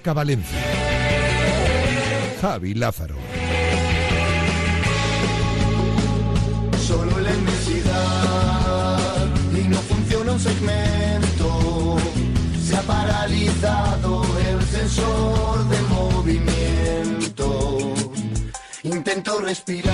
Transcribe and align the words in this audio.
Marca 0.00 0.14
Valencia. 0.14 0.58
Javi 2.40 2.72
Lázaro. 2.72 3.16
Solo 6.86 7.20
la 7.20 7.30
inmensidad 7.30 8.98
y 9.52 9.68
no 9.68 9.76
funciona 9.76 10.32
un 10.32 10.40
segmento. 10.40 11.98
Se 12.66 12.78
ha 12.78 12.82
paralizado 12.82 14.22
el 14.48 14.62
sensor 14.62 15.68
de 15.68 15.82
movimiento. 15.82 17.48
Intento 18.84 19.38
respirar, 19.40 19.89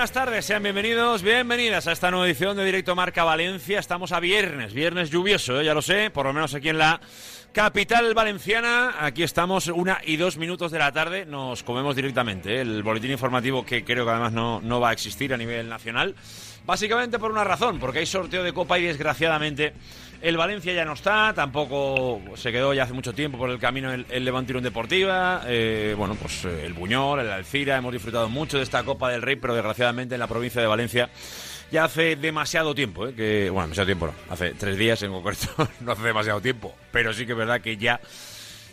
Buenas 0.00 0.12
tardes, 0.12 0.46
sean 0.46 0.62
bienvenidos, 0.62 1.22
bienvenidas 1.22 1.86
a 1.86 1.92
esta 1.92 2.10
nueva 2.10 2.26
edición 2.26 2.56
de 2.56 2.64
Directo 2.64 2.96
Marca 2.96 3.22
Valencia. 3.22 3.78
Estamos 3.78 4.12
a 4.12 4.20
viernes, 4.20 4.72
viernes 4.72 5.10
lluvioso, 5.10 5.60
¿eh? 5.60 5.66
ya 5.66 5.74
lo 5.74 5.82
sé, 5.82 6.08
por 6.08 6.24
lo 6.24 6.32
menos 6.32 6.54
aquí 6.54 6.70
en 6.70 6.78
la 6.78 7.02
capital 7.52 8.14
valenciana. 8.14 8.94
Aquí 8.98 9.22
estamos, 9.22 9.66
una 9.66 10.00
y 10.02 10.16
dos 10.16 10.38
minutos 10.38 10.72
de 10.72 10.78
la 10.78 10.90
tarde, 10.90 11.26
nos 11.26 11.62
comemos 11.62 11.96
directamente 11.96 12.56
¿eh? 12.56 12.60
el 12.62 12.82
boletín 12.82 13.10
informativo 13.10 13.66
que 13.66 13.84
creo 13.84 14.06
que 14.06 14.10
además 14.10 14.32
no, 14.32 14.62
no 14.62 14.80
va 14.80 14.88
a 14.88 14.92
existir 14.94 15.34
a 15.34 15.36
nivel 15.36 15.68
nacional. 15.68 16.14
Básicamente 16.64 17.18
por 17.18 17.30
una 17.30 17.44
razón, 17.44 17.78
porque 17.78 17.98
hay 17.98 18.06
sorteo 18.06 18.42
de 18.42 18.54
Copa 18.54 18.78
y 18.78 18.84
desgraciadamente 18.84 19.74
el 20.22 20.36
Valencia 20.36 20.72
ya 20.72 20.84
no 20.84 20.92
está, 20.92 21.32
tampoco 21.34 22.20
se 22.36 22.52
quedó 22.52 22.74
ya 22.74 22.84
hace 22.84 22.92
mucho 22.92 23.12
tiempo 23.12 23.38
por 23.38 23.50
el 23.50 23.58
camino 23.58 23.92
el, 23.92 24.06
el 24.10 24.24
Levante 24.24 24.52
Unión 24.52 24.64
Deportiva, 24.64 25.42
eh, 25.46 25.94
bueno, 25.96 26.14
pues 26.14 26.44
eh, 26.44 26.66
el 26.66 26.74
Buñol, 26.74 27.20
el 27.20 27.30
Alcira, 27.30 27.76
hemos 27.76 27.92
disfrutado 27.92 28.28
mucho 28.28 28.58
de 28.58 28.62
esta 28.62 28.82
Copa 28.82 29.10
del 29.10 29.22
Rey, 29.22 29.36
pero 29.36 29.54
desgraciadamente 29.54 30.14
en 30.14 30.20
la 30.20 30.26
provincia 30.26 30.60
de 30.60 30.66
Valencia 30.66 31.10
ya 31.70 31.84
hace 31.84 32.16
demasiado 32.16 32.74
tiempo, 32.74 33.06
¿eh? 33.06 33.14
que, 33.14 33.48
bueno, 33.50 33.66
demasiado 33.66 33.86
tiempo 33.86 34.06
no, 34.06 34.14
hace 34.30 34.54
tres 34.54 34.76
días 34.76 35.02
en 35.02 35.12
concreto, 35.12 35.46
no 35.80 35.92
hace 35.92 36.02
demasiado 36.02 36.40
tiempo, 36.40 36.74
pero 36.90 37.12
sí 37.12 37.26
que 37.26 37.32
es 37.32 37.38
verdad 37.38 37.60
que 37.60 37.76
ya 37.76 38.00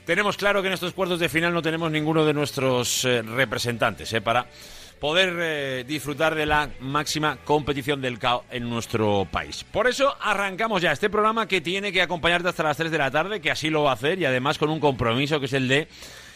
tenemos 0.07 0.37
claro 0.37 0.61
que 0.61 0.69
en 0.69 0.73
estos 0.73 0.93
cuartos 0.93 1.19
de 1.19 1.27
final 1.27 1.53
no 1.53 1.61
tenemos 1.61 1.91
ninguno 1.91 2.23
de 2.23 2.33
nuestros 2.33 3.03
eh, 3.03 3.21
representantes 3.21 4.13
¿eh? 4.13 4.21
para 4.21 4.45
poder 4.99 5.35
eh, 5.39 5.83
disfrutar 5.87 6.35
de 6.35 6.45
la 6.45 6.69
máxima 6.79 7.37
competición 7.37 8.01
del 8.01 8.19
CAO 8.19 8.45
en 8.51 8.69
nuestro 8.69 9.27
país. 9.31 9.63
Por 9.63 9.87
eso 9.87 10.15
arrancamos 10.21 10.81
ya 10.81 10.91
este 10.91 11.09
programa 11.09 11.47
que 11.47 11.61
tiene 11.61 11.91
que 11.91 12.01
acompañarte 12.01 12.49
hasta 12.49 12.63
las 12.63 12.77
3 12.77 12.91
de 12.91 12.97
la 12.97 13.11
tarde, 13.11 13.41
que 13.41 13.51
así 13.51 13.69
lo 13.69 13.83
va 13.83 13.91
a 13.91 13.93
hacer 13.93 14.19
y 14.19 14.25
además 14.25 14.57
con 14.57 14.69
un 14.69 14.79
compromiso 14.79 15.39
que 15.39 15.45
es 15.45 15.53
el 15.53 15.67
de 15.67 15.87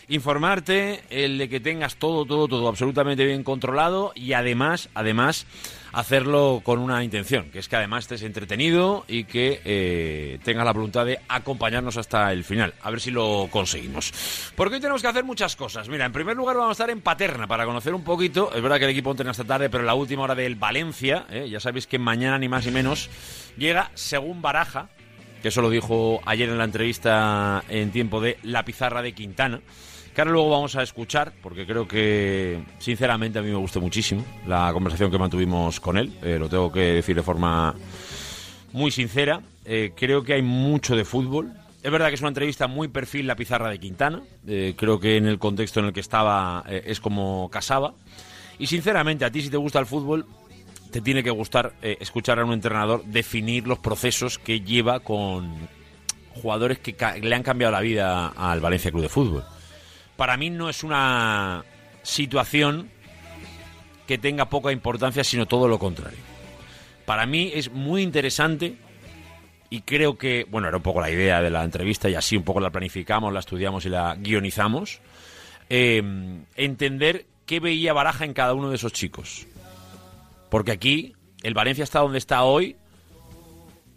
informarte, 0.07 1.03
el 1.09 1.37
de 1.37 1.49
que 1.49 1.59
tengas 1.59 1.95
todo, 1.95 2.25
todo, 2.25 2.47
todo 2.47 2.67
absolutamente 2.67 3.25
bien 3.25 3.43
controlado 3.43 4.11
y 4.15 4.33
además, 4.33 4.89
además, 4.93 5.45
hacerlo 5.93 6.61
con 6.63 6.79
una 6.79 7.03
intención, 7.03 7.49
que 7.51 7.59
es 7.59 7.67
que 7.67 7.75
además 7.75 8.05
estés 8.05 8.23
entretenido 8.23 9.05
y 9.07 9.25
que 9.25 9.61
eh, 9.65 10.39
tengas 10.43 10.65
la 10.65 10.73
voluntad 10.73 11.05
de 11.05 11.19
acompañarnos 11.27 11.97
hasta 11.97 12.31
el 12.31 12.43
final. 12.43 12.73
A 12.81 12.89
ver 12.89 13.01
si 13.01 13.11
lo 13.11 13.47
conseguimos. 13.51 14.13
Porque 14.55 14.75
hoy 14.75 14.81
tenemos 14.81 15.01
que 15.01 15.07
hacer 15.07 15.23
muchas 15.23 15.55
cosas. 15.55 15.89
Mira, 15.89 16.05
en 16.05 16.11
primer 16.11 16.35
lugar 16.35 16.55
vamos 16.55 16.69
a 16.69 16.83
estar 16.83 16.89
en 16.89 17.01
Paterna 17.01 17.47
para 17.47 17.65
conocer 17.65 17.93
un 17.93 18.03
poquito. 18.03 18.53
Es 18.53 18.61
verdad 18.61 18.77
que 18.77 18.85
el 18.85 18.91
equipo 18.91 19.11
entrena 19.11 19.31
esta 19.31 19.43
tarde, 19.43 19.69
pero 19.69 19.83
la 19.83 19.93
última 19.93 20.23
hora 20.23 20.35
del 20.35 20.55
Valencia, 20.55 21.25
eh, 21.29 21.47
ya 21.49 21.59
sabéis 21.59 21.87
que 21.87 21.99
mañana 21.99 22.37
ni 22.37 22.49
más 22.49 22.65
ni 22.65 22.71
menos 22.71 23.09
llega 23.57 23.91
según 23.93 24.41
Baraja, 24.41 24.89
que 25.41 25.49
eso 25.49 25.61
lo 25.61 25.69
dijo 25.69 26.21
ayer 26.25 26.49
en 26.49 26.57
la 26.57 26.65
entrevista 26.65 27.63
en 27.67 27.91
tiempo 27.91 28.21
de 28.21 28.37
La 28.43 28.63
Pizarra 28.63 29.01
de 29.01 29.13
Quintana 29.13 29.61
que 30.13 30.21
ahora 30.21 30.31
luego 30.31 30.49
vamos 30.49 30.75
a 30.75 30.83
escuchar, 30.83 31.31
porque 31.41 31.65
creo 31.65 31.87
que, 31.87 32.61
sinceramente, 32.79 33.39
a 33.39 33.41
mí 33.41 33.49
me 33.49 33.55
gustó 33.55 33.79
muchísimo 33.79 34.25
la 34.45 34.71
conversación 34.73 35.09
que 35.09 35.17
mantuvimos 35.17 35.79
con 35.79 35.97
él. 35.97 36.11
Eh, 36.21 36.37
lo 36.37 36.49
tengo 36.49 36.71
que 36.71 36.81
decir 36.81 37.15
de 37.15 37.23
forma 37.23 37.73
muy 38.73 38.91
sincera. 38.91 39.41
Eh, 39.65 39.93
creo 39.95 40.23
que 40.23 40.33
hay 40.33 40.41
mucho 40.41 40.95
de 40.95 41.05
fútbol. 41.05 41.53
Es 41.81 41.91
verdad 41.91 42.09
que 42.09 42.15
es 42.15 42.21
una 42.21 42.27
entrevista 42.27 42.67
muy 42.67 42.89
perfil 42.89 43.25
la 43.25 43.35
pizarra 43.35 43.69
de 43.69 43.79
Quintana. 43.79 44.21
Eh, 44.47 44.73
creo 44.77 44.99
que 44.99 45.15
en 45.15 45.27
el 45.27 45.39
contexto 45.39 45.79
en 45.79 45.87
el 45.87 45.93
que 45.93 46.01
estaba 46.01 46.65
es 46.67 46.99
como 46.99 47.49
casaba. 47.49 47.93
Y 48.59 48.67
sinceramente, 48.67 49.23
a 49.23 49.31
ti 49.31 49.41
si 49.41 49.49
te 49.49 49.57
gusta 49.57 49.79
el 49.79 49.85
fútbol, 49.85 50.25
te 50.91 50.99
tiene 50.99 51.23
que 51.23 51.31
gustar 51.31 51.73
escuchar 51.81 52.37
a 52.39 52.45
un 52.45 52.51
entrenador 52.51 53.03
definir 53.05 53.65
los 53.65 53.79
procesos 53.79 54.37
que 54.37 54.59
lleva 54.59 54.99
con 54.99 55.55
jugadores 56.35 56.79
que 56.79 56.95
le 57.21 57.33
han 57.33 57.43
cambiado 57.43 57.71
la 57.71 57.79
vida 57.79 58.27
al 58.27 58.59
Valencia 58.59 58.91
Club 58.91 59.03
de 59.03 59.09
Fútbol 59.09 59.43
para 60.21 60.37
mí 60.37 60.51
no 60.51 60.69
es 60.69 60.83
una 60.83 61.65
situación 62.03 62.91
que 64.05 64.19
tenga 64.19 64.51
poca 64.51 64.71
importancia, 64.71 65.23
sino 65.23 65.47
todo 65.47 65.67
lo 65.67 65.79
contrario. 65.79 66.19
Para 67.07 67.25
mí 67.25 67.51
es 67.55 67.71
muy 67.71 68.03
interesante 68.03 68.75
y 69.71 69.81
creo 69.81 70.19
que, 70.19 70.45
bueno, 70.47 70.67
era 70.67 70.77
un 70.77 70.83
poco 70.83 71.01
la 71.01 71.09
idea 71.09 71.41
de 71.41 71.49
la 71.49 71.63
entrevista 71.63 72.07
y 72.07 72.13
así 72.13 72.37
un 72.37 72.43
poco 72.43 72.59
la 72.59 72.69
planificamos, 72.69 73.33
la 73.33 73.39
estudiamos 73.39 73.83
y 73.87 73.89
la 73.89 74.13
guionizamos, 74.13 75.01
eh, 75.71 76.03
entender 76.55 77.25
qué 77.47 77.59
veía 77.59 77.91
Baraja 77.91 78.23
en 78.23 78.35
cada 78.35 78.53
uno 78.53 78.69
de 78.69 78.75
esos 78.75 78.93
chicos. 78.93 79.47
Porque 80.51 80.71
aquí 80.71 81.15
el 81.41 81.55
Valencia 81.55 81.83
está 81.83 82.01
donde 82.01 82.19
está 82.19 82.43
hoy. 82.43 82.75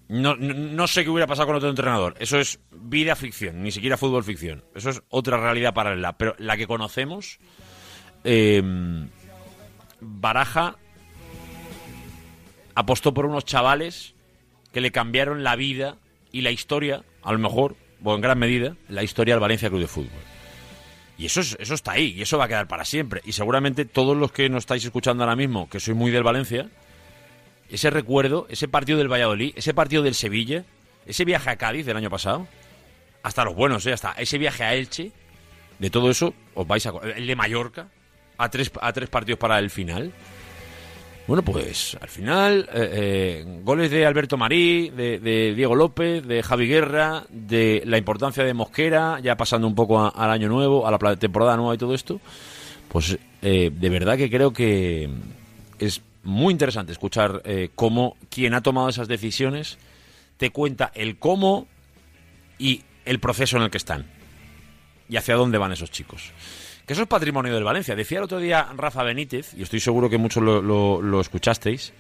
No, 0.09 0.37
no, 0.37 0.87
sé 0.87 1.03
qué 1.03 1.11
hubiera 1.11 1.27
pasado 1.27 1.47
con 1.47 1.57
otro 1.57 1.71
entrenador. 1.71 2.15
Eso 2.19 2.39
es 2.39 2.61
vida 2.71 3.17
ficción, 3.17 3.63
ni 3.63 3.71
siquiera 3.73 3.97
fútbol 3.97 4.23
ficción. 4.23 4.63
Eso 4.75 4.91
es 4.91 5.03
otra 5.09 5.39
realidad 5.39 5.73
paralela. 5.73 6.17
Pero 6.19 6.35
la 6.39 6.57
que 6.57 6.67
conocemos, 6.67 7.39
eh, 8.23 8.63
Baraja 10.01 10.77
apostó 12.75 13.15
por 13.15 13.27
unos 13.27 13.45
chavales 13.45 14.15
que 14.73 14.81
le 14.81 14.91
cambiaron 14.91 15.43
la 15.45 15.57
vida 15.57 15.97
y 16.33 16.41
la 16.43 16.51
historia, 16.51 17.03
a 17.23 17.33
lo 17.33 17.39
mejor, 17.39 17.77
o 18.03 18.15
en 18.15 18.21
gran 18.21 18.39
medida, 18.39 18.77
la 18.89 19.03
historia 19.03 19.35
del 19.35 19.41
Valencia 19.41 19.69
Club 19.69 19.81
de 19.81 19.87
Fútbol. 19.87 20.11
Y 21.17 21.27
eso, 21.27 21.41
es- 21.41 21.57
eso 21.61 21.75
está 21.75 21.93
ahí, 21.93 22.13
y 22.17 22.23
eso 22.23 22.37
va 22.39 22.45
a 22.47 22.49
quedar 22.49 22.67
para 22.67 22.85
siempre. 22.85 23.21
Y 23.25 23.33
seguramente 23.33 23.85
todos 23.85 24.17
los 24.17 24.33
que 24.33 24.49
nos 24.49 24.59
estáis 24.65 24.85
escuchando 24.85 25.23
ahora 25.23 25.37
mismo, 25.37 25.69
que 25.71 25.79
soy 25.81 25.95
muy 25.95 26.11
del 26.11 26.25
Valencia, 26.25 26.69
ese 27.71 27.91
recuerdo, 27.91 28.47
ese 28.49 28.69
partido 28.69 28.99
del 28.99 29.11
Valladolid, 29.11 29.53
ese 29.57 29.75
partido 29.75 30.03
del 30.03 30.15
Sevilla, 30.15 30.65
ese 31.07 31.25
viaje 31.25 31.51
a 31.51 31.57
Cádiz 31.57 31.87
del 31.87 31.97
año 31.97 32.11
pasado, 32.11 32.47
hasta 33.23 33.45
los 33.45 33.55
buenos, 33.55 33.87
¿eh? 33.87 33.93
hasta 33.93 34.13
ese 34.13 34.39
viaje 34.39 34.65
a 34.65 34.75
Elche, 34.75 35.13
de 35.79 35.91
todo 35.91 36.11
eso 36.11 36.35
os 36.55 36.67
vais 36.67 36.87
a... 36.87 36.93
El 37.17 37.27
de 37.27 37.37
Mallorca, 37.37 37.89
a 38.37 38.49
tres, 38.49 38.71
a 38.81 38.93
tres 38.93 39.09
partidos 39.09 39.39
para 39.39 39.59
el 39.59 39.71
final. 39.71 40.13
Bueno, 41.27 41.43
pues 41.43 41.97
al 42.01 42.09
final, 42.09 42.69
eh, 42.75 42.91
eh, 42.93 43.61
goles 43.63 43.91
de 43.91 44.05
Alberto 44.05 44.37
Marí, 44.37 44.91
de, 44.91 45.19
de 45.21 45.55
Diego 45.55 45.75
López, 45.75 46.23
de 46.27 46.43
Javi 46.43 46.67
Guerra, 46.67 47.25
de 47.31 47.83
la 47.87 47.97
importancia 47.97 48.45
de 48.45 48.53
Mosquera, 48.53 49.19
ya 49.21 49.35
pasando 49.37 49.67
un 49.67 49.75
poco 49.75 50.15
al 50.15 50.31
año 50.31 50.49
nuevo, 50.49 50.87
a 50.87 50.91
la 50.91 51.17
temporada 51.17 51.57
nueva 51.57 51.75
y 51.75 51.79
todo 51.79 51.95
esto, 51.95 52.21
pues 52.89 53.19
de 53.41 53.89
verdad 53.91 54.17
que 54.17 54.31
creo 54.31 54.53
que 54.53 55.09
es 55.79 56.03
muy 56.25 56.53
interesante 56.53 56.93
escuchar 56.93 57.43
eh, 57.45 57.71
cómo 57.75 58.17
quien 58.31 58.55
ha 58.55 58.63
tomado 58.63 58.89
esas 58.89 59.09
decisiones 59.09 59.79
te 60.37 60.51
cuenta 60.51 60.91
el 60.95 61.19
cómo 61.19 61.69
y 62.59 62.83
el 63.05 63.21
proceso 63.21 63.57
en 63.57 63.65
el 63.65 63.71
que 63.71 63.79
están 63.79 64.07
y 65.09 65.17
hacia 65.17 65.37
dónde 65.37 65.59
van 65.59 65.73
esos 65.73 65.91
chicos. 65.91 66.33
Que 66.87 66.93
eso 66.93 67.03
es 67.03 67.09
patrimonio 67.09 67.55
del 67.55 67.65
Valencia. 67.65 67.95
Decía 67.95 68.19
el 68.19 68.25
otro 68.25 68.39
día 68.39 68.69
Rafa 68.77 69.03
Benítez, 69.03 69.55
y 69.55 69.63
estoy 69.63 69.81
seguro 69.81 70.11
que 70.11 70.19
muchos 70.19 70.43
lo, 70.43 71.21
escuchasteis, 71.21 71.93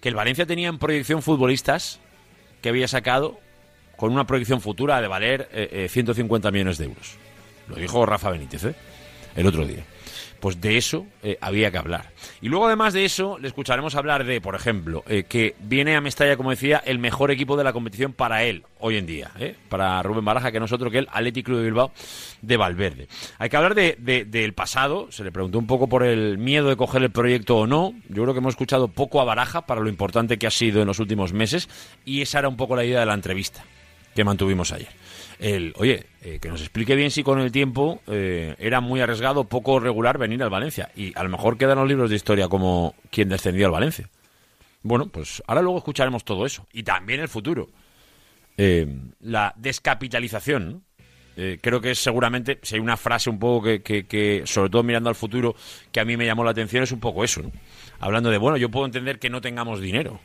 que 0.00 0.08
el 0.08 0.14
Valencia 0.14 0.46
tenía 0.46 0.68
en 0.68 0.78
proyección 0.78 1.22
futbolistas 1.22 2.00
que 2.62 2.68
había 2.68 2.88
sacado 2.88 3.38
con 3.96 4.12
una 4.12 4.26
proyección 4.26 4.60
futura 4.60 5.00
de 5.00 5.08
valer 5.08 5.48
eh, 5.52 5.84
eh, 5.84 5.88
150 5.88 6.50
millones 6.50 6.78
de 6.78 6.86
euros. 6.86 7.16
Lo 7.68 7.76
dijo 7.76 8.04
Rafa 8.04 8.30
Benítez, 8.30 8.64
¿eh? 8.64 8.74
El 9.34 9.46
otro 9.46 9.66
día. 9.66 9.84
Pues 10.40 10.60
de 10.60 10.76
eso 10.76 11.06
eh, 11.22 11.38
había 11.40 11.70
que 11.70 11.78
hablar. 11.78 12.10
Y 12.40 12.48
luego, 12.48 12.66
además 12.66 12.92
de 12.92 13.04
eso, 13.04 13.38
le 13.38 13.48
escucharemos 13.48 13.94
hablar 13.94 14.24
de, 14.24 14.40
por 14.40 14.54
ejemplo, 14.54 15.02
eh, 15.08 15.24
que 15.28 15.54
viene 15.60 15.96
a 15.96 16.00
Mestalla, 16.00 16.36
como 16.36 16.50
decía, 16.50 16.82
el 16.84 16.98
mejor 16.98 17.30
equipo 17.30 17.56
de 17.56 17.64
la 17.64 17.72
competición 17.72 18.12
para 18.12 18.44
él 18.44 18.62
hoy 18.78 18.96
en 18.98 19.06
día, 19.06 19.30
¿eh? 19.38 19.54
para 19.68 20.02
Rubén 20.02 20.24
Baraja, 20.24 20.52
que 20.52 20.58
no 20.60 20.66
es 20.66 20.72
otro 20.72 20.90
que 20.90 20.98
el 20.98 21.08
Athletic 21.10 21.46
Club 21.46 21.58
de 21.58 21.64
Bilbao 21.64 21.92
de 22.42 22.56
Valverde. 22.56 23.08
Hay 23.38 23.48
que 23.48 23.56
hablar 23.56 23.74
de- 23.74 23.96
del 24.26 24.52
pasado. 24.52 25.10
Se 25.10 25.24
le 25.24 25.32
preguntó 25.32 25.58
un 25.58 25.66
poco 25.66 25.88
por 25.88 26.02
el 26.04 26.38
miedo 26.38 26.68
de 26.68 26.76
coger 26.76 27.02
el 27.02 27.10
proyecto 27.10 27.56
o 27.56 27.66
no. 27.66 27.94
Yo 28.08 28.22
creo 28.22 28.34
que 28.34 28.38
hemos 28.38 28.52
escuchado 28.52 28.88
poco 28.88 29.20
a 29.20 29.24
Baraja 29.24 29.66
para 29.66 29.80
lo 29.80 29.88
importante 29.88 30.38
que 30.38 30.46
ha 30.46 30.50
sido 30.50 30.80
en 30.82 30.86
los 30.86 30.98
últimos 30.98 31.32
meses. 31.32 31.68
Y 32.04 32.20
esa 32.22 32.38
era 32.40 32.48
un 32.48 32.56
poco 32.56 32.76
la 32.76 32.84
idea 32.84 33.00
de 33.00 33.06
la 33.06 33.14
entrevista 33.14 33.64
que 34.14 34.24
mantuvimos 34.24 34.72
ayer. 34.72 34.88
El, 35.38 35.74
oye, 35.76 36.06
eh, 36.22 36.38
que 36.40 36.48
nos 36.48 36.60
explique 36.60 36.94
bien 36.94 37.10
si 37.10 37.22
con 37.22 37.40
el 37.40 37.52
tiempo 37.52 38.00
eh, 38.06 38.54
era 38.58 38.80
muy 38.80 39.00
arriesgado, 39.00 39.44
poco 39.44 39.78
regular 39.80 40.18
venir 40.18 40.42
al 40.42 40.50
Valencia. 40.50 40.90
Y 40.96 41.16
a 41.18 41.22
lo 41.22 41.28
mejor 41.28 41.58
quedan 41.58 41.78
los 41.78 41.88
libros 41.88 42.10
de 42.10 42.16
historia 42.16 42.48
como 42.48 42.94
quien 43.10 43.28
descendió 43.28 43.66
al 43.66 43.72
Valencia. 43.72 44.08
Bueno, 44.82 45.06
pues 45.08 45.42
ahora 45.46 45.62
luego 45.62 45.78
escucharemos 45.78 46.24
todo 46.24 46.46
eso. 46.46 46.66
Y 46.72 46.82
también 46.82 47.20
el 47.20 47.28
futuro. 47.28 47.68
Eh, 48.56 48.86
la 49.20 49.52
descapitalización. 49.56 50.84
Eh, 51.38 51.58
creo 51.60 51.82
que 51.82 51.90
es 51.90 51.98
seguramente, 51.98 52.58
si 52.62 52.76
hay 52.76 52.80
una 52.80 52.96
frase 52.96 53.28
un 53.28 53.38
poco 53.38 53.66
que, 53.66 53.82
que, 53.82 54.06
que, 54.06 54.42
sobre 54.46 54.70
todo 54.70 54.82
mirando 54.82 55.10
al 55.10 55.14
futuro, 55.14 55.54
que 55.92 56.00
a 56.00 56.04
mí 56.06 56.16
me 56.16 56.24
llamó 56.24 56.44
la 56.44 56.52
atención, 56.52 56.82
es 56.82 56.92
un 56.92 57.00
poco 57.00 57.24
eso. 57.24 57.42
Hablando 57.98 58.30
de, 58.30 58.38
bueno, 58.38 58.56
yo 58.56 58.70
puedo 58.70 58.86
entender 58.86 59.18
que 59.18 59.28
no 59.28 59.42
tengamos 59.42 59.80
dinero. 59.80 60.18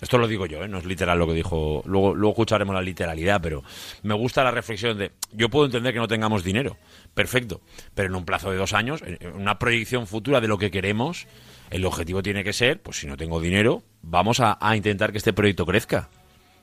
Esto 0.00 0.16
lo 0.16 0.28
digo 0.28 0.46
yo, 0.46 0.62
¿eh? 0.62 0.68
no 0.68 0.78
es 0.78 0.84
literal 0.84 1.18
lo 1.18 1.26
que 1.26 1.34
dijo. 1.34 1.82
Luego, 1.86 2.14
luego 2.14 2.32
escucharemos 2.32 2.74
la 2.74 2.82
literalidad, 2.82 3.40
pero 3.42 3.64
me 4.02 4.14
gusta 4.14 4.44
la 4.44 4.50
reflexión 4.50 4.96
de. 4.96 5.12
Yo 5.32 5.48
puedo 5.48 5.66
entender 5.66 5.92
que 5.92 5.98
no 5.98 6.06
tengamos 6.06 6.44
dinero, 6.44 6.76
perfecto, 7.14 7.60
pero 7.94 8.08
en 8.08 8.14
un 8.14 8.24
plazo 8.24 8.50
de 8.50 8.56
dos 8.56 8.74
años, 8.74 9.02
en 9.04 9.32
una 9.32 9.58
proyección 9.58 10.06
futura 10.06 10.40
de 10.40 10.48
lo 10.48 10.56
que 10.56 10.70
queremos, 10.70 11.26
el 11.70 11.84
objetivo 11.84 12.22
tiene 12.22 12.44
que 12.44 12.52
ser, 12.52 12.80
pues 12.80 12.98
si 12.98 13.06
no 13.06 13.16
tengo 13.16 13.40
dinero, 13.40 13.82
vamos 14.02 14.40
a, 14.40 14.58
intentar 14.76 15.12
que 15.12 15.18
este 15.18 15.32
proyecto 15.32 15.66
crezca 15.66 16.08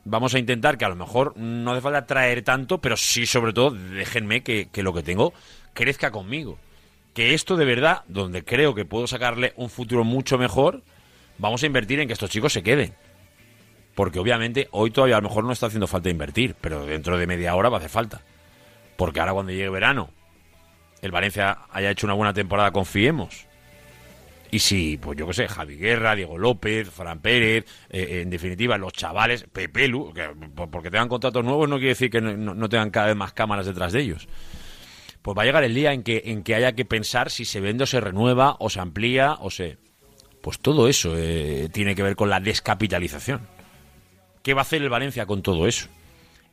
vamos 0.08 0.36
a 0.36 0.40
intentar 0.40 0.78
que 0.78 0.86
a 0.86 0.90
lo 0.90 0.96
mejor 0.96 1.36
no 1.36 1.72
hace 1.72 1.82
falta 1.82 2.06
traer 2.06 2.44
tanto, 2.44 2.80
pero 2.80 2.96
sí, 2.96 3.26
sobre 3.26 3.54
todo, 3.54 3.72
déjenme 3.72 4.44
que, 4.44 4.70
que, 4.72 4.84
lo 4.84 4.94
que 4.94 5.02
tengo 5.02 5.34
crezca 5.74 6.12
conmigo. 6.12 6.60
Que 7.16 7.34
esto 7.34 7.58
de 7.58 7.66
verdad, 7.66 8.04
donde 8.08 8.46
creo 8.46 8.76
que 8.76 8.86
puedo 8.86 9.08
sacarle 9.08 9.54
un 9.56 9.68
futuro 9.68 10.04
mucho 10.04 10.38
mejor, 10.38 10.84
vamos 11.40 11.64
a 11.64 11.66
invertir 11.66 12.00
en 12.00 12.08
que 12.08 12.14
estos 12.14 12.30
chicos 12.30 12.54
se 12.54 12.62
queden. 12.62 12.94
Porque 13.96 14.20
obviamente 14.20 14.68
hoy 14.72 14.92
todavía 14.92 15.18
a 15.18 15.22
lo 15.22 15.30
mejor 15.30 15.46
no 15.46 15.54
está 15.54 15.68
haciendo 15.68 15.88
falta 15.88 16.10
invertir, 16.10 16.56
pero 16.60 16.86
dentro 16.86 17.18
de 17.18 17.28
media 17.28 17.56
hora 17.56 17.70
va 17.70 17.78
a 17.78 17.80
hacer 17.80 17.90
falta. 17.90 18.22
Porque 18.98 19.20
ahora 19.20 19.34
cuando 19.34 19.52
llegue 19.52 19.70
verano, 19.70 20.10
el 21.02 21.12
Valencia 21.12 21.60
haya 21.72 21.92
hecho 21.92 22.06
una 22.06 22.14
buena 22.14 22.34
temporada, 22.34 22.72
confiemos 22.72 23.48
y 24.56 24.60
si, 24.60 24.96
pues 24.96 25.18
yo 25.18 25.28
qué 25.28 25.34
sé, 25.34 25.48
Javi 25.50 25.76
Guerra, 25.76 26.16
Diego 26.16 26.38
López, 26.38 26.90
Fran 26.90 27.20
Pérez, 27.20 27.66
eh, 27.90 28.22
en 28.22 28.30
definitiva, 28.30 28.78
los 28.78 28.94
chavales, 28.94 29.46
Pepelu, 29.52 30.14
que, 30.14 30.30
porque 30.72 30.90
tengan 30.90 31.10
contratos 31.10 31.44
nuevos 31.44 31.68
no 31.68 31.76
quiere 31.76 31.90
decir 31.90 32.10
que 32.10 32.22
no, 32.22 32.56
no, 32.56 32.70
tengan 32.70 32.90
cada 32.90 33.08
vez 33.08 33.18
más 33.18 33.34
cámaras 33.34 33.66
detrás 33.66 33.92
de 33.92 34.02
ellos. 34.02 34.30
Pues 35.22 35.38
va 35.38 35.42
a 35.42 35.46
llegar 35.46 35.66
el 35.66 35.74
día 35.74 35.92
en 35.92 36.04
que, 36.04 36.22
en 36.26 36.42
que 36.42 36.56
haya 36.56 36.72
que 36.72 36.86
pensar 36.86 37.32
si 37.32 37.44
se 37.44 37.60
vende 37.60 37.84
o 37.84 37.88
se 37.88 38.00
renueva, 38.00 38.56
o 38.60 38.70
se 38.70 38.80
amplía, 38.80 39.34
o 39.42 39.50
se... 39.50 39.78
Pues 40.42 40.60
todo 40.60 40.88
eso 40.88 41.16
eh, 41.18 41.68
tiene 41.74 41.94
que 41.94 42.04
ver 42.04 42.16
con 42.16 42.30
la 42.30 42.40
descapitalización. 42.40 43.42
¿Qué 44.46 44.54
va 44.54 44.62
a 44.62 44.62
hacer 44.62 44.84
el 44.84 44.90
Valencia 44.90 45.26
con 45.26 45.42
todo 45.42 45.66
eso? 45.66 45.88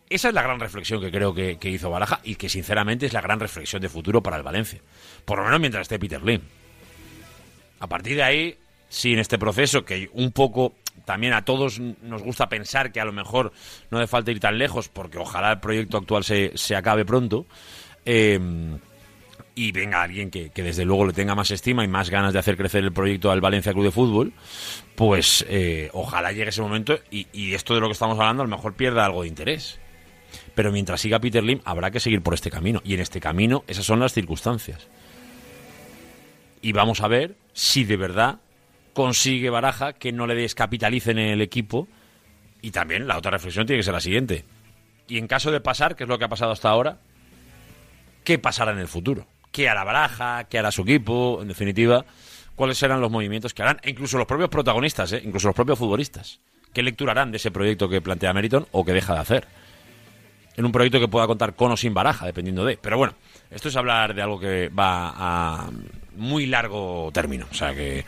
Esa 0.08 0.28
es 0.28 0.34
la 0.34 0.40
gran 0.40 0.58
reflexión 0.58 0.98
que 0.98 1.10
creo 1.10 1.34
que, 1.34 1.58
hizo 1.64 1.90
Baraja 1.90 2.20
y 2.24 2.36
que 2.36 2.48
sinceramente 2.48 3.04
es 3.04 3.12
la 3.12 3.20
gran 3.20 3.38
reflexión 3.38 3.82
de 3.82 3.90
futuro 3.90 4.22
para 4.22 4.38
el 4.38 4.42
Valencia. 4.42 4.80
Por 5.26 5.38
lo 5.38 5.44
menos 5.44 5.60
mientras 5.60 5.82
esté 5.82 5.98
Peter 5.98 6.22
Lim. 6.22 6.40
A 7.80 7.86
partir 7.88 8.16
de 8.16 8.22
ahí, 8.22 8.58
sí, 8.88 9.12
en 9.12 9.18
este 9.18 9.38
proceso, 9.38 9.84
que 9.84 10.08
un 10.14 10.32
poco 10.32 10.72
también 11.04 11.34
a 11.34 11.44
todos 11.44 11.80
nos 11.80 12.22
gusta 12.22 12.48
pensar 12.48 12.92
que 12.92 13.00
a 13.02 13.04
lo 13.04 13.12
mejor 13.12 13.52
no 13.90 13.98
hace 13.98 14.06
falta 14.06 14.30
ir 14.30 14.40
tan 14.40 14.56
lejos, 14.56 14.88
porque 14.88 15.18
ojalá 15.18 15.52
el 15.52 15.60
proyecto 15.60 15.98
actual 15.98 16.24
se, 16.24 16.52
se 16.56 16.74
acabe 16.74 17.04
pronto. 17.04 17.44
Eh, 18.06 18.40
y 19.54 19.72
venga 19.72 20.02
alguien 20.02 20.30
que, 20.30 20.50
que, 20.50 20.62
desde 20.62 20.84
luego 20.84 21.06
le 21.06 21.12
tenga 21.12 21.34
más 21.34 21.50
estima 21.50 21.84
y 21.84 21.88
más 21.88 22.10
ganas 22.10 22.32
de 22.32 22.38
hacer 22.38 22.56
crecer 22.56 22.84
el 22.84 22.92
proyecto 22.92 23.30
al 23.30 23.40
Valencia 23.40 23.72
Club 23.72 23.84
de 23.84 23.90
Fútbol, 23.90 24.32
pues 24.94 25.44
eh, 25.48 25.90
ojalá 25.92 26.32
llegue 26.32 26.48
ese 26.48 26.62
momento 26.62 26.98
y, 27.10 27.26
y, 27.32 27.54
esto 27.54 27.74
de 27.74 27.80
lo 27.80 27.88
que 27.88 27.92
estamos 27.92 28.18
hablando 28.18 28.42
a 28.42 28.46
lo 28.46 28.56
mejor 28.56 28.74
pierda 28.74 29.04
algo 29.04 29.22
de 29.22 29.28
interés. 29.28 29.78
Pero 30.54 30.72
mientras 30.72 31.00
siga 31.00 31.20
Peter 31.20 31.42
Lim 31.42 31.60
habrá 31.64 31.90
que 31.90 32.00
seguir 32.00 32.22
por 32.22 32.34
este 32.34 32.50
camino 32.50 32.80
y 32.84 32.94
en 32.94 33.00
este 33.00 33.20
camino 33.20 33.64
esas 33.66 33.84
son 33.84 34.00
las 34.00 34.12
circunstancias. 34.12 34.88
Y 36.62 36.72
vamos 36.72 37.00
a 37.00 37.08
ver 37.08 37.36
si 37.52 37.84
de 37.84 37.96
verdad 37.96 38.38
consigue 38.92 39.50
Baraja 39.50 39.92
que 39.94 40.12
no 40.12 40.26
le 40.26 40.34
descapitalicen 40.34 41.18
el 41.18 41.40
equipo. 41.40 41.88
Y 42.60 42.70
también 42.70 43.08
la 43.08 43.18
otra 43.18 43.32
reflexión 43.32 43.66
tiene 43.66 43.80
que 43.80 43.84
ser 43.84 43.94
la 43.94 44.00
siguiente. 44.00 44.44
Y 45.08 45.18
en 45.18 45.26
caso 45.26 45.50
de 45.50 45.60
pasar, 45.60 45.96
que 45.96 46.04
es 46.04 46.08
lo 46.08 46.18
que 46.18 46.24
ha 46.24 46.28
pasado 46.28 46.52
hasta 46.52 46.70
ahora, 46.70 47.00
¿qué 48.24 48.38
pasará 48.38 48.72
en 48.72 48.78
el 48.78 48.88
futuro? 48.88 49.26
¿Qué 49.52 49.68
hará 49.68 49.84
Baraja? 49.84 50.44
¿Qué 50.44 50.58
hará 50.58 50.72
su 50.72 50.82
equipo? 50.82 51.40
En 51.42 51.48
definitiva, 51.48 52.06
¿cuáles 52.56 52.78
serán 52.78 53.02
los 53.02 53.10
movimientos 53.10 53.52
que 53.52 53.62
harán? 53.62 53.78
E 53.82 53.90
incluso 53.90 54.16
los 54.16 54.26
propios 54.26 54.48
protagonistas, 54.48 55.12
¿eh? 55.12 55.20
incluso 55.22 55.48
los 55.48 55.54
propios 55.54 55.78
futbolistas. 55.78 56.40
¿Qué 56.72 56.82
lectura 56.82 57.12
harán 57.12 57.30
de 57.30 57.36
ese 57.36 57.50
proyecto 57.50 57.86
que 57.86 58.00
plantea 58.00 58.32
Meriton 58.32 58.66
o 58.72 58.82
que 58.82 58.92
deja 58.92 59.12
de 59.12 59.20
hacer? 59.20 59.46
En 60.56 60.64
un 60.64 60.72
proyecto 60.72 60.98
que 60.98 61.08
pueda 61.08 61.26
contar 61.26 61.54
con 61.54 61.70
o 61.70 61.76
sin 61.76 61.92
Baraja, 61.92 62.24
dependiendo 62.24 62.64
de. 62.64 62.78
Pero 62.78 62.96
bueno, 62.96 63.14
esto 63.50 63.68
es 63.68 63.76
hablar 63.76 64.14
de 64.14 64.22
algo 64.22 64.40
que 64.40 64.70
va 64.70 65.12
a 65.16 65.70
muy 66.16 66.46
largo 66.46 67.10
término. 67.12 67.46
O 67.50 67.54
sea 67.54 67.74
que 67.74 68.06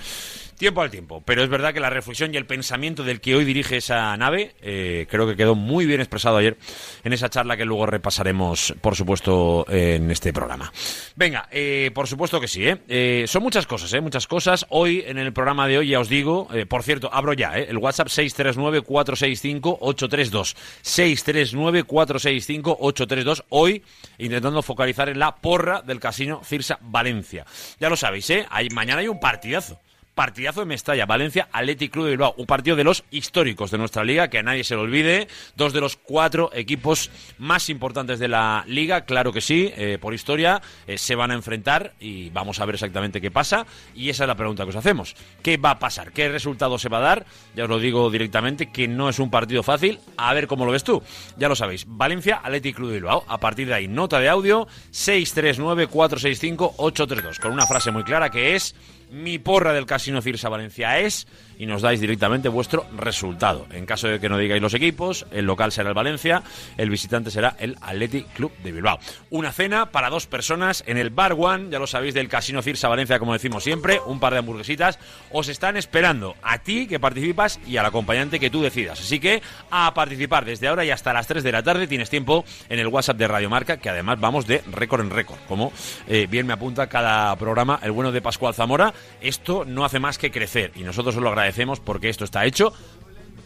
tiempo 0.54 0.82
al 0.82 0.90
tiempo. 0.90 1.22
Pero 1.24 1.42
es 1.42 1.48
verdad 1.48 1.72
que 1.72 1.80
la 1.80 1.90
reflexión 1.90 2.34
y 2.34 2.36
el 2.36 2.46
pensamiento 2.46 3.04
del 3.04 3.20
que 3.20 3.34
hoy 3.34 3.44
dirige 3.44 3.76
esa 3.76 4.16
nave 4.16 4.54
eh, 4.62 5.06
creo 5.10 5.26
que 5.26 5.36
quedó 5.36 5.54
muy 5.54 5.86
bien 5.86 6.00
expresado 6.00 6.36
ayer 6.36 6.56
en 7.02 7.12
esa 7.12 7.28
charla 7.28 7.56
que 7.56 7.64
luego 7.64 7.86
repasaremos, 7.86 8.74
por 8.80 8.96
supuesto, 8.96 9.66
en 9.68 10.10
este 10.10 10.32
programa. 10.32 10.72
Venga, 11.16 11.48
eh, 11.50 11.90
por 11.94 12.08
supuesto 12.08 12.40
que 12.40 12.48
sí. 12.48 12.66
¿eh? 12.66 12.78
¿eh? 12.88 13.24
son 13.26 13.42
muchas 13.42 13.66
cosas, 13.66 13.92
¿eh? 13.92 14.00
muchas 14.00 14.26
cosas. 14.26 14.64
Hoy, 14.70 15.04
en 15.06 15.18
el 15.18 15.32
programa 15.32 15.66
de 15.66 15.78
hoy, 15.78 15.88
ya 15.88 16.00
os 16.00 16.08
digo, 16.08 16.48
eh, 16.52 16.66
por 16.66 16.82
cierto, 16.82 17.08
abro 17.12 17.32
ya 17.32 17.56
el 17.56 17.78
WhatsApp 17.78 18.08
639-465-832. 18.08 20.56
639-465-832. 20.82 23.44
Hoy, 23.50 23.82
intentando 24.18 24.62
focalizar 24.62 25.08
en 25.08 25.18
la 25.18 25.36
porra 25.36 25.82
del 25.82 26.00
casino 26.00 26.40
Cirsa 26.44 26.78
Valencia. 26.80 27.44
Ya 27.80 27.88
lo 27.88 27.96
sabéis, 27.96 28.28
¿eh? 28.30 28.46
Hay, 28.50 28.68
mañana 28.70 29.00
hay 29.00 29.08
un 29.08 29.20
partidazo 29.20 29.80
partidazo 30.14 30.60
de 30.60 30.66
Mestalla, 30.66 31.06
Valencia, 31.06 31.48
Athletic 31.52 31.92
Club 31.92 32.04
de 32.04 32.10
Bilbao, 32.12 32.34
un 32.38 32.46
partido 32.46 32.76
de 32.76 32.84
los 32.84 33.04
históricos 33.10 33.70
de 33.70 33.78
nuestra 33.78 34.04
liga, 34.04 34.28
que 34.28 34.38
a 34.38 34.42
nadie 34.42 34.64
se 34.64 34.74
lo 34.74 34.82
olvide, 34.82 35.28
dos 35.56 35.72
de 35.72 35.80
los 35.80 35.96
cuatro 35.96 36.50
equipos 36.54 37.10
más 37.38 37.68
importantes 37.68 38.18
de 38.18 38.28
la 38.28 38.64
liga, 38.66 39.04
claro 39.04 39.32
que 39.32 39.40
sí, 39.40 39.72
eh, 39.76 39.98
por 40.00 40.14
historia, 40.14 40.62
eh, 40.86 40.98
se 40.98 41.14
van 41.14 41.32
a 41.32 41.34
enfrentar 41.34 41.94
y 41.98 42.30
vamos 42.30 42.60
a 42.60 42.66
ver 42.66 42.76
exactamente 42.76 43.20
qué 43.20 43.30
pasa, 43.30 43.66
y 43.94 44.08
esa 44.08 44.24
es 44.24 44.28
la 44.28 44.36
pregunta 44.36 44.64
que 44.64 44.70
os 44.70 44.76
hacemos, 44.76 45.16
¿qué 45.42 45.56
va 45.56 45.70
a 45.70 45.78
pasar? 45.78 46.12
¿Qué 46.12 46.28
resultado 46.28 46.78
se 46.78 46.88
va 46.88 46.98
a 46.98 47.02
dar? 47.02 47.26
Ya 47.56 47.64
os 47.64 47.70
lo 47.70 47.78
digo 47.78 48.10
directamente, 48.10 48.70
que 48.70 48.86
no 48.86 49.08
es 49.08 49.18
un 49.18 49.30
partido 49.30 49.62
fácil, 49.62 49.98
a 50.16 50.32
ver 50.32 50.46
cómo 50.46 50.64
lo 50.64 50.72
ves 50.72 50.84
tú, 50.84 51.02
ya 51.36 51.48
lo 51.48 51.56
sabéis, 51.56 51.86
Valencia, 51.88 52.40
Athletic 52.42 52.76
Club 52.76 52.90
de 52.90 52.94
Bilbao, 52.94 53.24
a 53.26 53.38
partir 53.38 53.66
de 53.66 53.74
ahí, 53.74 53.88
nota 53.88 54.20
de 54.20 54.28
audio, 54.28 54.68
639-465-832, 54.92 57.40
con 57.40 57.52
una 57.52 57.66
frase 57.66 57.90
muy 57.90 58.04
clara 58.04 58.30
que 58.30 58.54
es 58.54 58.76
mi 59.10 59.38
porra 59.38 59.72
del 59.72 59.86
Casino 59.86 60.22
Cirsa 60.22 60.48
Valencia 60.48 60.98
es 60.98 61.26
y 61.58 61.66
nos 61.66 61.82
dais 61.82 62.00
directamente 62.00 62.48
vuestro 62.48 62.86
resultado. 62.96 63.66
En 63.72 63.86
caso 63.86 64.08
de 64.08 64.20
que 64.20 64.28
no 64.28 64.38
digáis 64.38 64.62
los 64.62 64.74
equipos, 64.74 65.26
el 65.30 65.44
local 65.44 65.72
será 65.72 65.88
el 65.88 65.94
Valencia, 65.94 66.42
el 66.76 66.90
visitante 66.90 67.30
será 67.30 67.56
el 67.58 67.76
Athletic 67.80 68.26
Club 68.34 68.52
de 68.62 68.72
Bilbao. 68.72 68.98
Una 69.30 69.52
cena 69.52 69.86
para 69.90 70.10
dos 70.10 70.26
personas 70.26 70.82
en 70.86 70.98
el 70.98 71.10
Bar 71.10 71.34
One, 71.38 71.70
ya 71.70 71.78
lo 71.78 71.86
sabéis, 71.86 72.14
del 72.14 72.28
Casino 72.28 72.62
Cirsa 72.62 72.88
Valencia, 72.88 73.18
como 73.18 73.32
decimos 73.32 73.62
siempre, 73.62 74.00
un 74.04 74.20
par 74.20 74.32
de 74.32 74.40
hamburguesitas. 74.40 74.98
Os 75.30 75.48
están 75.48 75.76
esperando 75.76 76.34
a 76.42 76.58
ti 76.58 76.86
que 76.86 77.00
participas 77.00 77.60
y 77.66 77.76
al 77.76 77.86
acompañante 77.86 78.40
que 78.40 78.50
tú 78.50 78.62
decidas. 78.62 79.00
Así 79.00 79.20
que 79.20 79.42
a 79.70 79.92
participar 79.94 80.44
desde 80.44 80.68
ahora 80.68 80.84
y 80.84 80.90
hasta 80.90 81.12
las 81.12 81.26
3 81.26 81.42
de 81.42 81.52
la 81.52 81.62
tarde 81.62 81.86
tienes 81.86 82.10
tiempo 82.10 82.44
en 82.68 82.78
el 82.78 82.88
WhatsApp 82.88 83.16
de 83.16 83.28
Radio 83.28 83.50
Marca, 83.50 83.76
que 83.76 83.88
además 83.88 84.20
vamos 84.20 84.46
de 84.46 84.62
récord 84.72 85.02
en 85.02 85.10
récord, 85.10 85.38
como 85.48 85.72
eh, 86.08 86.26
bien 86.28 86.46
me 86.46 86.52
apunta 86.52 86.88
cada 86.88 87.34
programa 87.36 87.78
el 87.82 87.92
bueno 87.92 88.12
de 88.12 88.20
Pascual 88.20 88.54
Zamora. 88.54 88.92
Esto 89.20 89.64
no 89.64 89.84
hace 89.84 90.00
más 90.00 90.18
que 90.18 90.30
crecer 90.30 90.72
y 90.74 90.82
nosotros 90.82 91.16
os 91.16 91.22
lo 91.22 91.28
agradecemos 91.28 91.43
porque 91.80 92.08
esto 92.08 92.24
está 92.24 92.44
hecho 92.44 92.72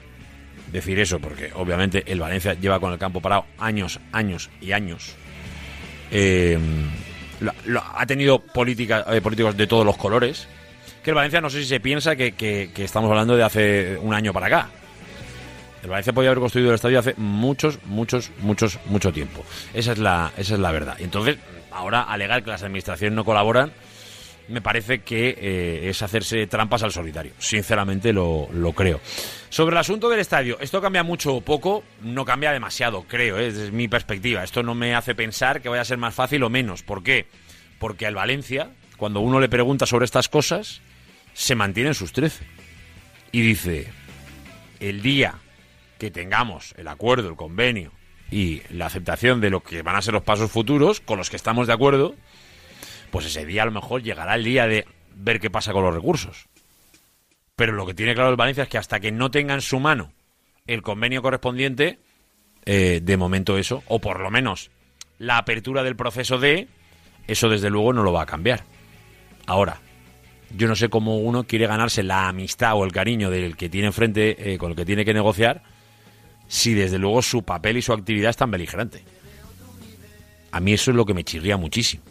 decir 0.71 0.99
eso, 0.99 1.19
porque 1.19 1.51
obviamente 1.55 2.03
el 2.11 2.19
Valencia 2.19 2.53
lleva 2.53 2.79
con 2.79 2.93
el 2.93 2.99
campo 2.99 3.21
parado 3.21 3.45
años, 3.57 3.99
años 4.11 4.49
y 4.61 4.71
años. 4.71 5.15
Eh, 6.11 6.57
ha 7.95 8.05
tenido 8.05 8.39
política, 8.39 9.05
eh, 9.11 9.21
políticos 9.21 9.55
de 9.57 9.67
todos 9.67 9.85
los 9.85 9.97
colores. 9.97 10.47
Que 11.03 11.11
el 11.11 11.15
Valencia 11.15 11.39
no 11.41 11.49
sé 11.49 11.61
si 11.61 11.67
se 11.67 11.79
piensa 11.79 12.15
que, 12.15 12.33
que- 12.33 12.71
que 12.73 12.83
estamos 12.83 13.09
hablando 13.09 13.35
de 13.37 13.43
hace 13.43 13.97
un 14.01 14.13
año 14.13 14.33
para 14.33 14.47
acá. 14.47 14.69
El 15.81 15.89
Valencia 15.89 16.11
podía 16.11 16.29
haber 16.29 16.41
construido 16.41 16.69
el 16.69 16.75
estadio 16.75 16.99
hace 16.99 17.13
muchos, 17.17 17.79
muchos, 17.85 18.31
muchos, 18.41 18.77
mucho 18.87 19.13
tiempo. 19.13 19.45
Esa 19.73 19.93
es 19.93 19.97
la, 19.97 20.31
esa 20.37 20.55
es 20.55 20.59
la 20.59 20.71
verdad. 20.73 20.97
Entonces, 20.99 21.37
ahora 21.71 22.01
alegar 22.03 22.43
que 22.43 22.49
las 22.49 22.63
administraciones 22.63 23.15
no 23.15 23.23
colaboran, 23.23 23.71
me 24.49 24.61
parece 24.61 24.99
que 24.99 25.35
eh, 25.37 25.89
es 25.89 26.01
hacerse 26.01 26.47
trampas 26.47 26.83
al 26.83 26.91
solitario. 26.91 27.33
Sinceramente 27.37 28.11
lo, 28.11 28.49
lo 28.51 28.73
creo. 28.73 28.99
Sobre 29.49 29.73
el 29.73 29.77
asunto 29.77 30.09
del 30.09 30.19
estadio, 30.19 30.57
esto 30.59 30.81
cambia 30.81 31.03
mucho 31.03 31.35
o 31.35 31.41
poco, 31.41 31.83
no 32.01 32.25
cambia 32.25 32.51
demasiado, 32.51 33.03
creo, 33.03 33.37
¿eh? 33.37 33.51
desde 33.51 33.71
mi 33.71 33.87
perspectiva. 33.87 34.43
Esto 34.43 34.63
no 34.63 34.75
me 34.75 34.95
hace 34.95 35.15
pensar 35.15 35.61
que 35.61 35.69
vaya 35.69 35.83
a 35.83 35.85
ser 35.85 35.97
más 35.97 36.15
fácil 36.15 36.43
o 36.43 36.49
menos. 36.49 36.83
¿Por 36.83 37.03
qué? 37.03 37.27
Porque 37.77 38.05
al 38.05 38.15
Valencia, 38.15 38.71
cuando 38.97 39.21
uno 39.21 39.39
le 39.39 39.49
pregunta 39.49 39.85
sobre 39.85 40.05
estas 40.05 40.29
cosas, 40.29 40.81
se 41.33 41.55
mantiene 41.55 41.89
en 41.89 41.95
sus 41.95 42.11
13. 42.11 42.43
Y 43.31 43.41
dice, 43.41 43.87
el 44.79 45.01
día 45.01 45.35
que 45.99 46.11
tengamos 46.11 46.73
el 46.77 46.87
acuerdo, 46.87 47.29
el 47.29 47.35
convenio 47.35 47.91
y 48.31 48.61
la 48.69 48.87
aceptación 48.87 49.41
de 49.41 49.49
lo 49.49 49.61
que 49.61 49.81
van 49.81 49.95
a 49.95 50.01
ser 50.01 50.13
los 50.13 50.23
pasos 50.23 50.51
futuros 50.51 50.99
con 50.99 51.17
los 51.17 51.29
que 51.29 51.35
estamos 51.35 51.67
de 51.67 51.73
acuerdo, 51.73 52.15
pues 53.11 53.25
ese 53.25 53.45
día 53.45 53.63
a 53.63 53.65
lo 53.65 53.71
mejor 53.71 54.01
llegará 54.03 54.35
el 54.35 54.43
día 54.43 54.67
de 54.67 54.85
ver 55.15 55.39
qué 55.39 55.49
pasa 55.49 55.73
con 55.73 55.83
los 55.83 55.93
recursos. 55.93 56.47
Pero 57.55 57.73
lo 57.73 57.85
que 57.85 57.93
tiene 57.93 58.13
claro 58.13 58.29
el 58.29 58.35
Valencia 58.35 58.63
es 58.63 58.69
que 58.69 58.77
hasta 58.77 58.99
que 58.99 59.11
no 59.11 59.31
tenga 59.31 59.53
en 59.53 59.61
su 59.61 59.79
mano 59.79 60.13
el 60.65 60.81
convenio 60.81 61.21
correspondiente, 61.21 61.99
eh, 62.65 63.01
de 63.03 63.17
momento 63.17 63.57
eso, 63.57 63.83
o 63.87 63.99
por 63.99 64.19
lo 64.19 64.31
menos 64.31 64.71
la 65.17 65.37
apertura 65.37 65.83
del 65.83 65.95
proceso 65.95 66.37
de, 66.37 66.67
eso 67.27 67.49
desde 67.49 67.69
luego 67.69 67.91
no 67.91 68.03
lo 68.03 68.13
va 68.13 68.23
a 68.23 68.25
cambiar. 68.25 68.63
Ahora, 69.45 69.81
yo 70.55 70.67
no 70.67 70.75
sé 70.75 70.89
cómo 70.89 71.17
uno 71.17 71.43
quiere 71.43 71.67
ganarse 71.67 72.03
la 72.03 72.27
amistad 72.27 72.75
o 72.75 72.85
el 72.85 72.91
cariño 72.91 73.29
del 73.29 73.57
que 73.57 73.69
tiene 73.69 73.87
enfrente, 73.87 74.53
eh, 74.53 74.57
con 74.57 74.71
el 74.71 74.77
que 74.77 74.85
tiene 74.85 75.03
que 75.03 75.13
negociar, 75.13 75.63
si 76.47 76.73
desde 76.73 76.97
luego 76.97 77.21
su 77.21 77.43
papel 77.43 77.77
y 77.77 77.81
su 77.81 77.93
actividad 77.93 78.29
es 78.29 78.37
tan 78.37 78.51
beligerante. 78.51 79.03
A 80.51 80.59
mí 80.59 80.73
eso 80.73 80.91
es 80.91 80.97
lo 80.97 81.05
que 81.05 81.13
me 81.13 81.23
chirría 81.23 81.57
muchísimo. 81.57 82.03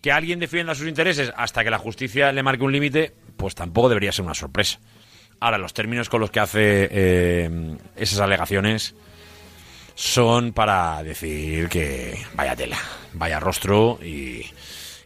Que 0.00 0.12
alguien 0.12 0.38
defienda 0.38 0.74
sus 0.74 0.88
intereses 0.88 1.32
hasta 1.36 1.64
que 1.64 1.70
la 1.70 1.78
justicia 1.78 2.32
le 2.32 2.42
marque 2.42 2.64
un 2.64 2.72
límite, 2.72 3.14
pues 3.36 3.54
tampoco 3.54 3.88
debería 3.88 4.12
ser 4.12 4.24
una 4.24 4.34
sorpresa. 4.34 4.78
Ahora, 5.40 5.58
los 5.58 5.72
términos 5.72 6.08
con 6.08 6.20
los 6.20 6.30
que 6.30 6.40
hace 6.40 6.88
eh, 6.90 7.76
esas 7.96 8.20
alegaciones 8.20 8.94
son 9.94 10.52
para 10.52 11.02
decir 11.02 11.68
que 11.68 12.16
vaya 12.34 12.54
tela, 12.54 12.78
vaya 13.12 13.40
rostro 13.40 13.98
y, 14.02 14.46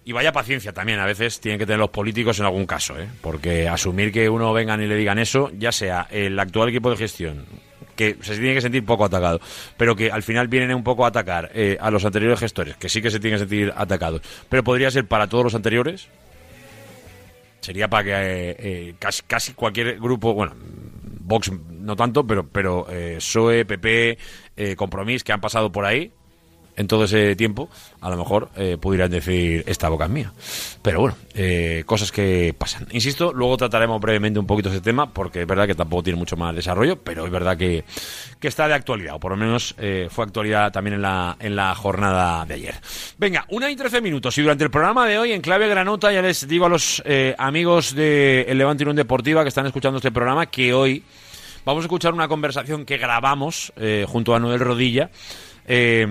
y 0.04 0.12
vaya 0.12 0.32
paciencia 0.32 0.72
también. 0.72 1.00
A 1.00 1.06
veces 1.06 1.40
tienen 1.40 1.58
que 1.58 1.66
tener 1.66 1.78
los 1.78 1.90
políticos 1.90 2.38
en 2.38 2.46
algún 2.46 2.66
caso, 2.66 2.98
¿eh? 2.98 3.08
porque 3.20 3.68
asumir 3.68 4.12
que 4.12 4.28
uno 4.28 4.52
vengan 4.52 4.82
y 4.82 4.86
le 4.86 4.96
digan 4.96 5.18
eso, 5.18 5.50
ya 5.56 5.72
sea 5.72 6.06
el 6.10 6.38
actual 6.38 6.68
equipo 6.68 6.90
de 6.90 6.96
gestión, 6.96 7.46
que 7.96 8.16
se 8.20 8.36
tiene 8.36 8.54
que 8.54 8.60
sentir 8.60 8.84
poco 8.84 9.04
atacado, 9.04 9.40
pero 9.76 9.96
que 9.96 10.10
al 10.10 10.22
final 10.22 10.48
vienen 10.48 10.74
un 10.74 10.84
poco 10.84 11.04
a 11.04 11.08
atacar 11.08 11.50
eh, 11.54 11.76
a 11.80 11.90
los 11.90 12.04
anteriores 12.04 12.40
gestores, 12.40 12.76
que 12.76 12.88
sí 12.88 13.02
que 13.02 13.10
se 13.10 13.20
tienen 13.20 13.38
que 13.38 13.46
sentir 13.46 13.72
atacados, 13.76 14.22
pero 14.48 14.64
podría 14.64 14.90
ser 14.90 15.06
para 15.06 15.26
todos 15.26 15.44
los 15.44 15.54
anteriores. 15.54 16.08
Sería 17.60 17.88
para 17.88 18.04
que 18.04 18.10
eh, 18.10 18.56
eh, 18.58 18.94
casi, 18.98 19.52
cualquier 19.54 20.00
grupo, 20.00 20.34
bueno, 20.34 20.54
Vox 21.20 21.52
no 21.70 21.94
tanto, 21.96 22.26
pero, 22.26 22.46
pero 22.48 22.86
eh, 22.90 23.18
PP, 23.66 24.18
eh, 24.56 24.76
Compromís, 24.76 25.22
que 25.22 25.32
han 25.32 25.40
pasado 25.40 25.70
por 25.70 25.84
ahí 25.84 26.12
en 26.76 26.88
todo 26.88 27.04
ese 27.04 27.36
tiempo, 27.36 27.68
a 28.00 28.10
lo 28.10 28.16
mejor 28.16 28.48
eh, 28.56 28.78
pudieran 28.80 29.10
decir 29.10 29.64
esta 29.66 29.88
boca 29.88 30.04
es 30.04 30.10
mía. 30.10 30.32
Pero 30.82 31.00
bueno, 31.00 31.16
eh, 31.34 31.82
cosas 31.86 32.10
que 32.10 32.54
pasan. 32.56 32.86
Insisto, 32.92 33.32
luego 33.32 33.56
trataremos 33.56 34.00
brevemente 34.00 34.38
un 34.38 34.46
poquito 34.46 34.68
ese 34.68 34.80
tema, 34.80 35.12
porque 35.12 35.42
es 35.42 35.46
verdad 35.46 35.66
que 35.66 35.74
tampoco 35.74 36.02
tiene 36.02 36.18
mucho 36.18 36.36
más 36.36 36.54
desarrollo, 36.54 36.96
pero 36.96 37.26
es 37.26 37.30
verdad 37.30 37.56
que, 37.56 37.84
que 38.40 38.48
está 38.48 38.66
de 38.68 38.74
actualidad, 38.74 39.16
o 39.16 39.20
por 39.20 39.32
lo 39.32 39.36
menos 39.36 39.74
eh, 39.78 40.08
fue 40.10 40.24
actualidad 40.24 40.72
también 40.72 40.94
en 40.94 41.02
la, 41.02 41.36
en 41.40 41.56
la 41.56 41.74
jornada 41.74 42.44
de 42.46 42.54
ayer. 42.54 42.74
Venga, 43.18 43.44
una 43.48 43.70
y 43.70 43.76
trece 43.76 44.00
minutos, 44.00 44.36
y 44.38 44.42
durante 44.42 44.64
el 44.64 44.70
programa 44.70 45.06
de 45.06 45.18
hoy, 45.18 45.32
en 45.32 45.40
clave 45.40 45.68
granota, 45.68 46.12
ya 46.12 46.22
les 46.22 46.48
digo 46.48 46.66
a 46.66 46.68
los 46.68 47.02
eh, 47.04 47.34
amigos 47.38 47.94
de 47.94 48.42
El 48.48 48.58
Levante 48.58 48.84
Unión 48.84 48.96
Deportiva 48.96 49.42
que 49.42 49.48
están 49.48 49.66
escuchando 49.66 49.98
este 49.98 50.10
programa 50.10 50.46
que 50.46 50.72
hoy 50.72 51.02
vamos 51.64 51.82
a 51.82 51.86
escuchar 51.86 52.12
una 52.12 52.28
conversación 52.28 52.84
que 52.84 52.98
grabamos 52.98 53.72
eh, 53.76 54.04
junto 54.08 54.34
a 54.34 54.40
Noel 54.40 54.60
Rodilla 54.60 55.10
eh, 55.66 56.06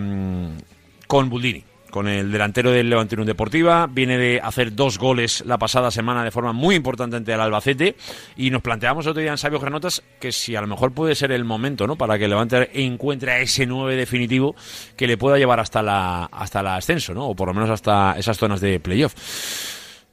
con 1.08 1.30
Buldini, 1.30 1.64
con 1.92 2.08
el 2.08 2.32
delantero 2.32 2.72
del 2.72 2.90
Levante 2.90 3.16
Deportiva. 3.16 3.88
Viene 3.88 4.18
de 4.18 4.40
hacer 4.42 4.74
dos 4.74 4.98
goles 4.98 5.44
la 5.46 5.58
pasada 5.60 5.92
semana 5.92 6.24
de 6.24 6.32
forma 6.32 6.54
muy 6.54 6.76
importante 6.76 7.18
ante 7.18 7.34
el 7.34 7.42
Albacete 7.42 7.96
y 8.36 8.50
nos 8.50 8.62
planteamos 8.62 9.06
otro 9.06 9.22
día 9.22 9.32
en 9.32 9.38
Sabios 9.38 9.62
Granotas 9.62 10.02
que 10.20 10.32
si 10.32 10.56
a 10.56 10.62
lo 10.62 10.68
mejor 10.68 10.94
puede 10.94 11.14
ser 11.14 11.32
el 11.32 11.44
momento 11.44 11.86
¿no? 11.86 11.98
para 11.98 12.18
que 12.18 12.24
el 12.24 12.32
Levante 12.32 12.70
encuentre 12.82 13.32
a 13.32 13.40
ese 13.40 13.66
9 13.66 13.96
definitivo 13.96 14.56
que 14.96 15.06
le 15.06 15.18
pueda 15.18 15.38
llevar 15.38 15.60
hasta 15.60 15.84
la 15.84 16.26
hasta 16.26 16.62
el 16.62 16.68
ascenso, 16.68 17.14
¿no? 17.14 17.28
o 17.28 17.36
por 17.36 17.48
lo 17.48 17.54
menos 17.54 17.70
hasta 17.70 18.16
esas 18.18 18.38
zonas 18.38 18.62
de 18.62 18.80
playoff. 18.80 19.14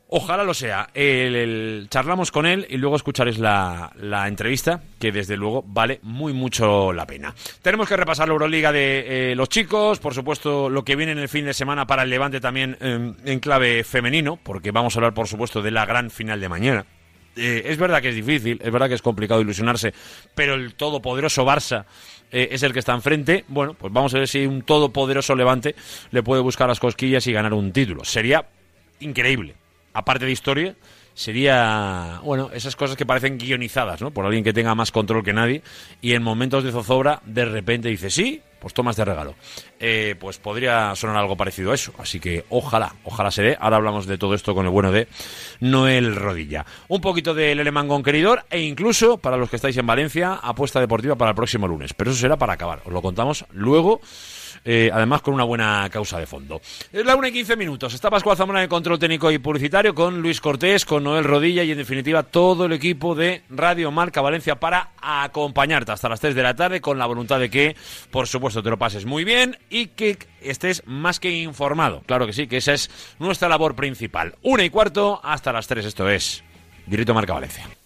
Ojalá 0.09 0.43
lo 0.43 0.55
sea. 0.55 0.89
Charlamos 1.91 2.33
con 2.33 2.47
él 2.47 2.67
y 2.71 2.79
luego 2.79 2.97
escucharéis 2.97 3.39
la, 3.39 3.93
entrevista, 4.27 4.83
que 4.99 5.13
desde 5.13 5.37
luego 5.37 5.63
vale 5.67 6.01
muy 6.03 6.33
mucho 6.33 6.93
la 6.93 7.07
pena. 7.07 7.35
Tenemos 7.63 7.89
que 7.89 7.97
repasar 7.97 8.29
la 8.29 8.33
Euroliga 8.33 8.73
de 8.73 9.33
eh, 9.33 9.35
los 9.35 9.49
chicos, 9.49 9.99
por 9.99 10.15
supuesto 10.15 10.71
lo 10.71 10.85
que 10.85 10.97
viene 10.97 11.13
en 11.13 11.19
el 11.19 11.29
fin 11.29 11.45
de 11.45 11.55
semana 11.55 11.87
para 11.87 12.05
el 12.05 12.11
Levante 12.11 12.41
también 12.41 12.77
eh, 12.81 13.13
en 13.25 13.41
clave 13.41 13.85
femenino, 13.85 14.39
porque 14.43 14.71
vamos 14.71 14.97
a 14.97 14.99
hablar 14.99 15.15
por 15.15 15.29
supuesto 15.29 15.61
de 15.61 15.71
la 15.71 15.85
gran 15.85 16.11
final 16.11 16.41
de 16.41 16.49
mañana. 16.49 16.87
Eh, 17.39 17.71
es 17.71 17.79
verdad 17.79 18.03
que 18.03 18.09
es 18.09 18.17
difícil, 18.17 18.61
es 18.63 18.73
verdad 18.73 18.89
que 18.89 18.95
es 18.95 19.03
complicado 19.03 19.41
ilusionarse, 19.41 19.95
pero 20.35 20.55
el 20.55 20.75
todopoderoso 20.75 21.47
Barça 21.47 21.85
eh, 22.33 22.49
es 22.51 22.63
el 22.63 22.73
que 22.73 22.81
está 22.81 22.95
enfrente. 22.95 23.45
Bueno, 23.49 23.75
pues 23.75 23.93
vamos 23.93 24.13
a 24.15 24.19
ver 24.19 24.29
si 24.29 24.45
un 24.45 24.63
todopoderoso 24.63 25.37
Levante 25.37 25.75
le 26.11 26.23
puede 26.23 26.43
buscar 26.43 26.69
las 26.69 26.81
cosquillas 26.81 27.27
y 27.27 27.33
ganar 27.33 27.55
un 27.55 27.73
título. 27.73 28.05
Sería 28.05 28.45
increíble. 29.01 29.55
Aparte 29.99 30.27
de 30.27 30.31
historia, 30.31 30.77
sería, 31.13 32.21
bueno, 32.23 32.51
esas 32.55 32.77
cosas 32.77 32.97
que 32.97 33.05
parecen 33.05 33.37
guionizadas, 33.37 34.01
¿no? 34.01 34.13
Por 34.13 34.25
alguien 34.25 34.45
que 34.45 34.53
tenga 34.53 34.77
más 34.77 34.93
control 34.93 35.25
que 35.25 35.33
nadie 35.33 35.63
y 36.01 36.15
en 36.15 36.23
momentos 36.23 36.63
de 36.63 36.71
zozobra 36.71 37.21
de 37.25 37.45
repente 37.45 37.89
dice, 37.89 38.09
sí, 38.09 38.41
pues 38.61 38.75
tomas 38.75 38.95
de 38.95 39.05
regalo. 39.05 39.35
Eh, 39.81 40.15
pues 40.21 40.39
podría 40.39 40.95
sonar 40.95 41.17
algo 41.17 41.37
parecido 41.37 41.73
a 41.73 41.75
eso. 41.75 41.93
Así 41.99 42.21
que 42.21 42.45
ojalá, 42.49 42.95
ojalá 43.03 43.33
se 43.33 43.43
dé. 43.43 43.57
Ahora 43.61 43.79
hablamos 43.79 44.07
de 44.07 44.19
todo 44.19 44.35
esto 44.35 44.55
con 44.55 44.67
el 44.67 44.71
bueno 44.71 44.93
de 44.93 45.09
Noel 45.59 46.15
Rodilla. 46.15 46.65
Un 46.87 47.01
poquito 47.01 47.35
del 47.35 47.59
Alemán 47.59 47.89
Conqueridor 47.89 48.45
e 48.51 48.61
incluso, 48.61 49.19
para 49.19 49.37
los 49.37 49.51
que 49.51 49.57
estáis 49.57 49.77
en 49.77 49.87
Valencia, 49.87 50.35
apuesta 50.35 50.79
deportiva 50.79 51.17
para 51.17 51.31
el 51.31 51.37
próximo 51.37 51.67
lunes. 51.67 51.93
Pero 51.93 52.13
eso 52.13 52.21
será 52.21 52.37
para 52.37 52.53
acabar. 52.53 52.83
Os 52.85 52.93
lo 52.93 53.03
contamos 53.03 53.45
luego. 53.51 54.01
Eh, 54.65 54.91
además 54.93 55.23
con 55.23 55.35
una 55.35 55.45
buena 55.45 55.89
causa 55.91 56.19
de 56.19 56.27
fondo. 56.27 56.61
Es 56.93 57.05
la 57.05 57.17
1 57.17 57.29
y 57.29 57.33
15 57.33 57.57
minutos. 57.57 57.95
Está 57.95 58.11
Pascual 58.11 58.37
Zamora 58.37 58.61
en 58.61 58.65
el 58.65 58.69
control 58.69 58.99
técnico 58.99 59.31
y 59.31 59.39
publicitario 59.39 59.95
con 59.95 60.21
Luis 60.21 60.41
Cortés, 60.41 60.85
con 60.85 61.05
Noel 61.05 61.25
Rodilla 61.25 61.63
y 61.63 61.73
en 61.73 61.79
definitiva 61.79 62.23
todo 62.23 62.67
el 62.67 62.73
equipo 62.73 63.15
de 63.15 63.43
Radio 63.51 63.91
Marca 63.91 64.21
Valencia 64.21 64.57
para 64.57 64.91
acompañarte 65.01 65.93
hasta 65.93 66.09
las 66.09 66.21
3 66.21 66.35
de 66.35 66.43
la 66.43 66.55
tarde 66.55 66.81
con 66.81 66.99
la 66.99 67.07
voluntad 67.07 67.41
de 67.41 67.51
que, 67.51 67.77
por 68.11 68.27
supuesto, 68.27 68.63
te 68.63 68.71
lo 68.71 68.79
pases 68.79 69.05
muy 69.05 69.25
bien 69.25 69.59
y 69.71 69.87
que 69.87 70.19
estés 70.41 70.83
más 70.87 71.21
que 71.21 71.31
informado. 71.31 72.03
Claro 72.07 72.27
que 72.27 72.33
sí, 72.33 72.47
que 72.47 72.59
esa 72.59 72.73
es 72.73 72.91
nuestra 73.19 73.49
labor 73.49 73.75
principal. 73.75 74.35
Una 74.43 74.65
y 74.65 74.71
cuarto 74.71 75.21
hasta 75.23 75.53
las 75.53 75.67
3. 75.67 75.85
Esto 75.85 76.09
es 76.09 76.43
Directo 76.87 77.15
Marca 77.15 77.35
Valencia. 77.35 77.78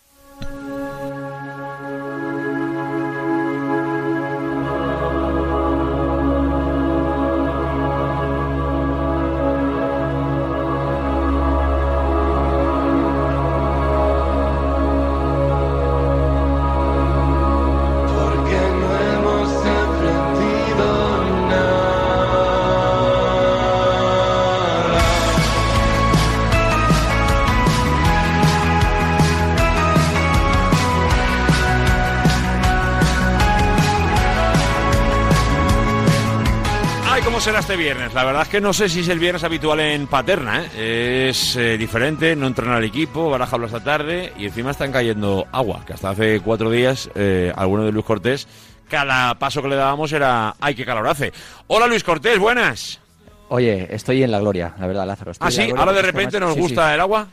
Este 37.73 37.85
viernes? 37.85 38.13
La 38.13 38.25
verdad 38.25 38.43
es 38.43 38.49
que 38.49 38.61
no 38.61 38.75
sé 38.75 38.91
si 38.91 39.01
es 39.01 39.09
el 39.09 39.19
viernes 39.19 39.45
habitual 39.45 39.81
en 39.81 40.07
Paterna. 40.07 40.63
¿eh? 40.77 41.29
Es 41.31 41.57
eh, 41.57 41.79
diferente, 41.79 42.37
no 42.37 42.47
entrena 42.47 42.77
el 42.77 42.85
equipo, 42.85 43.31
Baraja 43.31 43.57
habla 43.57 43.67
esta 43.67 43.83
tarde 43.83 44.31
y 44.37 44.45
encima 44.45 44.73
están 44.73 44.93
cayendo 44.93 45.47
agua, 45.53 45.83
que 45.87 45.95
hasta 45.95 46.11
hace 46.11 46.41
cuatro 46.41 46.71
días, 46.71 47.09
eh, 47.15 47.51
alguno 47.57 47.85
de 47.85 47.93
Luis 47.93 48.05
Cortés, 48.05 48.47
cada 48.91 49.39
paso 49.39 49.63
que 49.63 49.69
le 49.69 49.77
dábamos 49.77 50.13
era 50.13 50.55
¡ay, 50.61 50.75
qué 50.75 50.85
calor 50.85 51.09
hace! 51.09 51.33
Hola 51.69 51.87
Luis 51.87 52.05
Cortés, 52.05 52.39
buenas. 52.39 53.01
Oye, 53.49 53.89
estoy 53.95 54.23
en 54.23 54.33
la 54.33 54.41
gloria, 54.41 54.75
la 54.79 54.87
verdad, 54.87 55.07
Lázaro. 55.07 55.31
Estoy 55.31 55.49
¿Ah, 55.49 55.51
sí? 55.51 55.71
¿Ahora 55.71 55.93
de 55.93 56.01
porque 56.01 56.03
repente 56.03 56.41
nos 56.41 56.55
sí, 56.55 56.61
gusta 56.61 56.89
sí. 56.89 56.95
el 56.95 57.01
agua? 57.01 57.27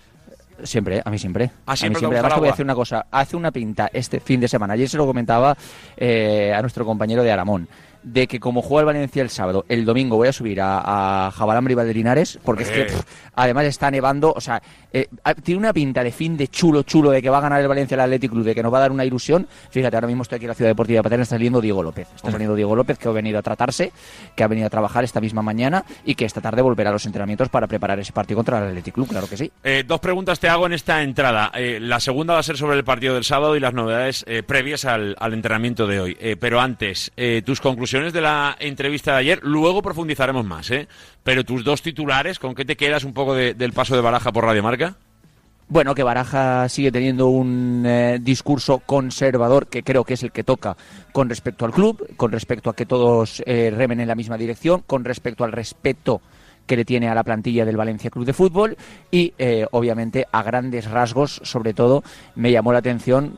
Siempre, 0.63 1.01
a 1.03 1.09
mí 1.09 1.19
siempre. 1.19 1.51
Ah, 1.65 1.73
a 1.73 1.75
siempre 1.75 1.99
mí 1.99 2.01
te 2.01 2.05
gusta 2.05 2.19
el 2.19 2.25
Además 2.25 2.33
te 2.33 2.39
voy 2.39 2.47
a 2.47 2.51
decir 2.51 2.65
una 2.65 2.75
cosa. 2.75 3.05
Hace 3.11 3.35
una 3.35 3.51
pinta 3.51 3.89
este 3.91 4.21
fin 4.21 4.39
de 4.39 4.47
semana. 4.47 4.73
Ayer 4.73 4.87
se 4.87 4.97
lo 4.97 5.05
comentaba 5.05 5.57
eh, 5.97 6.53
a 6.55 6.61
nuestro 6.61 6.85
compañero 6.85 7.23
de 7.23 7.31
Aramón. 7.31 7.67
De 8.01 8.27
que 8.27 8.39
como 8.39 8.61
juega 8.61 8.81
el 8.81 8.85
Valencia 8.85 9.21
el 9.21 9.29
sábado, 9.29 9.65
el 9.67 9.83
domingo 9.83 10.15
voy 10.15 10.29
a 10.29 10.33
subir 10.33 10.61
a, 10.61 11.27
a 11.27 11.31
Jabalambre 11.31 11.73
y 11.73 11.75
Valderinares, 11.75 12.39
porque 12.43 12.63
es 12.63 12.69
que 12.69 12.85
pff, 12.85 13.01
además 13.35 13.65
está 13.65 13.91
nevando, 13.91 14.33
o 14.33 14.39
sea, 14.39 14.61
eh, 14.93 15.07
ah, 15.23 15.33
tiene 15.33 15.59
una 15.59 15.73
pinta 15.73 16.03
de 16.03 16.11
fin 16.11 16.37
de 16.37 16.47
chulo, 16.47 16.83
chulo, 16.83 17.11
de 17.11 17.21
que 17.21 17.29
va 17.29 17.39
a 17.39 17.41
ganar 17.41 17.59
el 17.59 17.67
Valencia 17.67 17.95
el 17.95 18.01
Athletic 18.01 18.31
Club, 18.31 18.43
de 18.45 18.55
que 18.55 18.63
nos 18.63 18.73
va 18.73 18.77
a 18.77 18.81
dar 18.81 18.91
una 18.91 19.03
ilusión. 19.03 19.47
Fíjate, 19.69 19.97
ahora 19.97 20.07
mismo 20.07 20.23
estoy 20.23 20.37
aquí 20.37 20.45
en 20.45 20.49
la 20.49 20.55
Ciudad 20.55 20.69
Deportiva 20.71 20.99
de 20.99 21.03
Paterna, 21.03 21.23
está 21.23 21.35
saliendo 21.35 21.59
Diego 21.59 21.83
López. 21.83 22.07
Está 22.15 22.31
saliendo 22.31 22.55
Diego 22.55 22.75
López, 22.75 22.97
que 22.97 23.07
ha 23.09 23.11
venido 23.11 23.37
a 23.37 23.41
tratarse, 23.41 23.91
que 24.35 24.43
ha 24.43 24.47
venido 24.47 24.67
a 24.67 24.69
trabajar 24.69 25.03
esta 25.03 25.19
misma 25.19 25.41
mañana 25.41 25.83
y 26.05 26.15
que 26.15 26.25
esta 26.25 26.39
tarde 26.39 26.61
volverá 26.61 26.91
a 26.91 26.93
los 26.93 27.05
entrenamientos 27.05 27.49
para 27.49 27.67
preparar 27.67 27.99
ese 27.99 28.13
partido 28.13 28.37
contra 28.37 28.59
el 28.59 28.63
Athletic 28.69 28.93
Club, 28.93 29.09
claro 29.09 29.27
que 29.27 29.35
sí. 29.35 29.51
Eh, 29.63 29.83
dos 29.85 29.99
preguntas 29.99 30.39
te 30.39 30.47
hago 30.47 30.65
en 30.65 30.73
esta 30.73 31.03
entrada. 31.03 31.51
Eh, 31.53 31.79
la 31.81 31.99
segunda 31.99 32.35
va 32.35 32.39
a 32.39 32.43
ser 32.43 32.57
sobre 32.57 32.77
el 32.77 32.83
partido 32.85 33.15
del 33.15 33.25
sábado 33.25 33.57
y 33.57 33.59
las 33.59 33.73
novedades 33.73 34.23
eh, 34.27 34.41
previas 34.41 34.85
al, 34.85 35.15
al 35.19 35.33
entrenamiento 35.33 35.85
de 35.85 35.99
hoy. 35.99 36.17
Eh, 36.19 36.37
pero 36.39 36.61
antes, 36.61 37.11
eh, 37.17 37.41
tus 37.45 37.59
conclusiones 37.59 37.89
de 38.13 38.21
la 38.21 38.55
entrevista 38.59 39.11
de 39.13 39.17
ayer, 39.19 39.39
luego 39.43 39.81
profundizaremos 39.81 40.45
más, 40.45 40.69
¿eh? 40.71 40.87
Pero 41.23 41.43
tus 41.43 41.63
dos 41.63 41.81
titulares, 41.81 42.39
¿con 42.39 42.55
qué 42.55 42.65
te 42.65 42.75
quedas 42.75 43.03
un 43.03 43.13
poco 43.13 43.33
de- 43.35 43.53
del 43.53 43.73
paso 43.73 43.95
de 43.95 44.01
baraja 44.01 44.31
por 44.31 44.45
Radio 44.45 44.63
Marca? 44.63 44.95
Bueno, 45.71 45.93
que 45.93 46.01
Baraja 46.01 46.67
sigue 46.67 46.91
teniendo 46.91 47.27
un 47.27 47.83
eh, 47.85 48.17
discurso 48.19 48.79
conservador 48.79 49.67
que 49.67 49.83
creo 49.83 50.03
que 50.03 50.15
es 50.15 50.23
el 50.23 50.31
que 50.31 50.43
toca 50.43 50.75
con 51.11 51.29
respecto 51.29 51.63
al 51.63 51.71
club, 51.71 52.07
con 52.17 52.31
respecto 52.31 52.71
a 52.71 52.75
que 52.75 52.87
todos 52.87 53.43
eh, 53.45 53.71
remen 53.75 53.99
en 53.99 54.07
la 54.07 54.15
misma 54.15 54.35
dirección, 54.35 54.81
con 54.87 55.05
respecto 55.05 55.43
al 55.43 55.51
respeto 55.51 56.21
que 56.65 56.75
le 56.75 56.85
tiene 56.85 57.07
a 57.07 57.13
la 57.13 57.23
plantilla 57.23 57.65
del 57.65 57.77
Valencia 57.77 58.09
Club 58.09 58.25
de 58.25 58.33
Fútbol 58.33 58.77
y 59.11 59.33
eh, 59.37 59.67
obviamente 59.69 60.25
a 60.31 60.41
grandes 60.41 60.89
rasgos, 60.89 61.39
sobre 61.43 61.75
todo, 61.75 62.03
me 62.33 62.51
llamó 62.51 62.73
la 62.73 62.79
atención 62.79 63.37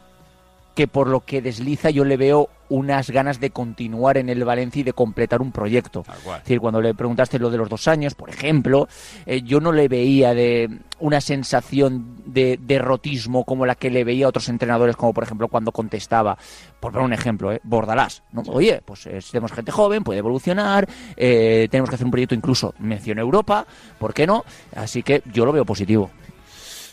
que 0.75 0.87
por 0.87 1.07
lo 1.07 1.21
que 1.21 1.41
desliza 1.41 1.89
yo 1.89 2.05
le 2.05 2.17
veo 2.17 2.49
unas 2.71 3.09
ganas 3.09 3.41
de 3.41 3.49
continuar 3.49 4.17
en 4.17 4.29
el 4.29 4.45
Valencia 4.45 4.79
y 4.79 4.83
de 4.83 4.93
completar 4.93 5.41
un 5.41 5.51
proyecto. 5.51 6.05
Es 6.07 6.43
decir, 6.43 6.61
cuando 6.61 6.79
le 6.79 6.93
preguntaste 6.93 7.37
lo 7.37 7.49
de 7.49 7.57
los 7.57 7.67
dos 7.67 7.89
años, 7.89 8.15
por 8.15 8.29
ejemplo, 8.29 8.87
eh, 9.25 9.41
yo 9.41 9.59
no 9.59 9.73
le 9.73 9.89
veía 9.89 10.33
de 10.33 10.79
una 10.99 11.19
sensación 11.19 12.15
de 12.25 12.57
derrotismo 12.61 13.43
como 13.43 13.65
la 13.65 13.75
que 13.75 13.89
le 13.89 14.05
veía 14.05 14.25
a 14.25 14.29
otros 14.29 14.47
entrenadores, 14.47 14.95
como 14.95 15.13
por 15.13 15.25
ejemplo 15.25 15.49
cuando 15.49 15.73
contestaba, 15.73 16.37
por 16.79 16.93
poner 16.93 17.05
un 17.05 17.13
ejemplo, 17.13 17.51
¿eh? 17.51 17.59
Bordalás. 17.63 18.23
¿no? 18.31 18.41
Oye, 18.47 18.81
pues 18.85 19.05
eh, 19.05 19.19
tenemos 19.29 19.51
gente 19.51 19.71
joven, 19.71 20.05
puede 20.05 20.19
evolucionar, 20.19 20.87
eh, 21.17 21.67
tenemos 21.69 21.89
que 21.89 21.95
hacer 21.95 22.05
un 22.05 22.11
proyecto 22.11 22.35
incluso, 22.35 22.73
menciono 22.79 23.19
Europa, 23.19 23.65
¿por 23.99 24.13
qué 24.13 24.25
no? 24.25 24.45
Así 24.75 25.03
que 25.03 25.23
yo 25.33 25.45
lo 25.45 25.51
veo 25.51 25.65
positivo. 25.65 26.09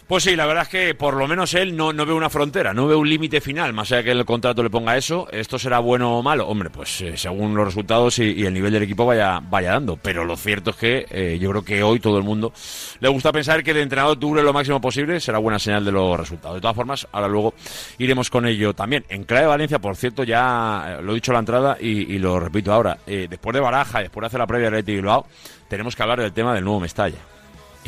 Pues 0.08 0.24
sí, 0.24 0.36
la 0.36 0.46
verdad 0.46 0.62
es 0.62 0.70
que 0.70 0.94
por 0.94 1.12
lo 1.12 1.28
menos 1.28 1.52
él 1.52 1.76
no, 1.76 1.92
no 1.92 2.06
ve 2.06 2.14
una 2.14 2.30
frontera, 2.30 2.72
no 2.72 2.86
ve 2.86 2.96
un 2.96 3.06
límite 3.06 3.42
final, 3.42 3.74
más 3.74 3.92
allá 3.92 4.04
que 4.04 4.10
el 4.12 4.24
contrato 4.24 4.62
le 4.62 4.70
ponga 4.70 4.96
eso. 4.96 5.28
¿Esto 5.30 5.58
será 5.58 5.80
bueno 5.80 6.16
o 6.16 6.22
malo? 6.22 6.48
Hombre, 6.48 6.70
pues 6.70 7.02
eh, 7.02 7.18
según 7.18 7.54
los 7.54 7.66
resultados 7.66 8.18
y, 8.18 8.32
y 8.32 8.46
el 8.46 8.54
nivel 8.54 8.72
del 8.72 8.84
equipo 8.84 9.04
vaya, 9.04 9.38
vaya 9.50 9.72
dando. 9.72 9.98
Pero 9.98 10.24
lo 10.24 10.34
cierto 10.38 10.70
es 10.70 10.76
que 10.76 11.06
eh, 11.10 11.38
yo 11.38 11.50
creo 11.50 11.62
que 11.62 11.82
hoy 11.82 12.00
todo 12.00 12.16
el 12.16 12.24
mundo 12.24 12.54
le 13.00 13.08
gusta 13.10 13.32
pensar 13.32 13.62
que 13.62 13.72
el 13.72 13.76
entrenador 13.76 14.18
dure 14.18 14.42
lo 14.42 14.54
máximo 14.54 14.80
posible, 14.80 15.20
será 15.20 15.36
buena 15.36 15.58
señal 15.58 15.84
de 15.84 15.92
los 15.92 16.18
resultados. 16.18 16.54
De 16.54 16.62
todas 16.62 16.76
formas, 16.76 17.06
ahora 17.12 17.28
luego 17.28 17.52
iremos 17.98 18.30
con 18.30 18.46
ello 18.46 18.72
también. 18.72 19.04
En 19.10 19.24
Clave 19.24 19.48
Valencia, 19.48 19.78
por 19.78 19.94
cierto, 19.94 20.24
ya 20.24 21.00
eh, 21.00 21.02
lo 21.02 21.12
he 21.12 21.16
dicho 21.16 21.32
en 21.32 21.34
la 21.34 21.40
entrada 21.40 21.76
y, 21.78 22.16
lo 22.16 22.40
repito 22.40 22.72
ahora, 22.72 22.96
después 23.06 23.52
de 23.52 23.60
Baraja, 23.60 24.00
después 24.00 24.22
de 24.22 24.26
hacer 24.28 24.40
la 24.40 24.46
previa 24.46 24.70
de 24.70 24.80
Bilbao, 24.80 25.26
tenemos 25.68 25.94
que 25.94 26.02
hablar 26.02 26.18
del 26.18 26.32
tema 26.32 26.54
del 26.54 26.64
nuevo 26.64 26.80
Mestalla 26.80 27.18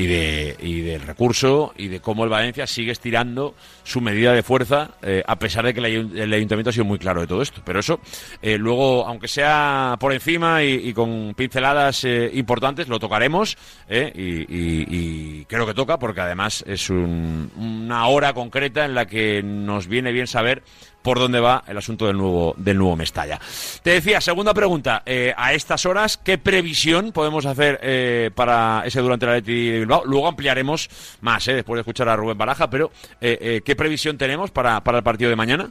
y, 0.00 0.06
de, 0.06 0.56
y 0.62 0.80
del 0.80 1.02
recurso 1.02 1.72
y 1.76 1.88
de 1.88 2.00
cómo 2.00 2.24
el 2.24 2.30
Valencia 2.30 2.66
sigue 2.66 2.92
estirando 2.92 3.54
su 3.82 4.00
medida 4.00 4.32
de 4.32 4.42
fuerza, 4.42 4.92
eh, 5.02 5.22
a 5.26 5.38
pesar 5.38 5.64
de 5.64 5.74
que 5.74 5.80
el, 5.80 5.86
ayun- 5.86 6.18
el 6.18 6.32
ayuntamiento 6.32 6.70
ha 6.70 6.72
sido 6.72 6.84
muy 6.84 6.98
claro 6.98 7.20
de 7.20 7.26
todo 7.26 7.42
esto. 7.42 7.60
Pero 7.64 7.80
eso, 7.80 8.00
eh, 8.40 8.56
luego, 8.58 9.06
aunque 9.06 9.28
sea 9.28 9.96
por 10.00 10.12
encima 10.12 10.62
y, 10.62 10.92
con 10.94 11.34
pinceladas 11.36 12.04
eh, 12.04 12.30
importantes, 12.34 12.88
lo 12.88 12.98
tocaremos 12.98 13.56
y, 13.90 13.96
y- 13.96 14.86
y 14.88 15.44
creo 15.46 15.66
que 15.66 15.74
toca 15.74 15.98
porque 15.98 16.20
además 16.20 16.64
es 16.66 16.88
un- 16.90 17.50
una 17.56 18.06
hora 18.06 18.32
concreta 18.32 18.84
en 18.84 18.94
la 18.94 19.06
que 19.06 19.42
nos 19.42 19.86
viene 19.86 20.12
bien 20.12 20.26
saber 20.26 20.62
por 21.02 21.18
dónde 21.18 21.40
va 21.40 21.64
el 21.66 21.78
asunto 21.78 22.06
del 22.06 22.16
nuevo 22.16 22.54
del 22.56 22.78
nuevo 22.78 22.96
Mestalla. 22.96 23.40
Te 23.82 23.90
decía, 23.90 24.20
segunda 24.20 24.54
pregunta, 24.54 25.02
eh, 25.06 25.32
a 25.36 25.52
estas 25.52 25.86
horas, 25.86 26.18
¿qué 26.22 26.38
previsión 26.38 27.12
podemos 27.12 27.46
hacer 27.46 27.80
eh, 27.82 28.30
para 28.34 28.82
ese 28.84 29.00
durante 29.00 29.26
la 29.26 29.32
Leti 29.32 29.70
de 29.70 29.78
Bilbao? 29.80 30.02
Luego 30.04 30.28
ampliaremos 30.28 30.88
más, 31.20 31.46
eh, 31.48 31.54
después 31.54 31.76
de 31.76 31.80
escuchar 31.80 32.08
a 32.08 32.16
Rubén 32.16 32.38
Baraja, 32.38 32.70
pero 32.70 32.90
eh, 33.20 33.38
eh, 33.40 33.62
¿qué 33.64 33.76
previsión 33.76 34.18
tenemos 34.18 34.50
para, 34.50 34.82
para 34.82 34.98
el 34.98 35.04
partido 35.04 35.30
de 35.30 35.36
mañana? 35.36 35.70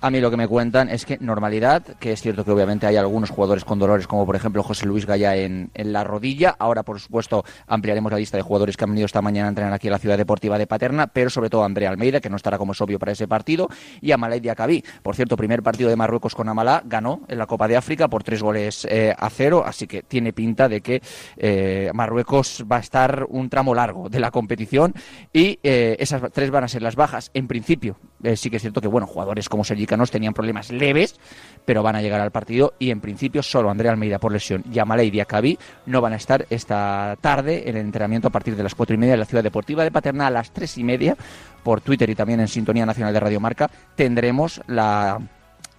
A 0.00 0.10
mí 0.10 0.20
lo 0.20 0.30
que 0.30 0.36
me 0.36 0.46
cuentan 0.46 0.90
es 0.90 1.06
que 1.06 1.16
normalidad, 1.18 1.82
que 1.98 2.12
es 2.12 2.20
cierto 2.20 2.44
que 2.44 2.50
obviamente 2.50 2.86
hay 2.86 2.96
algunos 2.96 3.30
jugadores 3.30 3.64
con 3.64 3.78
dolores, 3.78 4.06
como 4.06 4.26
por 4.26 4.36
ejemplo 4.36 4.62
José 4.62 4.84
Luis 4.84 5.06
Gaya 5.06 5.34
en, 5.34 5.70
la 5.74 6.04
rodilla. 6.04 6.54
Ahora, 6.58 6.82
por 6.82 7.00
supuesto, 7.00 7.42
ampliaremos 7.66 8.12
la 8.12 8.18
lista 8.18 8.36
de 8.36 8.42
jugadores 8.42 8.76
que 8.76 8.84
han 8.84 8.90
venido 8.90 9.06
esta 9.06 9.22
mañana 9.22 9.46
a 9.46 9.48
entrenar 9.48 9.72
aquí 9.72 9.86
en 9.86 9.92
la 9.92 9.98
Ciudad 9.98 10.18
Deportiva 10.18 10.58
de 10.58 10.66
Paterna, 10.66 11.06
pero 11.06 11.30
sobre 11.30 11.48
todo 11.48 11.62
a 11.62 11.66
Andrea 11.66 11.88
Almeida, 11.88 12.20
que 12.20 12.28
no 12.28 12.36
estará 12.36 12.58
como 12.58 12.72
es 12.72 12.80
obvio 12.82 12.98
para 12.98 13.12
ese 13.12 13.26
partido, 13.26 13.68
y 14.02 14.12
a 14.12 14.18
Malay 14.18 14.40
Diacabí. 14.40 14.84
Por 15.02 15.16
cierto, 15.16 15.38
primer 15.38 15.62
partido 15.62 15.88
de 15.88 15.96
Marruecos 15.96 16.34
con 16.34 16.50
Amalá, 16.50 16.82
ganó 16.84 17.22
en 17.28 17.38
la 17.38 17.46
Copa 17.46 17.66
de 17.66 17.78
África 17.78 18.08
por 18.08 18.22
tres 18.22 18.42
goles 18.42 18.86
eh, 18.90 19.14
a 19.16 19.30
cero, 19.30 19.64
así 19.66 19.86
que 19.86 20.02
tiene 20.02 20.34
pinta 20.34 20.68
de 20.68 20.82
que 20.82 21.00
eh, 21.38 21.90
Marruecos 21.94 22.64
va 22.70 22.76
a 22.76 22.80
estar 22.80 23.24
un 23.30 23.48
tramo 23.48 23.74
largo 23.74 24.10
de 24.10 24.20
la 24.20 24.30
competición 24.30 24.92
y 25.32 25.58
eh, 25.62 25.96
esas 25.98 26.30
tres 26.30 26.50
van 26.50 26.64
a 26.64 26.68
ser 26.68 26.82
las 26.82 26.94
bajas. 26.94 27.30
En 27.32 27.48
principio, 27.48 27.96
eh, 28.24 28.36
sí 28.36 28.50
que 28.50 28.56
es 28.56 28.62
cierto 28.62 28.80
que 28.80 28.88
bueno, 28.88 29.06
jugadores 29.06 29.48
como 29.48 29.64
Sergi 29.64 29.86
Canós 29.86 30.10
tenían 30.10 30.34
problemas 30.34 30.70
leves, 30.70 31.18
pero 31.64 31.82
van 31.82 31.96
a 31.96 32.02
llegar 32.02 32.20
al 32.20 32.30
partido 32.30 32.74
y 32.78 32.90
en 32.90 33.00
principio 33.00 33.42
solo 33.42 33.70
Andrea 33.70 33.92
Almeida 33.92 34.18
por 34.18 34.32
lesión 34.32 34.64
y 34.72 34.78
Amalei 34.78 35.10
Diacabí 35.10 35.58
no 35.86 36.00
van 36.00 36.14
a 36.14 36.16
estar 36.16 36.46
esta 36.50 37.16
tarde 37.20 37.68
en 37.68 37.76
el 37.76 37.84
entrenamiento 37.84 38.28
a 38.28 38.30
partir 38.30 38.56
de 38.56 38.62
las 38.62 38.74
cuatro 38.74 38.94
y 38.94 38.98
media 38.98 39.14
en 39.14 39.20
la 39.20 39.26
Ciudad 39.26 39.42
Deportiva 39.42 39.84
de 39.84 39.90
Paterna 39.90 40.26
a 40.26 40.30
las 40.30 40.50
tres 40.50 40.78
y 40.78 40.84
media 40.84 41.16
por 41.62 41.80
Twitter 41.80 42.08
y 42.10 42.14
también 42.14 42.40
en 42.40 42.48
Sintonía 42.48 42.86
Nacional 42.86 43.12
de 43.12 43.20
Radio 43.20 43.40
Marca 43.40 43.70
tendremos 43.94 44.60
la 44.66 45.18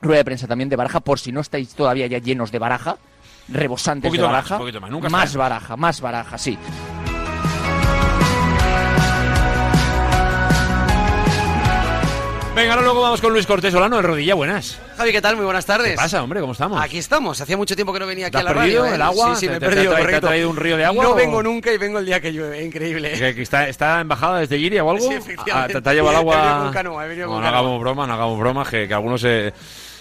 rueda 0.01 0.19
de 0.19 0.25
prensa 0.25 0.47
también 0.47 0.69
de 0.69 0.75
Baraja 0.75 0.99
por 0.99 1.19
si 1.19 1.31
no 1.31 1.41
estáis 1.41 1.73
todavía 1.73 2.07
ya 2.07 2.19
llenos 2.19 2.51
de 2.51 2.59
Baraja 2.59 2.97
rebosantes 3.47 4.11
de 4.11 4.21
Baraja 4.21 4.59
más, 4.59 4.91
nunca 4.91 5.09
más 5.09 5.29
está. 5.29 5.39
Baraja 5.39 5.77
más 5.77 6.01
Baraja 6.01 6.37
sí 6.37 6.57
Venga, 12.55 12.71
ahora 12.71 12.83
luego 12.85 13.01
vamos 13.01 13.19
con 13.19 13.33
Luis 13.33 13.45
Cortés 13.45 13.73
Solano, 13.73 13.97
el 13.99 14.05
Rodilla, 14.05 14.33
buenas. 14.33 14.79
Javi, 14.95 15.11
¿qué 15.11 15.21
tal? 15.21 15.35
Muy 15.35 15.43
buenas 15.43 15.65
tardes. 15.65 15.89
¿Qué 15.91 15.95
pasa, 15.97 16.23
hombre? 16.23 16.39
¿Cómo 16.39 16.53
estamos? 16.53 16.81
Aquí 16.81 16.97
estamos. 16.97 17.41
Hacía 17.41 17.57
mucho 17.57 17.75
tiempo 17.75 17.91
que 17.91 17.99
no 17.99 18.07
venía 18.07 18.27
aquí 18.27 18.31
¿Te 18.37 18.39
a 18.39 18.43
la 18.43 18.53
perdido 18.53 18.83
radio. 18.83 18.93
¿eh? 18.93 18.95
el 18.95 19.01
agua? 19.01 19.35
Sí, 19.35 19.41
sí, 19.41 19.45
¿Te- 19.47 19.51
me 19.51 19.57
he 19.57 19.59
te- 19.59 19.65
perdido, 19.65 19.93
te 19.95 20.15
ha 20.15 20.21
traído 20.21 20.49
un 20.49 20.55
río 20.55 20.77
de 20.77 20.85
agua 20.85 21.03
No 21.03 21.09
o- 21.11 21.15
vengo 21.15 21.43
nunca 21.43 21.73
y 21.73 21.77
vengo 21.77 21.99
el 21.99 22.05
día 22.05 22.21
que 22.21 22.31
llueve. 22.31 22.63
Increíble. 22.63 23.11
¿Que, 23.11 23.35
que 23.35 23.41
está, 23.41 23.67
está 23.67 23.99
embajada 23.99 24.39
desde 24.39 24.57
Giria 24.57 24.85
o 24.85 24.89
algo? 24.89 25.05
Sí, 25.05 25.13
efectivamente. 25.15 25.77
Ah, 25.77 25.81
¿Te, 25.81 25.89
ha 25.89 25.93
llevado 25.93 26.11
el 26.11 26.15
He 26.27 26.31
agua? 26.31 26.35
venido 26.45 26.63
con 26.63 26.73
canoa, 26.73 27.05
he 27.05 27.07
venido 27.09 27.27
no, 27.27 27.33
con 27.33 27.41
no 27.41 27.45
canoa. 27.45 27.59
hagamos 27.59 27.79
broma, 27.81 28.07
no 28.07 28.13
hagamos 28.13 28.39
broma, 28.39 28.65
que, 28.69 28.87
que 28.87 28.93
algunos 28.93 29.19
se, 29.21 29.53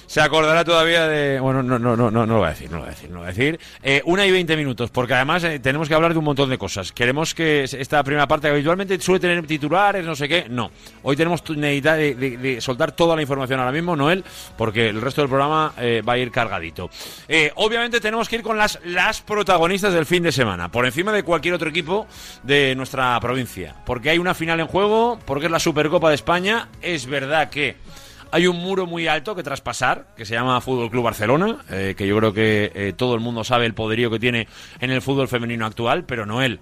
se 0.06 0.20
acordará 0.20 0.64
todavía 0.64 1.06
de... 1.06 1.40
Bueno, 1.40 1.62
no, 1.62 1.78
no, 1.78 1.96
no, 1.96 2.10
no, 2.10 2.26
no 2.26 2.34
lo 2.34 2.38
voy 2.38 2.46
a 2.46 2.50
decir, 2.50 2.70
no 2.70 2.76
lo 2.76 2.82
voy 2.82 2.88
a 2.88 2.94
decir, 2.94 3.08
no 3.10 3.14
lo 3.16 3.20
voy 3.20 3.28
a 3.28 3.32
decir. 3.32 3.60
Eh, 3.82 4.02
una 4.04 4.26
y 4.26 4.30
veinte 4.30 4.56
minutos, 4.56 4.90
porque 4.90 5.14
además 5.14 5.44
eh, 5.44 5.58
tenemos 5.58 5.88
que 5.88 5.94
hablar 5.94 6.12
de 6.12 6.18
un 6.18 6.24
montón 6.24 6.50
de 6.50 6.58
cosas. 6.58 6.92
Queremos 6.92 7.34
que 7.34 7.64
esta 7.64 8.02
primera 8.02 8.26
parte, 8.26 8.48
que 8.48 8.52
habitualmente 8.52 9.00
suele 9.00 9.20
tener 9.20 9.46
titulares, 9.46 10.04
no 10.04 10.14
sé 10.14 10.28
qué, 10.28 10.46
no. 10.48 10.70
Hoy 11.02 11.16
tenemos 11.16 11.42
necesidad 11.50 11.96
de, 11.96 12.58
soltar 12.60 12.92
toda 12.92 13.16
la 13.16 13.22
información 13.22 13.60
ahora 13.60 13.72
mismo, 13.72 13.96
Noel, 13.96 14.24
porque 14.56 14.88
el 14.88 15.00
resto 15.00 15.20
del 15.20 15.28
programa 15.28 15.72
eh, 15.78 16.02
va 16.06 16.14
a 16.14 16.18
ir 16.18 16.30
cargadito. 16.30 16.90
Obviamente 17.56 18.00
tenemos 18.00 18.28
que 18.28 18.36
ir 18.36 18.42
con 18.42 18.58
las, 18.58 18.78
las 18.84 19.20
protagonistas 19.20 19.92
del 19.92 20.06
fin 20.06 20.22
de 20.22 20.32
semana, 20.32 20.70
por 20.70 20.86
encima 20.86 21.12
de 21.12 21.22
cualquier 21.22 21.54
otro 21.54 21.68
equipo 21.68 22.06
de 22.42 22.74
nuestra 22.74 23.18
provincia. 23.20 23.74
Porque 23.84 24.10
hay 24.10 24.18
una 24.18 24.34
final 24.34 24.60
en 24.60 24.66
juego, 24.66 25.18
porque 25.24 25.46
es 25.46 25.50
la 25.50 25.58
Supercopa 25.58 26.08
de 26.08 26.14
España. 26.14 26.68
Es 26.82 27.06
verdad 27.06 27.50
que 27.50 27.76
hay 28.35 28.49
un 28.49 28.57
muro 28.57 28.85
muy 28.85 29.07
alto 29.07 29.37
que 29.37 29.44
traspasar, 29.44 30.09
que 30.16 30.25
se 30.25 30.35
llama 30.35 30.61
Fútbol 30.61 30.90
Club 30.90 31.05
Barcelona, 31.05 31.59
eh, 31.70 31.94
que 31.97 32.05
yo 32.05 32.18
creo 32.18 32.33
que 32.33 32.73
eh, 32.75 32.92
todo 32.97 33.14
el 33.14 33.20
mundo 33.20 33.44
sabe 33.44 33.64
el 33.64 33.75
poderío 33.75 34.11
que 34.11 34.18
tiene 34.18 34.49
en 34.81 34.90
el 34.90 35.03
fútbol 35.03 35.29
femenino 35.29 35.64
actual, 35.64 36.03
pero 36.03 36.27
Noel. 36.27 36.59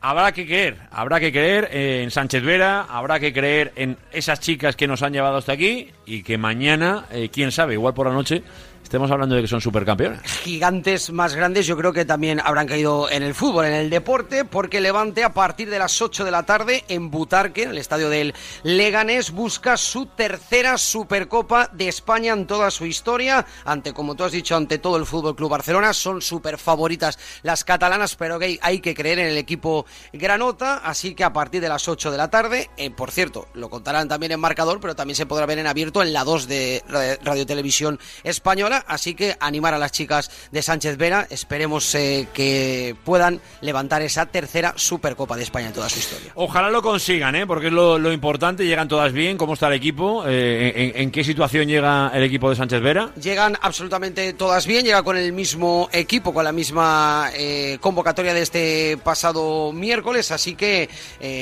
Habrá 0.00 0.32
que 0.32 0.46
creer, 0.46 0.78
habrá 0.90 1.20
que 1.20 1.30
creer 1.30 1.68
eh, 1.70 2.02
en 2.02 2.10
Sánchez 2.10 2.42
Vera, 2.42 2.86
habrá 2.90 3.20
que 3.20 3.32
creer 3.32 3.72
en 3.76 3.96
esas 4.10 4.40
chicas 4.40 4.74
que 4.74 4.88
nos 4.88 5.02
han 5.02 5.12
llevado 5.12 5.36
hasta 5.36 5.52
aquí 5.52 5.90
y 6.06 6.24
que 6.24 6.38
mañana, 6.38 7.06
eh, 7.12 7.28
quién 7.32 7.52
sabe, 7.52 7.74
igual 7.74 7.94
por 7.94 8.08
la 8.08 8.12
noche, 8.12 8.42
estemos 8.86 9.10
hablando 9.10 9.34
de 9.34 9.42
que 9.42 9.48
son 9.48 9.60
supercampeones. 9.60 10.20
gigantes 10.44 11.10
más 11.10 11.34
grandes 11.34 11.66
yo 11.66 11.76
creo 11.76 11.92
que 11.92 12.04
también 12.04 12.40
habrán 12.40 12.68
caído 12.68 13.10
en 13.10 13.24
el 13.24 13.34
fútbol, 13.34 13.66
en 13.66 13.72
el 13.72 13.90
deporte, 13.90 14.44
porque 14.44 14.80
Levante 14.80 15.24
a 15.24 15.34
partir 15.34 15.68
de 15.68 15.80
las 15.80 16.00
8 16.00 16.24
de 16.24 16.30
la 16.30 16.44
tarde 16.44 16.84
en 16.86 17.10
Butarque, 17.10 17.64
en 17.64 17.70
el 17.70 17.78
estadio 17.78 18.08
del 18.08 18.32
Leganés, 18.62 19.32
busca 19.32 19.76
su 19.76 20.06
tercera 20.06 20.78
Supercopa 20.78 21.68
de 21.72 21.88
España 21.88 22.32
en 22.32 22.46
toda 22.46 22.70
su 22.70 22.86
historia, 22.86 23.44
ante, 23.64 23.92
como 23.92 24.14
tú 24.14 24.22
has 24.22 24.30
dicho, 24.30 24.54
ante 24.54 24.78
todo 24.78 24.98
el 24.98 25.04
Fútbol 25.04 25.34
Club 25.34 25.50
Barcelona, 25.50 25.92
son 25.92 26.22
súper 26.22 26.56
favoritas 26.56 27.18
las 27.42 27.64
catalanas, 27.64 28.14
pero 28.14 28.38
que 28.38 28.60
hay, 28.62 28.78
que 28.78 28.94
creer 28.94 29.18
en 29.18 29.26
el 29.26 29.36
equipo 29.36 29.84
granota, 30.12 30.76
así 30.76 31.16
que 31.16 31.24
a 31.24 31.32
partir 31.32 31.60
de 31.60 31.68
las 31.68 31.88
8 31.88 32.12
de 32.12 32.16
la 32.18 32.30
tarde, 32.30 32.70
eh, 32.76 32.90
por 32.90 33.10
cierto, 33.10 33.48
lo 33.54 33.68
contarán 33.68 34.06
también 34.06 34.30
en 34.30 34.38
marcador, 34.38 34.78
pero 34.78 34.94
también 34.94 35.16
se 35.16 35.26
podrá 35.26 35.44
ver 35.44 35.58
en 35.58 35.66
abierto 35.66 36.02
en 36.02 36.12
la 36.12 36.22
2 36.22 36.46
de 36.46 37.18
Radio 37.24 37.46
Televisión 37.46 37.98
Española, 38.22 38.75
así 38.86 39.14
que 39.14 39.36
animar 39.40 39.74
a 39.74 39.78
las 39.78 39.92
chicas 39.92 40.30
de 40.50 40.62
Sánchez 40.62 40.96
Vera, 40.96 41.26
esperemos 41.30 41.94
eh, 41.94 42.28
que 42.32 42.94
puedan 43.04 43.40
levantar 43.60 44.02
esa 44.02 44.26
tercera 44.26 44.74
Supercopa 44.76 45.36
de 45.36 45.42
España 45.42 45.68
en 45.68 45.72
toda 45.72 45.88
su 45.88 45.98
historia. 45.98 46.32
Ojalá 46.34 46.70
lo 46.70 46.82
consigan, 46.82 47.34
¿eh? 47.36 47.46
porque 47.46 47.68
es 47.68 47.72
lo, 47.72 47.98
lo 47.98 48.12
importante, 48.12 48.66
llegan 48.66 48.88
todas 48.88 49.12
bien, 49.12 49.36
cómo 49.36 49.54
está 49.54 49.68
el 49.68 49.74
equipo, 49.74 50.24
Eh, 50.26 50.92
en, 50.94 51.02
en 51.02 51.10
qué 51.10 51.24
situación 51.24 51.68
llega 51.68 52.10
el 52.14 52.22
equipo 52.22 52.50
de 52.50 52.56
Sánchez 52.56 52.80
Vera. 52.80 53.10
Llegan 53.20 53.56
absolutamente 53.60 54.32
todas 54.32 54.66
bien, 54.66 54.84
llega 54.84 55.02
con 55.02 55.16
el 55.16 55.32
mismo 55.32 55.88
equipo, 55.92 56.32
con 56.34 56.44
la 56.44 56.52
misma 56.52 57.30
eh, 57.34 57.78
convocatoria 57.80 58.34
de 58.34 58.42
este 58.42 58.98
pasado 59.02 59.72
miércoles, 59.72 60.30
así 60.30 60.54
que 60.54 60.88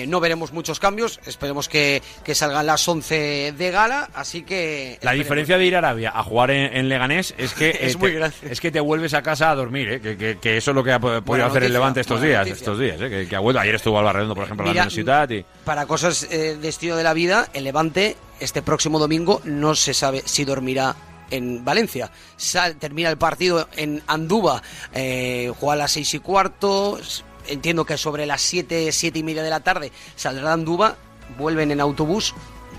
no 0.08 0.20
veremos 0.20 0.52
muchos 0.52 0.80
cambios, 0.80 1.20
esperemos 1.26 1.68
que, 1.68 2.02
que 2.24 2.34
salgan 2.34 2.66
las 2.66 2.86
11 2.86 3.54
de 3.56 3.70
gala, 3.70 4.10
así 4.14 4.42
que... 4.42 4.98
La 5.02 5.12
diferencia 5.12 5.58
de 5.58 5.66
ir 5.66 5.74
a 5.74 5.78
Arabia 5.78 6.12
a 6.14 6.22
jugar 6.22 6.50
en, 6.50 6.76
en 6.76 6.88
Leganés 6.88 7.23
es 7.38 7.54
que 7.54 7.70
Es 7.80 7.94
eh, 7.94 7.98
muy 7.98 8.10
te, 8.12 8.52
es 8.52 8.60
que 8.60 8.70
te 8.70 8.80
vuelves 8.80 9.14
a 9.14 9.22
casa 9.22 9.50
a 9.50 9.54
dormir, 9.54 9.88
¿eh? 9.92 10.00
que, 10.00 10.16
que- 10.16 10.38
que 10.38 10.56
eso 10.56 10.72
es 10.72 10.74
lo 10.74 10.82
que 10.84 10.92
ha 10.92 10.98
po- 11.00 11.22
podido 11.22 11.46
hacer 11.46 11.62
el 11.64 11.72
Levante 11.72 12.00
estos 12.00 12.20
días, 12.20 12.40
noticia. 12.40 12.54
estos 12.56 12.78
días, 12.78 13.00
¿eh? 13.00 13.08
que, 13.10 13.28
que 13.28 13.36
ha 13.36 13.40
vuelto. 13.40 13.60
Ayer 13.60 13.74
estuvo 13.76 13.98
Alba 13.98 14.12
Redondo, 14.12 14.34
por 14.34 14.44
ejemplo, 14.44 14.64
en 14.64 14.68
la 14.68 14.72
Mira, 14.72 14.82
Universidad 14.84 15.30
y 15.30 15.44
Para 15.64 15.86
cosas 15.86 16.24
eh, 16.30 16.56
de 16.60 16.68
estilo 16.68 16.96
de 16.96 17.02
la 17.04 17.14
vida, 17.14 17.48
el 17.54 17.64
Levante 17.64 18.16
este 18.40 18.62
próximo 18.62 18.98
domingo 18.98 19.40
no 19.44 19.74
se 19.74 19.94
sabe 19.94 20.22
si 20.24 20.44
dormirá 20.44 20.94
en 21.30 21.64
Valencia. 21.64 22.10
Sal- 22.36 22.76
termina 22.76 23.08
el 23.10 23.16
partido 23.16 23.68
en 23.76 24.02
Andúba, 24.06 24.62
eh, 24.92 25.50
juega 25.58 25.72
a 25.72 25.76
las 25.76 25.92
seis 25.92 26.12
y 26.14 26.18
cuarto. 26.18 26.98
Entiendo 27.46 27.84
que 27.84 27.98
sobre 27.98 28.24
las 28.26 28.40
siete, 28.42 28.90
siete 28.92 29.18
y 29.18 29.22
media 29.22 29.42
de 29.42 29.50
la 29.50 29.60
tarde 29.60 29.92
saldrá 30.16 30.44
de 30.48 30.52
Andúba, 30.54 30.96
vuelven 31.38 31.70
en 31.70 31.80
autobús. 31.80 32.34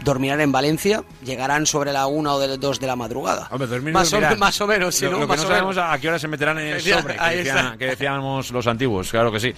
Dormirán 0.05 0.39
en 0.39 0.51
Valencia, 0.51 1.03
llegarán 1.25 1.65
sobre 1.65 1.91
la 1.91 2.05
una 2.07 2.33
o 2.35 2.39
de 2.39 2.47
las 2.47 2.59
dos 2.59 2.79
de 2.79 2.87
la 2.87 2.95
madrugada. 2.95 3.47
Hombre, 3.51 3.67
dormir 3.67 3.93
más, 3.93 4.13
o, 4.13 4.21
más 4.37 4.61
o 4.61 4.67
menos, 4.67 4.95
si 4.95 5.03
lo, 5.05 5.11
no, 5.11 5.17
lo 5.17 5.23
que 5.23 5.27
más 5.29 5.41
no 5.41 5.47
sabemos 5.49 5.75
menos. 5.75 5.91
a 5.93 5.97
qué 5.99 6.07
hora 6.07 6.19
se 6.19 6.27
meterán 6.27 6.59
en 6.59 6.67
el 6.67 6.81
sobre, 6.81 7.15
que, 7.17 7.23
decían- 7.37 7.77
que 7.77 7.85
decíamos 7.87 8.51
los 8.51 8.67
antiguos, 8.67 9.09
claro 9.11 9.31
que 9.31 9.39
sí. 9.39 9.53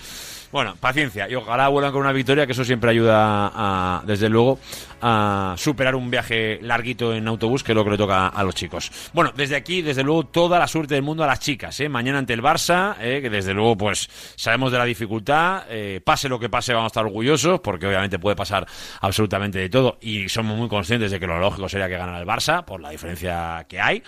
Bueno, 0.51 0.75
paciencia 0.79 1.29
y 1.29 1.35
ojalá 1.35 1.67
vuelvan 1.67 1.91
con 1.91 2.01
una 2.01 2.13
victoria, 2.13 2.45
que 2.45 2.53
eso 2.53 2.63
siempre 2.63 2.89
ayuda, 2.89 3.51
a, 3.53 4.01
desde 4.05 4.29
luego, 4.29 4.59
a 5.01 5.55
superar 5.57 5.95
un 5.95 6.09
viaje 6.09 6.59
larguito 6.61 7.13
en 7.13 7.27
autobús, 7.27 7.63
que 7.63 7.73
es 7.73 7.75
lo 7.75 7.83
que 7.83 7.91
le 7.91 7.97
toca 7.97 8.27
a 8.27 8.43
los 8.43 8.55
chicos. 8.55 8.91
Bueno, 9.13 9.33
desde 9.35 9.55
aquí, 9.55 9.81
desde 9.81 10.03
luego, 10.03 10.25
toda 10.25 10.57
la 10.57 10.67
suerte 10.67 10.95
del 10.95 11.03
mundo 11.03 11.23
a 11.23 11.27
las 11.27 11.39
chicas. 11.39 11.79
¿eh? 11.81 11.89
Mañana 11.89 12.19
ante 12.19 12.33
el 12.33 12.41
Barça, 12.41 12.95
¿eh? 12.99 13.21
que 13.21 13.29
desde 13.29 13.53
luego, 13.53 13.77
pues 13.77 14.09
sabemos 14.35 14.71
de 14.71 14.77
la 14.77 14.85
dificultad. 14.85 15.65
eh, 15.69 16.01
pase 16.03 16.29
lo 16.29 16.39
que 16.39 16.49
pase, 16.49 16.73
vamos 16.73 16.85
a 16.85 16.93
estar 16.93 17.05
orgullosos, 17.05 17.59
porque 17.59 17.85
obviamente 17.85 18.17
puede 18.17 18.35
pasar 18.35 18.65
absolutamente 19.01 19.59
de 19.59 19.69
todo. 19.69 19.97
Y 20.01 20.29
somos 20.29 20.57
muy 20.57 20.69
conscientes 20.69 21.11
de 21.11 21.19
que 21.19 21.27
lo 21.27 21.39
lógico 21.39 21.67
sería 21.67 21.87
que 21.87 21.97
ganara 21.97 22.19
el 22.19 22.27
Barça, 22.27 22.63
por 22.63 22.79
la 22.79 22.89
diferencia 22.89 23.65
que 23.67 23.81
hay. 23.81 24.01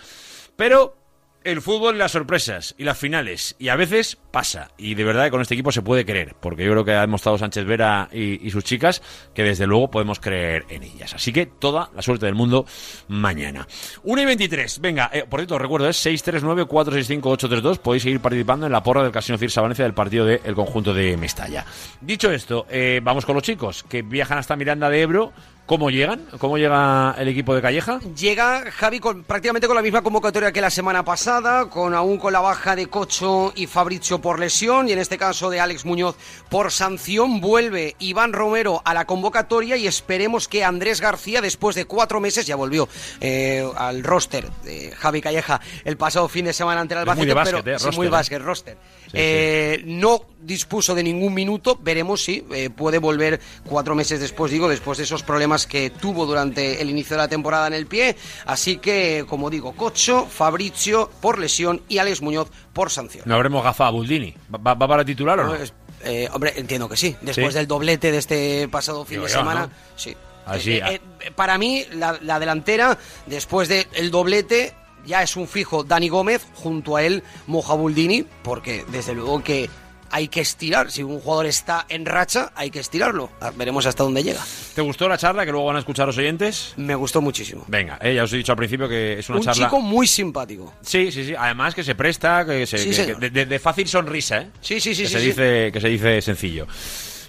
Pero 0.55 0.98
el 1.43 1.61
fútbol, 1.61 1.97
las 1.97 2.11
sorpresas 2.11 2.75
y 2.77 2.83
las 2.83 2.97
finales. 2.97 3.55
Y 3.59 3.69
a 3.69 3.75
veces 3.75 4.17
pasa. 4.31 4.71
Y 4.77 4.95
de 4.95 5.03
verdad 5.03 5.25
que 5.25 5.31
con 5.31 5.41
este 5.41 5.53
equipo 5.53 5.71
se 5.71 5.81
puede 5.81 6.05
creer. 6.05 6.35
Porque 6.39 6.63
yo 6.63 6.71
creo 6.71 6.85
que 6.85 6.93
ha 6.93 7.01
demostrado 7.01 7.37
Sánchez 7.37 7.65
Vera 7.65 8.09
y, 8.11 8.45
y 8.45 8.51
sus 8.51 8.63
chicas 8.63 9.01
que 9.33 9.43
desde 9.43 9.67
luego 9.67 9.89
podemos 9.89 10.19
creer 10.19 10.65
en 10.69 10.83
ellas. 10.83 11.13
Así 11.13 11.31
que 11.31 11.45
toda 11.45 11.89
la 11.95 12.01
suerte 12.01 12.25
del 12.25 12.35
mundo 12.35 12.65
mañana. 13.07 13.67
1 14.03 14.21
y 14.21 14.25
23. 14.25 14.79
Venga, 14.81 15.09
eh, 15.13 15.25
por 15.29 15.39
cierto, 15.39 15.57
recuerdo, 15.57 15.87
es 15.87 16.05
639-465-832. 16.05 17.79
Podéis 17.79 18.03
seguir 18.03 18.19
participando 18.19 18.65
en 18.65 18.71
la 18.71 18.83
porra 18.83 19.03
del 19.03 19.11
Casino 19.11 19.37
Cirsa 19.37 19.61
Valencia 19.61 19.85
del 19.85 19.93
partido 19.93 20.25
del 20.25 20.55
conjunto 20.55 20.93
de 20.93 21.17
Mestalla. 21.17 21.65
Dicho 22.01 22.31
esto, 22.31 22.65
eh, 22.69 22.99
vamos 23.03 23.25
con 23.25 23.35
los 23.35 23.43
chicos 23.43 23.83
que 23.83 24.01
viajan 24.01 24.37
hasta 24.37 24.55
Miranda 24.55 24.89
de 24.89 25.01
Ebro. 25.01 25.33
¿Cómo 25.69 25.91
llegan? 25.91 26.25
¿Cómo 26.39 26.57
llega 26.57 27.13
el 27.19 27.27
equipo 27.27 27.53
de 27.53 27.61
Calleja? 27.61 27.99
Llega 28.17 28.71
Javi 28.71 28.99
con, 28.99 29.23
prácticamente 29.23 29.67
con 29.67 29.75
la 29.75 29.83
misma 29.83 30.01
convocatoria 30.01 30.51
que 30.51 30.61
la 30.61 30.71
semana 30.71 31.05
pasada, 31.05 31.69
con 31.69 31.93
aún 31.93 32.17
con 32.17 32.33
la 32.33 32.39
baja 32.39 32.75
de 32.75 32.87
Cocho 32.87 33.53
y 33.55 33.67
Fabricio 33.67 34.19
por 34.19 34.39
lesión, 34.39 34.89
y 34.89 34.93
en 34.93 34.97
este 34.97 35.19
caso 35.19 35.51
de 35.51 35.59
Alex 35.59 35.85
Muñoz 35.85 36.15
por 36.49 36.71
sanción. 36.71 37.39
Vuelve 37.39 37.95
Iván 37.99 38.33
Romero 38.33 38.81
a 38.83 38.95
la 38.95 39.05
convocatoria 39.05 39.77
y 39.77 39.85
esperemos 39.85 40.47
que 40.47 40.63
Andrés 40.63 41.01
García, 41.01 41.39
después 41.39 41.75
de 41.75 41.85
cuatro 41.85 42.19
meses, 42.19 42.47
ya 42.47 42.55
volvió 42.55 42.89
eh, 43.21 43.63
al 43.77 44.01
roster 44.01 44.49
de 44.63 44.89
Javi 44.97 45.21
Calleja 45.21 45.61
el 45.85 45.97
pasado 45.97 46.27
fin 46.29 46.45
de 46.45 46.53
semana 46.53 46.81
ante 46.81 46.95
el 46.95 47.07
Es 47.07 47.15
muy 47.15 47.29
Albacete, 47.29 47.29
de 47.29 47.33
básquet, 47.35 47.63
pero 47.63 47.75
eh, 47.75 47.79
sí, 47.79 47.95
muy 47.95 48.07
eh. 48.07 48.09
básquet, 48.09 48.41
roster. 48.41 48.77
Sí, 49.11 49.17
Eh, 49.17 49.81
No 49.85 50.21
dispuso 50.41 50.95
de 50.95 51.03
ningún 51.03 51.33
minuto, 51.33 51.77
veremos 51.81 52.23
si 52.23 52.45
eh, 52.53 52.69
puede 52.69 52.97
volver 52.97 53.39
cuatro 53.65 53.93
meses 53.95 54.19
después, 54.19 54.51
digo, 54.51 54.69
después 54.69 54.97
de 54.97 55.03
esos 55.03 55.21
problemas 55.23 55.67
que 55.67 55.89
tuvo 55.89 56.25
durante 56.25 56.81
el 56.81 56.89
inicio 56.89 57.15
de 57.17 57.23
la 57.23 57.27
temporada 57.27 57.67
en 57.67 57.73
el 57.73 57.87
pie. 57.87 58.15
Así 58.45 58.77
que, 58.77 59.25
como 59.27 59.49
digo, 59.49 59.73
Cocho, 59.73 60.25
Fabricio 60.27 61.09
por 61.21 61.39
lesión 61.39 61.81
y 61.89 61.97
Alex 61.97 62.21
Muñoz 62.21 62.49
por 62.73 62.89
sanción. 62.91 63.23
No 63.27 63.35
habremos 63.35 63.63
gafa 63.63 63.87
a 63.87 63.89
Buldini. 63.91 64.33
¿Va, 64.53 64.73
va 64.75 64.87
para 64.87 65.03
titular 65.05 65.39
o 65.39 65.43
no? 65.45 65.55
Es- 65.55 65.73
eh, 66.03 66.29
hombre, 66.31 66.53
entiendo 66.55 66.87
que 66.87 66.95
sí. 66.95 67.15
Después 67.21 67.49
¿Sí? 67.49 67.57
del 67.59 67.67
doblete 67.67 68.11
de 68.11 68.17
este 68.19 68.67
pasado 68.69 69.03
fin 69.05 69.17
de 69.21 69.27
yo, 69.27 69.29
semana, 69.29 69.67
¿no? 69.67 69.71
sí. 69.97 70.15
Así, 70.45 70.71
Eh, 70.77 70.81
eh, 70.95 71.01
eh, 71.21 71.31
para 71.35 71.57
mí, 71.59 71.85
la, 71.93 72.17
la 72.23 72.39
delantera, 72.39 72.97
después 73.27 73.67
del 73.67 74.09
doblete, 74.09 74.73
ya 75.05 75.23
es 75.23 75.35
un 75.35 75.47
fijo 75.47 75.83
Dani 75.83 76.09
Gómez, 76.09 76.45
junto 76.55 76.95
a 76.95 77.03
él 77.03 77.23
Moja 77.47 77.73
Buldini, 77.73 78.25
porque 78.43 78.85
desde 78.91 79.13
luego 79.13 79.43
que 79.43 79.69
hay 80.11 80.27
que 80.27 80.41
estirar. 80.41 80.89
Si 80.89 81.03
un 81.03 81.19
jugador 81.19 81.45
está 81.45 81.85
en 81.87 82.03
racha, 82.03 82.51
hay 82.55 82.71
que 82.71 82.79
estirarlo. 82.79 83.29
Ah, 83.41 83.51
Veremos 83.55 83.85
hasta 83.85 84.03
dónde 84.03 84.23
llega. 84.23 84.43
¿Te 84.73 84.81
gustó 84.81 85.07
la 85.07 85.19
charla 85.19 85.45
que 85.45 85.51
luego 85.51 85.67
van 85.67 85.75
a 85.75 85.79
escuchar 85.79 86.07
los 86.07 86.17
oyentes? 86.17 86.73
Me 86.77 86.95
gustó 86.95 87.21
muchísimo. 87.21 87.63
Venga, 87.67 87.99
eh, 88.01 88.15
ya 88.15 88.23
os 88.23 88.33
he 88.33 88.37
dicho 88.37 88.51
al 88.51 88.57
principio 88.57 88.89
que 88.89 89.19
es 89.19 89.29
una 89.29 89.37
Un 89.37 89.45
charla. 89.45 89.65
chico 89.67 89.79
muy 89.81 90.07
simpático. 90.07 90.73
Sí, 90.81 91.11
sí, 91.11 91.25
sí. 91.25 91.35
Además 91.37 91.75
que 91.75 91.83
se 91.83 91.93
presta, 91.93 92.43
que 92.43 92.65
se, 92.65 92.79
Sí, 92.79 92.85
que- 92.89 92.93
señor. 92.95 93.19
que 93.19 93.29
de, 93.29 93.45
de 93.45 93.59
fácil 93.59 93.87
sonrisa, 93.87 94.39
¿eh? 94.39 94.47
Sí, 94.61 94.79
sí, 94.81 94.95
sí, 94.95 95.03
que 95.03 95.07
sí, 95.09 95.13
se 95.13 95.19
sí. 95.19 95.25
dice 95.27 95.69
que 95.71 95.79
se 95.79 95.89
dice 95.89 96.21
sencillo. 96.23 96.65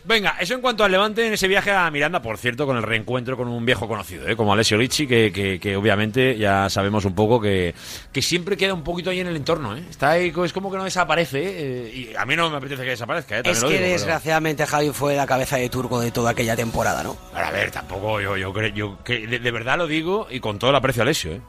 Venga, 0.05 0.37
eso 0.41 0.55
en 0.55 0.61
cuanto 0.63 0.83
al 0.83 0.91
Levante 0.91 1.27
en 1.27 1.33
ese 1.35 1.47
viaje 1.47 1.71
a 1.71 1.91
Miranda, 1.91 2.23
por 2.23 2.39
cierto, 2.39 2.67
con 2.67 2.77
el 2.77 2.83
reencuentro 2.83 3.37
con 3.37 3.49
un 3.49 3.67
viejo 3.67 3.87
conocido, 3.87 4.27
¿eh? 4.27 4.35
como 4.35 4.53
Alessio 4.53 4.79
Ricci, 4.79 5.07
que, 5.07 5.31
que, 5.31 5.61
que 5.61 5.77
obviamente 5.77 6.39
ya 6.39 6.71
sabemos 6.71 7.05
un 7.05 7.15
poco 7.15 7.41
que, 7.41 7.75
que 8.13 8.23
siempre 8.23 8.57
queda 8.57 8.73
un 8.73 8.83
poquito 8.83 9.11
ahí 9.11 9.21
en 9.21 9.27
el 9.27 9.37
entorno. 9.37 9.77
¿eh? 9.77 9.83
Está 9.91 10.11
ahí, 10.13 10.33
es 10.45 10.53
como 10.53 10.71
que 10.71 10.79
no 10.79 10.85
desaparece, 10.85 11.41
¿eh? 11.43 11.93
y 11.95 12.15
a 12.17 12.25
mí 12.25 12.35
no 12.35 12.49
me 12.51 12.57
apetece 12.57 12.83
que 12.83 12.91
desaparezca. 12.91 13.37
¿eh? 13.39 13.43
Es 13.45 13.59
que 13.61 13.67
digo, 13.67 13.79
pero- 13.79 13.93
desgraciadamente 13.93 14.67
Javi 14.67 14.91
fue 14.91 15.17
la 15.17 15.27
cabeza 15.27 15.57
de 15.57 15.69
turco 15.69 16.01
de 16.01 16.11
toda 16.11 16.31
aquella 16.31 16.57
temporada, 16.57 17.03
¿no? 17.03 17.17
A 17.35 17.51
ver, 17.51 17.71
tampoco 17.71 18.21
yo, 18.21 18.37
yo 18.37 18.53
creo, 18.53 18.69
yo 18.75 18.99
que 19.05 19.27
de, 19.27 19.39
de 19.39 19.51
verdad 19.51 19.77
lo 19.77 19.87
digo 19.87 20.27
y 20.31 20.41
con 20.41 20.59
todo 20.59 20.71
el 20.71 20.77
aprecio 20.77 21.03
a 21.03 21.05
Alessio, 21.05 21.33
¿eh? 21.33 21.41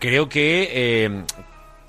Creo 0.00 0.28
que 0.28 0.68
eh, 0.72 1.24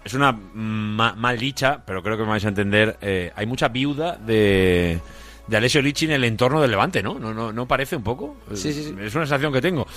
es 0.03 0.13
una 0.13 0.31
ma- 0.33 1.13
mal 1.15 1.37
dicha, 1.37 1.81
pero 1.85 2.01
creo 2.03 2.17
que 2.17 2.23
me 2.23 2.29
vais 2.29 2.43
a 2.43 2.49
entender. 2.49 2.97
eh, 3.01 3.31
hay 3.35 3.45
mucha 3.45 3.67
viuda 3.69 4.15
de, 4.17 4.99
de 5.49 5.57
Alessio 5.57 5.81
Ricci 5.81 6.05
en 6.05 6.11
el 6.11 6.23
entorno 6.23 6.61
del 6.61 6.71
Levante, 6.71 7.01
¿no? 7.01 7.17
¿No, 7.17 7.33
no, 7.33 7.51
no 7.51 7.65
parece 7.67 7.95
un 7.95 8.03
poco? 8.03 8.37
Sí, 8.53 8.71
sí, 8.71 8.83
sí. 8.83 8.95
Es 9.01 9.15
una 9.15 9.25
sensación 9.25 9.51
que 9.51 9.61
tengo. 9.61 9.87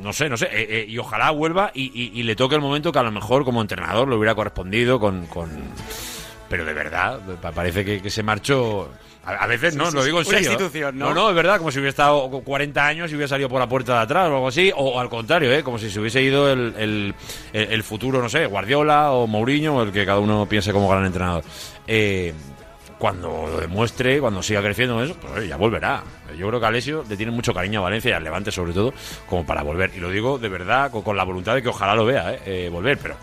No 0.00 0.12
sé, 0.12 0.28
no 0.28 0.36
sé. 0.36 0.46
eh, 0.46 0.66
eh, 0.68 0.86
y 0.88 0.96
ojalá 0.98 1.30
vuelva 1.30 1.70
y, 1.74 1.84
y- 1.94 2.18
y 2.18 2.22
le 2.22 2.34
toque 2.34 2.54
el 2.54 2.60
momento 2.60 2.90
que 2.90 2.98
a 2.98 3.02
lo 3.02 3.12
mejor 3.12 3.44
como 3.44 3.60
entrenador 3.60 4.08
le 4.08 4.16
hubiera 4.16 4.34
correspondido 4.34 4.98
con... 4.98 5.26
con- 5.26 5.50
pero 6.48 6.64
de 6.64 6.72
verdad, 6.74 7.20
pa- 7.40 7.52
parece 7.52 7.84
que, 7.84 8.00
que 8.02 8.10
se 8.10 8.22
marchó... 8.22 8.88
A, 9.26 9.46
veces 9.46 9.74
no, 9.74 9.86
sí, 9.90 9.96
lo 9.96 10.04
digo 10.04 10.18
en 10.18 10.24
serio. 10.26 10.50
¿eh? 10.50 10.52
institución, 10.52 10.98
¿no? 10.98 11.08
No, 11.08 11.14
no, 11.14 11.30
es 11.30 11.34
verdad, 11.34 11.56
como 11.56 11.70
si 11.70 11.78
hubiera 11.78 11.88
estado 11.88 12.30
con 12.30 12.42
40 12.42 12.86
años 12.86 13.10
y 13.10 13.14
hubiera 13.14 13.26
salido 13.28 13.48
por 13.48 13.58
la 13.58 13.66
puerta 13.66 13.94
de 13.94 14.00
atrás 14.00 14.24
o 14.28 14.34
algo 14.34 14.48
así, 14.48 14.70
o 14.76 15.00
al 15.00 15.08
contrario, 15.08 15.50
¿eh? 15.50 15.62
como 15.62 15.78
si 15.78 15.88
se 15.90 15.98
hubiese 15.98 16.20
ido 16.22 16.52
el, 16.52 16.74
el- 16.78 17.14
el- 17.54 17.72
el 17.72 17.82
futuro, 17.82 18.20
no 18.20 18.28
sé, 18.28 18.44
Guardiola 18.44 19.12
o 19.12 19.26
Mourinho, 19.26 19.76
o 19.76 19.82
el 19.82 19.92
que 19.92 20.04
cada 20.04 20.18
uno 20.18 20.46
piense 20.46 20.72
como 20.74 20.90
gran 20.90 21.06
entrenador. 21.06 21.42
Eh, 21.86 22.34
cuando 23.04 23.46
lo 23.46 23.60
demuestre, 23.60 24.18
cuando 24.18 24.42
siga 24.42 24.62
creciendo 24.62 25.02
eso, 25.04 25.14
pues 25.20 25.46
ya 25.46 25.58
volverá. 25.58 26.02
Yo 26.38 26.48
creo 26.48 26.58
que 26.58 26.64
Alessio 26.64 27.04
le 27.06 27.18
tiene 27.18 27.32
mucho 27.32 27.52
cariño 27.52 27.80
a 27.80 27.82
Valencia 27.82 28.12
y 28.12 28.14
al 28.14 28.24
Levante 28.24 28.50
sobre 28.50 28.72
todo, 28.72 28.94
como 29.28 29.44
para 29.44 29.62
volver. 29.62 29.90
Y 29.94 30.00
lo 30.00 30.08
digo 30.08 30.38
de 30.38 30.48
verdad, 30.48 30.90
con, 30.90 31.02
con 31.02 31.14
la 31.14 31.22
voluntad 31.22 31.54
de 31.54 31.60
que 31.60 31.68
ojalá 31.68 31.94
lo 31.94 32.06
vea, 32.06 32.32
¿eh? 32.32 32.40
Eh, 32.46 32.68
volver, 32.72 32.96
pero 32.96 33.16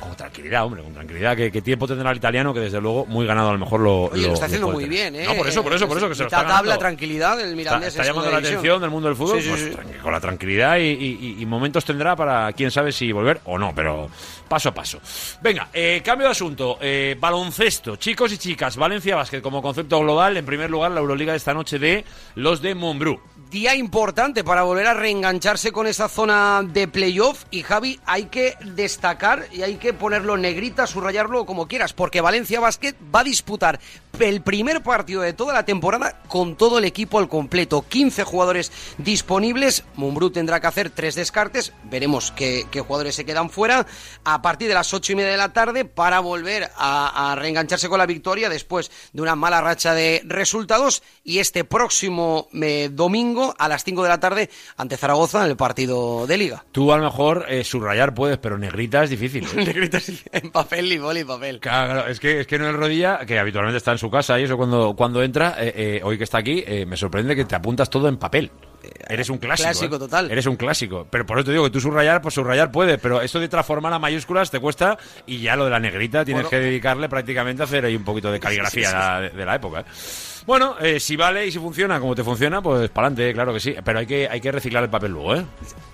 Con 0.00 0.16
tranquilidad, 0.16 0.64
hombre, 0.64 0.82
con 0.82 0.92
tranquilidad. 0.94 1.36
¿Qué, 1.36 1.52
qué 1.52 1.60
tiempo 1.62 1.86
tendrá 1.86 2.10
el 2.10 2.16
italiano? 2.16 2.52
Que 2.54 2.60
desde 2.60 2.80
luego, 2.80 3.04
muy 3.06 3.26
ganado 3.26 3.50
a 3.50 3.52
lo 3.52 3.58
mejor 3.58 3.80
lo. 3.80 4.02
Oye, 4.04 4.26
lo 4.26 4.32
está 4.34 4.46
haciendo 4.46 4.68
muy 4.70 4.84
tener. 4.84 5.12
bien, 5.12 5.16
¿eh? 5.16 5.24
No, 5.26 5.34
por 5.36 5.46
eso, 5.46 5.62
por 5.62 5.72
eso, 5.74 5.86
por 5.86 5.96
eso, 5.98 6.08
que 6.08 6.14
se 6.14 6.22
lo 6.22 6.28
está 6.28 6.46
tabla, 6.46 6.78
tranquilidad 6.78 7.36
del 7.36 7.54
Mirandés. 7.54 7.88
está 7.90 8.04
llamando 8.04 8.30
la 8.30 8.36
división. 8.38 8.58
atención 8.58 8.80
del 8.80 8.90
mundo 8.90 9.08
del 9.08 9.16
fútbol, 9.16 9.42
Sí, 9.42 9.48
pues 9.48 9.60
sí. 9.62 9.98
con 10.02 10.12
la 10.12 10.20
tranquilidad 10.20 10.78
y, 10.78 10.82
y- 10.88 11.36
y 11.40 11.46
momentos 11.46 11.84
tendrá 11.84 12.16
para 12.16 12.52
quién 12.52 12.70
sabe 12.70 12.92
si 12.92 13.12
volver 13.12 13.40
o 13.44 13.58
no, 13.58 13.72
pero 13.74 14.08
paso 14.48 14.70
a 14.70 14.74
paso. 14.74 15.00
Venga, 15.42 15.68
eh, 15.72 16.00
cambio 16.04 16.26
de 16.28 16.32
asunto. 16.32 16.78
Eh, 16.80 17.16
baloncesto, 17.20 17.96
chicos 17.96 18.32
y 18.32 18.38
chicas, 18.38 18.76
Valencia 18.76 19.16
Basket 19.16 19.40
como 19.42 19.60
concepto 19.62 20.00
global. 20.00 20.36
En 20.36 20.46
primer 20.46 20.70
lugar, 20.70 20.90
la 20.90 21.00
Euroliga 21.00 21.32
de 21.32 21.36
esta 21.38 21.54
noche 21.54 21.78
de 21.78 22.04
los 22.36 22.62
de 22.62 22.74
Montbrú. 22.74 23.20
Día 23.50 23.74
importante 23.74 24.44
para 24.44 24.62
volver 24.62 24.86
a 24.86 24.94
reengancharse 24.94 25.72
con 25.72 25.88
esa 25.88 26.08
zona 26.08 26.62
de 26.62 26.86
playoff. 26.86 27.46
Y 27.50 27.62
Javi, 27.62 27.98
hay 28.06 28.26
que 28.26 28.54
destacar 28.76 29.48
y 29.50 29.62
hay 29.62 29.74
que 29.74 29.92
ponerlo 29.92 30.36
negrita, 30.36 30.86
subrayarlo 30.86 31.44
como 31.46 31.66
quieras, 31.66 31.92
porque 31.92 32.20
Valencia 32.20 32.60
Basket 32.60 32.94
va 33.12 33.20
a 33.20 33.24
disputar 33.24 33.80
el 34.22 34.42
primer 34.42 34.82
partido 34.82 35.22
de 35.22 35.32
toda 35.32 35.52
la 35.52 35.64
temporada 35.64 36.20
con 36.28 36.56
todo 36.56 36.78
el 36.78 36.84
equipo 36.84 37.18
al 37.18 37.28
completo. 37.28 37.84
15 37.88 38.24
jugadores 38.24 38.72
disponibles. 38.98 39.84
Mumbrú 39.96 40.30
tendrá 40.30 40.60
que 40.60 40.66
hacer 40.66 40.90
tres 40.90 41.14
descartes. 41.14 41.72
Veremos 41.84 42.32
qué, 42.32 42.66
qué 42.70 42.80
jugadores 42.80 43.14
se 43.14 43.24
quedan 43.24 43.50
fuera 43.50 43.86
a 44.24 44.42
partir 44.42 44.68
de 44.68 44.74
las 44.74 44.92
ocho 44.94 45.12
y 45.12 45.16
media 45.16 45.30
de 45.30 45.36
la 45.36 45.52
tarde 45.52 45.84
para 45.84 46.20
volver 46.20 46.70
a, 46.76 47.32
a 47.32 47.34
reengancharse 47.36 47.88
con 47.88 47.98
la 47.98 48.06
victoria 48.06 48.48
después 48.48 48.90
de 49.12 49.22
una 49.22 49.36
mala 49.36 49.60
racha 49.60 49.94
de 49.94 50.22
resultados. 50.24 51.02
Y 51.24 51.38
este 51.38 51.64
próximo 51.64 52.48
eh, 52.52 52.90
domingo 52.92 53.54
a 53.58 53.68
las 53.68 53.84
5 53.84 54.02
de 54.02 54.08
la 54.08 54.20
tarde 54.20 54.50
ante 54.76 54.96
Zaragoza 54.96 55.44
en 55.44 55.50
el 55.50 55.56
partido 55.56 56.26
de 56.26 56.38
Liga. 56.38 56.64
Tú 56.72 56.92
a 56.92 56.98
lo 56.98 57.04
mejor 57.04 57.46
eh, 57.48 57.64
subrayar 57.64 58.14
puedes, 58.14 58.38
pero 58.38 58.58
negrita 58.58 59.04
es 59.04 59.10
difícil. 59.10 59.44
¿eh? 59.44 59.48
Negritas 59.64 60.10
en 60.32 60.50
papel 60.50 60.92
y 60.92 60.98
boli 60.98 61.24
papel. 61.24 61.60
Claro, 61.60 62.06
es 62.06 62.20
que 62.20 62.40
es 62.40 62.46
que 62.46 62.58
no 62.58 62.68
el 62.68 62.76
rodilla, 62.76 63.24
que 63.26 63.38
habitualmente 63.38 63.78
está 63.78 63.92
en 63.92 63.98
su 63.98 64.09
casa 64.10 64.38
y 64.40 64.44
eso 64.44 64.56
cuando, 64.56 64.94
cuando 64.96 65.22
entra, 65.22 65.56
eh, 65.58 65.72
eh, 65.76 66.00
hoy 66.02 66.18
que 66.18 66.24
está 66.24 66.38
aquí, 66.38 66.62
eh, 66.66 66.84
me 66.86 66.96
sorprende 66.96 67.34
que 67.36 67.44
te 67.44 67.54
apuntas 67.54 67.88
todo 67.90 68.08
en 68.08 68.16
papel. 68.16 68.50
Eres 69.08 69.28
un 69.28 69.36
clásico. 69.38 69.68
clásico 69.68 69.96
¿eh? 69.96 69.98
total. 69.98 70.30
Eres 70.30 70.46
un 70.46 70.56
clásico. 70.56 71.06
Pero 71.10 71.26
por 71.26 71.38
eso 71.38 71.44
te 71.46 71.52
digo 71.52 71.64
que 71.64 71.70
tú 71.70 71.80
subrayar, 71.80 72.22
pues 72.22 72.34
subrayar 72.34 72.72
puedes, 72.72 72.98
pero 72.98 73.20
eso 73.20 73.38
de 73.38 73.48
transformar 73.48 73.92
a 73.92 73.98
mayúsculas 73.98 74.50
te 74.50 74.58
cuesta 74.58 74.96
y 75.26 75.40
ya 75.42 75.54
lo 75.54 75.64
de 75.64 75.70
la 75.70 75.78
negrita 75.80 76.24
tienes 76.24 76.44
Bueno. 76.44 76.50
que 76.50 76.60
dedicarle 76.64 77.08
prácticamente 77.08 77.62
a 77.62 77.66
hacer 77.66 77.84
ahí 77.84 77.94
un 77.94 78.04
poquito 78.04 78.32
de 78.32 78.40
caligrafía 78.40 79.20
De, 79.20 79.30
de 79.30 79.44
la 79.44 79.56
época. 79.56 79.84
Bueno, 80.46 80.76
eh, 80.80 80.98
si 80.98 81.16
vale 81.16 81.46
y 81.46 81.52
si 81.52 81.58
funciona 81.58 82.00
como 82.00 82.14
te 82.14 82.24
funciona, 82.24 82.62
pues 82.62 82.88
para 82.90 83.08
adelante, 83.08 83.34
claro 83.34 83.52
que 83.52 83.60
sí. 83.60 83.74
Pero 83.84 83.98
hay 83.98 84.06
que, 84.06 84.28
hay 84.28 84.40
que 84.40 84.50
reciclar 84.50 84.82
el 84.82 84.90
papel 84.90 85.12
luego, 85.12 85.36
¿eh? 85.36 85.44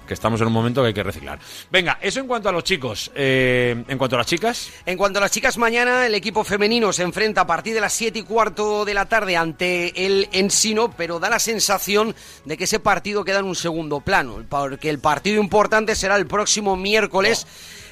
Que 0.07 0.15
estamos 0.15 0.41
en 0.41 0.47
un 0.47 0.53
momento 0.53 0.83
que 0.83 0.89
hay 0.89 0.95
que 0.95 1.03
reciclar. 1.03 1.39
Venga, 1.71 1.99
eso 2.01 2.21
en 2.21 2.29
cuanto 2.29 2.49
a 2.49 2.53
los 2.53 2.63
chicos. 2.63 3.11
Eh, 3.15 3.85
en 3.89 3.99
cuanto 3.99 4.17
a 4.17 4.19
las 4.19 4.27
chicas. 4.27 4.71
En 4.87 4.97
cuanto 4.97 5.19
a 5.19 5.23
las 5.23 5.33
chicas, 5.33 5.59
mañana 5.59 6.07
el 6.07 6.15
equipo 6.15 6.45
femenino 6.45 6.93
se 6.93 7.03
enfrenta 7.03 7.41
a 7.41 7.47
partir 7.47 7.75
de 7.75 7.81
las 7.81 7.93
7 7.93 8.21
y 8.21 8.23
cuarto 8.23 8.85
de 8.85 8.95
la 8.95 9.07
tarde 9.07 9.37
ante 9.37 10.07
el 10.07 10.29
Ensino, 10.33 10.93
pero 10.97 11.19
da 11.19 11.29
la 11.29 11.41
sensación 11.41 12.15
de 12.45 12.57
que 12.57 12.65
ese 12.65 12.79
partido 12.79 13.25
queda 13.25 13.41
en 13.41 13.47
un 13.47 13.57
segundo 13.57 14.01
plano, 14.01 14.45
porque 14.49 14.91
el 14.91 15.01
partido 15.01 15.41
importante 15.41 15.97
será 15.97 16.17
el 16.17 16.27
próximo 16.27 16.77
miércoles 16.77 17.47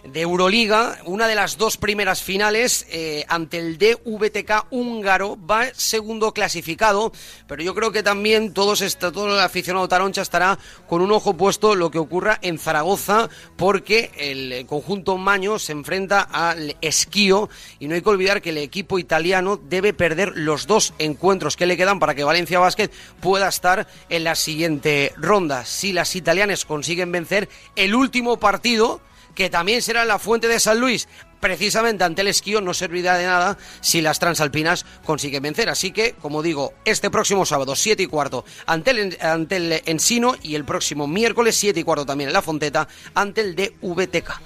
de 0.05 0.21
Euroliga, 0.21 0.99
una 1.07 1.27
de 1.27 1.35
las 1.35 1.57
dos 1.57 1.77
primeras 1.77 2.23
finales 2.23 2.87
eh, 2.91 3.25
ante 3.29 3.59
el 3.59 3.79
DVTK 3.79 4.67
húngaro, 4.71 5.39
va 5.39 5.67
segundo 5.75 6.33
clasificado, 6.33 7.13
pero 7.47 7.63
yo 7.63 7.75
creo 7.75 7.91
que 7.91 8.03
también 8.03 8.53
todos 8.53 8.83
está, 8.83 9.11
todo 9.11 9.35
el 9.35 9.41
aficionado 9.41 9.89
taroncha 9.89 10.23
estará 10.23 10.59
con 10.89 11.01
un 11.01 11.11
ojo 11.11 11.35
puesto 11.35 11.75
lo 11.75 11.91
que 11.91 11.99
ocurra 11.99 12.39
en 12.43 12.59
Zaragoza, 12.59 13.31
porque 13.57 14.11
el 14.17 14.67
conjunto 14.67 15.17
Maño 15.17 15.59
se 15.59 15.73
enfrenta 15.73 16.21
al 16.21 16.77
Esquío 16.83 17.49
y 17.79 17.89
no 17.89 17.95
hay 17.95 18.03
que 18.03 18.11
olvidar 18.11 18.43
que 18.43 18.51
el 18.51 18.59
equipo 18.59 18.99
italiano 18.99 19.57
debe 19.57 19.95
perder 19.95 20.33
los 20.35 20.67
dos 20.67 20.93
encuentros 20.99 21.57
que 21.57 21.67
le 21.67 21.77
quedan 21.77 21.99
para 21.99 22.15
que 22.15 22.25
Valencia 22.25 22.59
Basket 22.59 22.91
pueda 23.21 23.49
estar 23.49 23.87
en 24.11 24.25
la 24.25 24.35
siguiente 24.35 25.13
ronda. 25.17 25.65
Si 25.65 25.93
las 25.93 26.15
italianas 26.15 26.65
consiguen 26.67 27.11
vencer 27.11 27.49
el 27.75 27.95
último 27.95 28.39
partido, 28.39 29.01
que 29.35 29.51
también 29.51 29.83
será 29.83 30.05
la 30.05 30.19
Fuente 30.19 30.49
de 30.49 30.61
San 30.61 30.81
Luis, 30.81 31.09
precisamente 31.45 32.05
ante 32.05 32.23
el 32.23 32.29
esquío, 32.29 32.63
no 32.63 32.73
servirá 32.73 33.19
de 33.19 33.27
nada 33.27 33.59
si 33.83 34.01
las 34.01 34.19
transalpinas 34.19 34.87
consiguen 35.05 35.43
vencer. 35.43 35.69
Así 35.69 35.93
que, 35.93 36.13
como 36.13 36.43
digo, 36.43 36.73
este 36.87 37.11
próximo 37.11 37.45
sábado, 37.45 37.77
7 37.77 38.03
y 38.03 38.07
cuarto, 38.07 38.47
ante 38.65 38.93
el, 38.93 39.19
ante 39.21 39.57
el 39.57 39.83
Ensino 39.85 40.37
y 40.43 40.55
el 40.55 40.65
próximo 40.65 41.07
miércoles, 41.07 41.55
7 41.57 41.79
y 41.79 41.85
cuarto 41.85 42.07
también 42.07 42.31
en 42.31 42.33
la 42.33 42.41
Fonteta, 42.41 42.89
ante 43.15 43.43
el 43.43 43.55
DVTK. 43.55 44.41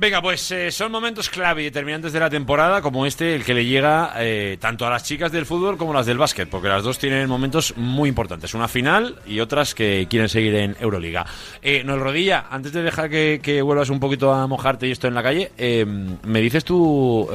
Venga, 0.00 0.22
pues 0.22 0.50
eh, 0.50 0.70
son 0.70 0.90
momentos 0.90 1.28
clave 1.28 1.60
y 1.60 1.64
determinantes 1.66 2.14
de 2.14 2.20
la 2.20 2.30
temporada, 2.30 2.80
como 2.80 3.04
este, 3.04 3.34
el 3.34 3.44
que 3.44 3.52
le 3.52 3.66
llega 3.66 4.14
eh, 4.16 4.56
tanto 4.58 4.86
a 4.86 4.90
las 4.90 5.02
chicas 5.02 5.30
del 5.30 5.44
fútbol 5.44 5.76
como 5.76 5.92
a 5.92 5.96
las 5.96 6.06
del 6.06 6.16
básquet, 6.16 6.48
porque 6.48 6.68
las 6.68 6.82
dos 6.82 6.98
tienen 6.98 7.28
momentos 7.28 7.76
muy 7.76 8.08
importantes, 8.08 8.54
una 8.54 8.66
final 8.66 9.16
y 9.26 9.40
otras 9.40 9.74
que 9.74 10.06
quieren 10.08 10.30
seguir 10.30 10.54
en 10.54 10.74
Euroliga. 10.80 11.26
Eh, 11.60 11.84
Noel 11.84 12.00
Rodilla, 12.00 12.46
antes 12.50 12.72
de 12.72 12.82
dejar 12.82 13.10
que, 13.10 13.60
vuelvas 13.60 13.90
un 13.90 14.00
poquito 14.00 14.32
a 14.32 14.46
mojarte 14.46 14.88
y 14.88 14.92
esto 14.92 15.06
en 15.06 15.12
la 15.12 15.22
calle, 15.22 15.52
eh, 15.58 15.84
¿me 15.84 16.40
dices 16.40 16.64
tú 16.64 17.28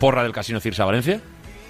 porra 0.00 0.24
del 0.24 0.32
Casino 0.32 0.58
Cirsa 0.58 0.84
Valencia? 0.84 1.20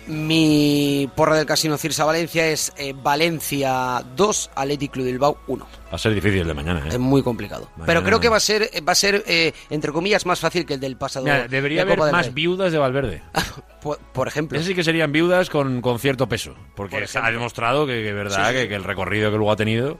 Mi 0.07 1.09
porra 1.17 1.37
del 1.37 1.47
Casino 1.47 1.77
Cirsa 1.79 2.05
Valencia 2.05 2.47
es 2.47 2.73
eh, 2.77 2.93
Valencia 2.95 4.05
2, 4.17 4.51
Athletic 4.55 4.93
Club 4.93 5.07
Bilbao 5.07 5.39
1. 5.47 5.65
Va 5.65 5.97
a 5.97 5.99
ser 5.99 6.15
difícil 6.15 6.41
el 6.41 6.49
de 6.49 6.55
mañana, 6.55 6.81
¿eh? 6.85 6.89
Es 6.91 6.99
muy 6.99 7.23
complicado. 7.23 7.69
Mañana- 7.77 7.87
Pero 7.87 8.03
creo 8.05 8.21
que 8.21 8.29
va 8.29 8.37
a 8.37 8.41
ser, 8.41 8.69
va 8.87 8.93
a 8.93 8.95
ser 8.97 9.25
eh, 9.27 9.53
entre 9.71 9.93
comillas, 9.93 10.27
más 10.27 10.41
fácil 10.41 10.67
que 10.67 10.75
el 10.75 10.81
del 10.81 10.97
pasado. 10.97 11.25
Mira, 11.25 11.49
debería 11.49 11.85
de 11.85 11.93
haber 11.93 12.13
más 12.13 12.27
Rey. 12.27 12.35
viudas 12.35 12.71
de 12.73 12.79
Valverde. 12.79 13.23
por, 13.83 13.99
por 13.99 14.29
ejemplo. 14.29 14.59
Esas 14.59 14.69
sí 14.69 14.75
que 14.75 14.85
serían 14.85 15.11
viudas 15.13 15.49
con, 15.49 15.81
con 15.81 15.99
cierto 15.99 16.29
peso, 16.29 16.55
porque 16.75 16.99
Por 16.99 17.09
se 17.09 17.19
ha 17.19 17.31
demostrado 17.31 17.87
que, 17.87 17.95
que 17.95 18.09
es 18.11 18.15
verdad 18.15 18.49
Sí, 18.49 18.53
sí. 18.55 18.63
Que, 18.63 18.69
que 18.69 18.75
el 18.75 18.85
recorrido 18.85 19.31
que 19.31 19.37
luego 19.37 19.53
ha 19.53 19.57
tenido. 19.57 19.99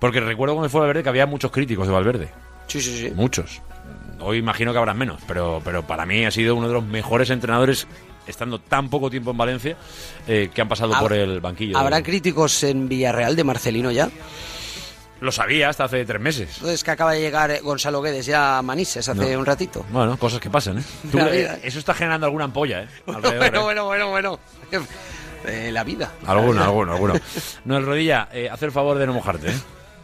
Porque 0.00 0.20
recuerdo 0.20 0.54
cuando 0.54 0.68
fue 0.68 0.80
Valverde 0.80 1.02
que 1.04 1.08
había 1.08 1.26
muchos 1.26 1.50
críticos 1.52 1.86
de 1.86 1.92
Valverde, 1.92 2.28
Sí, 2.66 2.80
sí, 2.80 2.98
sí. 3.08 3.12
muchos. 3.14 3.62
Hoy 4.20 4.38
imagino 4.38 4.72
que 4.72 4.78
habrán 4.78 4.96
menos, 4.96 5.20
pero, 5.28 5.60
pero 5.64 5.86
para 5.86 6.06
mí 6.06 6.24
ha 6.24 6.30
sido 6.30 6.56
uno 6.56 6.66
de 6.68 6.74
los 6.74 6.84
mejores 6.84 7.28
entrenadores, 7.30 7.86
estando 8.26 8.58
tan 8.58 8.88
poco 8.90 9.10
tiempo 9.10 9.30
en 9.32 9.36
Valencia, 9.36 9.76
eh, 10.26 10.50
que 10.54 10.60
han 10.60 10.68
pasado 10.68 10.92
por 10.98 11.12
el 11.12 11.40
banquillo. 11.40 11.76
¿Habrá 11.78 12.02
críticos 12.02 12.62
en 12.64 12.88
Villarreal 12.88 13.36
de 13.36 13.44
Marcelino 13.44 13.90
ya? 13.90 14.08
Lo 15.20 15.32
sabía 15.32 15.68
hasta 15.70 15.84
hace 15.84 16.04
tres 16.04 16.20
meses. 16.20 16.50
Entonces 16.56 16.84
que 16.84 16.90
acaba 16.90 17.12
de 17.12 17.20
llegar 17.20 17.50
eh, 17.50 17.60
Gonzalo 17.62 18.02
Guedes 18.02 18.26
ya 18.26 18.58
a 18.58 18.62
Manises 18.62 19.08
hace 19.08 19.32
No. 19.32 19.38
un 19.38 19.46
ratito. 19.46 19.84
Bueno, 19.90 20.18
cosas 20.18 20.40
que 20.40 20.50
pasan, 20.50 20.78
¿eh? 20.78 20.82
Tú, 21.10 21.18
eh, 21.18 21.60
eso 21.62 21.78
está 21.78 21.94
generando 21.94 22.26
alguna 22.26 22.44
ampolla, 22.44 22.82
¿eh? 22.82 22.88
Alrededor, 23.06 23.50
bueno, 23.50 23.62
bueno, 23.64 23.86
bueno, 23.86 24.10
bueno. 24.10 24.38
Eh, 25.46 25.70
la 25.70 25.84
vida. 25.84 26.10
Alguno, 26.26 26.64
alguno, 26.64 26.92
alguno. 26.94 27.14
Noel 27.66 27.84
Rodilla, 27.84 28.30
eh, 28.32 28.48
haz 28.50 28.62
el 28.62 28.72
favor 28.72 28.96
de 28.96 29.06
no 29.06 29.12
mojarte, 29.12 29.50
¿eh? 29.50 29.54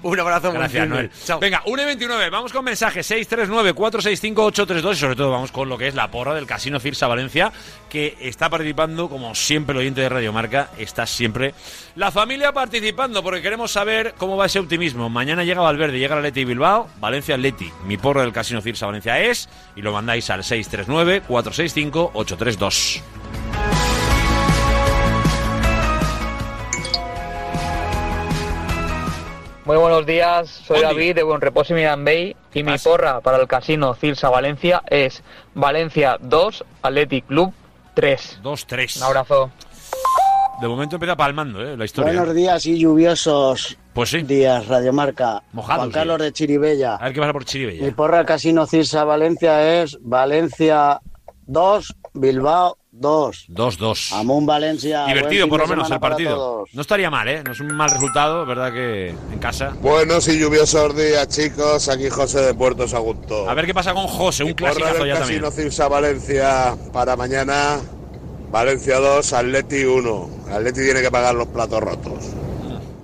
Un 0.03 0.19
abrazo 0.19 0.51
Gracias. 0.53 0.89
Noel. 0.89 1.11
Chao. 1.25 1.39
Venga, 1.41 1.63
1 1.67 1.83
y 1.83 1.85
29. 1.85 2.31
Vamos 2.31 2.53
con 2.53 2.65
mensajes 2.65 3.11
639-465-832 3.11 4.93
y 4.93 4.97
sobre 4.97 5.17
todo 5.17 5.31
vamos 5.31 5.53
con 5.53 5.69
lo 5.69 5.77
que 5.77 5.89
es 5.89 5.95
la 5.95 6.11
porra 6.11 6.35
del 6.35 6.47
Casino 6.47 6.81
Cirsa 6.81 7.07
Valencia, 7.07 7.53
que 7.91 8.17
está 8.21 8.49
participando, 8.49 9.11
como 9.11 9.35
siempre, 9.35 9.75
el 9.75 9.81
oyente 9.81 10.01
de 10.01 10.09
Radio 10.09 10.33
Marca, 10.33 10.71
está 10.79 11.05
siempre 11.07 11.53
la 11.97 12.11
familia 12.11 12.53
participando, 12.53 13.23
porque 13.23 13.43
queremos 13.43 13.73
saber 13.73 14.15
cómo 14.17 14.39
va 14.39 14.47
ese 14.47 14.59
optimismo. 14.59 15.11
Mañana 15.11 15.45
llega 15.45 15.61
Valverde, 15.61 15.99
llega 15.99 16.15
el 16.15 16.21
Atleti 16.21 16.47
Bilbao, 16.47 16.89
Valencia 16.99 17.35
Atleti. 17.35 17.71
Mi 17.85 17.99
porra 17.99 18.23
del 18.23 18.33
Casino 18.33 18.63
Cirsa 18.63 18.87
Valencia 18.87 19.21
es, 19.21 19.51
y 19.77 19.83
lo 19.83 19.93
mandáis 19.93 20.31
al 20.31 20.43
639-465-832. 20.43 23.03
Muy 29.64 29.77
buenos 29.77 30.07
días, 30.07 30.49
soy. 30.66 30.81
David 30.81 31.16
de 31.16 31.23
Buen 31.23 31.40
Reposo 31.40 31.75
y 31.75 31.77
Mirambey 31.77 32.37
y 32.55 32.62
mi 32.62 32.79
porra 32.79 33.20
para 33.20 33.37
el 33.38 33.46
casino 33.46 33.94
Cirsa 33.94 34.31
Valencia 34.31 34.83
es 34.88 35.23
Valencia 35.55 36.16
2, 36.20 36.64
Athletic 36.83 37.27
Club 37.27 37.53
3. 37.94 38.40
2-3. 38.42 38.96
Un 38.96 39.03
abrazo. 39.03 39.51
De 40.61 40.68
momento 40.68 40.96
empieza 40.96 41.16
palmando, 41.16 41.62
¿eh? 41.62 41.77
La 41.77 41.85
historia. 41.85 42.12
Buenos 42.14 42.35
días 42.35 42.66
y 42.66 42.79
lluviosos 42.79 43.79
Pues 43.94 44.11
sí. 44.11 44.23
días, 44.23 44.66
Radiomarca. 44.66 45.42
Mojados, 45.53 45.85
Juan 45.85 45.90
Carlos 45.92 46.16
sí. 46.18 46.25
de 46.25 46.33
Chiribella. 46.33 46.94
A 46.96 47.05
ver 47.05 47.12
qué 47.14 47.20
pasa 47.20 47.33
por 47.33 47.42
Mi 47.42 47.46
Chiribella. 47.46 47.96
porra 47.96 48.25
Casino 48.25 48.66
Cirsa 48.66 49.05
Valencia 49.05 49.83
es 49.83 49.99
Valencia 50.03 51.01
2, 51.46 51.94
Bilbao 52.14 52.77
2. 52.92 53.46
2-2. 53.48 54.12
Amón 54.12 54.46
Valencia. 54.46 55.07
Divertido, 55.07 55.48
por 55.48 55.61
lo 55.61 55.66
menos, 55.68 55.90
el 55.90 56.00
partido. 56.00 56.64
No 56.72 56.81
estaría 56.83 57.09
mal, 57.09 57.29
¿eh? 57.29 57.42
No 57.44 57.53
es 57.53 57.61
un 57.61 57.74
mal 57.76 57.88
resultado, 57.88 58.44
¿verdad? 58.44 58.72
Que 58.72 59.11
en 59.11 59.38
casa. 59.38 59.76
Buenos 59.81 60.26
y 60.29 60.38
lluviosos 60.38 60.96
días, 60.96 61.29
chicos. 61.29 61.88
Aquí 61.88 62.11
José 62.11 62.40
de 62.40 62.55
Puerto 62.55 62.88
Sagunto. 62.88 63.48
A 63.48 63.55
ver 63.55 63.66
qué 63.66 63.74
pasa 63.74 63.94
con 63.94 64.07
José, 64.07 64.42
un 64.44 64.55
del 64.55 64.74
ya 64.74 64.74
Casino 65.18 65.18
también. 65.18 65.53
Cirsa 65.53 65.88
Valencia 65.88 66.76
para 66.92 67.16
mañana. 67.16 67.81
Valencia 68.50 68.98
2, 68.98 69.33
Atleti 69.33 69.85
1. 69.85 70.31
Atleti 70.53 70.81
tiene 70.81 71.00
que 71.00 71.11
pagar 71.11 71.37
los 71.37 71.46
platos 71.46 71.81
rotos. 71.81 72.24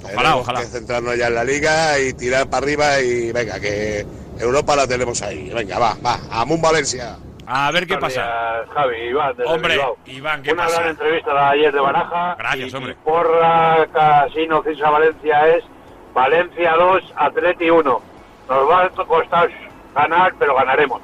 Ojalá, 0.03 0.17
Tenemos 0.23 0.41
ojalá. 0.41 0.61
que 0.61 0.67
centrarnos 0.67 1.17
ya 1.17 1.29
en 1.29 1.35
la 1.37 1.45
liga 1.45 2.01
y 2.01 2.13
tirar 2.15 2.49
para 2.51 2.65
arriba 2.65 3.01
y 3.01 3.31
venga, 3.31 3.61
que 3.61 4.05
Europa 4.41 4.75
la 4.75 4.87
tenemos 4.89 5.23
ahí. 5.23 5.51
Venga, 5.51 5.79
va, 5.79 5.97
va. 6.05 6.19
Amun 6.31 6.61
Valencia. 6.61 7.17
A 7.47 7.71
ver 7.71 7.87
qué 7.87 7.97
pasa. 7.97 8.65
Javi, 8.75 8.97
Iván, 9.11 9.37
desde 9.37 9.53
Hombre, 9.53 9.75
Bilbao. 9.75 9.97
Iván, 10.07 10.43
¿qué 10.43 10.53
Una 10.53 10.65
pasa? 10.65 10.79
gran 10.79 10.91
entrevista 10.91 11.33
de 11.33 11.39
ayer 11.41 11.73
de 11.73 11.81
Baraja. 11.81 12.35
Gracias, 12.39 12.73
y 12.73 12.77
hombre. 12.77 12.95
mi 12.95 13.01
Porra, 13.05 13.87
Casino, 13.93 14.63
Cisa 14.65 14.91
Valencia 14.91 15.49
es 15.57 15.65
Valencia 16.13 16.73
2, 16.75 17.13
Atleti 17.17 17.71
1. 17.71 18.01
Nos 18.49 18.71
va 18.71 18.85
a 18.85 18.89
costar 18.91 19.49
ganar, 19.95 20.35
pero 20.39 20.55
ganaremos. 20.57 21.01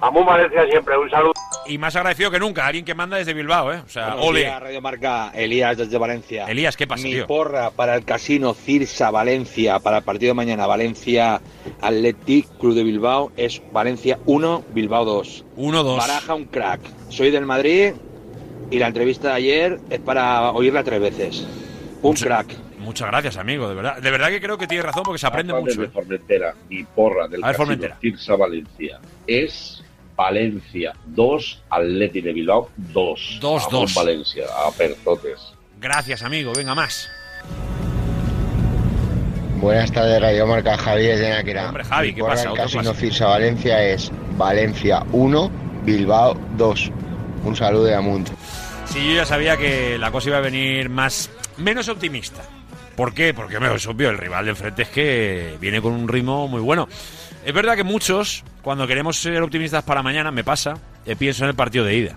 Amun 0.00 0.24
Valencia 0.24 0.64
siempre, 0.66 0.96
un 0.98 1.10
saludo. 1.10 1.32
Y 1.66 1.78
más 1.78 1.96
agradecido 1.96 2.30
que 2.30 2.38
nunca, 2.38 2.66
alguien 2.66 2.84
que 2.84 2.94
manda 2.94 3.16
desde 3.16 3.34
Bilbao, 3.34 3.72
¿eh? 3.72 3.82
O 3.84 3.88
sea, 3.88 4.08
Buenos 4.08 4.26
ole. 4.26 4.40
días, 4.40 4.60
Radio 4.62 4.80
Marca, 4.80 5.30
Elías 5.34 5.76
desde 5.76 5.96
Valencia. 5.98 6.44
Elías, 6.46 6.76
¿qué 6.76 6.86
pasa, 6.86 7.02
Mi 7.04 7.12
tío? 7.12 7.26
porra 7.26 7.70
para 7.70 7.94
el 7.94 8.04
casino 8.04 8.54
Cirsa 8.54 9.10
Valencia, 9.10 9.78
para 9.78 9.98
el 9.98 10.04
partido 10.04 10.30
de 10.30 10.34
mañana, 10.34 10.66
Valencia 10.66 11.40
Athletic 11.80 12.46
Club 12.58 12.74
de 12.74 12.84
Bilbao, 12.84 13.32
es 13.36 13.62
Valencia 13.72 14.18
1, 14.26 14.64
Bilbao 14.74 15.04
2. 15.04 15.44
1-2. 15.56 15.96
Baraja 15.98 16.34
un 16.34 16.44
crack. 16.46 16.80
Soy 17.08 17.30
del 17.30 17.46
Madrid 17.46 17.92
y 18.70 18.78
la 18.78 18.88
entrevista 18.88 19.28
de 19.28 19.34
ayer 19.34 19.80
es 19.90 20.00
para 20.00 20.50
oírla 20.52 20.82
tres 20.84 21.00
veces. 21.00 21.46
Un 22.02 22.14
crack. 22.14 22.54
Muchas 22.78 23.08
gracias, 23.08 23.36
amigo, 23.38 23.66
de 23.68 23.74
verdad. 23.74 23.96
De 24.02 24.10
verdad 24.10 24.28
que 24.28 24.40
creo 24.40 24.58
que 24.58 24.66
tienes 24.66 24.84
razón 24.84 25.04
porque 25.04 25.18
se 25.18 25.26
aprende 25.26 25.54
mucho. 25.54 25.80
de 25.80 25.86
¿eh? 25.86 25.90
Formentera, 25.90 26.54
mi 26.68 26.84
porra 26.84 27.28
del 27.28 27.42
A 27.42 27.46
ver, 27.46 27.56
casino 27.56 27.64
Formentera. 27.66 27.98
Tirsa 27.98 28.36
Valencia 28.36 29.00
es 29.26 29.83
Valencia 30.16 30.94
2, 31.06 31.62
Atleti 31.70 32.20
de 32.20 32.32
Bilbao 32.32 32.70
2. 32.76 33.38
2, 33.40 33.66
Amón 33.66 33.80
2. 33.82 33.94
Valencia, 33.94 34.44
apertotes. 34.66 35.40
Gracias, 35.80 36.22
amigo. 36.22 36.52
Venga, 36.54 36.74
más. 36.74 37.08
Buenas 39.56 39.90
tardes, 39.92 40.20
Radio 40.20 40.46
Marca 40.46 40.76
Javi 40.76 41.06
desde 41.06 41.30
Náquera. 41.30 41.68
Hombre, 41.68 41.84
Javi, 41.84 42.14
¿qué 42.14 42.22
pasa? 42.22 42.52
Casino 42.52 42.82
clásico. 42.82 42.94
Cirsa 42.94 43.26
Valencia 43.28 43.82
es 43.82 44.12
Valencia 44.36 45.04
1, 45.12 45.50
Bilbao 45.84 46.38
2. 46.56 46.90
Un 47.44 47.56
saludo 47.56 47.84
de 47.84 47.94
Amunt. 47.94 48.28
Sí, 48.86 49.08
yo 49.08 49.14
ya 49.14 49.24
sabía 49.24 49.56
que 49.56 49.96
la 49.98 50.10
cosa 50.10 50.28
iba 50.28 50.38
a 50.38 50.42
venir 50.42 50.90
más 50.90 51.30
menos 51.56 51.88
optimista. 51.88 52.42
¿Por 52.96 53.14
qué? 53.14 53.34
Porque 53.34 53.58
me 53.58 53.74
es 53.74 53.86
obvio, 53.86 54.10
el 54.10 54.18
rival 54.18 54.44
de 54.44 54.50
enfrente 54.50 54.82
es 54.82 54.88
que 54.88 55.56
viene 55.60 55.80
con 55.80 55.92
un 55.92 56.08
ritmo 56.08 56.46
muy 56.46 56.60
bueno. 56.60 56.88
Es 57.44 57.52
verdad 57.52 57.76
que 57.76 57.84
muchos, 57.84 58.42
cuando 58.62 58.86
queremos 58.86 59.18
ser 59.18 59.42
optimistas 59.42 59.84
para 59.84 60.02
mañana, 60.02 60.30
me 60.30 60.42
pasa, 60.44 60.78
eh, 61.04 61.14
pienso 61.14 61.44
en 61.44 61.50
el 61.50 61.56
partido 61.56 61.84
de 61.84 61.94
ida. 61.94 62.16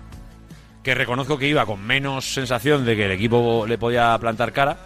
Que 0.82 0.94
reconozco 0.94 1.36
que 1.36 1.46
iba 1.46 1.66
con 1.66 1.84
menos 1.84 2.32
sensación 2.32 2.86
de 2.86 2.96
que 2.96 3.04
el 3.04 3.10
equipo 3.10 3.66
le 3.66 3.76
podía 3.76 4.16
plantar 4.18 4.52
cara. 4.52 4.78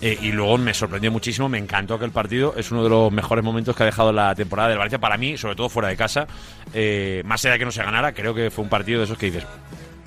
eh, 0.00 0.16
y 0.22 0.30
luego 0.30 0.56
me 0.58 0.72
sorprendió 0.72 1.10
muchísimo, 1.10 1.48
me 1.48 1.58
encantó 1.58 1.98
que 1.98 2.04
el 2.04 2.12
partido 2.12 2.54
es 2.56 2.70
uno 2.70 2.84
de 2.84 2.88
los 2.88 3.10
mejores 3.10 3.44
momentos 3.44 3.74
que 3.74 3.82
ha 3.82 3.86
dejado 3.86 4.12
la 4.12 4.32
temporada 4.36 4.68
del 4.68 4.78
Valencia 4.78 5.00
para 5.00 5.16
mí, 5.16 5.36
sobre 5.36 5.56
todo 5.56 5.68
fuera 5.68 5.88
de 5.88 5.96
casa. 5.96 6.28
Eh, 6.72 7.22
más 7.24 7.44
allá 7.44 7.54
de 7.54 7.58
que 7.58 7.64
no 7.64 7.72
se 7.72 7.82
ganara, 7.82 8.12
creo 8.12 8.32
que 8.32 8.52
fue 8.52 8.62
un 8.62 8.70
partido 8.70 9.00
de 9.00 9.06
esos 9.06 9.18
que 9.18 9.26
dices, 9.26 9.44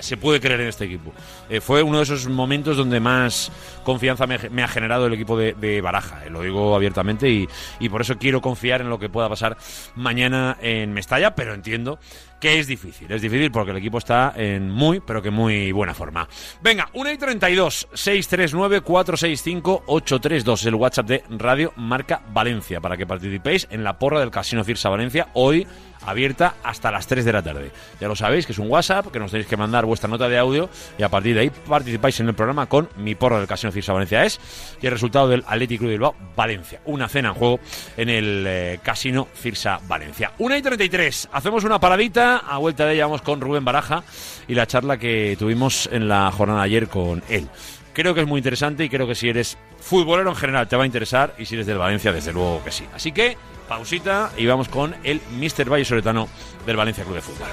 se 0.02 0.18
puede 0.18 0.40
creer 0.40 0.62
en 0.62 0.68
este 0.68 0.86
equipo. 0.86 1.12
Eh, 1.50 1.62
fue 1.62 1.84
uno 1.84 1.98
de 1.98 2.04
esos 2.04 2.28
momentos 2.28 2.78
donde 2.78 3.00
más 3.00 3.52
confianza 3.84 4.28
me, 4.28 4.64
ha 4.64 4.68
generado 4.68 5.08
el 5.08 5.14
equipo 5.14 5.38
de, 5.38 5.82
Baraja. 5.82 6.26
eh, 6.26 6.30
lo 6.30 6.42
digo 6.42 6.76
abiertamente 6.76 7.30
y, 7.30 7.48
y 7.80 7.90
por 7.90 8.02
eso 8.02 8.18
quiero 8.18 8.42
confiar 8.42 8.82
en 8.82 8.90
lo 8.90 9.00
que 9.00 9.10
pueda 9.10 9.30
pasar 9.30 9.58
mañana 9.96 10.58
en 10.62 10.94
Mestalla, 10.94 11.36
pero 11.36 11.54
entiendo 11.54 12.00
que 12.42 12.60
es 12.60 12.68
difícil. 12.68 13.10
Es 13.12 13.22
difícil 13.22 13.52
porque 13.52 13.72
el 13.72 13.78
equipo 13.78 14.00
está 14.00 14.34
en 14.36 14.70
muy, 14.70 15.00
pero 15.00 15.22
que 15.22 15.30
muy 15.30 15.72
buena 15.72 15.94
forma. 15.94 16.28
Venga, 16.62 16.90
1 16.94 17.12
y 17.12 17.18
32, 17.18 17.88
639-465-832, 17.94 20.66
el 20.66 20.76
WhatsApp 20.76 21.08
de 21.08 21.24
Radio 21.30 21.72
Marca 21.78 22.24
Valencia, 22.34 22.82
para 22.82 22.98
que 22.98 23.06
participéis 23.06 23.68
en 23.70 23.84
la 23.84 24.00
porra 24.00 24.20
del 24.20 24.32
Casino 24.32 24.64
Cirsa 24.64 24.90
Valencia 24.90 25.28
hoy 25.34 25.68
abierta 26.06 26.56
hasta 26.64 26.92
las 26.92 27.08
3 27.08 27.26
de 27.26 27.34
la 27.34 27.42
tarde. 27.42 27.72
Ya 28.00 28.08
lo 28.08 28.16
sabéis, 28.16 28.46
que 28.46 28.52
es 28.52 28.60
un 28.60 28.70
WhatsApp, 28.70 29.08
que 29.12 29.20
nos 29.20 29.32
tenéis 29.32 29.48
que 29.48 29.58
mandar 29.58 29.86
vuestra 29.86 30.10
nota 30.10 30.28
de 30.28 30.38
audio 30.38 30.70
y 30.98 31.04
a 31.04 31.10
partir 31.10 31.36
de 31.36 31.42
ahí 31.42 31.50
participáis 31.50 32.20
en 32.20 32.28
el 32.28 32.34
programa 32.34 32.68
con 32.68 32.90
mi 32.98 33.16
porra 33.16 33.38
del 33.38 33.48
Casino 33.48 33.72
Cirsa 33.72 33.94
Valencia 33.94 34.24
es 34.26 34.40
y 34.82 34.86
el 34.86 34.92
resultado 34.92 35.28
del 35.28 35.44
Atlético 35.48 35.86
de 35.86 35.92
Bilbao 35.92 36.16
Valencia. 36.36 36.82
Una 36.86 37.08
cena 37.08 37.30
en 37.30 37.36
juego 37.36 37.60
en 37.98 38.10
el 38.10 38.46
eh, 38.48 38.80
Casino 38.84 39.28
Cirsa 39.34 39.80
Valencia. 39.88 40.34
1 40.38 40.58
y 40.58 40.62
33, 40.62 41.30
hacemos 41.32 41.64
una 41.64 41.80
paradita, 41.80 42.38
a 42.38 42.58
vuelta 42.58 42.86
de 42.86 42.94
ella 42.94 43.06
vamos 43.06 43.22
con 43.22 43.42
Rubén 43.42 43.66
Baraja 43.66 44.04
y 44.48 44.56
la 44.56 44.68
charla 44.68 44.98
que 44.98 45.36
tuvimos 45.38 45.90
en 45.92 46.08
la 46.08 46.32
jornada 46.32 46.62
ayer 46.62 46.88
con 46.88 47.24
él. 47.30 47.48
Creo 47.94 48.14
que 48.14 48.22
es 48.22 48.28
muy 48.28 48.38
interesante 48.38 48.86
y 48.86 48.90
creo 48.90 49.06
que 49.06 49.16
si 49.16 49.28
eres 49.28 49.58
futbolero 49.80 50.30
en 50.30 50.36
general 50.36 50.68
te 50.68 50.78
va 50.78 50.84
a 50.84 50.86
interesar 50.86 51.36
y 51.38 51.46
si 51.46 51.56
eres 51.56 51.68
del 51.68 51.78
Valencia 51.78 52.14
desde 52.14 52.32
luego 52.32 52.64
que 52.64 52.72
sí. 52.72 52.86
Así 52.94 53.12
que 53.12 53.38
pausita 53.72 54.32
y 54.38 54.46
vamos 54.48 54.68
con 54.68 54.94
el 55.06 55.22
Mister 55.40 55.72
Valle 55.72 55.86
Soletano 55.86 56.28
del 56.66 56.76
Valencia 56.76 57.06
Club 57.06 57.16
de 57.16 57.22
Fútbol. 57.22 57.48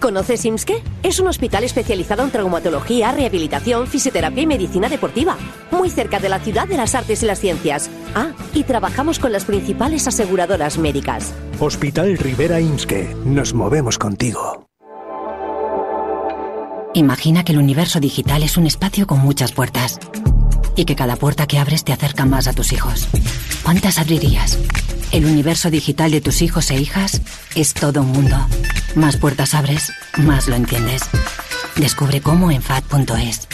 ¿Conoces 0.00 0.44
IMSKE? 0.44 0.82
Es 1.04 1.20
un 1.20 1.28
hospital 1.28 1.62
especializado 1.62 2.24
en 2.24 2.32
traumatología, 2.32 3.12
rehabilitación, 3.12 3.86
fisioterapia 3.86 4.42
y 4.42 4.46
medicina 4.46 4.88
deportiva. 4.88 5.36
Muy 5.70 5.90
cerca 5.90 6.18
de 6.18 6.28
la 6.28 6.40
ciudad 6.40 6.66
de 6.66 6.76
las 6.76 6.96
artes 6.96 7.22
y 7.22 7.26
las 7.26 7.38
ciencias. 7.38 7.88
Ah, 8.16 8.32
y 8.52 8.64
trabajamos 8.64 9.20
con 9.20 9.30
las 9.30 9.44
principales 9.44 10.08
aseguradoras 10.08 10.76
médicas. 10.76 11.32
Hospital 11.60 12.18
Rivera 12.18 12.60
Imske. 12.60 13.14
Nos 13.24 13.54
movemos 13.54 13.98
contigo. 13.98 14.66
Imagina 16.94 17.44
que 17.44 17.52
el 17.52 17.58
universo 17.58 18.00
digital 18.00 18.42
es 18.42 18.56
un 18.56 18.66
espacio 18.66 19.06
con 19.06 19.20
muchas 19.20 19.52
puertas 19.52 20.00
y 20.74 20.84
que 20.84 20.96
cada 20.96 21.14
puerta 21.14 21.46
que 21.46 21.58
abres 21.58 21.84
te 21.84 21.92
acerca 21.92 22.26
más 22.26 22.48
a 22.48 22.52
tus 22.52 22.72
hijos. 22.72 23.06
¿Cuántas 23.62 23.98
abrirías? 23.98 24.58
El 25.12 25.24
universo 25.24 25.70
digital 25.70 26.10
de 26.10 26.20
tus 26.20 26.42
hijos 26.42 26.70
e 26.70 26.76
hijas 26.76 27.22
es 27.54 27.74
todo 27.74 28.02
un 28.02 28.12
mundo. 28.12 28.36
Más 28.94 29.16
puertas 29.16 29.54
abres, 29.54 29.92
más 30.18 30.48
lo 30.48 30.56
entiendes. 30.56 31.02
Descubre 31.76 32.20
cómo 32.20 32.50
en 32.50 32.62
FAD.es. 32.62 33.48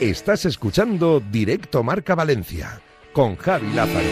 Estás 0.00 0.44
escuchando 0.44 1.20
Directo 1.20 1.82
Marca 1.82 2.14
Valencia 2.14 2.80
con 3.12 3.36
Javi 3.36 3.72
Lázaro. 3.72 4.06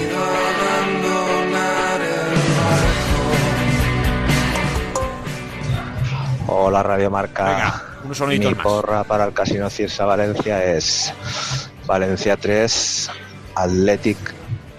Hola 6.49 6.83
Radio 6.83 7.11
Marca. 7.11 7.86
Unos 8.07 8.19
soniditos 8.19 8.51
Mi 8.53 8.57
más. 8.57 8.63
porra 8.63 9.05
para 9.05 9.25
el 9.25 9.33
Casino 9.33 9.69
Cirsa 9.69 10.05
Valencia 10.05 10.65
es 10.65 11.13
Valencia 11.87 12.37
3, 12.37 13.11
Athletic 13.55 14.17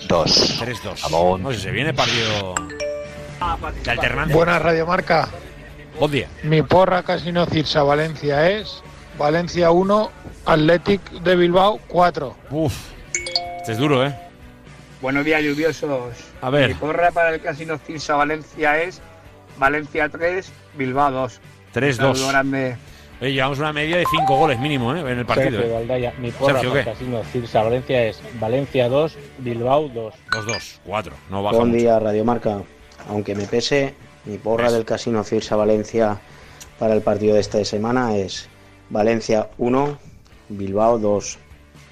2. 0.07 0.61
3-2. 0.61 1.05
Amón. 1.05 1.43
No 1.43 1.51
sé, 1.51 1.59
se 1.59 1.71
viene 1.71 1.93
partido 1.93 2.55
de 3.83 3.91
alternancia. 3.91 4.35
Buenas 4.35 4.61
Radio 4.61 4.85
Marca. 4.87 5.27
Buen 5.99 6.11
día. 6.11 6.27
Mi 6.43 6.61
porra 6.61 7.03
Casino 7.03 7.45
Cirsa 7.45 7.83
Valencia 7.83 8.49
es 8.49 8.81
Valencia 9.17 9.71
1, 9.71 10.11
Athletic 10.45 11.01
de 11.11 11.35
Bilbao 11.35 11.79
4. 11.87 12.35
Uf, 12.51 12.73
este 13.57 13.73
es 13.73 13.77
duro, 13.77 14.05
¿eh? 14.05 14.15
Buenos 15.01 15.25
días, 15.25 15.43
lluviosos. 15.43 16.15
A 16.41 16.49
ver. 16.49 16.69
Mi 16.69 16.73
porra 16.75 17.11
para 17.11 17.33
el 17.33 17.41
Casino 17.41 17.77
Cirsa 17.77 18.15
Valencia 18.15 18.81
es 18.81 19.01
Valencia 19.57 20.07
3, 20.09 20.51
Bilbao 20.77 21.11
2. 21.11 21.41
3-2. 21.73 21.87
Un 21.89 21.95
saludo 21.95 22.27
grande. 22.29 22.77
Oye, 23.19 23.33
llevamos 23.33 23.57
una 23.57 23.73
media 23.73 23.97
de 23.97 24.05
5 24.05 24.35
goles 24.35 24.59
mínimo, 24.59 24.95
¿eh? 24.95 24.99
En 24.99 25.19
el 25.19 25.25
partido. 25.25 25.51
Sergio 25.51 25.65
¿eh? 25.65 25.73
Valdaya, 25.73 26.13
mi 26.19 26.29
porra 26.29 26.53
Sergio, 26.53 26.69
para 26.69 26.83
¿qué? 26.83 26.91
Casino 26.91 27.23
Cirsa 27.23 27.63
Valencia 27.63 28.03
es 28.05 28.21
Valencia 28.39 28.89
2, 28.89 29.17
Bilbao 29.39 29.89
2. 29.89 30.13
2-2, 30.31 30.79
4. 30.85 31.13
No 31.31 31.41
baja 31.41 31.57
Buen 31.57 31.69
mucho. 31.69 31.79
día, 31.79 31.99
Radio 31.99 32.23
Marca. 32.25 32.61
Aunque 33.09 33.33
me 33.33 33.45
pese, 33.45 33.95
mi 34.25 34.37
porra 34.37 34.71
del 34.71 34.85
Casino 34.85 35.23
Cirsa 35.23 35.55
Valencia 35.55 36.19
para 36.77 36.93
el 36.93 37.01
partido 37.01 37.33
de 37.33 37.41
esta 37.41 37.63
semana 37.65 38.15
es 38.15 38.49
Valencia 38.91 39.49
1, 39.57 39.97
Bilbao 40.49 40.99
2. 40.99 41.39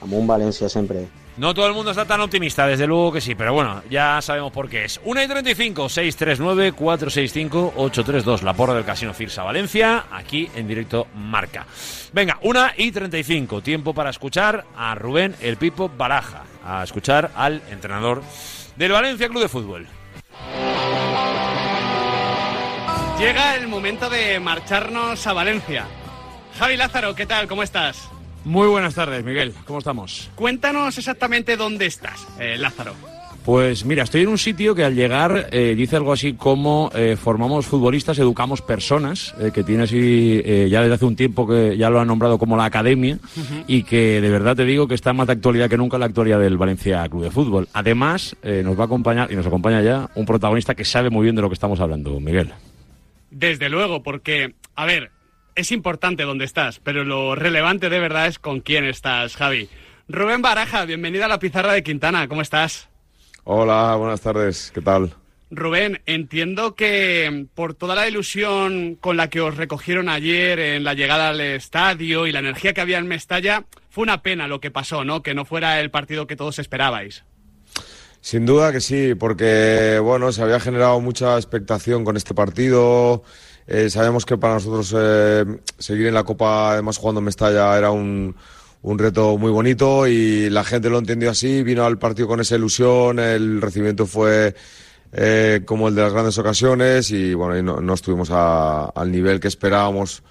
Amun 0.01 0.27
Valencia 0.27 0.69
siempre. 0.69 1.07
No 1.37 1.53
todo 1.53 1.67
el 1.67 1.73
mundo 1.73 1.91
está 1.91 2.05
tan 2.05 2.21
optimista, 2.21 2.65
desde 2.65 2.87
luego 2.87 3.11
que 3.11 3.19
sí, 3.19 3.35
pero 3.35 3.53
bueno, 3.53 3.83
ya 3.89 4.21
sabemos 4.21 4.53
por 4.53 4.69
qué 4.69 4.85
es. 4.85 5.01
1 5.03 5.23
y 5.23 5.27
35, 5.27 5.89
639 5.89 6.71
465 6.71 7.73
832, 7.75 8.43
la 8.43 8.53
porra 8.53 8.73
del 8.73 8.85
Casino 8.85 9.13
Cirsa 9.13 9.43
Valencia, 9.43 10.05
aquí 10.11 10.49
en 10.55 10.65
directo 10.65 11.07
Marca. 11.13 11.65
Venga, 12.13 12.37
1 12.41 12.67
y 12.77 12.89
35, 12.89 13.61
tiempo 13.61 13.93
para 13.93 14.11
escuchar 14.11 14.63
a 14.77 14.95
Rubén 14.95 15.35
El 15.41 15.57
Pipo 15.57 15.89
Baraja, 15.89 16.43
a 16.65 16.83
escuchar 16.83 17.31
al 17.35 17.61
entrenador 17.69 18.23
del 18.77 18.93
Valencia 18.93 19.27
Club 19.27 19.41
de 19.41 19.49
Fútbol. 19.49 19.87
Llega 23.19 23.55
el 23.55 23.67
momento 23.67 24.09
de 24.09 24.39
marcharnos 24.39 25.27
a 25.27 25.33
Valencia. 25.33 25.85
Javi 26.57 26.77
Lázaro, 26.77 27.13
¿qué 27.13 27.25
tal? 27.25 27.47
¿Cómo 27.47 27.61
estás? 27.63 28.09
Muy 28.45 28.67
buenas 28.67 28.95
tardes, 28.95 29.25
Miguel. 29.25 29.53
¿Cómo 29.65 29.79
estamos? 29.79 30.29
Cuéntanos 30.35 30.97
exactamente 30.97 31.57
dónde 31.57 31.87
estás, 31.87 32.27
eh, 32.39 32.57
Lázaro. 32.57 32.93
Pues 33.45 33.85
mira, 33.85 34.03
estoy 34.03 34.21
en 34.21 34.29
un 34.29 34.39
sitio 34.39 34.73
que 34.73 34.83
al 34.83 34.95
llegar 34.95 35.49
eh, 35.51 35.75
dice 35.77 35.97
algo 35.97 36.11
así 36.11 36.33
como 36.33 36.89
eh, 36.95 37.15
formamos 37.15 37.67
futbolistas, 37.67 38.17
educamos 38.17 38.63
personas, 38.63 39.35
eh, 39.39 39.51
que 39.53 39.63
tiene 39.63 39.83
así 39.83 40.41
ya 40.67 40.81
desde 40.81 40.95
hace 40.95 41.05
un 41.05 41.15
tiempo 41.15 41.47
que 41.47 41.77
ya 41.77 41.91
lo 41.91 41.99
han 41.99 42.07
nombrado 42.07 42.39
como 42.39 42.57
la 42.57 42.65
academia 42.65 43.19
y 43.67 43.83
que 43.83 44.19
de 44.19 44.29
verdad 44.31 44.55
te 44.55 44.65
digo 44.65 44.87
que 44.87 44.95
está 44.95 45.13
más 45.13 45.27
de 45.27 45.33
actualidad 45.33 45.69
que 45.69 45.77
nunca 45.77 45.99
la 45.99 46.07
actualidad 46.07 46.39
del 46.39 46.57
Valencia 46.57 47.07
Club 47.07 47.21
de 47.21 47.29
Fútbol. 47.29 47.67
Además, 47.73 48.35
nos 48.41 48.77
va 48.77 48.83
a 48.83 48.85
acompañar 48.85 49.31
y 49.31 49.35
nos 49.35 49.45
acompaña 49.45 49.81
ya 49.83 50.09
un 50.15 50.25
protagonista 50.25 50.73
que 50.73 50.83
sabe 50.83 51.11
muy 51.11 51.23
bien 51.23 51.35
de 51.35 51.43
lo 51.43 51.49
que 51.49 51.53
estamos 51.53 51.79
hablando, 51.79 52.19
Miguel. 52.19 52.51
Desde 53.29 53.69
luego, 53.69 54.01
porque, 54.01 54.55
a 54.75 54.85
ver, 54.85 55.11
es 55.55 55.71
importante 55.71 56.23
dónde 56.23 56.45
estás, 56.45 56.79
pero 56.79 57.03
lo 57.03 57.35
relevante 57.35 57.89
de 57.89 57.99
verdad 57.99 58.27
es 58.27 58.39
con 58.39 58.59
quién 58.59 58.85
estás, 58.85 59.35
Javi. 59.35 59.69
Rubén 60.07 60.41
Baraja, 60.41 60.85
bienvenido 60.85 61.25
a 61.25 61.29
la 61.29 61.39
pizarra 61.39 61.73
de 61.73 61.83
Quintana, 61.83 62.27
¿cómo 62.27 62.41
estás? 62.41 62.89
Hola, 63.45 63.95
buenas 63.95 64.21
tardes, 64.21 64.71
¿qué 64.73 64.81
tal? 64.81 65.13
Rubén, 65.51 66.01
entiendo 66.05 66.75
que 66.75 67.45
por 67.53 67.73
toda 67.73 67.95
la 67.95 68.07
ilusión 68.07 68.95
con 68.95 69.15
la 69.15 69.29
que 69.29 69.41
os 69.41 69.55
recogieron 69.55 70.09
ayer 70.09 70.59
en 70.59 70.83
la 70.83 70.93
llegada 70.93 71.29
al 71.29 71.39
estadio 71.39 72.27
y 72.27 72.31
la 72.31 72.39
energía 72.39 72.73
que 72.73 72.81
había 72.81 72.97
en 72.97 73.07
Mestalla, 73.07 73.65
fue 73.89 74.03
una 74.03 74.21
pena 74.21 74.47
lo 74.47 74.59
que 74.59 74.71
pasó, 74.71 75.05
¿no? 75.05 75.23
Que 75.23 75.33
no 75.33 75.45
fuera 75.45 75.79
el 75.79 75.91
partido 75.91 76.27
que 76.27 76.35
todos 76.35 76.59
esperabais. 76.59 77.23
Sin 78.19 78.45
duda 78.45 78.71
que 78.71 78.81
sí, 78.81 79.13
porque 79.13 79.99
bueno, 80.01 80.31
se 80.31 80.41
había 80.41 80.59
generado 80.59 80.99
mucha 80.99 81.35
expectación 81.37 82.03
con 82.03 82.17
este 82.17 82.33
partido. 82.33 83.23
Eh, 83.67 83.89
sabemos 83.89 84.25
que 84.25 84.37
para 84.37 84.55
nosotros 84.55 84.93
eh, 84.95 85.43
seguir 85.79 86.07
en 86.07 86.13
la 86.13 86.23
Copa, 86.23 86.71
además 86.73 86.97
jugando 86.97 87.19
en 87.19 87.25
Mestalla, 87.25 87.77
era 87.77 87.89
un, 87.91 88.35
reto 88.83 89.37
muy 89.39 89.49
bonito 89.51 90.05
y 90.07 90.49
la 90.51 90.63
gente 90.63 90.89
lo 90.91 90.99
entendió 90.99 91.31
así, 91.31 91.63
vino 91.63 91.83
al 91.85 91.97
partido 91.97 92.27
con 92.27 92.39
esa 92.39 92.55
ilusión, 92.55 93.17
el 93.17 93.59
recibimiento 93.61 94.05
fue 94.05 94.53
eh, 95.11 95.61
como 95.65 95.87
el 95.87 95.95
de 95.95 96.03
las 96.03 96.13
grandes 96.13 96.37
ocasiones 96.37 97.09
y 97.09 97.33
bueno, 97.33 97.57
y 97.57 97.63
no, 97.63 97.81
no 97.81 97.93
estuvimos 97.95 98.29
a- 98.31 98.85
al 98.85 99.11
nivel 99.11 99.39
que 99.39 99.47
esperábamos 99.47 100.21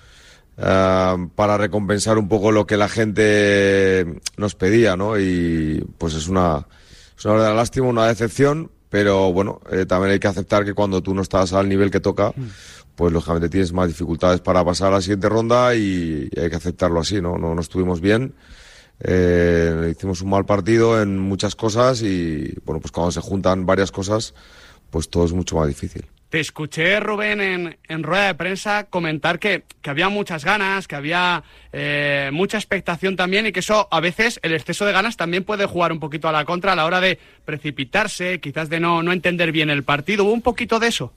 para 0.57 1.59
recompensar 1.59 2.17
un 2.17 2.29
poco 2.29 2.53
lo 2.53 2.65
que 2.67 2.77
la 2.77 2.89
gente 2.89 4.07
nos 4.37 4.55
pedía, 4.55 4.97
¿no? 4.97 5.19
Y 5.19 5.85
pues 5.99 6.15
es 6.15 6.29
una, 6.29 6.67
es 7.19 7.25
una 7.25 7.35
verdadera 7.35 7.57
lástima, 7.57 7.89
una 7.89 8.07
decepción, 8.07 8.71
pero 8.89 9.33
bueno, 9.33 9.61
también 9.89 10.13
hay 10.13 10.21
que 10.21 10.29
aceptar 10.29 10.65
que 10.65 10.73
cuando 10.75 11.03
tú 11.03 11.13
no 11.13 11.23
estás 11.23 11.53
al 11.53 11.69
nivel 11.69 11.91
que 11.91 11.99
toca, 11.99 12.33
pues 12.97 13.13
lógicamente 13.13 13.49
tienes 13.49 13.73
más 13.73 13.89
dificultades 13.89 14.41
para 14.41 14.65
pasar 14.65 14.89
a 14.89 14.97
la 14.97 15.01
siguiente 15.01 15.29
ronda 15.29 15.75
y, 15.75 16.29
hay 16.37 16.51
que 16.51 16.57
aceptarlo 16.57 17.01
así, 17.01 17.21
¿no? 17.21 17.39
No, 17.39 17.55
no 17.55 17.61
estuvimos 17.61 18.01
bien. 18.01 18.35
Eh, 19.01 19.93
hicimos 19.95 20.23
un 20.23 20.31
mal 20.31 20.45
partido 20.45 21.03
en 21.03 21.19
muchas 21.19 21.57
cosas 21.57 22.03
y 22.03 22.55
bueno, 22.65 22.81
pues 22.81 22.93
cuando 22.93 23.11
se 23.11 23.21
juntan 23.21 23.67
varias 23.67 23.91
cosas, 23.91 24.35
pues 24.91 25.09
todo 25.09 25.25
es 25.25 25.33
mucho 25.33 25.57
más 25.57 25.67
difícil. 25.67 26.07
Te 26.31 26.41
escuché, 26.41 26.99
Rubén, 26.99 27.41
en, 27.41 27.79
en 27.87 28.03
rueda 28.03 28.27
de 28.27 28.35
prensa 28.35 28.85
comentar 28.91 29.39
que, 29.39 29.63
que 29.83 29.91
había 29.91 30.09
muchas 30.09 30.45
ganas, 30.45 30.89
que 30.89 30.97
había 30.97 31.45
eh, 31.73 32.31
mucha 32.33 32.59
expectación 32.59 33.15
también 33.15 33.47
y 33.47 33.53
que 33.53 33.61
eso 33.61 33.87
a 33.91 34.01
veces 34.01 34.41
el 34.43 34.53
exceso 34.53 34.85
de 34.85 34.93
ganas 34.93 35.17
también 35.17 35.45
puede 35.45 35.67
jugar 35.67 35.93
un 35.93 36.01
poquito 36.01 36.29
a 36.29 36.33
la 36.33 36.45
contra 36.45 36.73
a 36.73 36.77
la 36.77 36.87
hora 36.87 37.01
de 37.01 37.21
precipitarse, 37.45 38.41
quizás 38.41 38.69
de 38.69 38.81
no, 38.81 39.03
no 39.03 39.13
entender 39.13 39.53
bien 39.53 39.71
el 39.71 39.85
partido. 39.85 40.25
¿Hubo 40.25 40.33
un 40.33 40.43
poquito 40.43 40.81
de 40.81 40.89
eso? 40.89 41.13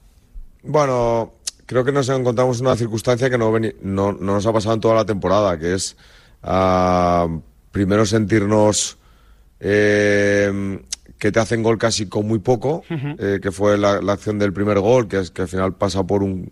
Bueno, 0.61 1.33
creo 1.67 1.83
que 1.83 1.91
nos 1.91 2.09
encontramos 2.09 2.59
en 2.59 2.65
una 2.65 2.75
circunstancia 2.75 3.29
que 3.29 3.37
no, 3.37 3.53
no, 3.59 4.13
no 4.13 4.13
nos 4.13 4.45
ha 4.47 4.53
pasado 4.53 4.73
en 4.73 4.81
toda 4.81 4.95
la 4.95 5.05
temporada, 5.05 5.59
que 5.59 5.75
es 5.75 5.95
ah, 6.41 7.27
primero 7.71 8.07
sentirnos 8.07 8.97
eh, 9.59 10.79
que 11.19 11.31
te 11.31 11.39
hacen 11.39 11.61
gol 11.61 11.77
casi 11.77 12.07
con 12.07 12.27
muy 12.27 12.39
poco, 12.39 12.83
eh, 12.89 13.39
que 13.41 13.51
fue 13.51 13.77
la, 13.77 14.01
la 14.01 14.13
acción 14.13 14.39
del 14.39 14.53
primer 14.53 14.79
gol, 14.79 15.07
que 15.07 15.19
es 15.19 15.29
que 15.29 15.43
al 15.43 15.47
final 15.47 15.75
pasa 15.75 16.03
por 16.03 16.23
un, 16.23 16.49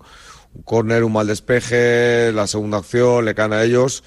un 0.53 0.61
córner, 0.63 1.03
un 1.03 1.13
mal 1.13 1.27
despeje, 1.27 2.31
la 2.33 2.45
segunda 2.45 2.77
acción, 2.79 3.25
le 3.25 3.33
caen 3.33 3.53
a 3.53 3.63
ellos 3.63 4.03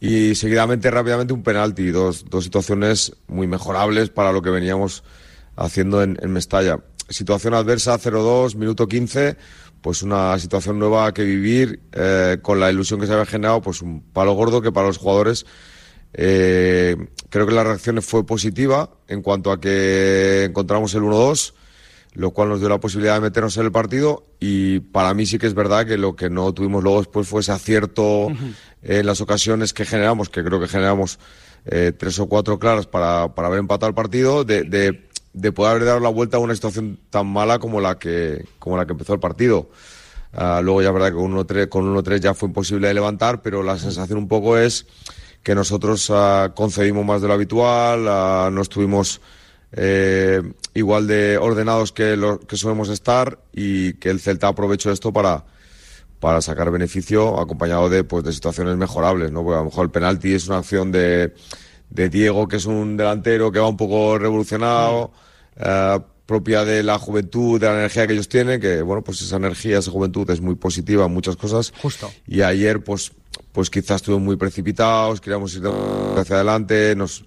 y 0.00 0.34
seguidamente 0.34 0.90
rápidamente 0.90 1.32
un 1.32 1.42
penalti, 1.42 1.90
dos, 1.90 2.24
dos 2.28 2.44
situaciones 2.44 3.12
muy 3.28 3.46
mejorables 3.46 4.08
para 4.08 4.32
lo 4.32 4.42
que 4.42 4.50
veníamos 4.50 5.04
haciendo 5.56 6.02
en, 6.02 6.18
en 6.22 6.32
Mestalla. 6.32 6.80
Situación 7.08 7.54
adversa 7.54 7.98
0-2, 7.98 8.54
minuto 8.54 8.88
15, 8.88 9.36
pues 9.82 10.02
una 10.02 10.38
situación 10.38 10.78
nueva 10.78 11.12
que 11.14 11.24
vivir, 11.24 11.80
eh, 11.92 12.38
con 12.42 12.60
la 12.60 12.70
ilusión 12.70 13.00
que 13.00 13.06
se 13.06 13.12
había 13.12 13.26
generado, 13.26 13.60
pues 13.60 13.82
un 13.82 14.02
palo 14.02 14.32
gordo 14.32 14.60
que 14.60 14.72
para 14.72 14.86
los 14.86 14.98
jugadores 14.98 15.46
eh, 16.12 16.96
creo 17.28 17.46
que 17.46 17.54
la 17.54 17.64
reacción 17.64 18.00
fue 18.02 18.26
positiva 18.26 18.90
en 19.08 19.22
cuanto 19.22 19.52
a 19.52 19.60
que 19.60 20.44
encontramos 20.44 20.94
el 20.94 21.02
1-2, 21.02 21.54
lo 22.14 22.32
cual 22.32 22.48
nos 22.48 22.60
dio 22.60 22.68
la 22.68 22.80
posibilidad 22.80 23.14
de 23.14 23.20
meternos 23.20 23.56
en 23.56 23.64
el 23.64 23.72
partido 23.72 24.24
y 24.40 24.80
para 24.80 25.14
mí 25.14 25.26
sí 25.26 25.38
que 25.38 25.46
es 25.46 25.54
verdad 25.54 25.86
que 25.86 25.96
lo 25.96 26.16
que 26.16 26.28
no 26.28 26.52
tuvimos 26.52 26.82
luego 26.82 26.98
después 26.98 27.28
fue 27.28 27.40
ese 27.40 27.52
acierto 27.52 28.28
en 28.82 29.06
las 29.06 29.20
ocasiones 29.20 29.72
que 29.72 29.84
generamos, 29.84 30.28
que 30.28 30.42
creo 30.42 30.58
que 30.58 30.66
generamos 30.66 31.20
eh, 31.66 31.92
tres 31.96 32.18
o 32.18 32.26
cuatro 32.26 32.58
claras 32.58 32.86
para, 32.86 33.34
para 33.34 33.48
haber 33.48 33.60
empatado 33.60 33.88
el 33.88 33.94
partido, 33.94 34.44
de, 34.44 34.64
de, 34.64 35.08
de 35.32 35.52
poder 35.52 35.72
haber 35.72 35.84
dado 35.84 36.00
la 36.00 36.08
vuelta 36.08 36.36
a 36.36 36.40
una 36.40 36.54
situación 36.54 36.98
tan 37.10 37.26
mala 37.26 37.58
como 37.58 37.80
la 37.80 37.98
que, 37.98 38.44
como 38.58 38.76
la 38.76 38.86
que 38.86 38.92
empezó 38.92 39.14
el 39.14 39.20
partido. 39.20 39.70
Ah, 40.32 40.60
luego 40.62 40.82
ya 40.82 40.88
es 40.88 40.94
verdad 40.94 41.08
que 41.08 41.14
con 41.14 41.34
1-3 41.34 41.68
con 41.68 41.94
1-3 41.94 42.20
ya 42.20 42.34
fue 42.34 42.48
imposible 42.48 42.88
de 42.88 42.94
levantar, 42.94 43.42
pero 43.42 43.62
la 43.62 43.78
sensación 43.78 44.18
un 44.18 44.28
poco 44.28 44.56
es 44.56 44.86
que 45.42 45.54
nosotros 45.54 46.10
ah, 46.10 46.52
concedimos 46.54 47.04
más 47.04 47.22
de 47.22 47.28
lo 47.28 47.34
habitual, 47.34 48.06
ah, 48.08 48.50
no 48.52 48.62
estuvimos 48.62 49.20
eh, 49.72 50.42
igual 50.74 51.06
de 51.06 51.38
ordenados 51.38 51.92
que, 51.92 52.16
lo, 52.16 52.40
que 52.40 52.56
solemos 52.56 52.88
estar 52.88 53.38
y 53.52 53.94
que 53.94 54.10
el 54.10 54.20
Celta 54.20 54.48
aprovechó 54.48 54.90
esto 54.90 55.12
para, 55.12 55.44
para 56.18 56.42
sacar 56.42 56.70
beneficio 56.70 57.40
acompañado 57.40 57.88
de, 57.88 58.04
pues, 58.04 58.24
de 58.24 58.32
situaciones 58.32 58.76
mejorables, 58.76 59.32
¿no? 59.32 59.42
Porque 59.42 59.56
a 59.56 59.60
lo 59.60 59.66
mejor 59.66 59.84
el 59.84 59.90
penalti 59.90 60.34
es 60.34 60.48
una 60.48 60.58
acción 60.58 60.92
de, 60.92 61.34
de 61.90 62.08
Diego, 62.08 62.48
que 62.48 62.56
es 62.56 62.66
un 62.66 62.96
delantero 62.96 63.50
que 63.52 63.58
va 63.58 63.68
un 63.68 63.76
poco 63.76 64.18
revolucionado, 64.18 65.12
eh, 65.56 65.98
propia 66.26 66.64
de 66.64 66.82
la 66.82 66.98
juventud, 66.98 67.60
de 67.60 67.66
la 67.66 67.74
energía 67.74 68.06
que 68.06 68.12
ellos 68.12 68.28
tienen, 68.28 68.60
que 68.60 68.82
bueno, 68.82 69.02
pues 69.02 69.20
esa 69.20 69.36
energía, 69.36 69.78
esa 69.78 69.90
juventud 69.90 70.30
es 70.30 70.40
muy 70.40 70.54
positiva 70.54 71.06
en 71.06 71.12
muchas 71.12 71.36
cosas. 71.36 71.72
Justo. 71.82 72.10
Y 72.26 72.42
ayer, 72.42 72.84
pues, 72.84 73.12
pues 73.52 73.68
quizás 73.68 73.96
estuvimos 73.96 74.24
muy 74.24 74.36
precipitados, 74.36 75.20
queríamos 75.20 75.54
ir 75.56 75.62
hacia 76.16 76.36
adelante, 76.36 76.94
nos, 76.94 77.24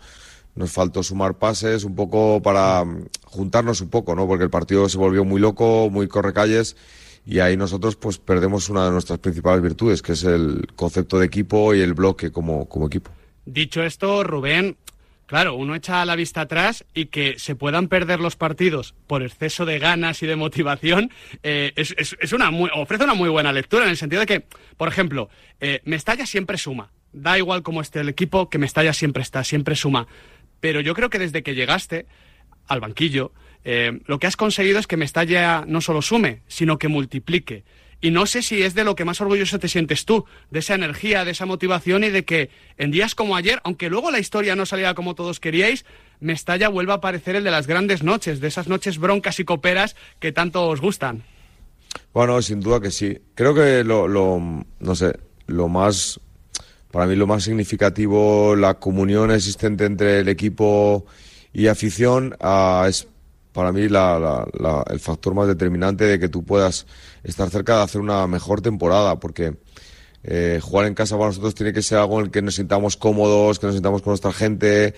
nos 0.55 0.71
faltó 0.71 1.03
sumar 1.03 1.37
pases 1.37 1.83
un 1.83 1.95
poco 1.95 2.41
para 2.41 2.85
mm, 2.85 3.07
juntarnos 3.25 3.81
un 3.81 3.89
poco, 3.89 4.15
¿no? 4.15 4.25
Porque 4.25 4.45
el 4.45 4.49
partido 4.49 4.87
se 4.87 4.97
volvió 4.97 5.25
muy 5.25 5.41
loco, 5.41 5.89
muy 5.91 6.07
correcalles 6.07 6.77
y 7.25 7.39
ahí 7.39 7.55
nosotros 7.55 7.95
pues 7.95 8.17
perdemos 8.17 8.69
una 8.69 8.85
de 8.85 8.91
nuestras 8.91 9.19
principales 9.19 9.61
virtudes, 9.61 10.01
que 10.01 10.13
es 10.13 10.23
el 10.23 10.67
concepto 10.75 11.19
de 11.19 11.25
equipo 11.25 11.73
y 11.73 11.81
el 11.81 11.93
bloque 11.93 12.31
como, 12.31 12.67
como 12.67 12.87
equipo. 12.87 13.11
Dicho 13.45 13.83
esto, 13.83 14.23
Rubén, 14.23 14.77
claro, 15.25 15.55
uno 15.55 15.75
echa 15.75 16.05
la 16.05 16.15
vista 16.15 16.41
atrás 16.41 16.85
y 16.93 17.07
que 17.07 17.37
se 17.39 17.55
puedan 17.55 17.87
perder 17.89 18.19
los 18.19 18.35
partidos 18.35 18.95
por 19.07 19.21
exceso 19.23 19.65
de 19.65 19.79
ganas 19.79 20.23
y 20.23 20.27
de 20.27 20.35
motivación 20.37 21.11
eh, 21.43 21.73
es, 21.75 22.33
una 22.33 22.51
muy- 22.51 22.69
ofrece 22.73 23.03
una 23.03 23.13
muy 23.13 23.29
buena 23.29 23.51
lectura 23.51 23.83
en 23.83 23.89
el 23.91 23.97
sentido 23.97 24.21
de 24.21 24.25
que, 24.27 24.45
por 24.77 24.87
ejemplo, 24.87 25.29
eh, 25.59 25.81
Mestalla 25.83 26.25
siempre 26.25 26.57
suma. 26.57 26.91
Da 27.11 27.37
igual 27.37 27.61
cómo 27.63 27.81
esté 27.81 27.99
el 27.99 28.09
equipo, 28.09 28.49
que 28.49 28.57
Mestalla 28.57 28.93
siempre 28.93 29.21
está, 29.23 29.43
siempre 29.43 29.75
suma. 29.75 30.07
Pero 30.59 30.79
yo 30.81 30.93
creo 30.95 31.09
que 31.09 31.19
desde 31.19 31.43
que 31.43 31.53
llegaste 31.53 32.05
al 32.67 32.79
banquillo, 32.79 33.33
eh, 33.65 33.99
lo 34.07 34.19
que 34.19 34.27
has 34.27 34.37
conseguido 34.37 34.79
es 34.79 34.87
que 34.87 34.97
Mestalla 34.97 35.65
no 35.67 35.81
solo 35.81 36.01
sume, 36.01 36.41
sino 36.47 36.77
que 36.79 36.87
multiplique. 36.87 37.65
Y 38.03 38.11
no 38.11 38.25
sé 38.25 38.41
si 38.41 38.61
es 38.61 38.73
de 38.73 38.83
lo 38.83 38.97
que 38.97 39.05
más 39.05 39.21
orgulloso 39.21 39.59
te 39.59 39.69
sientes 39.69 40.03
tú, 40.03 40.25
de 40.51 40.59
esa 40.59 40.75
energía, 40.75 41.23
de 41.23 41.31
esa 41.31 41.45
motivación 41.45 42.03
y 42.03 42.09
de 42.09 42.25
que 42.25 42.49
en 42.77 42.91
días 42.91 43.15
como 43.15 43.37
ayer, 43.37 43.61
aunque 43.63 43.89
luego 43.89 44.11
la 44.11 44.19
historia 44.19 44.57
no 44.57 44.65
saliera 44.65 44.93
como 44.93 45.15
todos 45.15 45.39
queríais, 45.39 45.85
Mestalla 46.19 46.67
vuelva 46.67 46.95
a 46.95 46.97
aparecer 46.97 47.37
el 47.37 47.45
de 47.45 47.51
las 47.51 47.65
grandes 47.65 48.03
noches, 48.03 48.41
de 48.41 48.49
esas 48.49 48.67
noches 48.67 48.97
broncas 48.97 49.39
y 49.39 49.45
coperas 49.45 49.95
que 50.19 50.33
tanto 50.33 50.67
os 50.67 50.81
gustan. 50.81 51.23
Bueno, 52.13 52.41
sin 52.41 52.59
duda 52.59 52.81
que 52.81 52.91
sí. 52.91 53.17
Creo 53.35 53.55
que 53.55 53.85
lo, 53.85 54.09
lo, 54.09 54.65
no 54.81 54.95
sé, 54.95 55.17
lo 55.47 55.69
más, 55.69 56.19
para 56.91 57.07
mí 57.07 57.15
lo 57.15 57.25
más 57.25 57.45
significativo, 57.45 58.57
la 58.57 58.73
comunión 58.73 59.31
existente 59.31 59.85
entre 59.85 60.19
el 60.19 60.27
equipo 60.27 61.05
y 61.53 61.67
afición, 61.67 62.35
ah, 62.41 62.85
es 62.89 63.07
para 63.53 63.71
mí 63.71 63.87
la- 63.87 64.45
el 64.89 64.99
factor 64.99 65.33
más 65.33 65.47
determinante 65.47 66.03
de 66.05 66.19
que 66.19 66.27
tú 66.29 66.43
puedas 66.43 66.85
estar 67.23 67.49
cerca 67.49 67.77
de 67.77 67.83
hacer 67.83 68.01
una 68.01 68.27
mejor 68.27 68.61
temporada, 68.61 69.19
porque 69.19 69.55
eh, 70.25 70.59
jugar 70.61 70.87
en 70.87 70.93
casa 70.93 71.17
para 71.17 71.27
nosotros 71.27 71.53
tiene 71.53 71.73
que 71.73 71.81
ser 71.81 71.97
algo 71.97 72.17
en 72.19 72.25
el 72.27 72.31
que 72.31 72.41
nos 72.41 72.55
sintamos 72.55 72.95
cómodos, 72.95 73.59
que 73.59 73.65
nos 73.67 73.75
sintamos 73.75 74.01
con 74.01 74.11
nuestra 74.11 74.31
gente, 74.31 74.93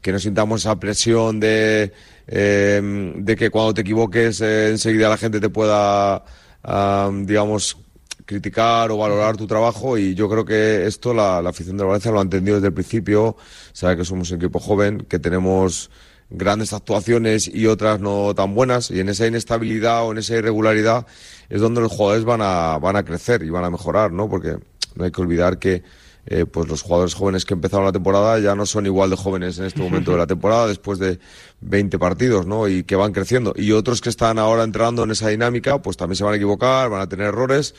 que 0.00 0.12
nos 0.12 0.22
sintamos 0.22 0.60
esa 0.60 0.78
presión 0.78 1.40
de, 1.40 1.92
eh, 2.28 3.12
de 3.16 3.36
que 3.36 3.50
cuando 3.50 3.74
te 3.74 3.80
equivoques 3.80 4.40
eh, 4.40 4.70
enseguida 4.70 5.08
la 5.08 5.16
gente 5.16 5.40
te 5.40 5.48
pueda, 5.50 6.24
ah, 6.62 7.10
digamos, 7.12 7.76
criticar 8.24 8.92
o 8.92 8.98
valorar 8.98 9.36
tu 9.36 9.48
trabajo. 9.48 9.98
Y 9.98 10.14
yo 10.14 10.28
creo 10.28 10.44
que 10.44 10.86
esto 10.86 11.12
la, 11.12 11.42
la 11.42 11.50
afición 11.50 11.76
de 11.76 11.82
Valencia 11.84 12.12
lo 12.12 12.20
ha 12.20 12.22
entendido 12.22 12.56
desde 12.58 12.68
el 12.68 12.74
principio, 12.74 13.36
sabe 13.72 13.96
que 13.96 14.04
somos 14.04 14.30
un 14.30 14.36
equipo 14.36 14.60
joven, 14.60 14.98
que 15.08 15.18
tenemos 15.18 15.90
grandes 16.30 16.72
actuaciones 16.72 17.48
y 17.48 17.66
otras 17.66 18.00
no 18.00 18.34
tan 18.34 18.54
buenas. 18.54 18.90
Y 18.90 19.00
en 19.00 19.08
esa 19.08 19.26
inestabilidad 19.26 20.06
o 20.06 20.12
en 20.12 20.18
esa 20.18 20.36
irregularidad 20.36 21.06
es 21.48 21.60
donde 21.60 21.80
los 21.80 21.92
jugadores 21.92 22.24
van 22.24 22.40
a, 22.42 22.78
van 22.78 22.96
a 22.96 23.04
crecer 23.04 23.42
y 23.42 23.50
van 23.50 23.64
a 23.64 23.70
mejorar, 23.70 24.12
¿no? 24.12 24.28
Porque 24.28 24.58
no 24.94 25.04
hay 25.04 25.10
que 25.10 25.20
olvidar 25.20 25.58
que 25.58 25.82
eh, 26.30 26.44
pues 26.44 26.68
los 26.68 26.82
jugadores 26.82 27.14
jóvenes 27.14 27.46
que 27.46 27.54
empezaron 27.54 27.86
la 27.86 27.92
temporada 27.92 28.38
ya 28.38 28.54
no 28.54 28.66
son 28.66 28.84
igual 28.84 29.08
de 29.08 29.16
jóvenes 29.16 29.58
en 29.58 29.64
este 29.64 29.80
momento 29.80 30.10
de 30.10 30.18
la 30.18 30.26
temporada 30.26 30.66
después 30.66 30.98
de 30.98 31.18
20 31.62 31.98
partidos, 31.98 32.46
¿no? 32.46 32.68
Y 32.68 32.84
que 32.84 32.96
van 32.96 33.12
creciendo. 33.12 33.54
Y 33.56 33.72
otros 33.72 34.02
que 34.02 34.10
están 34.10 34.38
ahora 34.38 34.64
entrando 34.64 35.04
en 35.04 35.10
esa 35.10 35.28
dinámica, 35.28 35.80
pues 35.80 35.96
también 35.96 36.16
se 36.16 36.24
van 36.24 36.34
a 36.34 36.36
equivocar, 36.36 36.90
van 36.90 37.00
a 37.00 37.08
tener 37.08 37.28
errores 37.28 37.74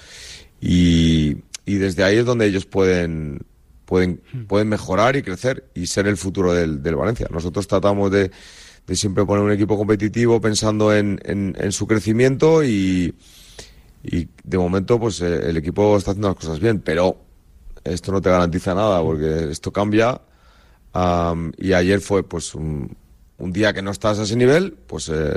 y, 0.60 1.38
y 1.66 1.76
desde 1.76 2.04
ahí 2.04 2.18
es 2.18 2.26
donde 2.26 2.48
ellos 2.48 2.66
pueden 2.66 3.46
pueden, 3.90 4.22
pueden 4.48 4.70
mejorar 4.70 5.16
y 5.16 5.24
crecer 5.24 5.72
y 5.74 5.88
ser 5.88 6.06
el 6.06 6.16
futuro 6.16 6.54
del, 6.54 6.84
del 6.84 6.96
Valencia. 6.96 7.28
Nosotros 7.32 7.68
tratamos 7.68 8.12
de, 8.12 8.30
de 8.86 8.96
siempre 8.96 9.26
poner 9.26 9.44
un 9.44 9.52
equipo 9.52 9.76
competitivo 9.78 10.40
pensando 10.40 10.94
en, 10.94 11.20
en, 11.26 11.56
en 11.60 11.72
su 11.72 11.88
crecimiento 11.88 12.64
y, 12.64 13.16
y 14.04 14.28
de 14.44 14.58
momento 14.60 15.00
pues 15.00 15.22
eh, 15.22 15.50
el 15.50 15.58
equipo 15.58 15.98
está 15.98 16.12
haciendo 16.12 16.28
las 16.28 16.38
cosas 16.38 16.60
bien, 16.60 16.82
pero 16.82 17.18
esto 17.84 18.12
no 18.12 18.22
te 18.22 18.30
garantiza 18.30 18.76
nada 18.76 19.02
porque 19.02 19.50
esto 19.50 19.74
cambia 19.74 20.22
am, 20.94 21.52
y 21.58 21.74
ayer 21.74 22.00
fue 22.00 22.22
pues 22.22 22.54
un, 22.54 22.96
un 23.40 23.52
día 23.52 23.74
que 23.74 23.82
no 23.82 23.92
estás 23.92 24.20
a 24.20 24.24
ese 24.24 24.36
nivel, 24.36 24.76
pues 24.88 25.10
eh, 25.10 25.34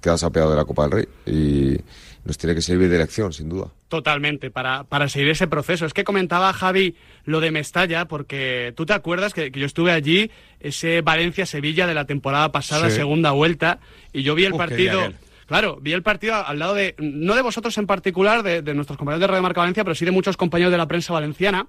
quedas 0.00 0.24
apeado 0.24 0.50
de 0.50 0.56
la 0.56 0.64
Copa 0.64 0.82
del 0.88 0.90
Rey 0.92 1.08
y 1.26 1.76
nos 2.24 2.38
tiene 2.38 2.54
que 2.54 2.62
servir 2.62 2.88
de 2.88 2.98
lección, 2.98 3.32
sin 3.32 3.48
duda. 3.50 3.68
Totalmente, 3.88 4.50
para, 4.50 4.84
para 4.84 5.08
seguir 5.08 5.28
ese 5.28 5.46
proceso. 5.46 5.84
Es 5.86 5.92
que 5.92 6.04
comentaba 6.04 6.52
Javi 6.54 6.96
lo 7.26 7.40
de 7.40 7.50
Mestalla, 7.50 8.06
porque 8.08 8.72
tú 8.76 8.86
te 8.86 8.94
acuerdas 8.94 9.34
que, 9.34 9.52
que 9.52 9.60
yo 9.60 9.66
estuve 9.66 9.92
allí, 9.92 10.30
ese 10.58 11.02
Valencia-Sevilla 11.02 11.86
de 11.86 11.94
la 11.94 12.06
temporada 12.06 12.50
pasada, 12.50 12.88
Sí. 12.90 12.96
segunda 12.96 13.30
vuelta, 13.32 13.78
y 14.12 14.22
yo 14.22 14.34
vi 14.34 14.46
el 14.46 14.52
Uf, 14.52 14.58
partido. 14.58 15.12
Claro, 15.46 15.76
vi 15.82 15.92
el 15.92 16.02
partido 16.02 16.34
al 16.36 16.58
lado 16.58 16.72
de, 16.72 16.94
no 16.98 17.34
de 17.34 17.42
vosotros 17.42 17.76
en 17.76 17.86
particular, 17.86 18.42
de, 18.42 18.62
de 18.62 18.72
nuestros 18.74 18.96
compañeros 18.96 19.20
de 19.20 19.26
Radio 19.26 19.42
Marca 19.42 19.60
Valencia, 19.60 19.84
pero 19.84 19.94
sí 19.94 20.06
de 20.06 20.10
muchos 20.10 20.38
compañeros 20.38 20.72
de 20.72 20.78
la 20.78 20.88
prensa 20.88 21.12
valenciana. 21.12 21.66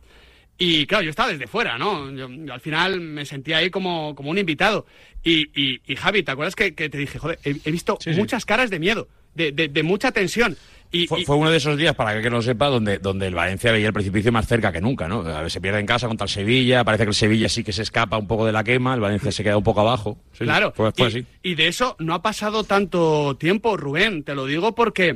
Y 0.58 0.86
claro, 0.88 1.04
yo 1.04 1.10
estaba 1.10 1.30
desde 1.30 1.48
fuera, 1.48 1.78
¿no? 1.78 2.10
Yo- 2.12 2.30
yo 2.30 2.54
al 2.54 2.62
final 2.62 3.02
me 3.02 3.26
sentía 3.26 3.58
ahí 3.58 3.70
como, 3.70 4.16
como 4.16 4.30
un 4.32 4.38
invitado. 4.38 4.86
Y, 5.24 5.50
y, 5.60 5.82
y, 5.86 5.96
Javi, 5.96 6.24
¿te 6.24 6.32
acuerdas 6.32 6.56
que, 6.56 6.74
que 6.74 6.90
te 6.90 6.98
dije, 6.98 7.20
joder, 7.20 7.40
he, 7.44 7.56
he 7.66 7.72
visto 7.72 7.98
Sí, 8.00 8.14
sí. 8.14 8.20
muchas 8.20 8.46
caras 8.46 8.70
de 8.70 8.80
miedo, 8.80 9.08
de, 9.34 9.52
de, 9.52 9.68
de 9.68 9.84
mucha 9.84 10.12
tensión? 10.12 10.56
Y, 11.04 11.08
Fue, 11.08 11.22
y- 11.22 11.26
fue 11.26 11.36
uno 11.36 11.50
de 11.52 11.58
esos 11.58 11.78
días, 11.78 11.94
para 11.96 12.22
que 12.22 12.30
no 12.30 12.42
sepa, 12.42 12.68
donde, 12.68 13.00
donde 13.00 13.28
el 13.28 13.36
Valencia 13.36 13.72
veía 13.72 13.88
el 13.88 13.94
precipicio 13.94 14.32
más 14.32 14.48
cerca 14.48 14.72
que 14.72 14.82
nunca, 14.82 15.08
¿no? 15.08 15.20
A 15.22 15.42
ver, 15.42 15.52
se 15.52 15.60
pierde 15.62 15.80
en 15.80 15.86
casa 15.86 16.08
contra 16.08 16.26
el 16.26 16.30
Sevilla, 16.30 16.84
parece 16.84 17.04
que 17.04 17.10
el 17.10 17.16
Sevilla 17.16 17.50
sí 17.50 17.64
que 17.64 17.74
se 17.74 17.82
escapa 17.82 18.18
un 18.18 18.28
poco 18.28 18.46
de 18.46 18.52
la 18.52 18.64
quema, 18.64 18.94
el 18.94 19.00
Valencia 19.02 19.32
se 19.32 19.44
queda 19.44 19.58
un 19.58 19.64
poco 19.64 19.82
abajo. 19.82 20.18
Sí, 20.34 20.44
Claro, 20.46 20.72
fue, 20.76 20.92
fue 20.92 21.06
y, 21.06 21.10
así. 21.10 21.26
y 21.44 21.56
de 21.56 21.68
eso 21.68 21.96
no 22.00 22.14
ha 22.14 22.22
pasado 22.22 22.64
tanto 22.64 23.36
tiempo, 23.38 23.78
Rubén. 23.78 24.24
Te 24.24 24.36
lo 24.36 24.46
digo 24.46 24.76
porque 24.76 25.16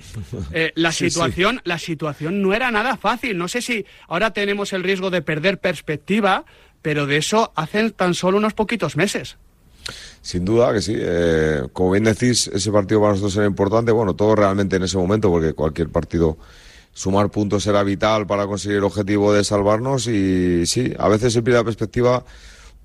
eh, 0.52 0.72
la 0.76 0.92
Sí, 0.92 1.06
sí. 1.06 1.10
situación, 1.12 1.62
la 1.64 1.80
situación 1.80 2.42
no 2.42 2.54
era 2.54 2.72
nada 2.72 2.98
fácil. 2.98 3.38
No 3.38 3.48
sé 3.48 3.62
si 3.62 3.86
ahora 4.08 4.32
tenemos 4.34 4.74
el 4.74 4.84
riesgo 4.84 5.10
de 5.10 5.22
perder 5.22 5.60
perspectiva, 5.60 6.46
pero 6.82 7.06
de 7.06 7.18
eso 7.18 7.52
hacen 7.56 7.92
tan 7.92 8.14
solo 8.14 8.38
unos 8.38 8.54
poquitos 8.54 8.96
meses. 8.96 9.38
Sin 10.22 10.46
duda 10.46 10.74
que 10.74 10.82
sí. 10.82 10.96
Eh, 10.98 11.64
como 11.74 11.92
bien 11.92 12.04
decís, 12.04 12.50
ese 12.54 12.72
partido 12.72 13.02
para 13.02 13.14
nosotros 13.14 13.36
era 13.38 13.46
importante. 13.46 13.92
Bueno, 13.92 14.16
todo 14.16 14.36
realmente 14.36 14.76
en 14.76 14.84
ese 14.84 14.98
momento, 14.98 15.30
porque 15.30 15.54
cualquier 15.54 15.90
partido, 15.90 16.38
sumar 16.94 17.30
puntos 17.30 17.66
era 17.68 17.84
vital 17.84 18.28
para 18.28 18.46
conseguir 18.46 18.78
el 18.78 18.84
objetivo 18.84 19.34
de 19.34 19.44
salvarnos. 19.44 20.08
Y 20.08 20.66
sí, 20.66 20.94
a 20.98 21.08
veces 21.08 21.34
se 21.34 21.42
pierde 21.42 21.60
la 21.60 21.66
perspectiva, 21.66 22.24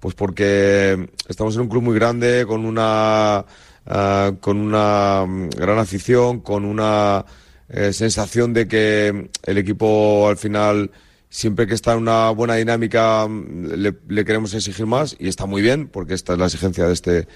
pues 0.00 0.14
porque 0.14 1.08
estamos 1.28 1.54
en 1.56 1.62
un 1.62 1.68
club 1.68 1.82
muy 1.82 1.94
grande, 1.94 2.44
con 2.46 2.64
una, 2.64 3.44
ah, 3.86 4.32
con 4.40 4.58
una 4.58 5.24
mm, 5.26 5.50
gran 5.50 5.78
afición, 5.78 6.40
con 6.40 6.64
una 6.64 7.24
eh, 7.68 7.92
sensación 7.92 8.52
de 8.52 8.68
que 8.68 9.30
el 9.42 9.58
equipo 9.58 10.28
al 10.28 10.36
final 10.36 10.90
siempre 11.34 11.66
que 11.66 11.74
está 11.74 11.94
en 11.94 11.98
una 11.98 12.30
buena 12.30 12.54
dinámica 12.54 13.26
mm, 13.28 13.72
le, 13.74 13.94
le 14.06 14.24
queremos 14.24 14.54
exigir 14.54 14.86
más 14.86 15.16
y 15.18 15.26
está 15.26 15.46
muy 15.46 15.62
bien 15.62 15.88
porque 15.88 16.14
esta 16.14 16.34
es 16.34 16.38
la 16.38 16.46
exigencia 16.46 16.86
de 16.86 16.92
este 16.92 17.28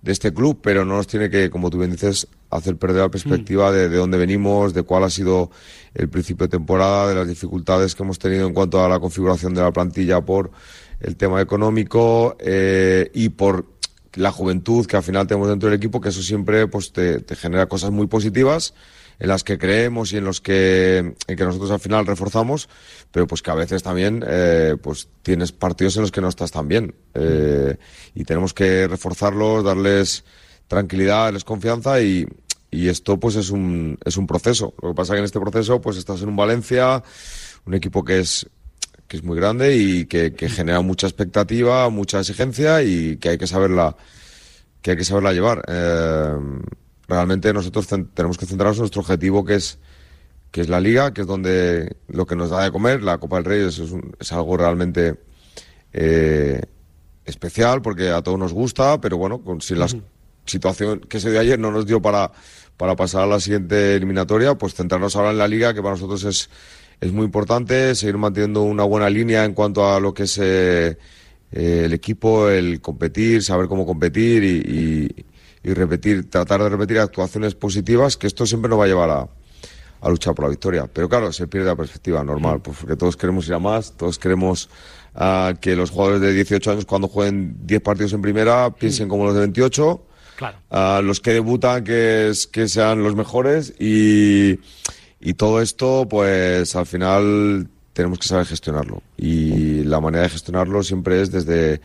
de 0.00 0.10
este 0.10 0.34
club, 0.34 0.58
pero 0.60 0.84
no 0.84 0.96
nos 0.96 1.06
tiene 1.06 1.30
que, 1.30 1.48
como 1.48 1.70
tú 1.70 1.78
bien 1.78 1.92
dices, 1.92 2.26
hacer 2.50 2.76
perder 2.76 3.02
la 3.02 3.08
perspectiva 3.08 3.70
de, 3.70 3.88
de 3.88 3.96
dónde 3.98 4.18
venimos, 4.18 4.74
de 4.74 4.82
cuál 4.82 5.04
ha 5.04 5.10
sido 5.10 5.52
el 5.94 6.08
principio 6.08 6.48
de 6.48 6.50
temporada, 6.50 7.08
de 7.08 7.14
las 7.14 7.28
dificultades 7.28 7.94
que 7.94 8.02
hemos 8.02 8.18
tenido 8.18 8.48
en 8.48 8.52
cuanto 8.52 8.84
a 8.84 8.88
la 8.88 8.98
configuración 8.98 9.54
de 9.54 9.60
la 9.60 9.70
plantilla 9.70 10.20
por 10.20 10.50
el 10.98 11.14
tema 11.14 11.40
económico 11.40 12.36
eh, 12.40 13.12
y 13.14 13.28
por 13.28 13.66
la 14.14 14.32
juventud 14.32 14.86
que 14.86 14.96
al 14.96 15.04
final 15.04 15.28
tenemos 15.28 15.48
dentro 15.48 15.68
del 15.68 15.78
equipo, 15.78 16.00
que 16.00 16.08
eso 16.08 16.22
siempre 16.22 16.66
pues 16.66 16.92
te, 16.92 17.20
te 17.20 17.36
genera 17.36 17.66
cosas 17.66 17.92
muy 17.92 18.08
positivas 18.08 18.74
en 19.22 19.28
las 19.28 19.44
que 19.44 19.56
creemos 19.56 20.12
y 20.12 20.16
en 20.16 20.24
los 20.24 20.40
que, 20.40 20.98
en 20.98 21.36
que 21.36 21.44
nosotros 21.44 21.70
al 21.70 21.78
final 21.78 22.04
reforzamos, 22.04 22.68
pero 23.12 23.28
pues 23.28 23.40
que 23.40 23.52
a 23.52 23.54
veces 23.54 23.80
también 23.80 24.24
eh, 24.26 24.74
pues 24.82 25.06
tienes 25.22 25.52
partidos 25.52 25.94
en 25.94 26.02
los 26.02 26.10
que 26.10 26.20
no 26.20 26.28
estás 26.28 26.50
tan 26.50 26.66
bien 26.66 26.92
eh, 27.14 27.76
y 28.16 28.24
tenemos 28.24 28.52
que 28.52 28.88
reforzarlos, 28.88 29.62
darles 29.62 30.24
tranquilidad, 30.66 31.26
darles 31.26 31.44
confianza 31.44 32.00
y, 32.00 32.26
y 32.68 32.88
esto 32.88 33.20
pues 33.20 33.36
es 33.36 33.50
un, 33.50 33.96
es 34.04 34.16
un 34.16 34.26
proceso. 34.26 34.74
Lo 34.82 34.88
que 34.88 34.96
pasa 34.96 35.12
que 35.12 35.20
en 35.20 35.24
este 35.26 35.38
proceso 35.38 35.80
pues 35.80 35.98
estás 35.98 36.20
en 36.22 36.28
un 36.28 36.34
Valencia, 36.36 37.00
un 37.64 37.74
equipo 37.74 38.04
que 38.04 38.18
es 38.18 38.50
que 39.06 39.18
es 39.18 39.22
muy 39.22 39.36
grande 39.36 39.76
y 39.76 40.06
que, 40.06 40.34
que 40.34 40.48
genera 40.48 40.80
mucha 40.80 41.06
expectativa, 41.06 41.88
mucha 41.90 42.18
exigencia 42.18 42.82
y 42.82 43.18
que 43.18 43.28
hay 43.28 43.38
que 43.38 43.46
saberla 43.46 43.96
que 44.80 44.90
hay 44.90 44.96
que 44.96 45.04
saberla 45.04 45.32
llevar. 45.32 45.62
Eh, 45.68 46.34
realmente 47.12 47.52
nosotros 47.52 47.86
tenemos 48.14 48.36
que 48.38 48.46
centrarnos 48.46 48.78
en 48.78 48.82
nuestro 48.82 49.00
objetivo 49.02 49.44
que 49.44 49.54
es 49.56 49.78
que 50.50 50.60
es 50.60 50.68
la 50.68 50.80
liga, 50.80 51.14
que 51.14 51.22
es 51.22 51.26
donde 51.26 51.96
lo 52.08 52.26
que 52.26 52.36
nos 52.36 52.50
da 52.50 52.62
de 52.64 52.70
comer, 52.70 53.02
la 53.02 53.16
Copa 53.18 53.36
del 53.36 53.46
Rey 53.46 53.60
es, 53.66 53.78
un- 53.78 54.14
es 54.20 54.32
algo 54.32 54.56
realmente 54.58 55.14
eh, 55.94 56.60
especial 57.24 57.80
porque 57.82 58.10
a 58.10 58.20
todos 58.22 58.38
nos 58.38 58.52
gusta, 58.52 59.00
pero 59.00 59.16
bueno, 59.16 59.40
con, 59.42 59.60
si 59.62 59.74
la 59.74 59.86
situación 60.44 61.00
que 61.00 61.20
se 61.20 61.30
dio 61.30 61.40
ayer 61.40 61.58
no 61.58 61.70
nos 61.70 61.86
dio 61.86 62.02
para, 62.02 62.32
para 62.76 62.96
pasar 62.96 63.22
a 63.22 63.26
la 63.26 63.40
siguiente 63.40 63.94
eliminatoria, 63.96 64.56
pues 64.56 64.74
centrarnos 64.74 65.16
ahora 65.16 65.30
en 65.30 65.38
la 65.38 65.48
liga, 65.48 65.72
que 65.72 65.80
para 65.80 65.94
nosotros 65.94 66.22
es, 66.24 66.50
es 67.00 67.12
muy 67.12 67.24
importante, 67.24 67.94
seguir 67.94 68.18
manteniendo 68.18 68.62
una 68.62 68.84
buena 68.84 69.08
línea 69.08 69.44
en 69.44 69.54
cuanto 69.54 69.90
a 69.90 70.00
lo 70.00 70.12
que 70.12 70.24
es 70.24 70.36
eh, 70.38 70.98
eh, 71.52 71.82
el 71.86 71.92
equipo, 71.94 72.48
el 72.50 72.80
competir, 72.82 73.42
saber 73.42 73.68
cómo 73.68 73.86
competir 73.86 74.42
y, 74.44 74.48
y- 74.58 75.24
y 75.64 75.74
repetir, 75.74 76.28
tratar 76.28 76.62
de 76.62 76.68
repetir 76.68 76.98
actuaciones 76.98 77.54
positivas, 77.54 78.16
que 78.16 78.26
esto 78.26 78.46
siempre 78.46 78.68
nos 78.68 78.80
va 78.80 78.84
a 78.84 78.88
llevar 78.88 79.10
a, 79.10 79.28
a 80.02 80.10
luchar 80.10 80.34
por 80.34 80.44
la 80.44 80.50
victoria. 80.50 80.88
Pero 80.92 81.08
claro, 81.08 81.32
se 81.32 81.46
pierde 81.46 81.68
la 81.68 81.76
perspectiva 81.76 82.22
normal, 82.24 82.60
pues 82.60 82.76
porque 82.78 82.96
todos 82.96 83.16
queremos 83.16 83.46
ir 83.46 83.54
a 83.54 83.58
más, 83.58 83.92
todos 83.96 84.18
queremos 84.18 84.68
ah, 85.14 85.54
que 85.60 85.76
los 85.76 85.90
jugadores 85.90 86.20
de 86.20 86.32
18 86.32 86.70
años 86.72 86.84
cuando 86.84 87.08
jueguen 87.08 87.56
10 87.66 87.80
partidos 87.82 88.12
en 88.12 88.22
primera 88.22 88.70
piensen 88.70 89.08
como 89.08 89.24
los 89.24 89.34
de 89.34 89.40
28. 89.40 90.02
Claro. 90.36 90.58
Ah, 90.70 91.00
los 91.02 91.20
que 91.20 91.32
debutan 91.32 91.84
que, 91.84 92.30
es, 92.30 92.48
que 92.48 92.66
sean 92.68 93.04
los 93.04 93.14
mejores 93.14 93.74
y, 93.78 94.58
y 95.20 95.34
todo 95.34 95.62
esto 95.62 96.08
pues 96.10 96.74
al 96.74 96.86
final 96.86 97.68
tenemos 97.92 98.18
que 98.18 98.26
saber 98.26 98.46
gestionarlo 98.46 99.02
y 99.16 99.84
la 99.84 100.00
manera 100.00 100.24
de 100.24 100.30
gestionarlo 100.30 100.82
siempre 100.82 101.20
es 101.20 101.30
desde 101.30 101.80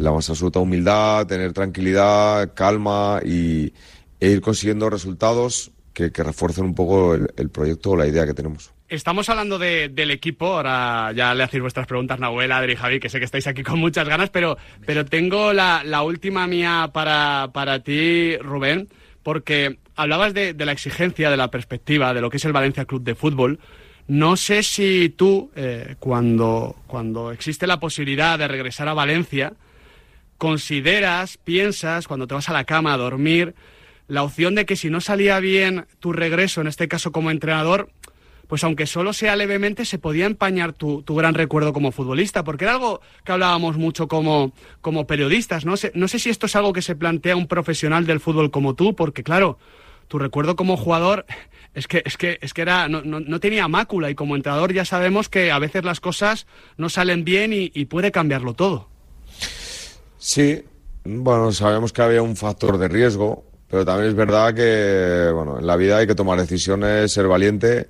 la 0.00 0.12
más 0.12 0.28
absoluta 0.30 0.58
humildad, 0.60 1.26
tener 1.26 1.52
tranquilidad, 1.52 2.52
calma 2.54 3.20
y, 3.24 3.72
e 4.18 4.30
ir 4.30 4.40
consiguiendo 4.40 4.88
resultados 4.90 5.70
que, 5.92 6.10
que 6.12 6.22
refuercen 6.22 6.64
un 6.64 6.74
poco 6.74 7.14
el, 7.14 7.50
proyecto 7.50 7.90
o 7.90 7.96
la 7.96 8.06
idea 8.06 8.24
que 8.26 8.34
tenemos. 8.34 8.72
Estamos 8.88 9.28
hablando 9.28 9.58
de- 9.58 9.88
del 9.88 10.10
equipo, 10.10 10.46
ahora 10.56 11.12
ya 11.14 11.34
le 11.34 11.44
hacéis 11.44 11.60
vuestras 11.62 11.86
preguntas, 11.86 12.18
Nahuel, 12.18 12.50
Adri, 12.50 12.74
Javi, 12.76 12.98
que 12.98 13.08
sé 13.08 13.18
que 13.18 13.24
estáis 13.24 13.46
aquí 13.46 13.62
con 13.62 13.78
muchas 13.78 14.08
ganas, 14.08 14.30
pero, 14.30 14.56
pero 14.86 15.04
tengo 15.04 15.52
la, 15.52 15.82
la 15.84 16.02
última 16.02 16.46
mía 16.46 16.90
para, 16.92 17.50
para 17.52 17.80
ti, 17.80 18.36
Rubén, 18.38 18.88
porque 19.22 19.78
hablabas 19.96 20.32
de, 20.34 20.54
de 20.54 20.64
la 20.66 20.72
exigencia, 20.72 21.30
de 21.30 21.36
la 21.36 21.50
perspectiva, 21.50 22.14
de 22.14 22.20
lo 22.20 22.30
que 22.30 22.38
es 22.38 22.44
el 22.44 22.52
Valencia 22.52 22.84
Club 22.84 23.02
de 23.04 23.14
Fútbol. 23.14 23.60
No 24.08 24.36
sé 24.36 24.62
si 24.64 25.10
tú, 25.10 25.50
eh, 25.54 25.94
cuando, 26.00 26.74
cuando 26.88 27.30
existe 27.30 27.66
la 27.68 27.78
posibilidad 27.78 28.38
de 28.38 28.48
regresar 28.48 28.88
a 28.88 28.94
Valencia, 28.94 29.52
consideras, 30.40 31.36
piensas, 31.36 32.08
cuando 32.08 32.26
te 32.26 32.34
vas 32.34 32.48
a 32.48 32.54
la 32.54 32.64
cama 32.64 32.94
a 32.94 32.96
dormir, 32.96 33.54
la 34.08 34.22
opción 34.22 34.54
de 34.54 34.64
que 34.64 34.74
si 34.74 34.88
no 34.88 35.02
salía 35.02 35.38
bien 35.38 35.86
tu 36.00 36.12
regreso, 36.14 36.62
en 36.62 36.66
este 36.66 36.88
caso 36.88 37.12
como 37.12 37.30
entrenador, 37.30 37.90
pues 38.48 38.64
aunque 38.64 38.86
solo 38.86 39.12
sea 39.12 39.36
levemente, 39.36 39.84
se 39.84 39.98
podía 39.98 40.24
empañar 40.24 40.72
tu, 40.72 41.02
tu 41.02 41.14
gran 41.14 41.34
recuerdo 41.34 41.72
como 41.74 41.92
futbolista, 41.92 42.42
porque 42.42 42.64
era 42.64 42.72
algo 42.72 43.00
que 43.24 43.32
hablábamos 43.32 43.76
mucho 43.76 44.08
como, 44.08 44.52
como 44.80 45.06
periodistas. 45.06 45.64
¿no? 45.66 45.76
sé, 45.76 45.92
no 45.94 46.08
sé 46.08 46.18
si 46.18 46.30
esto 46.30 46.46
es 46.46 46.56
algo 46.56 46.72
que 46.72 46.82
se 46.82 46.96
plantea 46.96 47.36
un 47.36 47.46
profesional 47.46 48.06
del 48.06 48.18
fútbol 48.18 48.50
como 48.50 48.74
tú, 48.74 48.96
porque 48.96 49.22
claro, 49.22 49.58
tu 50.08 50.18
recuerdo 50.18 50.56
como 50.56 50.76
jugador 50.76 51.26
es 51.74 51.86
que, 51.86 52.02
es 52.04 52.16
que, 52.16 52.38
es 52.40 52.54
que 52.54 52.62
era, 52.62 52.88
no, 52.88 53.02
no- 53.02 53.20
no 53.20 53.38
tenía 53.40 53.68
mácula 53.68 54.08
y 54.10 54.14
como 54.16 54.34
entrenador 54.34 54.72
ya 54.72 54.84
sabemos 54.86 55.28
que 55.28 55.52
a 55.52 55.58
veces 55.60 55.84
las 55.84 56.00
cosas 56.00 56.46
no 56.78 56.88
salen 56.88 57.24
bien 57.24 57.52
y 57.52 57.84
puede 57.84 58.10
cambiarlo 58.10 58.54
todo. 58.54 58.89
Sí, 60.20 60.62
Bueno, 61.04 61.50
sabemos 61.50 61.92
que 61.94 62.02
había 62.02 62.22
un 62.22 62.36
factor 62.36 62.76
de 62.76 62.88
riesgo, 62.88 63.44
pero 63.68 63.86
también 63.86 64.10
es 64.10 64.14
verdad 64.14 64.54
que, 64.54 65.32
bueno, 65.32 65.58
en 65.58 65.66
la 65.66 65.76
vida 65.76 65.96
hay 65.96 66.06
que 66.06 66.14
tomar 66.14 66.38
decisiones, 66.38 67.10
ser 67.10 67.26
valiente, 67.26 67.88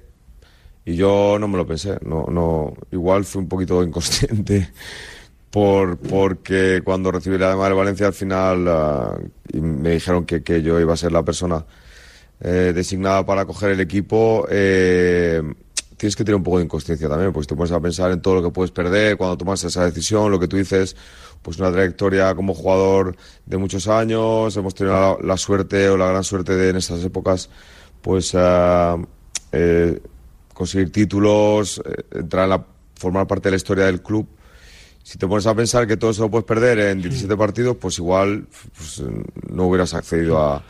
y 0.85 0.95
yo 0.95 1.37
no 1.41 1.49
me 1.49 1.57
lo 1.59 1.67
pensé, 1.67 1.99
no, 2.03 2.27
no, 2.31 2.73
igual 2.93 3.25
fui 3.25 3.43
un 3.43 3.49
poquito 3.49 3.83
inconsciente 3.83 4.71
por, 5.51 5.99
porque 5.99 6.83
cuando 6.85 7.11
recibí 7.11 7.37
la 7.37 7.51
llamada 7.51 7.71
de 7.71 7.75
Valencia 7.75 8.07
al 8.07 8.13
final 8.13 8.69
ah, 8.69 9.19
me 9.55 9.91
dijeron 9.91 10.25
que, 10.25 10.43
que 10.45 10.63
yo 10.63 10.79
iba 10.81 10.95
a 10.95 10.97
ser 10.97 11.11
la 11.11 11.25
persona 11.25 11.67
eh, 12.41 12.73
designada 12.75 13.27
para 13.27 13.45
coger 13.45 13.71
el 13.73 13.81
equipo, 13.81 14.47
eh, 14.49 15.43
tienes 16.01 16.17
que 16.17 16.25
tener 16.25 16.37
un 16.37 16.43
poco 16.43 16.59
de 16.59 16.65
inconsciencia 16.65 17.09
también, 17.11 17.31
porque 17.31 17.49
te 17.49 17.55
pones 17.55 17.73
a 17.73 17.81
pensar 17.81 18.11
en 18.11 18.23
todo 18.23 18.37
lo 18.37 18.43
que 18.43 18.51
puedes 18.51 18.71
perder 18.71 19.19
cuando 19.19 19.37
tomas 19.37 19.63
esa 19.65 19.85
decisión, 19.85 20.31
lo 20.31 20.41
que 20.41 20.49
tú 20.49 20.57
dices, 20.57 20.97
pues 21.43 21.59
una 21.59 21.73
trayectoria 21.73 22.35
como 22.35 22.55
jugador 22.55 23.17
de 23.47 23.57
muchos 23.57 23.89
años, 23.89 24.57
hemos 24.57 24.75
tenido 24.75 25.19
la, 25.21 25.27
la 25.27 25.37
suerte 25.37 25.89
o 25.89 25.97
la 25.97 26.09
gran 26.09 26.25
suerte 26.25 26.55
de 26.55 26.71
en 26.71 26.77
estas 26.77 27.03
épocas, 27.05 27.49
pues 28.03 28.33
ah, 28.35 28.97
eh, 29.53 30.01
conseguir 30.53 30.93
títulos, 30.93 31.81
eh, 31.85 32.05
entrar 32.19 32.51
a 32.53 32.65
formar 32.97 33.27
parte 33.27 33.49
de 33.49 33.53
la 33.53 33.57
historia 33.57 33.87
del 33.87 34.03
club. 34.03 34.29
Si 35.03 35.17
te 35.17 35.27
pones 35.27 35.47
a 35.47 35.55
pensar 35.55 35.87
que 35.87 35.97
todo 35.97 36.11
eso 36.11 36.23
lo 36.23 36.31
puedes 36.31 36.45
perder 36.45 36.79
en 36.79 37.01
17 37.01 37.35
partidos, 37.37 37.77
pues 37.81 37.99
igual 37.99 38.47
pues, 38.77 39.03
no 39.49 39.65
hubieras 39.67 39.95
accedido 39.95 40.39
a, 40.39 40.63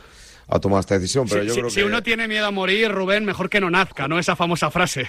a 0.47 0.59
tomar 0.61 0.81
esta 0.81 0.95
decisión. 0.99 1.27
Pero 1.29 1.43
si, 1.43 1.49
yo 1.49 1.55
si- 1.55 1.61
creo 1.61 1.71
si 1.71 1.81
que... 1.81 1.85
uno 1.85 2.03
tiene 2.03 2.29
miedo 2.29 2.47
a 2.47 2.51
morir, 2.53 2.93
Rubén, 2.93 3.25
mejor 3.25 3.51
que 3.51 3.61
no 3.61 3.71
nazca, 3.71 4.07
¿no? 4.07 4.19
Esa 4.21 4.37
famosa 4.37 4.71
frase. 4.71 5.09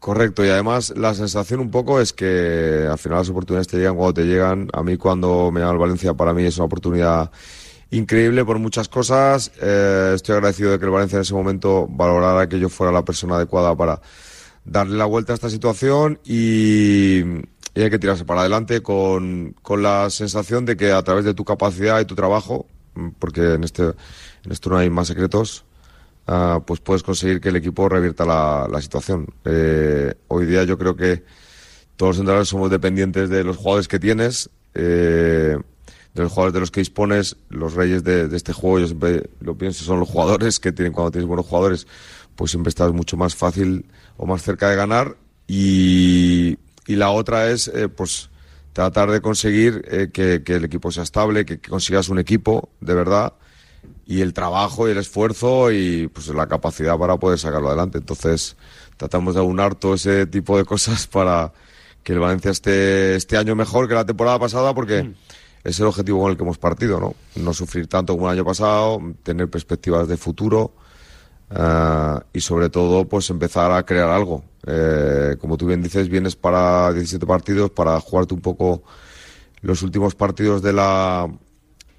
Correcto, 0.00 0.42
y 0.46 0.48
además 0.48 0.94
la 0.96 1.12
sensación 1.12 1.60
un 1.60 1.70
poco 1.70 2.00
es 2.00 2.14
que 2.14 2.88
al 2.90 2.96
final 2.96 3.18
las 3.18 3.28
oportunidades 3.28 3.68
te 3.68 3.76
llegan 3.76 3.96
cuando 3.96 4.14
te 4.14 4.24
llegan. 4.24 4.70
A 4.72 4.82
mí 4.82 4.96
cuando 4.96 5.50
me 5.52 5.60
llama 5.60 5.72
el 5.72 5.78
Valencia, 5.78 6.14
para 6.14 6.32
mí 6.32 6.42
es 6.42 6.56
una 6.56 6.64
oportunidad 6.64 7.30
increíble 7.90 8.42
por 8.46 8.58
muchas 8.58 8.88
cosas. 8.88 9.52
Eh, 9.60 10.12
estoy 10.14 10.36
agradecido 10.36 10.70
de 10.70 10.78
que 10.78 10.86
el 10.86 10.90
Valencia 10.90 11.16
en 11.16 11.22
ese 11.22 11.34
momento 11.34 11.86
valorara 11.86 12.48
que 12.48 12.58
yo 12.58 12.70
fuera 12.70 12.90
la 12.90 13.04
persona 13.04 13.36
adecuada 13.36 13.76
para 13.76 14.00
darle 14.64 14.96
la 14.96 15.04
vuelta 15.04 15.32
a 15.32 15.34
esta 15.34 15.50
situación 15.50 16.18
y, 16.24 17.20
y 17.74 17.82
hay 17.82 17.90
que 17.90 17.98
tirarse 17.98 18.24
para 18.24 18.40
adelante 18.40 18.82
con, 18.82 19.54
con 19.60 19.82
la 19.82 20.08
sensación 20.08 20.64
de 20.64 20.78
que 20.78 20.92
a 20.92 21.02
través 21.02 21.26
de 21.26 21.34
tu 21.34 21.44
capacidad 21.44 22.00
y 22.00 22.06
tu 22.06 22.14
trabajo, 22.14 22.64
porque 23.18 23.52
en, 23.52 23.64
este, 23.64 23.82
en 23.82 24.52
esto 24.52 24.70
no 24.70 24.78
hay 24.78 24.88
más 24.88 25.08
secretos, 25.08 25.66
ah, 26.26 26.62
pues 26.66 26.80
puedes 26.80 27.02
conseguir 27.02 27.40
que 27.40 27.50
el 27.50 27.56
equipo 27.56 27.88
revierta 27.88 28.24
la, 28.24 28.80
situación. 28.80 29.26
Eh, 29.44 30.14
hoy 30.28 30.46
día 30.46 30.64
yo 30.64 30.78
creo 30.78 30.96
que 30.96 31.24
todos 32.00 32.16
los 32.16 32.18
entrenadores 32.20 32.48
somos 32.48 32.70
dependientes 32.70 33.28
de 33.28 33.44
los 33.44 33.58
jugadores 33.58 33.86
que 33.86 33.98
tienes, 33.98 34.48
eh, 34.72 35.58
de 36.14 36.22
los 36.22 36.32
jugadores 36.32 36.54
de 36.54 36.60
los 36.60 36.70
que 36.70 36.80
dispones. 36.80 37.36
Los 37.50 37.74
reyes 37.74 38.02
de, 38.04 38.34
este 38.34 38.54
juego, 38.54 38.78
yo 38.78 38.86
siempre 38.86 39.28
lo 39.40 39.58
pienso, 39.58 39.84
son 39.84 40.00
los 40.00 40.08
jugadores 40.08 40.58
que 40.60 40.72
tienen 40.72 40.94
cuando 40.94 41.10
tienes 41.10 41.28
buenos 41.28 41.44
jugadores, 41.44 41.86
pues 42.36 42.52
siempre 42.52 42.70
estás 42.70 42.90
mucho 42.94 43.18
más 43.18 43.34
fácil 43.34 43.84
o 44.16 44.24
más 44.24 44.42
cerca 44.42 44.70
de 44.70 44.76
ganar. 44.76 45.18
Y, 45.46 46.56
la 46.86 47.10
otra 47.10 47.50
es, 47.50 47.68
eh, 47.68 47.88
pues, 47.88 48.30
tratar 48.72 49.10
de 49.10 49.20
conseguir 49.20 49.84
eh, 49.86 50.08
que, 50.10 50.42
que 50.42 50.54
el 50.54 50.64
equipo 50.64 50.90
sea 50.90 51.02
estable, 51.02 51.44
que, 51.44 51.60
que 51.60 51.68
consigas 51.68 52.08
un 52.08 52.18
equipo 52.18 52.70
de 52.80 52.94
verdad 52.94 53.34
y 54.06 54.20
el 54.22 54.32
trabajo 54.32 54.88
y 54.88 54.92
el 54.92 54.98
esfuerzo 54.98 55.70
y 55.70 56.08
pues 56.08 56.28
la 56.28 56.46
capacidad 56.46 56.98
para 56.98 57.16
poder 57.16 57.38
sacarlo 57.38 57.68
adelante. 57.68 57.98
Entonces, 57.98 58.56
tratamos 58.96 59.34
de 59.34 59.40
aunar 59.40 59.74
todo 59.74 59.94
ese 59.94 60.26
tipo 60.26 60.56
de 60.56 60.64
cosas 60.64 61.06
para 61.06 61.52
que 62.02 62.12
el 62.12 62.18
Valencia 62.18 62.50
esté 62.50 63.14
este 63.14 63.36
año 63.36 63.54
mejor 63.54 63.88
que 63.88 63.94
la 63.94 64.04
temporada 64.04 64.38
pasada 64.38 64.74
porque 64.74 65.12
es 65.64 65.78
el 65.78 65.86
objetivo 65.86 66.20
con 66.22 66.30
el 66.30 66.36
que 66.36 66.42
hemos 66.42 66.58
partido, 66.58 66.98
¿no? 67.00 67.14
No 67.36 67.52
sufrir 67.52 67.86
tanto 67.86 68.14
como 68.14 68.28
el 68.28 68.38
año 68.38 68.44
pasado, 68.44 69.00
tener 69.22 69.48
perspectivas 69.48 70.08
de 70.08 70.16
futuro 70.16 70.72
ah, 71.50 72.22
y 72.32 72.40
sobre 72.40 72.70
todo 72.70 73.06
pues 73.06 73.28
empezar 73.30 73.70
a 73.72 73.84
crear 73.84 74.08
algo. 74.08 74.44
Eh, 74.66 75.36
como 75.40 75.56
tú 75.56 75.66
bien 75.66 75.82
dices, 75.82 76.08
vienes 76.08 76.36
para 76.36 76.92
17 76.92 77.26
partidos 77.26 77.70
para 77.70 77.98
jugarte 78.00 78.34
un 78.34 78.40
poco 78.40 78.82
los 79.62 79.82
últimos 79.82 80.14
partidos 80.14 80.62
de 80.62 80.72
la 80.72 81.28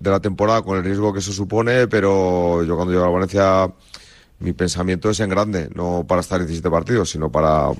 de 0.01 0.09
la 0.09 0.19
temporada 0.19 0.61
con 0.63 0.77
el 0.77 0.83
riesgo 0.83 1.13
que 1.13 1.19
eso 1.19 1.31
supone, 1.33 1.87
pero 1.87 2.63
yo 2.63 2.75
cuando 2.75 2.93
llego 2.93 3.05
a 3.05 3.09
Valencia 3.09 3.71
mi 4.39 4.53
pensamiento 4.53 5.09
es 5.09 5.19
en 5.21 5.29
grande, 5.29 5.69
no 5.75 6.05
para 6.07 6.21
estar 6.21 6.41
en 6.41 6.47
17 6.47 6.69
partidos, 6.71 7.11
sino 7.11 7.31
para 7.31 7.71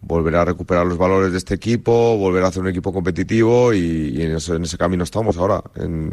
volver 0.00 0.36
a 0.36 0.44
recuperar 0.44 0.86
los 0.86 0.98
valores 0.98 1.32
de 1.32 1.38
este 1.38 1.54
equipo, 1.54 2.16
volver 2.18 2.44
a 2.44 2.48
hacer 2.48 2.62
un 2.62 2.68
equipo 2.68 2.92
competitivo 2.92 3.72
y, 3.74 3.78
y 4.16 4.22
en, 4.22 4.36
eso- 4.36 4.54
en 4.54 4.64
ese 4.64 4.78
camino 4.78 5.04
estamos 5.04 5.36
ahora. 5.36 5.62
En, 5.76 6.12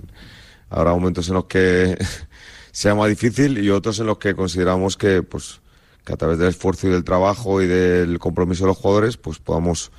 habrá 0.69 0.91
momentos 0.93 1.27
en 1.29 1.35
los 1.35 1.45
que 1.45 1.97
sea 2.71 2.95
más 2.95 3.09
difícil 3.09 3.57
y 3.63 3.69
otros 3.69 3.99
en 3.99 4.07
los 4.07 4.17
que 4.17 4.35
consideramos 4.35 4.97
que, 4.97 5.23
pues, 5.23 5.61
que 6.05 6.13
a 6.13 6.17
través 6.17 6.37
del 6.39 6.49
esfuerzo 6.49 6.87
y 6.87 6.91
del 6.91 7.03
trabajo 7.03 7.61
y 7.61 7.67
del 7.67 8.19
compromiso 8.19 8.63
de 8.65 8.69
los 8.69 8.77
jugadores, 8.77 9.17
pues 9.17 9.39
podamos 9.39 9.91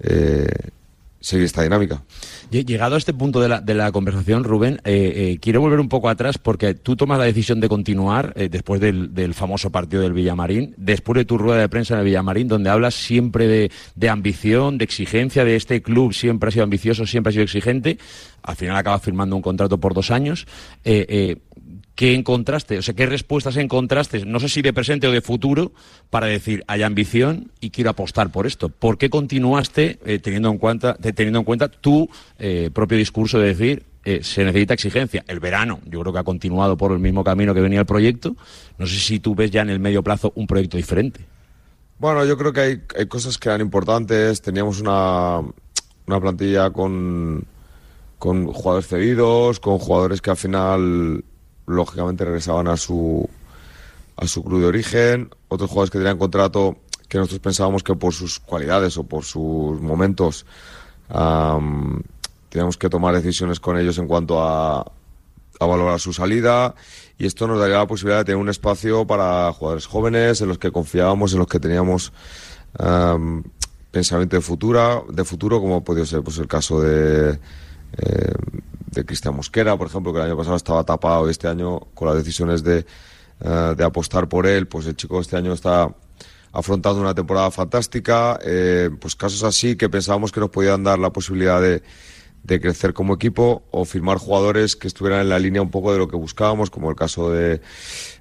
eh, 0.00 0.46
seguir 1.20 1.44
esta 1.44 1.62
dinámica. 1.62 2.02
Lle- 2.50 2.64
Llegado 2.64 2.94
a 2.94 2.98
este 2.98 3.12
punto 3.12 3.40
de 3.40 3.48
la, 3.48 3.60
de 3.60 3.74
la 3.74 3.92
conversación, 3.92 4.42
Rubén, 4.44 4.80
eh, 4.84 5.12
eh, 5.34 5.38
quiero 5.40 5.60
volver 5.60 5.78
un 5.80 5.88
poco 5.88 6.08
atrás 6.08 6.38
porque 6.38 6.74
tú 6.74 6.96
tomas 6.96 7.18
la 7.18 7.24
decisión 7.24 7.60
de 7.60 7.68
continuar 7.68 8.32
eh, 8.36 8.48
después 8.48 8.80
del, 8.80 9.14
del 9.14 9.34
famoso 9.34 9.70
partido 9.70 10.02
del 10.02 10.12
Villamarín, 10.14 10.74
después 10.76 11.16
de 11.18 11.24
tu 11.24 11.36
rueda 11.38 11.60
de 11.60 11.68
prensa 11.68 11.94
en 11.94 12.00
el 12.00 12.06
Villamarín, 12.06 12.48
donde 12.48 12.70
hablas 12.70 12.94
siempre 12.94 13.46
de, 13.46 13.70
de 13.94 14.08
ambición, 14.08 14.78
de 14.78 14.84
exigencia, 14.84 15.44
de 15.44 15.56
este 15.56 15.82
club 15.82 16.12
siempre 16.14 16.48
ha 16.48 16.52
sido 16.52 16.64
ambicioso, 16.64 17.06
siempre 17.06 17.30
ha 17.30 17.32
sido 17.32 17.44
exigente. 17.44 17.98
Al 18.42 18.56
final 18.56 18.76
acabas 18.76 19.02
firmando 19.02 19.36
un 19.36 19.42
contrato 19.42 19.78
por 19.78 19.92
dos 19.92 20.10
años. 20.10 20.46
¿Qué 22.00 22.14
encontraste? 22.14 22.78
O 22.78 22.82
sea, 22.82 22.94
¿qué 22.94 23.04
respuestas 23.04 23.58
encontraste? 23.58 24.24
No 24.24 24.40
sé 24.40 24.48
si 24.48 24.62
de 24.62 24.72
presente 24.72 25.06
o 25.06 25.12
de 25.12 25.20
futuro 25.20 25.72
para 26.08 26.28
decir 26.28 26.64
hay 26.66 26.82
ambición 26.82 27.50
y 27.60 27.68
quiero 27.68 27.90
apostar 27.90 28.32
por 28.32 28.46
esto. 28.46 28.70
¿Por 28.70 28.96
qué 28.96 29.10
continuaste 29.10 29.98
eh, 30.06 30.18
teniendo 30.18 30.48
en 30.50 30.56
cuenta 30.56 30.94
te- 30.94 31.12
teniendo 31.12 31.40
en 31.40 31.44
cuenta 31.44 31.68
tu 31.68 32.08
eh, 32.38 32.70
propio 32.72 32.96
discurso 32.96 33.38
de 33.38 33.48
decir 33.48 33.82
eh, 34.06 34.20
se 34.22 34.42
necesita 34.46 34.72
exigencia? 34.72 35.26
El 35.28 35.40
verano, 35.40 35.80
yo 35.84 36.00
creo 36.00 36.10
que 36.14 36.20
ha 36.20 36.24
continuado 36.24 36.74
por 36.78 36.92
el 36.92 37.00
mismo 37.00 37.22
camino 37.22 37.52
que 37.52 37.60
venía 37.60 37.80
el 37.80 37.84
proyecto. 37.86 38.34
No 38.78 38.86
sé 38.86 38.96
si 38.98 39.20
tú 39.20 39.34
ves 39.34 39.50
ya 39.50 39.60
en 39.60 39.68
el 39.68 39.78
medio 39.78 40.02
plazo 40.02 40.32
un 40.36 40.46
proyecto 40.46 40.78
diferente. 40.78 41.20
Bueno, 41.98 42.24
yo 42.24 42.38
creo 42.38 42.54
que 42.54 42.60
hay, 42.60 42.80
hay 42.98 43.06
cosas 43.08 43.36
que 43.36 43.50
eran 43.50 43.60
importantes. 43.60 44.40
Teníamos 44.40 44.80
una, 44.80 45.40
una 46.06 46.18
plantilla 46.18 46.70
con, 46.70 47.44
con 48.18 48.46
jugadores 48.46 48.88
cedidos, 48.88 49.60
con 49.60 49.76
jugadores 49.78 50.22
que 50.22 50.30
al 50.30 50.38
final, 50.38 51.24
lógicamente, 51.70 52.24
regresaban 52.24 52.68
a 52.68 52.76
su, 52.76 53.28
a 54.16 54.26
su 54.26 54.42
club 54.44 54.60
de 54.60 54.66
origen. 54.66 55.30
Otros 55.48 55.70
jugadores 55.70 55.90
que 55.90 55.98
tenían 55.98 56.18
contrato 56.18 56.76
que 57.08 57.18
nosotros 57.18 57.40
pensábamos 57.40 57.82
que 57.82 57.94
por 57.96 58.14
sus 58.14 58.38
cualidades 58.38 58.96
o 58.96 59.02
por 59.04 59.24
sus 59.24 59.80
momentos 59.80 60.46
am, 61.08 62.02
teníamos 62.48 62.78
que 62.78 62.88
tomar 62.88 63.14
decisiones 63.14 63.58
con 63.58 63.76
ellos 63.76 63.98
en 63.98 64.06
cuanto 64.06 64.40
a, 64.40 64.80
a 65.60 65.66
valorar 65.66 65.98
su 65.98 66.12
salida 66.12 66.74
y 67.18 67.26
esto 67.26 67.48
nos 67.48 67.58
daría 67.58 67.78
la 67.78 67.86
posibilidad 67.86 68.20
de 68.20 68.24
tener 68.26 68.40
un 68.40 68.48
espacio 68.48 69.06
para 69.06 69.52
jugadores 69.52 69.86
jóvenes 69.86 70.40
en 70.40 70.48
los 70.48 70.58
que 70.58 70.70
confiábamos, 70.70 71.32
en 71.32 71.40
los 71.40 71.48
que 71.48 71.58
teníamos 71.58 72.12
am, 72.78 73.42
pensamiento 73.90 74.36
de 74.36 74.42
futuro, 74.42 75.04
de 75.10 75.24
futuro 75.24 75.60
como 75.60 75.76
ha 75.76 75.80
podido 75.80 76.06
ser 76.06 76.22
pues 76.22 76.38
el 76.38 76.46
caso 76.46 76.80
de 76.80 77.38
eh, 77.96 78.32
de 78.86 79.04
Cristian 79.04 79.36
Mosquera, 79.36 79.76
por 79.76 79.86
ejemplo, 79.86 80.12
que 80.12 80.18
el 80.18 80.26
año 80.26 80.36
pasado 80.36 80.56
estaba 80.56 80.84
tapado 80.84 81.28
y 81.28 81.30
este 81.30 81.48
año 81.48 81.80
con 81.94 82.08
las 82.08 82.16
decisiones 82.16 82.62
de, 82.62 82.84
eh, 83.40 83.74
de 83.76 83.84
apostar 83.84 84.28
por 84.28 84.46
él, 84.46 84.66
pues 84.66 84.86
el 84.86 84.96
chico 84.96 85.20
este 85.20 85.36
año 85.36 85.52
está 85.52 85.94
afrontando 86.52 87.00
una 87.00 87.14
temporada 87.14 87.50
fantástica, 87.50 88.38
eh, 88.44 88.90
pues 89.00 89.14
casos 89.14 89.44
así 89.44 89.76
que 89.76 89.88
pensábamos 89.88 90.32
que 90.32 90.40
nos 90.40 90.50
podían 90.50 90.82
dar 90.82 90.98
la 90.98 91.10
posibilidad 91.10 91.60
de, 91.60 91.82
de 92.42 92.60
crecer 92.60 92.92
como 92.92 93.14
equipo 93.14 93.62
o 93.70 93.84
firmar 93.84 94.18
jugadores 94.18 94.74
que 94.76 94.88
estuvieran 94.88 95.20
en 95.20 95.28
la 95.28 95.38
línea 95.38 95.62
un 95.62 95.70
poco 95.70 95.92
de 95.92 95.98
lo 95.98 96.08
que 96.08 96.16
buscábamos, 96.16 96.70
como 96.70 96.90
el 96.90 96.96
caso 96.96 97.30
de, 97.30 97.60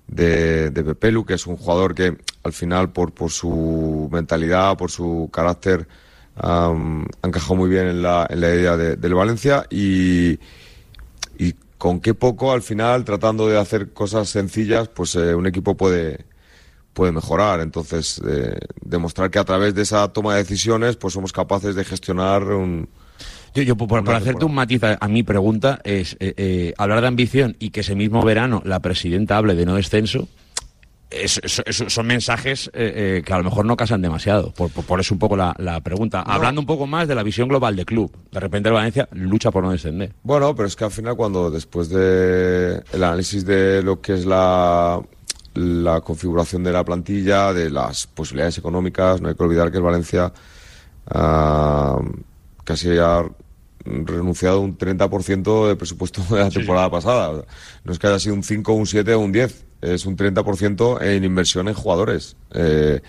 de, 0.07 0.69
de 0.69 0.83
Pepelu, 0.83 1.25
que 1.25 1.33
es 1.35 1.47
un 1.47 1.57
jugador 1.57 1.95
que 1.95 2.17
al 2.43 2.53
final 2.53 2.91
por, 2.91 3.13
por 3.13 3.31
su 3.31 4.09
mentalidad, 4.11 4.77
por 4.77 4.91
su 4.91 5.29
carácter, 5.33 5.87
am, 6.41 7.05
ha 7.21 7.27
encajado 7.27 7.55
muy 7.55 7.69
bien 7.69 7.87
en 7.87 8.01
la, 8.01 8.25
en 8.29 8.41
la 8.41 8.49
idea 8.53 8.77
de- 8.77 8.95
del 8.95 9.13
Valencia 9.13 9.65
y, 9.69 10.39
y 11.37 11.53
con 11.77 11.99
qué 11.99 12.13
poco 12.13 12.51
al 12.51 12.61
final, 12.61 13.05
tratando 13.05 13.47
de 13.47 13.57
hacer 13.57 13.93
cosas 13.93 14.29
sencillas, 14.29 14.87
pues 14.89 15.15
eh, 15.15 15.33
un 15.35 15.47
equipo 15.47 15.75
puede, 15.77 16.25
puede 16.93 17.11
mejorar. 17.11 17.61
Entonces, 17.61 18.21
eh, 18.27 18.57
demostrar 18.83 19.31
que 19.31 19.39
a 19.39 19.45
través 19.45 19.73
de 19.75 19.83
esa 19.83 20.07
toma 20.11 20.33
de 20.35 20.43
decisiones, 20.43 20.95
pues 20.97 21.13
somos 21.13 21.31
capaces 21.31 21.75
de 21.75 21.85
gestionar 21.85 22.43
un, 22.43 22.89
Yo, 23.55 23.63
yo 23.63 23.75
por, 23.77 23.87
por 23.87 24.13
hacerte 24.15 24.43
un 24.45 24.53
matiz 24.55 24.83
a, 24.83 24.97
a 24.99 25.07
mi 25.07 25.23
pregunta, 25.23 25.79
es 25.83 26.17
eh, 26.19 26.33
eh, 26.37 26.73
hablar 26.77 27.01
de 27.01 27.07
ambición 27.07 27.55
y 27.59 27.69
que 27.69 27.79
ese 27.81 27.95
mismo 27.95 28.21
verano 28.23 28.61
la 28.65 28.79
presidenta 28.81 29.37
hable 29.37 29.55
de 29.55 29.65
no 29.65 29.75
descenso, 29.75 30.27
es- 31.09 31.39
es- 31.43 31.61
es- 31.65 31.91
son 31.93 32.07
mensajes 32.07 32.69
eh, 32.73 33.17
eh, 33.17 33.23
que 33.25 33.33
a 33.33 33.37
lo 33.37 33.43
mejor 33.43 33.65
no 33.65 33.75
casan 33.75 34.01
demasiado. 34.01 34.51
Por, 34.53 34.69
por, 34.71 34.85
por 34.85 34.99
eso 34.99 35.13
un 35.13 35.19
poco 35.19 35.35
la, 35.35 35.55
la 35.57 35.79
pregunta. 35.81 36.21
Hablando 36.21 36.61
un 36.61 36.67
poco 36.67 36.85
más 36.87 37.07
de 37.07 37.15
la 37.15 37.23
visión 37.23 37.47
global 37.47 37.75
del 37.75 37.85
club. 37.85 38.11
De 38.31 38.39
repente 38.39 38.69
el 38.69 38.73
Valencia 38.75 39.07
lucha 39.13 39.51
por 39.51 39.63
no 39.63 39.71
descender. 39.71 40.13
Bueno, 40.23 40.55
pero 40.55 40.67
es 40.67 40.75
que 40.75 40.83
al 40.85 40.91
final 40.91 41.15
cuando 41.15 41.49
después 41.49 41.89
de 41.89 42.81
el 42.93 43.03
análisis 43.03 43.45
de 43.45 43.81
lo 43.81 44.01
que 44.01 44.13
es 44.13 44.25
la, 44.25 45.01
la 45.55 46.01
configuración 46.01 46.63
de 46.63 46.71
la 46.71 46.83
plantilla, 46.85 47.53
de 47.53 47.69
las 47.69 48.05
posibilidades 48.07 48.57
económicas, 48.59 49.19
no 49.21 49.29
hay 49.29 49.35
que 49.35 49.43
olvidar 49.43 49.71
que 49.71 49.77
el 49.77 49.83
Valencia 49.83 50.31
ah, 51.09 51.99
casi 52.63 52.89
ha 52.97 53.23
renunciado 53.85 54.59
un 54.61 54.77
30% 54.77 55.67
de 55.69 55.75
presupuesto 55.75 56.21
de 56.29 56.39
la 56.43 56.49
temporada 56.49 56.89
pasada. 56.91 57.43
No 57.83 57.91
es 57.91 57.97
que 57.99 58.07
haya 58.07 58.19
sido 58.19 58.35
un 58.35 58.43
5, 58.43 58.73
un 58.73 58.85
7 58.85 59.13
o 59.15 59.19
un 59.19 59.31
10, 59.31 59.65
es 59.81 60.05
un 60.05 60.15
30% 60.17 61.01
en 61.01 61.23
inversión 61.23 61.67
en 61.67 61.73
jugadores. 61.73 62.35
Eh, 62.51 63.01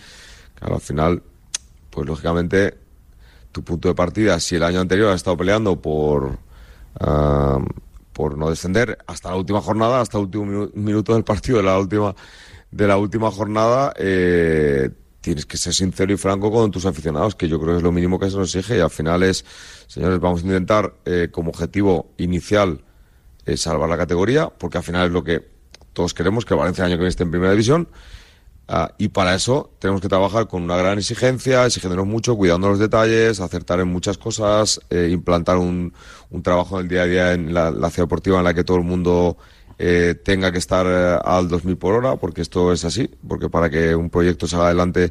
claro, 0.54 0.76
al 0.76 0.80
final, 0.80 1.22
pues 1.90 2.06
lógicamente 2.06 2.78
tu 3.52 3.62
punto 3.64 3.88
de 3.88 3.94
partida, 3.94 4.38
si 4.40 4.56
el 4.56 4.62
año 4.62 4.80
anterior 4.80 5.08
has 5.10 5.16
estado 5.16 5.36
peleando 5.36 5.80
por, 5.80 6.38
por 8.12 8.36
no 8.36 8.50
descender 8.50 8.98
hasta 9.06 9.30
la 9.30 9.36
última 9.36 9.60
jornada, 9.60 10.00
hasta 10.00 10.18
el 10.18 10.24
último 10.24 10.44
minu- 10.46 10.72
minuto 10.74 11.14
del 11.14 11.24
partido 11.24 11.58
de 11.58 11.64
la 11.64 11.78
última, 11.78 12.14
de 12.70 12.86
la 12.86 12.96
última 12.96 13.30
jornada, 13.30 13.92
eh, 13.96 14.90
tienes 15.20 15.46
que 15.46 15.56
ser 15.56 15.74
sincero 15.74 16.12
y 16.12 16.16
franco 16.16 16.50
con 16.50 16.70
tus 16.70 16.86
aficionados, 16.86 17.34
que 17.34 17.48
yo 17.48 17.58
creo 17.60 17.72
que 17.72 17.78
es 17.78 17.82
lo 17.82 17.92
mínimo 17.92 18.18
que 18.18 18.30
se 18.30 18.36
nos 18.36 18.54
exige. 18.54 18.78
Y 18.78 18.80
al 18.80 18.90
final 18.90 19.22
es, 19.22 19.44
señores, 19.86 20.18
vamos 20.20 20.42
a 20.42 20.46
intentar 20.46 20.94
eh, 21.04 21.28
como 21.30 21.50
objetivo 21.50 22.12
inicial 22.18 22.82
eh, 23.46 23.56
salvar 23.56 23.88
la 23.88 23.96
categoría, 23.96 24.48
porque 24.48 24.78
al 24.78 24.84
final 24.84 25.06
es 25.08 25.12
lo 25.12 25.24
que 25.24 25.48
todos 25.92 26.14
queremos, 26.14 26.44
que 26.44 26.54
Valencia 26.54 26.82
el 26.84 26.92
año 26.92 26.96
que 26.96 27.02
viene 27.02 27.10
esté 27.10 27.24
en 27.24 27.30
primera 27.30 27.52
división. 27.52 27.88
Ah, 28.72 28.94
y 28.98 29.08
para 29.08 29.34
eso 29.34 29.72
tenemos 29.80 30.00
que 30.00 30.08
trabajar 30.08 30.46
con 30.46 30.62
una 30.62 30.76
gran 30.76 30.96
exigencia, 30.96 31.66
exigiéndonos 31.66 32.06
mucho, 32.06 32.36
cuidando 32.36 32.68
los 32.68 32.78
detalles, 32.78 33.40
acertar 33.40 33.80
en 33.80 33.88
muchas 33.88 34.16
cosas, 34.16 34.80
eh, 34.90 35.08
implantar 35.10 35.56
un, 35.56 35.92
un 36.30 36.42
trabajo 36.44 36.78
en 36.78 36.82
el 36.84 36.88
día 36.88 37.02
a 37.02 37.06
día 37.06 37.32
en 37.32 37.52
la, 37.52 37.72
la 37.72 37.90
ciudad 37.90 38.06
deportiva 38.06 38.38
en 38.38 38.44
la 38.44 38.54
que 38.54 38.62
todo 38.62 38.76
el 38.76 38.84
mundo 38.84 39.36
eh, 39.82 40.14
tenga 40.14 40.52
que 40.52 40.58
estar 40.58 40.86
eh, 40.86 41.18
al 41.24 41.48
2000 41.48 41.78
por 41.78 41.94
hora, 41.94 42.16
porque 42.16 42.42
esto 42.42 42.70
es 42.70 42.84
así, 42.84 43.10
porque 43.26 43.48
para 43.48 43.70
que 43.70 43.94
un 43.94 44.10
proyecto 44.10 44.46
salga 44.46 44.66
adelante 44.66 45.10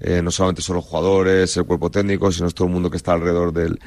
eh, 0.00 0.22
no 0.22 0.30
solamente 0.30 0.60
son 0.60 0.76
los 0.76 0.84
jugadores, 0.84 1.56
el 1.56 1.64
cuerpo 1.64 1.90
técnico, 1.90 2.30
sino 2.32 2.48
es 2.48 2.54
todo 2.54 2.66
el 2.66 2.74
mundo 2.74 2.90
que 2.90 2.96
está 2.96 3.12
alrededor 3.12 3.52
del, 3.52 3.78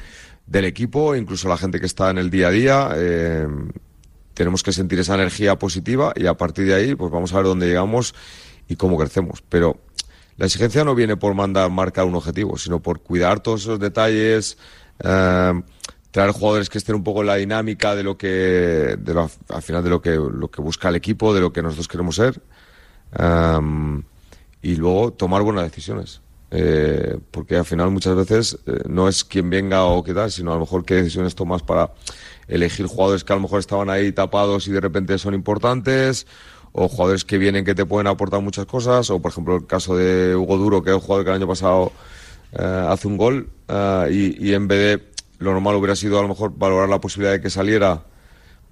del 0.46 0.64
equipo, 0.64 1.14
incluso 1.14 1.48
la 1.48 1.58
gente 1.58 1.78
que 1.78 1.86
está 1.86 2.10
en 2.10 2.18
el 2.18 2.30
día 2.30 2.48
a 2.48 2.50
día. 2.50 2.90
Tenemos 4.42 4.64
que 4.64 4.72
sentir 4.72 4.98
esa 4.98 5.14
energía 5.14 5.56
positiva 5.56 6.12
y 6.16 6.26
a 6.26 6.34
partir 6.34 6.66
de 6.66 6.74
ahí 6.74 6.94
pues 6.96 7.12
vamos 7.12 7.32
a 7.32 7.36
ver 7.36 7.46
dónde 7.46 7.68
llegamos 7.68 8.12
y 8.68 8.74
cómo 8.74 8.98
crecemos. 8.98 9.40
Pero 9.48 9.80
la 10.36 10.46
exigencia 10.46 10.82
no 10.84 10.96
viene 10.96 11.16
por 11.16 11.32
mandar 11.34 11.70
marcar 11.70 12.06
un 12.06 12.16
objetivo, 12.16 12.58
sino 12.58 12.80
por 12.80 13.00
cuidar 13.02 13.38
todos 13.38 13.60
esos 13.62 13.78
detalles, 13.78 14.58
eh, 15.04 15.62
traer 16.10 16.30
jugadores 16.32 16.68
que 16.68 16.78
estén 16.78 16.96
un 16.96 17.04
poco 17.04 17.20
en 17.20 17.28
la 17.28 17.36
dinámica 17.36 17.94
de 17.94 18.02
lo 18.02 18.18
que, 18.18 18.96
de 18.98 19.14
lo- 19.14 19.30
al 19.48 19.62
final 19.62 19.84
de 19.84 19.90
lo 19.90 20.02
que, 20.02 20.10
lo 20.16 20.50
que 20.50 20.60
busca 20.60 20.88
el 20.88 20.96
equipo, 20.96 21.32
de 21.32 21.40
lo 21.40 21.52
que 21.52 21.62
nosotros 21.62 21.86
queremos 21.86 22.16
ser, 22.16 22.42
eh, 23.18 24.02
y 24.62 24.74
luego 24.74 25.12
tomar 25.12 25.42
buenas 25.42 25.64
decisiones. 25.64 26.20
Eh, 26.54 27.18
porque 27.30 27.56
al 27.56 27.64
final 27.64 27.90
muchas 27.90 28.14
veces 28.14 28.58
no 28.86 29.08
es 29.08 29.24
quien 29.24 29.48
venga 29.48 29.84
o 29.84 30.02
qué 30.04 30.12
tal, 30.12 30.30
sino 30.30 30.50
a 30.50 30.54
lo 30.54 30.60
mejor 30.60 30.84
qué 30.84 30.96
decisiones 30.96 31.34
tomas 31.34 31.62
para 31.62 31.92
elegir 32.48 32.86
jugadores 32.86 33.24
que 33.24 33.32
a 33.32 33.36
lo 33.36 33.42
mejor 33.42 33.60
estaban 33.60 33.90
ahí 33.90 34.12
tapados 34.12 34.68
y 34.68 34.72
de 34.72 34.80
repente 34.80 35.18
son 35.18 35.34
importantes, 35.34 36.26
o 36.72 36.88
jugadores 36.88 37.24
que 37.24 37.38
vienen 37.38 37.64
que 37.64 37.74
te 37.74 37.84
pueden 37.84 38.06
aportar 38.06 38.40
muchas 38.40 38.66
cosas, 38.66 39.10
o 39.10 39.20
por 39.20 39.30
ejemplo 39.30 39.56
el 39.56 39.66
caso 39.66 39.96
de 39.96 40.34
Hugo 40.34 40.56
Duro, 40.58 40.82
que 40.82 40.90
es 40.90 40.96
un 40.96 41.00
jugador 41.00 41.24
que 41.24 41.30
el 41.30 41.36
año 41.36 41.48
pasado 41.48 41.92
eh, 42.52 42.86
hace 42.88 43.08
un 43.08 43.16
gol 43.16 43.50
eh, 43.68 44.36
y, 44.38 44.52
en 44.52 44.68
vez 44.68 45.00
de 45.00 45.12
lo 45.38 45.52
normal 45.52 45.76
hubiera 45.76 45.96
sido 45.96 46.18
a 46.18 46.22
lo 46.22 46.28
mejor 46.28 46.52
valorar 46.56 46.88
la 46.88 47.00
posibilidad 47.00 47.32
de 47.32 47.40
que 47.40 47.50
saliera 47.50 48.04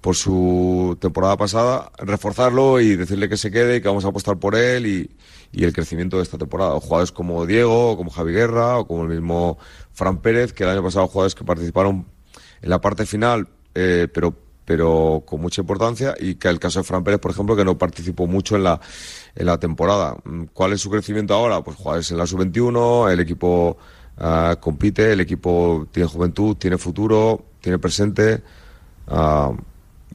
por 0.01 0.15
su 0.15 0.97
temporada 0.99 1.37
pasada, 1.37 1.91
reforzarlo 1.99 2.79
y 2.79 2.95
decirle 2.95 3.29
que 3.29 3.37
se 3.37 3.51
quede 3.51 3.77
y 3.77 3.81
que 3.81 3.87
vamos 3.87 4.03
a 4.05 4.07
apostar 4.07 4.37
por 4.37 4.55
él 4.55 4.87
y, 4.87 5.11
y 5.51 5.63
el 5.63 5.73
crecimiento 5.73 6.17
de 6.17 6.23
esta 6.23 6.39
temporada. 6.39 6.73
O 6.73 6.79
jugadores 6.79 7.11
como 7.11 7.45
Diego, 7.45 7.91
o 7.91 7.97
como 7.97 8.09
Javi 8.09 8.33
Guerra, 8.33 8.79
o 8.79 8.87
como 8.87 9.03
el 9.03 9.09
mismo 9.09 9.59
Fran 9.93 10.17
Pérez, 10.17 10.53
que 10.53 10.63
el 10.63 10.69
año 10.69 10.83
pasado 10.83 11.07
jugadores 11.07 11.35
que 11.35 11.43
participaron 11.43 12.07
en 12.61 12.69
la 12.69 12.81
parte 12.81 13.05
final, 13.05 13.47
eh, 13.75 14.07
pero 14.13 14.35
pero 14.71 15.23
con 15.25 15.41
mucha 15.41 15.61
importancia 15.61 16.15
y 16.17 16.35
que 16.35 16.47
el 16.47 16.57
caso 16.59 16.79
de 16.79 16.83
Fran 16.83 17.03
Pérez, 17.03 17.19
por 17.19 17.31
ejemplo, 17.31 17.57
que 17.57 17.65
no 17.65 17.77
participó 17.77 18.25
mucho 18.25 18.55
en 18.55 18.63
la, 18.63 18.79
en 19.35 19.45
la 19.45 19.59
temporada. 19.59 20.15
Mm, 20.23 20.45
¿Cuál 20.53 20.71
es 20.71 20.79
su 20.79 20.89
crecimiento 20.89 21.33
ahora? 21.33 21.61
Pues 21.61 21.75
jugadores 21.75 22.09
en 22.11 22.17
la 22.17 22.25
sub-21, 22.25 23.11
el 23.11 23.19
equipo 23.19 23.77
ah, 24.17 24.55
compite, 24.61 25.11
el 25.11 25.19
equipo 25.19 25.87
tiene 25.91 26.07
juventud, 26.07 26.55
tiene 26.55 26.77
futuro, 26.77 27.43
tiene 27.59 27.79
presente. 27.79 28.41
ah, 29.07 29.51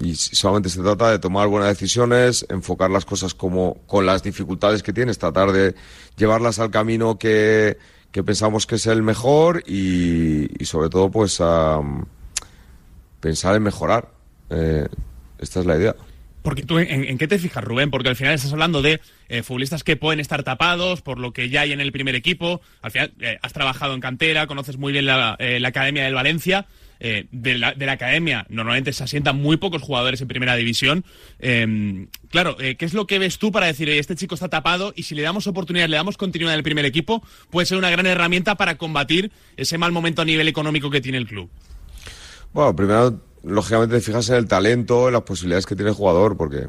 y 0.01 0.15
solamente 0.15 0.69
se 0.69 0.81
trata 0.83 1.11
de 1.11 1.19
tomar 1.19 1.49
buenas 1.49 1.69
decisiones, 1.71 2.47
enfocar 2.51 2.91
las 2.91 3.05
cosas 3.05 3.35
como 3.35 3.79
con 3.87 4.07
las 4.07 4.23
dificultades 4.23 4.83
que 4.83 4.93
tienes, 4.93 5.19
tratar 5.19 5.53
de 5.53 5.75
llevarlas 6.17 6.59
al 6.59 6.71
camino 6.71 7.19
que, 7.19 7.79
que 8.11 8.23
pensamos 8.23 8.67
que 8.67 8.77
es 8.77 8.87
el 8.87 9.03
mejor 9.03 9.63
y, 9.67 10.63
y 10.63 10.67
sobre 10.67 10.91
todo 10.91 11.11
pues 11.11 11.41
a 11.41 11.81
pensar 13.27 13.57
en 13.57 13.63
mejorar. 13.65 14.09
Eh, 14.51 14.87
esta 15.41 15.59
es 15.59 15.67
la 15.67 15.77
idea. 15.77 15.97
Porque 16.43 16.63
tú, 16.63 16.79
¿en, 16.79 17.19
qué 17.19 17.27
te 17.27 17.41
fijas, 17.41 17.65
Rubén? 17.65 17.91
Porque 17.91 18.09
al 18.09 18.15
final 18.15 18.35
estás 18.35 18.53
hablando 18.53 18.83
de 18.83 19.01
eh, 19.29 19.43
futbolistas 19.43 19.83
que 19.83 19.97
pueden 19.97 20.21
estar 20.21 20.45
tapados 20.45 21.03
por 21.03 21.19
lo 21.19 21.33
que 21.33 21.49
ya 21.49 21.63
hay 21.63 21.73
en 21.73 21.81
el 21.81 21.91
primer 21.91 22.15
equipo. 22.15 22.61
Al 22.83 22.93
final 22.93 23.13
eh, 23.19 23.37
has 23.43 23.53
trabajado 23.53 23.95
en 23.95 24.01
cantera, 24.01 24.47
conoces 24.47 24.77
muy 24.77 24.93
bien 24.93 25.07
la, 25.07 25.37
Academia 25.65 26.05
del 26.05 26.15
Valencia. 26.15 26.67
De, 26.99 27.59
la, 27.59 27.75
de 27.75 27.85
la 27.85 27.93
Academia 27.93 28.47
normalmente 28.49 28.91
se 28.95 29.05
asientan 29.05 29.37
muy 29.37 29.59
pocos 29.59 29.83
jugadores 29.83 30.23
en 30.23 30.29
primera 30.29 30.57
división. 30.57 31.05
Eh, 31.41 32.07
claro, 32.31 32.57
¿qué 32.57 32.77
es 32.79 32.95
lo 32.95 33.07
que 33.07 33.19
ves 33.19 33.39
tú 33.39 33.53
para 33.53 33.67
decir, 33.67 33.87
"Oye, 33.89 33.99
este 33.99 34.17
chico 34.17 34.35
está 34.35 34.49
tapado 34.49 34.95
y 34.97 35.03
si 35.03 35.15
le 35.15 35.21
damos 35.21 35.47
oportunidad, 35.47 35.89
le 35.89 35.97
damos 35.97 36.17
continuidad 36.17 36.55
en 36.55 36.59
el 36.59 36.65
primer 36.65 36.87
equipo, 36.87 37.23
puede 37.51 37.67
ser 37.67 37.77
una 37.77 37.91
gran 37.91 38.07
herramienta 38.07 38.55
para 38.55 38.79
combatir 38.79 39.31
ese 39.59 39.77
mal 39.77 39.93
momento 39.93 40.23
a 40.23 40.25
nivel 40.25 40.49
económico 40.49 40.89
que 40.89 41.03
tiene 41.03 41.19
el 41.19 41.27
club? 41.27 41.51
Bueno, 42.53 42.75
primero, 42.75 43.21
lógicamente, 43.43 44.01
te 44.01 44.11
en 44.11 44.35
el 44.35 44.49
talento, 44.49 45.09
en 45.09 45.15
las 45.15 45.23
posibilidades 45.23 45.67
que 45.67 45.77
tiene 45.77 45.91
el 45.91 45.97
jugador, 45.97 46.37
porque 46.37 46.69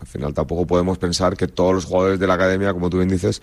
al 0.00 0.06
final 0.06 0.32
tampoco 0.32 0.66
podemos 0.66 0.98
pensar 0.98 1.36
que 1.36 1.48
todos 1.48 1.74
los 1.74 1.84
jugadores 1.84 2.20
de 2.20 2.26
la 2.26 2.34
academia, 2.34 2.72
como 2.72 2.88
tú 2.88 2.98
bien 2.98 3.08
dices, 3.08 3.42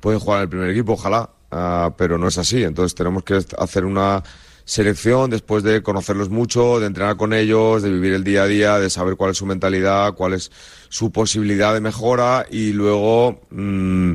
pueden 0.00 0.20
jugar 0.20 0.38
en 0.38 0.42
el 0.44 0.48
primer 0.48 0.70
equipo, 0.70 0.92
ojalá, 0.92 1.30
ah, 1.50 1.94
pero 1.96 2.18
no 2.18 2.28
es 2.28 2.38
así. 2.38 2.62
Entonces 2.62 2.94
tenemos 2.94 3.24
que 3.24 3.40
hacer 3.58 3.84
una 3.84 4.22
selección 4.68 5.30
después 5.30 5.62
de 5.62 5.82
conocerlos 5.82 6.28
mucho, 6.28 6.78
de 6.78 6.86
entrenar 6.86 7.16
con 7.16 7.32
ellos, 7.32 7.82
de 7.82 7.90
vivir 7.90 8.12
el 8.12 8.22
día 8.22 8.42
a 8.42 8.46
día, 8.46 8.78
de 8.78 8.90
saber 8.90 9.16
cuál 9.16 9.30
es 9.30 9.38
su 9.38 9.46
mentalidad, 9.46 10.12
cuál 10.12 10.34
es 10.34 10.52
su 10.90 11.10
posibilidad 11.10 11.72
de 11.72 11.80
mejora 11.80 12.46
y 12.50 12.74
luego, 12.74 13.40
mm, 13.50 14.12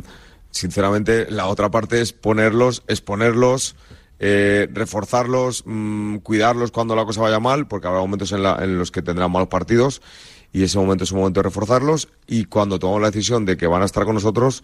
sinceramente, 0.52 1.30
la 1.32 1.48
otra 1.48 1.72
parte 1.72 2.02
es 2.02 2.14
ponerlos, 2.14 2.84
exponerlos, 2.88 3.76
eh, 4.20 4.68
reforzarlos, 4.72 5.64
mm, 5.66 6.18
cuidarlos 6.18 6.72
cuando 6.72 6.96
la 6.96 7.06
cosa 7.06 7.22
vaya 7.22 7.40
mal, 7.40 7.68
porque 7.68 7.88
habrá 7.88 8.00
momentos 8.00 8.32
en, 8.32 8.44
la- 8.44 8.60
en 8.62 8.78
los 8.78 8.92
que 8.92 9.02
tendrán 9.02 9.32
malos 9.32 9.50
partidos 9.50 10.02
y 10.52 10.64
ese 10.64 10.78
momento 10.78 11.04
es 11.04 11.12
un 11.12 11.20
momento 11.20 11.40
de 11.40 11.44
reforzarlos 11.44 12.10
y 12.28 12.46
cuando 12.46 12.80
tomamos 12.80 13.02
la 13.02 13.12
decisión 13.12 13.44
de 13.46 13.58
que 13.58 13.68
van 13.68 13.82
a 13.82 13.86
estar 13.86 14.06
con 14.06 14.14
nosotros, 14.16 14.64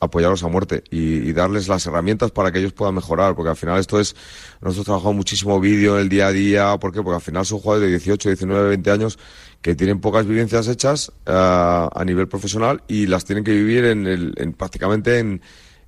apoyarlos 0.00 0.42
a 0.44 0.48
muerte 0.48 0.84
y, 0.90 1.32
darles 1.32 1.66
las 1.68 1.84
herramientas 1.86 2.30
para 2.30 2.52
que 2.52 2.60
ellos 2.60 2.72
puedan 2.72 2.94
mejorar, 2.94 3.34
porque 3.34 3.50
al 3.50 3.56
final 3.56 3.78
esto 3.80 3.98
es, 3.98 4.14
nosotros 4.60 4.84
trabajamos 4.84 5.16
muchísimo 5.16 5.58
vídeo 5.58 5.96
en 5.96 6.02
el 6.02 6.08
día 6.08 6.28
a 6.28 6.32
día, 6.32 6.76
¿por 6.78 6.92
qué? 6.92 7.02
Porque 7.02 7.16
al 7.16 7.20
final 7.22 7.44
son 7.44 7.58
jugadores 7.58 7.88
de 7.88 7.96
18, 7.98 8.28
19, 8.28 8.68
20 8.68 8.90
años 8.90 9.18
que 9.60 9.74
tienen 9.74 10.00
pocas 10.00 10.26
vivencias 10.26 10.68
hechas 10.68 11.12
ah, 11.26 11.90
a 11.94 12.04
nivel 12.04 12.28
profesional 12.28 12.82
y 12.86 13.06
las 13.06 13.24
tienen 13.24 13.42
que 13.44 13.52
vivir 13.52 13.84
en, 13.86 14.06
el, 14.06 14.34
en 14.36 14.52
prácticamente 14.52 15.18
en, 15.18 15.40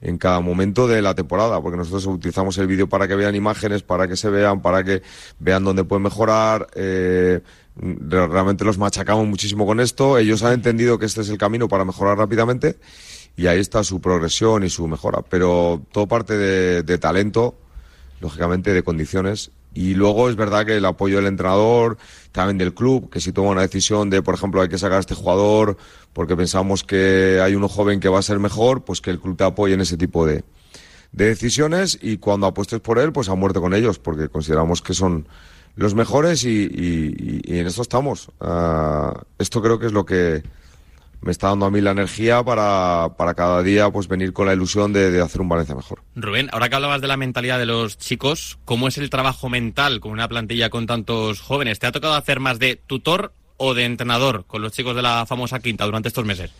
en 0.04 0.18
cada 0.18 0.38
momento 0.40 0.86
de 0.86 1.00
la 1.02 1.14
temporada, 1.14 1.60
porque 1.62 1.78
nosotros 1.78 2.04
utilizamos 2.06 2.58
el 2.58 2.66
vídeo 2.66 2.88
para 2.88 3.08
que 3.08 3.16
vean 3.16 3.34
imágenes, 3.34 3.82
para 3.82 4.06
que 4.06 4.16
se 4.16 4.28
vean, 4.28 4.60
para 4.60 4.84
que 4.84 5.02
vean 5.40 5.64
dónde 5.64 5.82
pueden 5.82 6.02
mejorar. 6.02 6.68
eh, 6.74 7.40
re- 7.76 8.26
realmente 8.28 8.64
los 8.64 8.76
machacamos 8.78 9.26
muchísimo 9.26 9.64
con 9.66 9.80
esto. 9.80 10.18
Ellos 10.18 10.42
han 10.42 10.52
entendido 10.52 10.98
que 10.98 11.06
este 11.06 11.22
es 11.22 11.30
el 11.30 11.38
camino 11.38 11.68
para 11.68 11.84
mejorar 11.86 12.18
rápidamente 12.18 12.76
y 13.36 13.46
ahí 13.46 13.58
está 13.58 13.82
su 13.82 14.00
progresión 14.00 14.62
y 14.62 14.68
su 14.68 14.86
mejora. 14.86 15.22
Pero 15.22 15.82
todo 15.90 16.06
parte 16.06 16.36
de, 16.36 16.82
de 16.82 16.98
talento, 16.98 17.54
lógicamente 18.20 18.74
de 18.74 18.82
condiciones. 18.82 19.50
Y 19.76 19.94
luego 19.94 20.28
es 20.28 20.36
verdad 20.36 20.64
que 20.66 20.76
el 20.76 20.84
apoyo 20.84 21.16
del 21.16 21.26
entrenador, 21.26 21.96
también 22.30 22.58
del 22.58 22.74
club, 22.74 23.10
que 23.10 23.20
si 23.20 23.32
toma 23.32 23.50
una 23.50 23.62
decisión 23.62 24.08
de, 24.08 24.22
por 24.22 24.34
ejemplo, 24.34 24.62
hay 24.62 24.68
que 24.68 24.78
sacar 24.78 24.98
a 24.98 25.00
este 25.00 25.16
jugador 25.16 25.76
porque 26.14 26.36
pensamos 26.36 26.84
que 26.84 27.40
hay 27.42 27.54
uno 27.54 27.68
joven 27.68 28.00
que 28.00 28.08
va 28.08 28.20
a 28.20 28.22
ser 28.22 28.38
mejor, 28.38 28.84
pues 28.84 29.02
que 29.02 29.10
el 29.10 29.20
club 29.20 29.36
te 29.36 29.44
apoye 29.44 29.74
en 29.74 29.82
ese 29.82 29.98
tipo 29.98 30.24
de, 30.24 30.44
de 31.12 31.26
decisiones 31.26 31.98
y 32.00 32.16
cuando 32.16 32.46
apuestes 32.46 32.80
por 32.80 32.98
él, 32.98 33.12
pues 33.12 33.28
a 33.28 33.34
muerte 33.34 33.60
con 33.60 33.74
ellos, 33.74 33.98
porque 33.98 34.28
consideramos 34.28 34.80
que 34.80 34.94
son 34.94 35.28
los 35.76 35.94
mejores 35.94 36.44
y, 36.44 37.42
en 37.46 37.66
esto 37.66 37.82
estamos. 37.82 38.30
Ah, 38.40 39.22
esto 39.38 39.60
creo 39.60 39.78
que 39.78 39.86
es 39.86 39.92
lo 39.92 40.06
que 40.06 40.42
me 41.20 41.32
está 41.32 41.48
dando 41.48 41.66
a 41.66 41.70
mí 41.70 41.80
la 41.80 41.92
energía 41.92 42.44
para, 42.44 43.14
para 43.16 43.34
cada 43.34 43.62
día 43.62 43.90
pues 43.90 44.08
venir 44.08 44.32
con 44.32 44.46
la 44.46 44.52
ilusión 44.52 44.92
de, 44.92 45.10
de 45.10 45.20
hacer 45.20 45.40
un 45.40 45.48
Valencia 45.48 45.74
mejor. 45.74 46.02
Rubén, 46.14 46.48
ahora 46.52 46.68
que 46.68 46.74
hablabas 46.76 47.00
de 47.00 47.08
la 47.08 47.16
mentalidad 47.16 47.58
de 47.58 47.66
los 47.66 47.96
chicos, 47.96 48.58
¿cómo 48.64 48.88
es 48.88 48.98
el 48.98 49.10
trabajo 49.10 49.48
mental 49.48 50.00
con 50.00 50.12
una 50.12 50.28
plantilla 50.28 50.68
con 50.70 50.86
tantos 50.86 51.40
jóvenes? 51.40 51.78
¿Te 51.78 51.86
ha 51.86 51.92
tocado 51.92 52.14
hacer 52.14 52.40
más 52.40 52.58
de 52.58 52.76
tutor 52.76 53.32
de 53.72 53.84
entrenador 53.84 54.44
con 54.46 54.60
los 54.60 54.72
chicos 54.72 54.94
de 54.94 55.02
la 55.02 55.24
famosa 55.26 55.60
quinta 55.60 55.86
durante 55.86 56.08
estos 56.08 56.26
meses? 56.26 56.50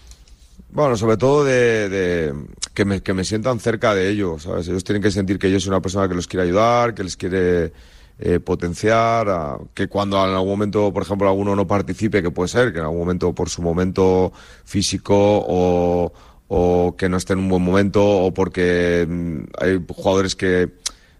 Bueno, 0.70 0.96
sobre 0.96 1.16
todo 1.16 1.44
de, 1.44 2.34
que, 2.72 2.84
me, 2.84 3.00
que 3.02 3.12
me 3.12 3.24
sientan 3.24 3.60
cerca 3.60 3.94
de 3.94 4.08
ellos, 4.08 4.44
¿sabes? 4.44 4.66
Ellos 4.68 4.84
tienen 4.84 5.02
que 5.02 5.10
sentir 5.10 5.38
que 5.38 5.50
yo 5.50 5.60
soy 5.60 5.68
una 5.68 5.80
persona 5.80 6.08
que 6.08 6.14
los 6.14 6.26
quiere 6.26 6.44
ayudar, 6.46 6.94
que 6.94 7.04
les 7.04 7.16
quiere 7.16 7.72
eh, 8.18 8.40
potenciar, 8.40 9.58
que 9.74 9.88
cuando 9.88 10.16
en 10.24 10.30
algún 10.30 10.48
momento, 10.48 10.92
por 10.92 11.02
ejemplo, 11.02 11.28
alguno 11.28 11.56
no 11.56 11.66
participe, 11.66 12.22
que 12.22 12.30
puede 12.30 12.48
ser, 12.48 12.72
que 12.72 12.78
en 12.78 12.84
algún 12.84 13.00
momento 13.00 13.32
por 13.34 13.50
su 13.50 13.60
momento 13.60 14.32
físico 14.64 15.14
o, 15.16 16.12
o 16.48 16.94
que 16.96 17.08
no 17.08 17.16
esté 17.16 17.32
en 17.32 17.40
un 17.40 17.48
buen 17.48 17.62
momento 17.62 18.04
o 18.04 18.32
porque 18.32 19.06
mm, 19.08 19.38
hay 19.58 19.84
jugadores 19.88 20.36
que 20.36 20.70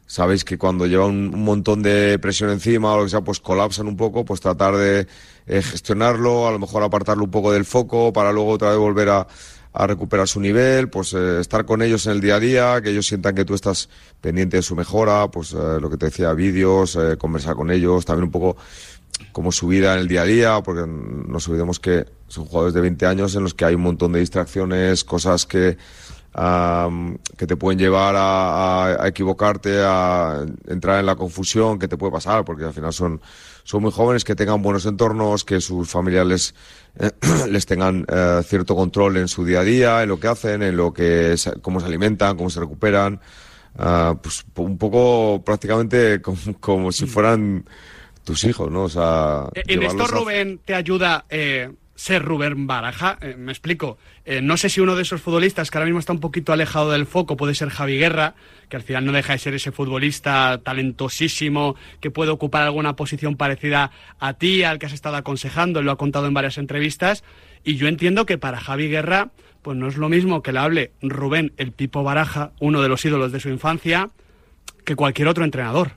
sabéis 0.06 0.44
que 0.44 0.58
cuando 0.58 0.86
llevan 0.86 1.34
un, 1.34 1.44
montón 1.44 1.82
de 1.82 2.18
presión 2.18 2.50
encima 2.50 2.92
o 2.92 2.98
lo 2.98 3.04
que 3.04 3.10
sea, 3.10 3.22
pues 3.22 3.40
colapsan 3.40 3.86
un 3.86 3.96
poco, 3.96 4.24
pues 4.24 4.40
tratar 4.40 4.76
de 4.76 5.06
eh, 5.46 5.62
gestionarlo, 5.62 6.46
a 6.46 6.52
lo 6.52 6.58
mejor 6.58 6.82
apartarlo 6.82 7.24
un 7.24 7.30
poco 7.30 7.52
del 7.52 7.64
foco 7.64 8.12
para 8.12 8.32
luego 8.32 8.50
otra 8.50 8.70
vez 8.70 8.78
volver 8.78 9.08
a, 9.08 9.26
a 9.72 9.86
recuperar 9.86 10.28
su 10.28 10.40
nivel, 10.40 10.88
pues 10.88 11.14
eh, 11.14 11.40
estar 11.40 11.64
con 11.64 11.82
ellos 11.82 12.06
en 12.06 12.12
el 12.12 12.20
día 12.20 12.36
a 12.36 12.40
día, 12.40 12.80
que 12.82 12.90
ellos 12.90 13.06
sientan 13.06 13.34
que 13.34 13.44
tú 13.44 13.54
estás 13.54 13.88
pendiente 14.20 14.58
de 14.58 14.62
su 14.62 14.76
mejora, 14.76 15.30
pues 15.30 15.52
eh, 15.52 15.78
lo 15.80 15.90
que 15.90 15.96
te 15.96 16.06
decía, 16.06 16.32
vídeos, 16.32 16.98
conversar 17.18 17.54
con 17.54 17.70
ellos, 17.70 18.04
también 18.04 18.24
un 18.24 18.30
poco 18.30 18.56
como 19.32 19.52
su 19.52 19.68
vida 19.68 19.94
en 19.94 20.00
el 20.00 20.08
día 20.08 20.22
a 20.22 20.26
día, 20.26 20.62
porque 20.62 20.82
no 20.86 21.24
nos 21.28 21.48
olvidemos 21.48 21.80
que 21.80 22.04
son 22.28 22.44
jugadores 22.46 22.74
de 22.74 22.80
20 22.80 23.06
años 23.06 23.34
en 23.36 23.44
los 23.44 23.54
que 23.54 23.64
hay 23.64 23.74
un 23.74 23.82
montón 23.82 24.12
de 24.12 24.20
distracciones, 24.20 25.04
cosas 25.04 25.46
que, 25.46 25.76
que 26.34 27.46
te 27.46 27.56
pueden 27.56 27.78
llevar 27.78 28.16
a, 28.16 28.84
a- 28.86 29.04
a 29.04 29.08
equivocarte, 29.08 29.78
a 29.82 30.44
entrar 30.68 30.98
en 31.00 31.06
la 31.06 31.16
confusión, 31.16 31.78
que 31.78 31.88
te 31.88 31.96
puede 31.96 32.12
pasar, 32.12 32.44
porque 32.44 32.64
al 32.64 32.72
final 32.72 32.92
son, 32.92 33.20
son 33.62 33.82
muy 33.82 33.92
jóvenes, 33.92 34.24
que 34.24 34.34
tengan 34.34 34.60
buenos 34.62 34.84
entornos, 34.86 35.44
que 35.44 35.60
sus 35.60 35.88
familiares 35.88 36.54
eh, 36.98 37.10
les 37.48 37.66
tengan 37.66 38.04
eh, 38.08 38.40
cierto 38.44 38.74
control 38.74 39.16
en 39.18 39.28
su 39.28 39.44
día 39.44 39.60
a 39.60 39.64
día, 39.64 40.02
en 40.02 40.08
lo 40.08 40.18
que 40.18 40.28
hacen, 40.28 40.62
en 40.62 40.76
lo 40.76 40.92
que 40.92 41.36
cómo 41.62 41.80
se 41.80 41.86
alimentan, 41.86 42.36
cómo 42.36 42.50
se 42.50 42.60
recuperan. 42.60 43.20
Ah, 43.76 44.16
pues 44.22 44.44
un 44.56 44.78
poco 44.78 45.42
prácticamente 45.44 46.20
como, 46.22 46.38
como 46.60 46.92
si 46.92 47.06
fueran 47.06 47.64
tus 48.24 48.44
hijos, 48.44 48.70
¿no? 48.70 48.84
O 48.84 48.88
sea, 48.88 49.46
En 49.54 49.82
esto, 49.82 50.04
a- 50.04 50.06
Rubén, 50.06 50.60
te 50.64 50.74
ayuda 50.74 51.24
eh, 51.28 51.70
ser 51.94 52.22
Rubén 52.22 52.66
Baraja. 52.66 53.18
Eh, 53.20 53.36
me 53.36 53.52
explico. 53.52 53.98
Eh, 54.24 54.40
no 54.40 54.56
sé 54.56 54.68
si 54.68 54.80
uno 54.80 54.96
de 54.96 55.02
esos 55.02 55.20
futbolistas 55.20 55.70
que 55.70 55.78
ahora 55.78 55.86
mismo 55.86 56.00
está 56.00 56.12
un 56.12 56.20
poquito 56.20 56.52
alejado 56.52 56.90
del 56.90 57.06
foco 57.06 57.36
puede 57.36 57.54
ser 57.54 57.68
Javi 57.70 57.98
Guerra, 57.98 58.34
que 58.68 58.76
al 58.76 58.82
final 58.82 59.04
no 59.04 59.12
deja 59.12 59.32
de 59.32 59.38
ser 59.38 59.54
ese 59.54 59.72
futbolista 59.72 60.60
talentosísimo 60.62 61.76
que 62.00 62.10
puede 62.10 62.30
ocupar 62.30 62.62
alguna 62.62 62.96
posición 62.96 63.36
parecida 63.36 63.90
a 64.18 64.34
ti, 64.34 64.62
al 64.62 64.78
que 64.78 64.86
has 64.86 64.92
estado 64.92 65.16
aconsejando, 65.16 65.82
lo 65.82 65.92
ha 65.92 65.96
contado 65.96 66.26
en 66.26 66.34
varias 66.34 66.58
entrevistas. 66.58 67.24
Y 67.64 67.76
yo 67.76 67.88
entiendo 67.88 68.26
que 68.26 68.38
para 68.38 68.60
Javi 68.60 68.88
Guerra, 68.88 69.30
pues 69.62 69.76
no 69.76 69.88
es 69.88 69.96
lo 69.96 70.08
mismo 70.08 70.42
que 70.42 70.52
le 70.52 70.58
hable 70.58 70.92
Rubén 71.00 71.52
el 71.56 71.72
Pipo 71.72 72.02
Baraja, 72.02 72.52
uno 72.60 72.82
de 72.82 72.88
los 72.88 73.04
ídolos 73.04 73.32
de 73.32 73.40
su 73.40 73.48
infancia, 73.48 74.10
que 74.84 74.96
cualquier 74.96 75.28
otro 75.28 75.44
entrenador. 75.44 75.92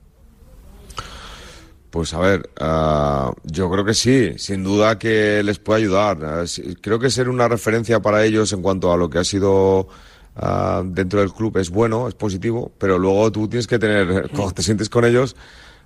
Pues 1.98 2.14
a 2.14 2.20
ver, 2.20 2.48
ah, 2.60 3.32
yo 3.44 3.72
creo 3.72 3.84
que 3.84 3.96
sí, 3.96 4.38
sin 4.38 4.64
duda 4.64 5.00
que 5.00 5.42
les 5.42 5.58
puede 5.58 5.80
ayudar. 5.80 6.20
Ah, 6.24 6.44
creo 6.80 7.00
que 7.00 7.10
ser 7.10 7.28
una 7.28 7.48
referencia 7.48 8.00
para 8.00 8.24
ellos 8.24 8.54
en 8.54 8.62
cuanto 8.62 8.94
a 8.94 8.98
lo 8.98 9.10
que 9.10 9.18
ha 9.18 9.24
sido 9.24 9.88
ah, 10.36 10.84
dentro 10.86 11.22
del 11.22 11.34
club 11.34 11.58
es 11.58 11.72
bueno, 11.72 12.08
es 12.08 12.14
positivo, 12.14 12.72
pero 12.78 13.00
luego 13.00 13.32
tú 13.32 13.48
tienes 13.48 13.66
que 13.66 13.80
tener, 13.80 14.30
cuando 14.36 14.52
te 14.52 14.62
sientes 14.62 14.90
con 14.90 15.06
ellos, 15.06 15.36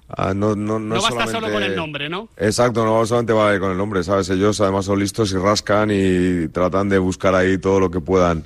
ah, 0.09 0.33
no, 0.33 0.53
no, 0.53 0.79
no, 0.79 0.95
No, 0.95 1.01
basta 1.01 1.27
solo 1.27 1.49
con 1.49 1.63
el 1.63 1.77
nombre, 1.77 2.09
¿no? 2.09 2.27
Exacto, 2.35 2.83
no 2.83 3.05
solamente 3.05 3.31
vale 3.31 3.57
con 3.61 3.71
el 3.71 3.77
nombre, 3.77 4.03
¿sabes? 4.03 4.29
Ellos 4.31 4.59
además 4.59 4.83
son 4.83 4.99
listos 4.99 5.31
y 5.31 5.37
rascan 5.37 5.91
y 5.93 6.49
tratan 6.49 6.89
de 6.89 6.97
buscar 6.97 7.33
ahí 7.35 7.57
todo 7.57 7.79
lo 7.79 7.89
que 7.89 8.01
puedan 8.01 8.43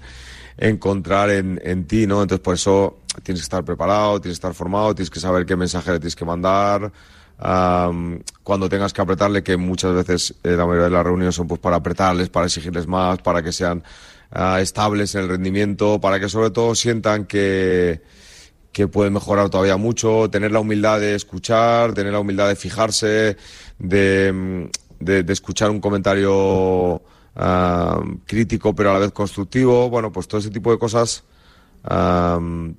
encontrar 0.59 1.31
en, 1.31 1.59
en 1.63 1.87
ti, 1.87 2.05
¿no? 2.05 2.21
Entonces, 2.21 2.43
por 2.43 2.53
eso 2.53 2.99
tienes 3.23 3.41
que 3.41 3.45
estar 3.45 3.65
preparado, 3.65 4.21
tienes 4.21 4.37
que 4.37 4.45
estar 4.45 4.53
formado, 4.53 4.93
tienes 4.93 5.09
que 5.09 5.19
saber 5.19 5.47
qué 5.47 5.55
mensaje 5.55 5.91
le 5.91 5.97
tienes 5.97 6.15
que 6.15 6.25
mandar, 6.25 6.91
am, 7.39 8.19
cuando 8.43 8.69
tengas 8.69 8.93
que 8.93 9.01
apretarle, 9.01 9.43
que 9.43 9.57
muchas 9.57 9.93
veces 9.93 10.35
eh, 10.43 10.51
la 10.51 10.65
mayoría 10.65 10.85
de 10.85 10.89
las 10.91 11.03
reuniones 11.03 11.35
son 11.35 11.47
pues 11.47 11.59
para 11.59 11.77
apretarles, 11.77 12.29
para 12.29 12.45
exigirles 12.47 12.87
más, 12.87 13.19
para 13.21 13.41
que 13.43 13.51
sean 13.51 13.83
ah, 14.31 14.59
estables 14.61 15.15
en 15.15 15.21
el 15.23 15.29
rendimiento, 15.29 15.99
para 16.01 16.19
que 16.19 16.29
sobre 16.29 16.51
todo 16.51 16.75
sientan 16.75 17.25
que 17.25 18.01
que 18.71 18.87
puede 18.89 19.09
mejorar 19.09 19.49
todavía 19.49 19.77
mucho, 19.77 20.29
tener 20.29 20.51
la 20.51 20.59
humildad 20.59 20.99
de 20.99 21.15
escuchar, 21.15 21.93
tener 21.93 22.11
la 22.11 22.19
humildad 22.19 22.49
de 22.49 22.55
fijarse, 22.57 23.37
de, 23.79 24.31
mm, 24.33 24.63
de- 24.99 25.25
escuchar 25.31 25.69
un 25.71 25.79
comentario 25.79 27.01
ah, 27.35 28.01
crítico 28.25 28.75
pero 28.75 28.89
a 28.91 28.93
la 28.93 28.99
vez 28.99 29.11
constructivo. 29.11 29.89
Bueno, 29.89 30.11
pues 30.11 30.27
todo 30.27 30.39
ese 30.39 30.49
tipo 30.51 30.71
de 30.71 30.77
cosas 30.79 31.23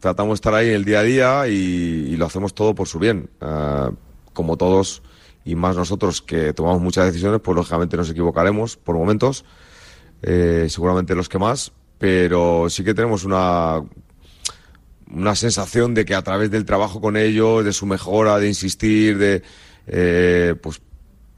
tratamos 0.00 0.32
de 0.32 0.34
estar 0.34 0.54
ahí 0.54 0.68
en 0.68 0.74
el 0.74 0.84
día 0.84 1.00
a 1.00 1.02
día 1.02 1.48
y, 1.48 1.52
y 2.12 2.16
lo 2.16 2.26
hacemos 2.26 2.54
todo 2.54 2.74
por 2.74 2.88
su 2.88 2.98
bien. 2.98 3.28
Ah, 3.40 3.90
como 4.36 4.56
todos 4.56 5.02
y 5.44 5.54
más 5.56 5.74
nosotros 5.76 6.22
que 6.22 6.52
tomamos 6.52 6.80
muchas 6.80 7.06
decisiones, 7.06 7.40
pues 7.42 7.56
lógicamente 7.56 7.96
nos 7.96 8.10
equivocaremos 8.10 8.76
por 8.76 8.94
momentos, 8.96 9.44
eh, 10.22 10.66
seguramente 10.68 11.14
los 11.16 11.28
que 11.28 11.38
más, 11.38 11.72
pero 11.98 12.68
sí 12.68 12.84
que 12.84 12.94
tenemos 12.94 13.24
una 13.24 13.82
una 15.10 15.34
sensación 15.36 15.94
de 15.94 16.04
que 16.04 16.14
a 16.14 16.22
través 16.22 16.50
del 16.50 16.64
trabajo 16.64 17.00
con 17.00 17.16
ellos, 17.16 17.64
de 17.64 17.72
su 17.72 17.86
mejora, 17.86 18.38
de 18.38 18.48
insistir, 18.48 19.18
de 19.18 19.42
eh, 19.86 20.56
pues 20.60 20.80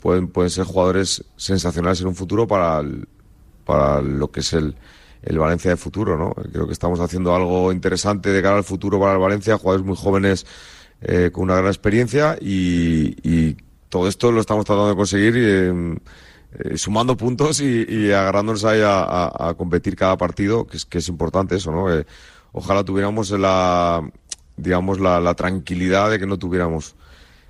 pueden, 0.01 0.29
pueden 0.29 0.51
ser 0.51 0.65
jugadores 0.65 1.23
sensacionales 1.37 2.01
en 2.01 2.07
un 2.07 2.15
futuro 2.15 2.47
para, 2.47 2.81
el- 2.81 3.07
para 3.67 4.01
lo 4.01 4.31
que 4.31 4.41
es 4.41 4.55
el, 4.55 4.75
el 5.23 5.39
Valencia 5.39 5.71
de 5.71 5.77
futuro, 5.77 6.17
¿no? 6.17 6.33
Creo 6.51 6.67
que 6.67 6.73
estamos 6.73 6.99
haciendo 7.01 7.35
algo 7.35 7.71
interesante 7.71 8.31
de 8.31 8.41
cara 8.41 8.57
al 8.57 8.65
futuro 8.65 8.99
para 8.99 9.13
el 9.13 9.19
Valencia, 9.19 9.59
jugadores 9.59 9.85
muy 9.87 9.97
jóvenes 9.97 10.47
eh, 11.03 11.31
con 11.33 11.45
una 11.45 11.57
gran 11.57 11.69
experiencia 11.69 12.37
y, 12.41 13.57
todo 13.89 14.07
esto 14.07 14.31
lo 14.31 14.43
estamos 14.43 14.67
tratando 14.67 14.91
de 14.91 14.97
conseguir 14.97 15.35
eh, 15.35 15.97
eh, 16.53 16.79
sumando 16.79 17.15
puntos 17.17 17.61
y, 17.61 18.11
agarrándonos 18.11 18.65
ahí 18.65 18.81
a, 18.83 19.55
competir 19.59 19.97
cada 19.97 20.17
partido, 20.17 20.67
que 20.67 20.79
es, 20.79 20.87
que 20.87 20.99
es 20.99 21.09
importante 21.09 21.57
eso, 21.57 21.71
¿no? 21.73 21.93
Eh, 21.93 22.07
ojalá 22.53 22.85
tuviéramos 22.85 23.31
la, 23.33 24.09
digamos, 24.57 24.99
la, 24.99 25.35
tranquilidad 25.35 26.11
de 26.11 26.19
que 26.19 26.27
no 26.27 26.39
tuviéramos 26.39 26.97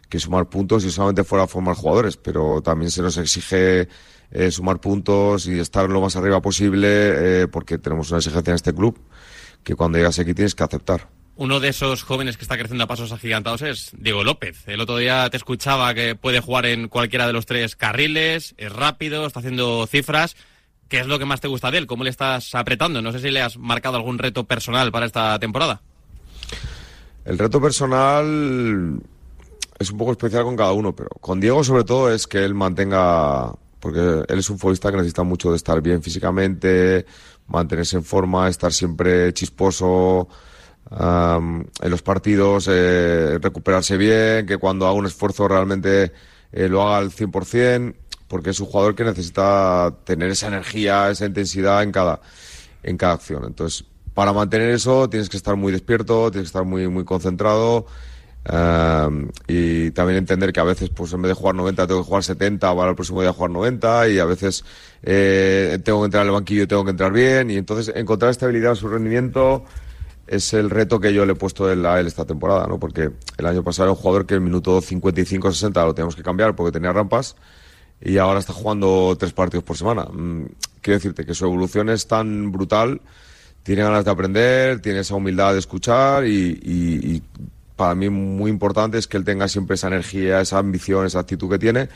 que 0.09 0.19
sumar 0.19 0.49
puntos 0.49 0.85
y 0.85 0.91
solamente 0.91 1.23
fuera 1.23 1.45
a 1.45 1.47
formar 1.47 1.77
jugadores, 1.77 2.17
pero 2.17 2.61
también 2.61 2.91
se 2.91 3.03
nos 3.03 3.17
exige 3.19 3.89
eh, 4.33 4.51
sumar 4.51 4.81
puntos 4.81 5.47
y 5.47 5.61
estar 5.61 5.89
lo 5.89 6.01
más 6.01 6.17
arriba 6.17 6.43
posible, 6.43 7.47
porque 7.49 7.79
tenemos 7.79 8.11
una 8.11 8.19
exigencia 8.19 8.51
en 8.51 8.57
este 8.57 8.75
club 8.75 8.99
que 9.63 9.77
cuando 9.77 9.99
llegas 9.99 10.19
aquí 10.19 10.35
tienes 10.35 10.55
que 10.57 10.65
aceptar. 10.65 11.18
Uno 11.41 11.61
de 11.61 11.69
esos 11.69 12.03
jóvenes 12.03 12.37
que 12.37 12.43
está 12.43 12.59
creciendo 12.59 12.83
a 12.83 12.89
pasos 12.89 13.13
agigantados 13.13 13.63
es 13.63 13.93
Diego 13.97 14.25
López. 14.25 14.67
El 14.67 14.81
otro 14.81 14.97
día 14.97 15.31
te 15.31 15.37
escuchaba 15.37 15.95
que 15.95 16.17
puede 16.17 16.41
jugar 16.41 16.67
en 16.67 16.89
cualquiera 16.89 17.29
de 17.29 17.33
los 17.33 17.47
tres 17.47 17.77
carriles, 17.77 18.57
es 18.59 18.73
rápido, 18.73 19.25
está 19.25 19.39
haciendo 19.39 19.87
cifras. 19.87 20.35
¿Qué 20.89 20.99
es 20.99 21.07
lo 21.07 21.17
que 21.21 21.27
más 21.27 21.41
te 21.41 21.47
gusta 21.47 21.71
de 21.71 21.79
él? 21.79 21.87
¿Cómo 21.87 22.03
le 22.03 22.11
estás 22.11 22.57
apretando? 22.57 23.01
No 23.03 23.13
sé 23.13 23.21
si 23.21 23.31
le 23.31 23.41
has 23.41 23.57
marcado 23.57 23.97
algún 23.97 24.19
reto 24.19 24.49
personal 24.49 24.91
para 24.91 25.07
esta 25.07 25.39
temporada. 25.39 25.81
El 27.25 27.39
reto 27.39 27.61
personal 27.61 29.01
es 29.79 29.91
un 29.93 29.97
poco 29.97 30.11
especial 30.11 30.43
con 30.43 30.57
cada 30.57 30.73
uno, 30.73 30.93
pero 30.97 31.11
con 31.21 31.39
Diego 31.39 31.63
sobre 31.63 31.85
todo 31.85 32.13
es 32.13 32.27
que 32.27 32.45
él 32.45 32.55
mantenga, 32.55 33.53
porque 33.79 34.25
él 34.27 34.39
es 34.41 34.51
un 34.51 34.59
futbolista 34.59 34.91
que 34.91 34.97
necesita 34.97 35.23
mucho 35.23 35.53
de 35.53 35.57
estar 35.57 35.81
bien 35.83 36.03
físicamente, 36.03 37.07
mantenerse 37.47 37.97
en 37.97 38.03
forma, 38.03 38.49
estar 38.49 38.73
siempre 38.73 39.33
chisposo 39.33 40.29
am, 40.91 41.65
en 41.81 41.91
los 41.91 42.03
partidos, 42.03 42.69
eh, 42.71 43.39
recuperarse 43.41 43.97
bien, 43.97 44.47
que 44.47 44.59
cuando 44.59 44.87
haga 44.87 44.95
un 44.95 45.07
esfuerzo 45.07 45.49
realmente 45.49 46.13
eh, 46.53 46.69
lo 46.69 46.83
haga 46.83 46.99
al 46.99 47.11
100%, 47.11 47.95
porque 48.27 48.51
es 48.51 48.61
un 48.61 48.67
jugador 48.67 48.95
que 48.95 49.05
necesita 49.05 49.95
tener 50.05 50.31
esa 50.31 50.49
energía, 50.49 51.11
esa 51.11 51.27
intensidad 51.27 51.83
en 51.83 51.93
cada, 51.93 52.21
en 52.83 52.97
cada 52.97 53.15
acción. 53.15 53.45
Entonces, 53.45 53.85
para 54.19 54.33
mantener 54.33 54.71
eso 54.71 55.09
tienes 55.09 55.29
que 55.29 55.37
estar 55.37 55.55
muy 55.57 55.71
despierto, 55.71 56.31
tienes 56.31 56.47
que 56.47 56.59
estar 56.59 56.65
muy, 56.65 56.89
muy 56.89 57.05
concentrado 57.05 57.87
um, 58.53 59.29
y 59.47 59.93
también 59.93 60.19
entender 60.19 60.53
que 60.53 60.59
a 60.59 60.65
veces, 60.65 60.91
pues 60.91 61.13
en 61.13 61.23
vez 61.23 61.31
de 61.31 61.35
jugar 61.35 61.55
90, 61.55 61.87
tengo 61.87 62.01
que 62.01 62.07
jugar 62.07 62.25
70 62.25 62.75
para 62.75 62.91
el 62.91 62.97
próximo 62.97 63.23
día 63.23 63.33
jugar 63.33 63.53
90 63.53 64.09
y 64.09 64.19
a 64.19 64.25
veces 64.25 64.65
eh, 65.05 65.79
tengo 65.85 66.01
que 66.01 66.07
entrar 66.07 66.27
al 66.27 66.33
banquillo 66.33 66.65
y 66.65 66.67
tengo 66.67 66.85
que 66.85 66.91
entrar 66.91 67.13
bien 67.13 67.51
y 67.51 67.59
entonces 67.59 67.95
encontrar 67.95 68.33
estabilidad 68.33 68.71
en 68.71 68.77
su 68.77 68.89
rendimiento 68.89 69.65
es 70.29 70.53
el 70.55 70.71
reto 70.71 71.01
que 71.01 71.13
yo 71.13 71.25
le 71.27 71.33
he 71.33 71.37
puesto 71.37 71.67
a 71.67 71.73
él 71.73 72.07
esta 72.07 72.25
temporada, 72.25 72.67
¿no? 72.67 72.79
Porque 72.79 73.11
el 73.37 73.47
año 73.47 73.63
pasado 73.63 73.87
era 73.87 73.93
un 73.93 73.99
jugador 73.99 74.27
que 74.27 74.35
el 74.35 74.41
minuto 74.41 74.81
55-60 74.81 75.73
lo 75.85 75.95
teníamos 75.95 76.17
que 76.17 76.23
cambiar 76.23 76.55
porque 76.55 76.73
tenía 76.73 76.93
rampas 76.93 77.37
y 78.01 78.19
ahora 78.19 78.39
está 78.41 78.53
jugando 78.53 79.17
tres 79.19 79.33
partidos 79.33 79.65
por 79.65 79.77
semana. 79.77 80.05
Mm, 80.13 80.45
quiero 80.81 80.99
decirte 80.99 81.25
que 81.27 81.35
su 81.35 81.45
evolución 81.45 81.89
es 81.89 82.07
tan 82.07 82.53
brutal, 82.53 83.01
tiene 83.63 83.83
ganas 83.83 84.05
de 84.05 84.11
aprender, 84.11 84.81
tiene 84.81 85.01
esa 85.01 85.15
humildad 85.15 85.53
de 85.53 85.59
escuchar 85.59 86.27
y, 86.27 87.23
para 87.77 87.95
mí 87.95 88.09
muy 88.11 88.51
importante 88.51 88.99
es 88.99 89.07
que 89.07 89.17
él 89.17 89.25
tenga 89.25 89.47
siempre 89.47 89.75
esa 89.75 89.87
energía, 89.87 90.41
esa 90.41 90.59
ambición, 90.59 91.07
esa 91.07 91.21
actitud 91.21 91.49
que 91.49 91.59
tiene, 91.61 91.89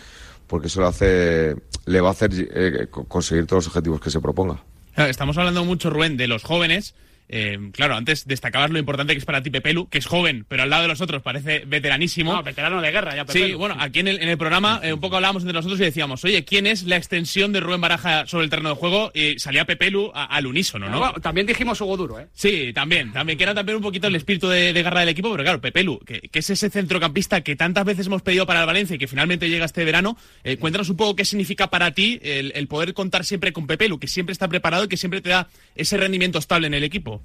porque 0.47 0.69
eso 0.69 0.81
le 0.81 0.87
hace, 0.87 1.57
le 1.87 2.01
va 2.01 2.09
a 2.09 2.13
hacer 2.13 2.31
eh, 2.35 2.87
co- 2.89 3.05
conseguir 3.05 3.47
todos 3.47 3.65
los 3.65 3.69
objetivos 3.69 4.01
que 4.01 4.09
se 4.11 4.21
proponga. 4.21 4.63
Estamos 4.97 5.37
hablando 5.39 5.65
mucho, 5.65 5.91
Rubén, 5.91 6.17
de 6.17 6.29
los 6.29 6.45
jóvenes. 6.45 6.95
Eh, 7.35 7.59
claro, 7.73 7.95
antes 7.97 8.27
destacabas 8.27 8.71
lo 8.71 8.79
importante 8.79 9.15
que 9.15 9.19
es 9.19 9.25
para 9.25 9.43
ti 9.43 9.49
Pepelu, 9.49 9.89
que 9.89 9.97
es 9.97 10.05
joven, 10.07 10.45
pero 10.49 10.65
al 10.65 10.71
lado 10.71 10.83
de 10.83 10.89
los 10.89 11.01
otros 11.01 11.23
parece 11.23 11.61
veteranísimo. 11.67 12.35
No, 12.35 12.43
veterano 12.43 12.83
de 12.83 12.91
guerra, 12.91 13.17
ya 13.17 13.25
Sí, 13.27 13.39
Pepelu. 13.39 13.59
bueno, 13.59 13.77
aquí 13.81 14.01
en 14.01 14.09
el, 14.09 14.23
en 14.23 14.29
el 14.29 14.37
programa 14.37 14.81
eh, 14.83 14.93
un 14.93 15.01
poco 15.01 15.17
hablábamos 15.17 15.43
entre 15.43 15.55
nosotros 15.55 15.81
y 15.81 15.85
decíamos, 15.85 16.23
oye, 16.25 16.45
¿quién 16.45 16.67
es 16.67 16.83
la 16.83 16.97
extensión 16.97 17.53
de 17.55 17.61
Rubén 17.61 17.81
Baraja 17.81 18.27
sobre 18.27 18.45
el 18.45 18.51
terreno 18.51 18.69
de 18.69 18.75
juego? 18.75 19.11
Y 19.15 19.39
salía 19.39 19.65
Pepelu 19.65 20.13
a- 20.15 20.27
al 20.27 20.47
unísono, 20.47 20.91
¿no? 20.91 20.99
Bueno, 20.99 21.15
también 21.23 21.47
dijimos 21.47 21.81
Hugo 21.81 21.97
Duro, 21.97 22.21
¿eh? 22.21 22.27
Sí, 22.35 22.71
también, 22.75 23.13
también, 23.13 23.39
que 23.39 23.45
era 23.45 23.55
también 23.55 23.77
un 23.77 23.83
poquito 23.83 24.09
el 24.09 24.15
espíritu 24.15 24.49
de, 24.49 24.75
de 24.75 24.83
garra 24.83 25.01
del 25.01 25.09
equipo, 25.09 25.31
pero 25.33 25.43
claro, 25.43 25.61
Pepelu, 25.63 26.01
que, 26.01 26.21
que 26.21 26.39
es 26.41 26.51
ese 26.51 26.69
centrocampista 26.69 27.41
que 27.41 27.57
tantas 27.57 27.87
veces 27.87 28.07
hemos 28.09 28.21
pedido 28.21 28.45
para 28.45 28.61
el 28.61 28.67
Valencia 28.67 28.97
y 28.97 28.99
que 28.99 29.09
finalmente 29.09 29.49
llega 29.49 29.65
este 29.65 29.87
verano, 29.87 30.19
eh, 30.45 30.59
cuéntanos 30.59 30.91
un 30.91 30.99
poco 30.99 31.17
qué 31.17 31.25
significa 31.25 31.71
para 31.71 31.93
ti 31.93 32.21
el, 32.23 32.53
el 32.55 32.69
poder 32.69 32.93
contar 32.93 33.25
siempre 33.25 33.55
con 33.55 33.67
Pepelu, 33.67 33.99
que 33.99 34.07
siempre 34.07 34.35
está 34.35 34.49
preparado 34.49 34.85
y 34.85 34.89
que 34.89 34.99
siempre 34.99 35.23
te 35.23 35.31
da 35.31 35.49
ese 35.77 35.97
rendimiento 35.97 36.39
estable 36.39 36.67
en 36.67 36.75
el 36.75 36.85
equipo. 36.85 37.22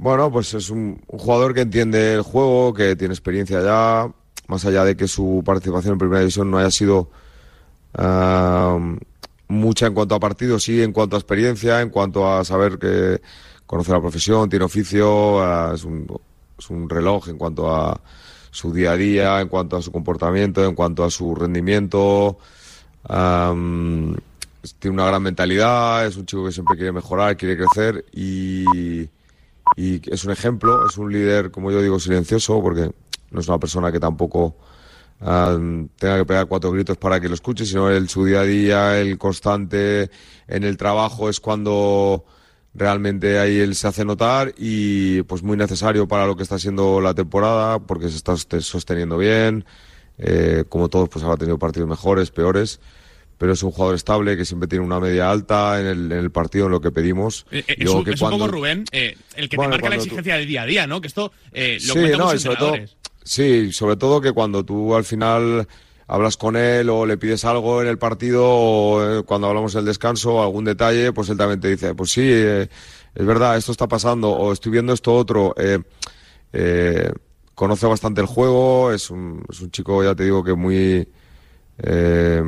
Bueno, 0.00 0.32
pues 0.32 0.54
es 0.54 0.70
un, 0.70 0.98
jugador 1.08 1.52
que 1.52 1.60
entiende 1.60 2.14
el 2.14 2.22
juego, 2.22 2.72
que 2.72 2.96
tiene 2.96 3.12
experiencia 3.12 3.62
ya, 3.62 4.10
más 4.48 4.64
allá 4.64 4.82
de 4.82 4.96
que 4.96 5.06
su 5.06 5.42
participación 5.44 5.92
en 5.92 5.98
Primera 5.98 6.20
División 6.20 6.50
no 6.50 6.56
haya 6.56 6.70
sido 6.70 7.10
mucha 9.48 9.86
en 9.86 9.92
cuanto 9.92 10.14
a 10.14 10.20
partidos, 10.20 10.62
sí 10.62 10.82
en 10.82 10.94
cuanto 10.94 11.16
a 11.16 11.18
experiencia, 11.18 11.82
en 11.82 11.90
cuanto 11.90 12.32
a 12.32 12.42
saber 12.46 12.78
que 12.78 13.20
conoce 13.66 13.92
la 13.92 14.00
profesión, 14.00 14.48
tiene 14.48 14.64
oficio, 14.64 15.42
ah, 15.42 15.72
es, 15.74 15.84
un, 15.84 16.06
es 16.58 16.70
un 16.70 16.88
reloj 16.88 17.28
en 17.28 17.36
cuanto 17.36 17.70
a 17.70 18.00
su 18.50 18.72
día 18.72 18.92
a 18.92 18.96
día, 18.96 19.40
en 19.42 19.48
cuanto 19.48 19.76
a 19.76 19.82
su 19.82 19.92
comportamiento, 19.92 20.64
en 20.64 20.74
cuanto 20.74 21.04
a 21.04 21.10
su 21.10 21.34
rendimiento. 21.34 22.38
am, 23.06 24.16
tiene 24.78 24.94
una 24.94 25.06
gran 25.06 25.22
mentalidad, 25.22 26.06
es 26.06 26.16
un 26.16 26.24
chico 26.24 26.46
que 26.46 26.52
siempre 26.52 26.76
quiere 26.76 26.92
mejorar, 26.92 27.36
quiere 27.36 27.58
crecer 27.58 28.06
y, 28.12 28.64
y 29.76 30.00
es 30.12 30.24
un 30.24 30.32
ejemplo, 30.32 30.84
es 30.86 30.96
un 30.98 31.12
líder, 31.12 31.50
como 31.50 31.70
yo 31.70 31.80
digo, 31.82 31.98
silencioso, 31.98 32.60
porque 32.62 32.90
no 33.30 33.40
es 33.40 33.48
una 33.48 33.58
persona 33.58 33.90
que 33.92 34.00
tampoco 34.00 34.56
ah, 35.20 35.56
tenga 35.98 36.18
que 36.18 36.24
pegar 36.26 36.46
cuatro 36.46 36.70
gritos 36.72 36.96
para 36.96 37.20
que 37.20 37.28
lo 37.28 37.34
escuche, 37.34 37.64
sino 37.66 37.88
el 37.90 38.08
su 38.08 38.24
día 38.24 38.40
a 38.40 38.44
día, 38.44 39.00
el 39.00 39.18
constante 39.18 40.10
en 40.48 40.64
el 40.64 40.76
trabajo 40.76 41.28
es 41.28 41.40
cuando 41.40 42.24
realmente 42.74 43.38
ahí 43.38 43.58
él 43.58 43.74
se 43.74 43.88
hace 43.88 44.04
notar 44.04 44.54
y 44.56 45.22
pues 45.22 45.42
muy 45.42 45.56
necesario 45.56 46.06
para 46.06 46.26
lo 46.26 46.36
que 46.36 46.42
está 46.44 46.58
siendo 46.58 47.00
la 47.00 47.14
temporada, 47.14 47.78
porque 47.80 48.08
se 48.08 48.16
está 48.16 48.32
soste- 48.34 48.60
sosteniendo 48.60 49.18
bien, 49.18 49.64
eh, 50.18 50.64
como 50.68 50.88
todos 50.88 51.08
pues 51.08 51.24
habrá 51.24 51.36
tenido 51.36 51.58
partidos 51.58 51.88
mejores, 51.88 52.30
peores, 52.30 52.80
pero 53.40 53.54
es 53.54 53.62
un 53.62 53.70
jugador 53.70 53.94
estable 53.94 54.36
que 54.36 54.44
siempre 54.44 54.68
tiene 54.68 54.84
una 54.84 55.00
media 55.00 55.30
alta 55.30 55.80
en 55.80 55.86
el, 55.86 56.12
en 56.12 56.18
el 56.18 56.30
partido, 56.30 56.66
en 56.66 56.72
lo 56.72 56.80
que 56.82 56.90
pedimos. 56.90 57.46
Eh, 57.50 57.64
eh, 57.66 57.76
es 57.78 57.88
un, 57.88 58.04
que 58.04 58.10
es 58.10 58.20
un 58.20 58.28
cuando- 58.28 58.44
poco 58.44 58.52
Rubén, 58.58 58.84
eh, 58.92 59.16
el 59.34 59.48
que 59.48 59.56
Bueno, 59.56 59.70
te 59.70 59.76
marca 59.76 59.86
la 59.88 59.96
cuando 59.96 59.96
tú- 59.96 60.02
exigencia 60.08 60.36
del 60.36 60.46
día 60.46 60.60
a 60.62 60.66
día, 60.66 60.86
¿no? 60.86 61.00
Que 61.00 61.06
esto 61.08 61.32
lo 61.50 61.78
sí, 61.80 61.98
no, 62.18 62.38
sobre 62.38 62.56
todo, 62.58 62.74
sí, 63.24 63.72
sobre 63.72 63.96
todo 63.96 64.20
que 64.20 64.32
cuando 64.32 64.62
tú 64.62 64.94
al 64.94 65.04
final 65.04 65.66
hablas 66.06 66.36
con 66.36 66.54
él 66.54 66.90
o 66.90 67.06
le 67.06 67.16
pides 67.16 67.46
algo 67.46 67.80
en 67.80 67.88
el 67.88 67.96
partido 67.96 68.42
o 68.44 69.22
cuando 69.24 69.46
hablamos 69.48 69.72
del 69.72 69.86
descanso 69.86 70.34
o 70.34 70.42
algún 70.42 70.66
detalle, 70.66 71.14
pues 71.14 71.30
él 71.30 71.38
también 71.38 71.60
te 71.60 71.68
dice, 71.68 71.94
pues 71.94 72.10
sí, 72.12 72.20
es 72.30 72.68
verdad, 73.26 73.56
esto 73.56 73.72
está 73.72 73.88
pasando 73.88 74.28
o 74.32 74.52
estoy 74.52 74.70
viendo 74.70 74.92
esto 74.92 75.14
otro. 75.14 75.54
conoce 77.54 77.86
bastante 77.86 78.20
el 78.20 78.26
juego, 78.26 78.92
es 78.92 79.08
un, 79.10 79.42
es 79.48 79.60
un 79.60 79.70
chico, 79.70 80.02
ya 80.04 80.14
te 80.14 80.24
digo, 80.24 80.42
que 80.44 80.52
muy... 80.54 81.08
eh, 81.78 82.42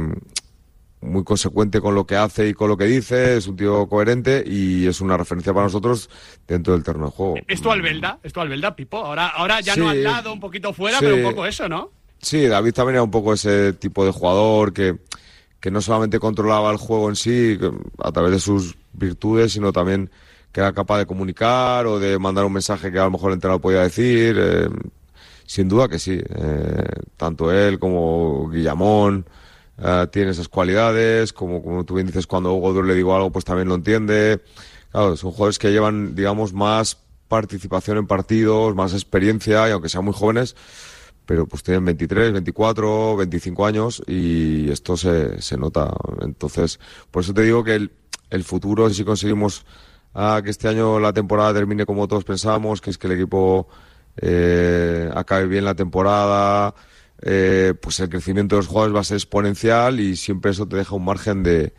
muy 1.02 1.24
consecuente 1.24 1.80
con 1.80 1.94
lo 1.94 2.06
que 2.06 2.16
hace 2.16 2.48
y 2.48 2.54
con 2.54 2.68
lo 2.68 2.76
que 2.76 2.84
dice, 2.84 3.36
es 3.36 3.46
un 3.48 3.56
tío 3.56 3.86
coherente 3.88 4.42
y 4.46 4.86
es 4.86 5.00
una 5.00 5.16
referencia 5.16 5.52
para 5.52 5.66
nosotros 5.66 6.08
dentro 6.46 6.72
del 6.74 6.82
terreno 6.84 7.06
de 7.06 7.12
juego. 7.12 7.34
Es 7.48 7.60
tu 7.60 7.70
Albelda, 7.70 8.18
es 8.22 8.32
tu 8.32 8.40
Albelda, 8.40 8.74
Pipo. 8.76 8.98
Ahora, 8.98 9.28
ahora 9.28 9.60
ya 9.60 9.74
Sí. 9.74 9.80
no 9.80 9.88
al 9.88 10.02
lado, 10.02 10.32
un 10.32 10.40
poquito 10.40 10.72
fuera, 10.72 10.98
Sí. 10.98 11.04
pero 11.04 11.16
un 11.16 11.22
poco 11.34 11.44
eso, 11.44 11.68
¿no? 11.68 11.90
Sí, 12.18 12.46
David 12.46 12.72
también 12.72 12.94
era 12.96 13.02
un 13.02 13.10
poco 13.10 13.32
ese 13.34 13.72
tipo 13.72 14.04
de 14.04 14.12
jugador 14.12 14.72
que, 14.72 14.96
que 15.58 15.70
no 15.72 15.80
solamente 15.80 16.20
controlaba 16.20 16.70
el 16.70 16.76
juego 16.78 17.08
en 17.08 17.16
sí 17.16 17.58
a 17.98 18.12
través 18.12 18.30
de 18.32 18.38
sus 18.38 18.76
virtudes, 18.92 19.52
sino 19.52 19.72
también 19.72 20.08
que 20.52 20.60
era 20.60 20.72
capaz 20.72 20.98
de 20.98 21.06
comunicar 21.06 21.86
o 21.86 21.98
de 21.98 22.18
mandar 22.18 22.44
un 22.44 22.52
mensaje 22.52 22.92
que 22.92 22.98
a 23.00 23.04
lo 23.04 23.10
mejor 23.10 23.30
el 23.30 23.34
entrenador 23.34 23.60
podía 23.60 23.80
decir. 23.80 24.36
eh, 24.38 24.68
sin 25.46 25.68
duda 25.68 25.88
que 25.88 25.98
sí. 25.98 26.20
eh, 26.22 26.84
tanto 27.16 27.50
él 27.52 27.78
como 27.80 28.48
Guillamón 28.50 29.26
eh, 29.78 30.06
tienen 30.12 30.30
esas 30.30 30.48
cualidades. 30.48 31.32
Como, 31.32 31.62
como 31.62 31.84
tú 31.84 31.94
bien 31.94 32.06
dices, 32.06 32.26
cuando 32.26 32.52
Hugo 32.54 32.72
Duro 32.72 32.86
le 32.86 32.94
digo 32.94 33.14
algo, 33.14 33.30
pues 33.30 33.44
también 33.44 33.68
lo 33.68 33.74
entiende. 33.74 34.42
Claro, 34.90 35.16
son 35.16 35.30
jugadores 35.32 35.58
que 35.58 35.70
llevan, 35.70 36.14
digamos, 36.14 36.52
más 36.52 36.98
participación 37.28 37.96
en 37.96 38.06
partidos, 38.06 38.74
más 38.74 38.92
experiencia, 38.92 39.66
y 39.66 39.72
aunque 39.72 39.88
sean 39.88 40.04
muy 40.04 40.12
jóvenes, 40.12 40.54
pero 41.24 41.46
pues 41.46 41.62
tienen 41.62 41.82
23, 41.86 42.32
24, 42.32 43.16
25 43.16 43.64
años 43.64 44.02
y 44.06 44.70
esto 44.70 44.98
se, 44.98 45.40
se 45.40 45.56
nota. 45.56 45.94
Entonces, 46.20 46.78
por 47.10 47.22
eso 47.22 47.32
te 47.32 47.40
digo 47.40 47.64
que 47.64 47.74
el, 47.74 47.92
el 48.28 48.44
futuro, 48.44 48.90
si 48.90 49.02
conseguimos 49.02 49.64
ah, 50.14 50.42
que 50.44 50.50
este 50.50 50.68
año 50.68 51.00
la 51.00 51.14
temporada 51.14 51.54
termine 51.54 51.86
como 51.86 52.06
todos 52.06 52.24
pensamos, 52.24 52.82
que 52.82 52.90
es 52.90 52.98
que 52.98 53.06
el 53.06 53.14
equipo 53.14 53.66
eh, 54.18 55.10
acabe 55.14 55.46
bien 55.46 55.64
la 55.64 55.74
temporada, 55.74 56.74
eh, 57.22 57.74
pues 57.80 58.00
el 58.00 58.08
crecimiento 58.08 58.56
de 58.56 58.60
los 58.60 58.66
jugadores 58.66 58.96
va 58.96 59.00
a 59.00 59.04
ser 59.04 59.16
exponencial 59.16 60.00
y 60.00 60.16
siempre 60.16 60.50
eso 60.50 60.66
te 60.66 60.76
deja 60.76 60.94
un 60.94 61.04
margen 61.04 61.42
de, 61.42 61.72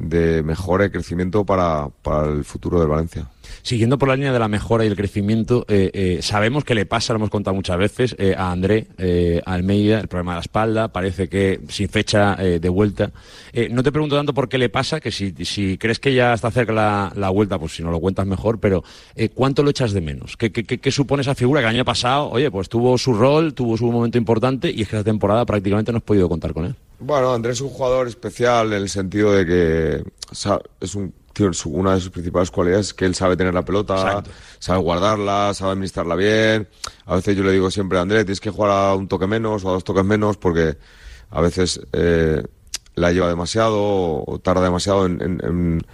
de 0.00 0.42
mejora 0.42 0.86
y 0.86 0.90
crecimiento 0.90 1.44
para, 1.44 1.88
para 2.02 2.28
el 2.32 2.44
futuro 2.44 2.80
del 2.80 2.88
Valencia. 2.88 3.28
Siguiendo 3.62 3.98
por 3.98 4.08
la 4.08 4.14
línea 4.16 4.32
de 4.32 4.38
la 4.38 4.48
mejora 4.48 4.84
y 4.84 4.88
el 4.88 4.96
crecimiento, 4.96 5.66
eh, 5.68 5.90
eh, 5.92 6.18
sabemos 6.22 6.64
que 6.64 6.74
le 6.74 6.86
pasa, 6.86 7.12
lo 7.12 7.18
hemos 7.18 7.30
contado 7.30 7.54
muchas 7.54 7.76
veces, 7.78 8.14
eh, 8.18 8.34
a 8.36 8.52
André 8.52 8.86
eh, 8.96 9.42
Almeida, 9.44 9.98
el 10.00 10.08
problema 10.08 10.32
de 10.32 10.36
la 10.36 10.40
espalda, 10.42 10.88
parece 10.88 11.28
que 11.28 11.60
sin 11.68 11.88
fecha 11.88 12.36
eh, 12.38 12.58
de 12.60 12.68
vuelta. 12.68 13.10
No 13.70 13.82
te 13.82 13.90
pregunto 13.92 14.16
tanto 14.16 14.32
por 14.32 14.48
qué 14.48 14.56
le 14.56 14.68
pasa, 14.68 15.00
que 15.00 15.10
si, 15.10 15.34
si 15.44 15.76
crees 15.78 15.98
que 15.98 16.14
ya 16.14 16.32
está 16.32 16.50
cerca 16.50 16.72
la, 16.72 17.12
la 17.16 17.28
vuelta, 17.30 17.58
pues 17.58 17.74
si 17.74 17.82
no 17.82 17.90
lo 17.90 18.00
cuentas 18.00 18.26
mejor, 18.26 18.60
pero 18.60 18.82
¿cuánto 19.34 19.62
lo 19.62 19.70
echas 19.70 19.92
de 19.92 20.00
menos? 20.00 20.36
¿Qué, 20.36 20.50
qué, 20.52 20.64
qué- 20.64 20.90
supone 20.92 21.22
esa 21.22 21.34
figura 21.34 21.60
que 21.60 21.66
el 21.68 21.74
año 21.74 21.84
pasado, 21.84 22.30
oye, 22.30 22.50
pues 22.50 22.68
tuvo 22.68 22.96
su 22.98 23.12
rol, 23.14 23.52
tuvo 23.54 23.76
su 23.76 23.90
momento 23.90 24.16
importante 24.16 24.70
y 24.70 24.82
es 24.82 24.88
que 24.88 24.96
esta 24.96 25.04
temporada 25.04 25.44
prácticamente 25.44 25.90
no 25.92 25.98
has 25.98 26.04
podido 26.04 26.28
contar 26.28 26.52
con 26.54 26.66
él? 26.66 26.74
Bueno, 27.00 27.32
Andrés 27.32 27.56
es 27.56 27.60
un 27.62 27.70
jugador 27.70 28.06
especial 28.08 28.72
en 28.72 28.82
el 28.82 28.88
sentido 28.88 29.32
de 29.32 29.46
que 29.46 30.04
es 30.80 30.94
un 30.94 31.14
una 31.64 31.94
de 31.94 32.00
sus 32.02 32.10
principales 32.10 32.50
cualidades 32.50 32.88
es 32.88 32.94
que 32.94 33.06
él 33.06 33.14
sabe 33.14 33.34
tener 33.34 33.54
la 33.54 33.64
pelota, 33.64 33.94
Exacto. 33.94 34.30
sabe 34.58 34.80
guardarla, 34.80 35.54
sabe 35.54 35.72
administrarla 35.72 36.14
bien. 36.14 36.68
A 37.06 37.14
veces 37.14 37.34
yo 37.34 37.42
le 37.42 37.52
digo 37.52 37.70
siempre 37.70 37.96
a 37.96 38.02
Andrés, 38.02 38.26
tienes 38.26 38.40
que 38.40 38.50
jugar 38.50 38.70
a 38.72 38.94
un 38.94 39.08
toque 39.08 39.26
menos 39.26 39.64
o 39.64 39.70
a 39.70 39.72
dos 39.72 39.84
toques 39.84 40.04
menos 40.04 40.36
porque 40.36 40.76
a 41.30 41.40
veces 41.40 41.80
eh, 41.92 42.42
la 42.94 43.12
lleva 43.12 43.28
demasiado 43.28 43.78
o, 43.82 44.30
o 44.34 44.38
tarda 44.38 44.62
demasiado 44.64 45.06
en, 45.06 45.22
en- 45.22 45.40
en- 45.42 45.86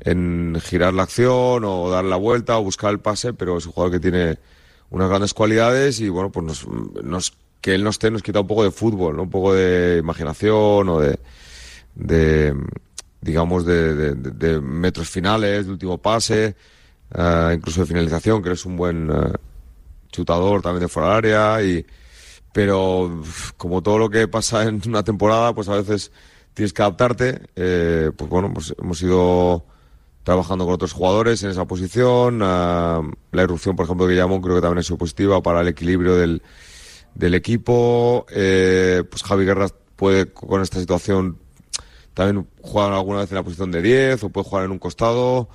en 0.00 0.60
girar 0.62 0.94
la 0.94 1.02
acción 1.02 1.64
o 1.64 1.90
dar 1.90 2.04
la 2.04 2.16
vuelta 2.16 2.56
o 2.56 2.62
buscar 2.62 2.90
el 2.90 3.00
pase, 3.00 3.34
pero 3.34 3.58
es 3.58 3.66
un 3.66 3.72
jugador 3.72 3.92
que 3.92 4.00
tiene 4.00 4.38
unas 4.88 5.10
grandes 5.10 5.34
cualidades 5.34 6.00
y 6.00 6.08
bueno, 6.08 6.32
pues 6.32 6.46
nos, 6.46 6.66
nos- 7.04 7.34
que 7.60 7.74
él 7.74 7.84
no 7.84 7.90
esté 7.90 8.10
nos 8.10 8.22
quita 8.22 8.40
un 8.40 8.46
poco 8.46 8.64
de 8.64 8.70
fútbol, 8.70 9.16
¿no? 9.16 9.22
un 9.24 9.30
poco 9.30 9.54
de 9.54 9.98
imaginación 9.98 10.88
o 10.88 11.00
de, 11.00 12.54
digamos, 13.20 13.64
de, 13.64 14.60
metros 14.62 15.08
finales, 15.08 15.66
de 15.66 15.72
último 15.72 15.98
pase, 15.98 16.56
eh, 17.14 17.52
incluso 17.54 17.80
de 17.80 17.86
finalización, 17.86 18.42
que 18.42 18.50
eres 18.50 18.64
un 18.64 18.76
buen 18.76 19.10
eh, 19.10 19.32
chutador 20.10 20.62
también 20.62 20.82
de 20.82 20.88
fuera 20.88 21.08
del 21.08 21.16
área 21.16 21.62
y 21.62 21.84
pero 22.52 23.22
como 23.56 23.82
todo 23.82 23.98
lo 23.98 24.10
que 24.10 24.26
pasa 24.26 24.64
en 24.64 24.80
una 24.86 25.04
temporada, 25.04 25.54
pues 25.54 25.68
a 25.68 25.76
veces 25.76 26.10
tienes 26.54 26.72
que 26.72 26.82
adaptarte. 26.82 27.42
eh, 27.56 28.10
pues 28.16 28.30
bueno, 28.30 28.52
pues 28.52 28.74
hemos 28.80 29.00
ido 29.02 29.64
trabajando 30.24 30.64
con 30.64 30.74
otros 30.74 30.92
jugadores 30.92 31.42
en 31.44 31.50
esa 31.50 31.66
posición. 31.66 32.40
ah, 32.42 33.02
la 33.32 33.42
irrupción, 33.42 33.76
por 33.76 33.84
ejemplo, 33.84 34.06
de 34.06 34.14
Guillamón 34.14 34.40
creo 34.42 34.56
que 34.56 34.62
también 34.62 34.78
ha 34.80 34.82
sido 34.82 34.98
positiva 34.98 35.42
para 35.42 35.60
el 35.60 35.68
equilibrio 35.68 36.16
del, 36.16 36.42
del 37.18 37.34
equipo. 37.34 38.24
Eh, 38.30 39.04
pues 39.10 39.22
Javi 39.22 39.44
Guerra 39.44 39.68
puede 39.96 40.32
con 40.32 40.62
esta 40.62 40.80
situación 40.80 41.36
también 42.14 42.48
jugar 42.62 42.92
alguna 42.92 43.20
vez 43.20 43.30
en 43.30 43.36
la 43.36 43.42
posición 43.42 43.70
de 43.70 43.82
10 43.82 44.24
o 44.24 44.28
puede 44.30 44.48
jugar 44.48 44.64
en 44.64 44.70
un 44.70 44.78
costado. 44.78 45.48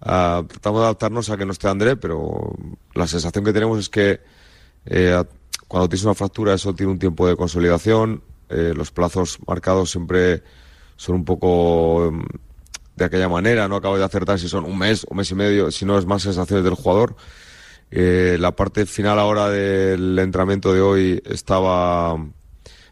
Ah, 0.00 0.42
tratamos 0.48 0.80
de 0.80 0.84
adaptarnos 0.84 1.28
a 1.28 1.36
que 1.36 1.44
no 1.44 1.52
esté 1.52 1.68
André, 1.68 1.96
pero 1.96 2.54
la 2.94 3.06
sensación 3.06 3.44
que 3.44 3.52
tenemos 3.52 3.78
es 3.78 3.88
que 3.88 4.20
eh, 4.86 5.22
cuando 5.66 5.88
tienes 5.88 6.04
una 6.04 6.14
fractura 6.14 6.54
eso 6.54 6.74
tiene 6.74 6.92
un 6.92 6.98
tiempo 6.98 7.26
de 7.28 7.36
consolidación. 7.36 8.22
eh, 8.48 8.72
los 8.74 8.90
plazos 8.90 9.38
marcados 9.46 9.90
siempre 9.90 10.42
son 10.96 11.16
un 11.16 11.24
poco 11.24 12.06
em, 12.06 12.22
de 12.96 13.04
aquella 13.04 13.28
manera, 13.28 13.68
no 13.68 13.76
acabo 13.76 13.98
de 13.98 14.04
acertar 14.04 14.38
si 14.38 14.48
son 14.48 14.64
un 14.64 14.78
mes, 14.78 15.04
un 15.04 15.18
mes 15.18 15.30
y 15.30 15.34
medio, 15.34 15.70
si 15.70 15.84
no 15.84 15.98
es 15.98 16.06
más 16.06 16.22
sensaciones 16.22 16.64
del 16.64 16.74
jugador. 16.74 17.16
Eh, 17.90 18.36
la 18.38 18.54
parte 18.54 18.86
final 18.86 19.18
ahora 19.18 19.48
del 19.48 20.18
entrenamiento 20.18 20.72
de 20.72 20.80
hoy 20.80 21.22
estaba 21.24 22.16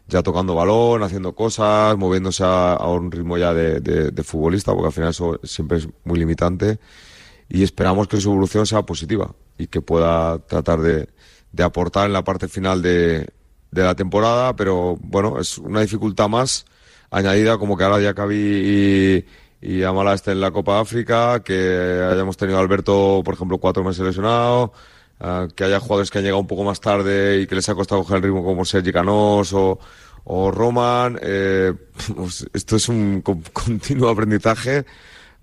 ya 0.07 0.23
tocando 0.23 0.55
balón, 0.55 1.03
haciendo 1.03 1.35
cosas, 1.35 1.97
moviéndose 1.97 2.43
a, 2.45 2.77
un 2.87 3.11
ritmo 3.11 3.37
ya 3.37 3.53
de, 3.53 4.23
futbolista, 4.23 4.71
porque 4.73 4.87
al 4.87 4.93
final 4.93 5.09
eso 5.09 5.39
siempre 5.43 5.77
es 5.79 5.89
muy 6.03 6.19
limitante. 6.19 6.79
Y 7.49 7.63
esperamos 7.63 8.07
que 8.07 8.19
su 8.19 8.29
evolución 8.31 8.65
sea 8.65 8.83
positiva 8.83 9.33
y 9.57 9.67
que 9.67 9.81
pueda 9.81 10.39
tratar 10.39 10.79
de, 10.81 11.09
aportar 11.63 12.07
en 12.07 12.13
la 12.13 12.23
parte 12.23 12.47
final 12.47 12.81
de, 12.81 13.27
de 13.71 13.83
la 13.83 13.95
temporada, 13.95 14.55
pero 14.55 14.97
bueno, 15.01 15.39
es 15.39 15.57
una 15.57 15.81
dificultad 15.81 16.29
más 16.29 16.65
añadida 17.09 17.57
como 17.57 17.77
que 17.77 17.83
ahora 17.83 18.01
ya 18.01 18.13
Cavi 18.13 18.35
y, 18.35 19.25
y 19.61 19.83
Amala 19.83 20.13
estén 20.13 20.33
en 20.33 20.41
la 20.41 20.51
Copa 20.51 20.79
África, 20.79 21.41
que 21.43 22.07
hayamos 22.11 22.37
tenido 22.37 22.57
a 22.57 22.61
Alberto, 22.61 23.21
por 23.25 23.33
ejemplo, 23.33 23.57
cuatro 23.57 23.83
meses 23.83 24.05
lesionado, 24.05 24.71
ah, 25.19 25.47
que 25.55 25.63
haya 25.63 25.79
jugadores 25.79 26.11
que 26.11 26.19
han 26.19 26.23
llegado 26.23 26.39
un 26.41 26.47
poco 26.47 26.63
más 26.63 26.79
tarde 26.79 27.39
y 27.41 27.47
que 27.47 27.55
les 27.55 27.67
ha 27.69 27.75
costado 27.75 28.01
coger 28.03 28.17
el 28.17 28.23
ritmo 28.23 28.43
como 28.43 28.65
Sergi 28.65 28.91
Canós 28.91 29.53
o, 29.53 29.79
o 30.25 30.51
Roman. 30.51 31.17
eh, 31.21 31.73
pues 32.15 32.47
esto 32.53 32.75
es 32.75 32.87
un 32.89 33.21
con- 33.21 33.41
continuo 33.53 34.09
aprendizaje 34.09 34.85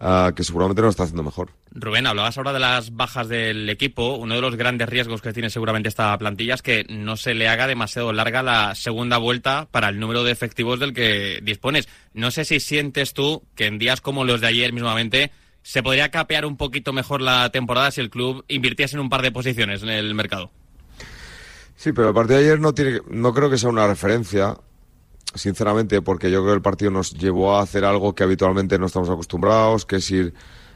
ah, 0.00 0.32
que 0.34 0.44
seguramente 0.44 0.82
nos 0.82 0.90
está 0.90 1.02
haciendo 1.04 1.22
mejor. 1.24 1.50
Rubén, 1.75 2.07
hablabas 2.07 2.39
ahora 2.39 2.53
de 2.53 2.61
las 2.61 2.95
bajas 2.95 3.29
del 3.29 3.68
equipo. 3.68 4.14
Uno 4.14 4.37
de 4.37 4.41
los 4.41 4.55
grandes 4.55 4.89
riesgos 4.89 5.20
que 5.20 5.33
tiene 5.33 5.51
seguramente 5.51 5.89
esta 5.89 6.16
plantilla 6.18 6.55
es 6.55 6.62
que 6.62 6.87
no 6.89 7.16
se 7.16 7.35
le 7.35 7.49
haga 7.49 7.66
demasiado 7.66 8.12
larga 8.12 8.45
la 8.45 8.77
segunda 8.77 9.18
vuelta 9.18 9.66
para 9.70 9.89
el 9.89 9.99
número 9.99 10.22
de 10.22 10.31
efectivos 10.31 10.79
del 10.79 10.95
que 10.95 11.41
dispones. 11.43 11.89
No 12.12 12.31
sé 12.31 12.45
si 12.45 12.61
sientes 12.61 13.12
tú 13.12 13.43
que 13.57 13.66
en 13.66 13.79
días 13.79 14.01
como 14.01 14.25
los 14.25 14.41
de 14.41 14.47
ayer 14.47 14.72
mismamente 14.72 15.33
se 15.62 15.83
podría 15.83 16.11
capear 16.11 16.47
un 16.47 16.57
poquito 16.57 16.93
mejor 16.93 17.20
la 17.20 17.51
temporada 17.51 17.91
si 17.91 18.01
el 18.01 18.11
club 18.11 18.45
invirtiese 18.47 18.95
en 18.95 19.01
un 19.01 19.09
par 19.09 19.22
de 19.22 19.33
posiciones 19.33 19.83
en 19.83 19.89
el 19.89 20.14
mercado. 20.14 20.53
Sí, 21.75 21.93
pero 21.93 22.09
el 22.09 22.14
partido 22.14 22.39
de 22.39 22.45
ayer 22.45 22.61
no, 22.61 22.72
tiene, 22.72 23.01
no 23.11 23.35
creo 23.35 23.51
que 23.51 23.59
sea 23.59 23.70
una 23.70 23.87
referencia, 23.89 24.57
sinceramente, 25.35 26.03
porque 26.03 26.31
yo 26.31 26.43
creo 26.43 26.53
que 26.53 26.57
el 26.57 26.62
partido 26.62 26.93
nos 26.93 27.14
llevó 27.14 27.57
a 27.57 27.62
hacer 27.62 27.85
algo 27.85 28.14
que 28.14 28.22
habitualmente 28.22 28.79
no 28.79 28.87
estamos 28.87 29.11
acostumbrados, 29.11 29.85
que 29.85 29.97
es 29.97 30.11
ir 30.11 30.35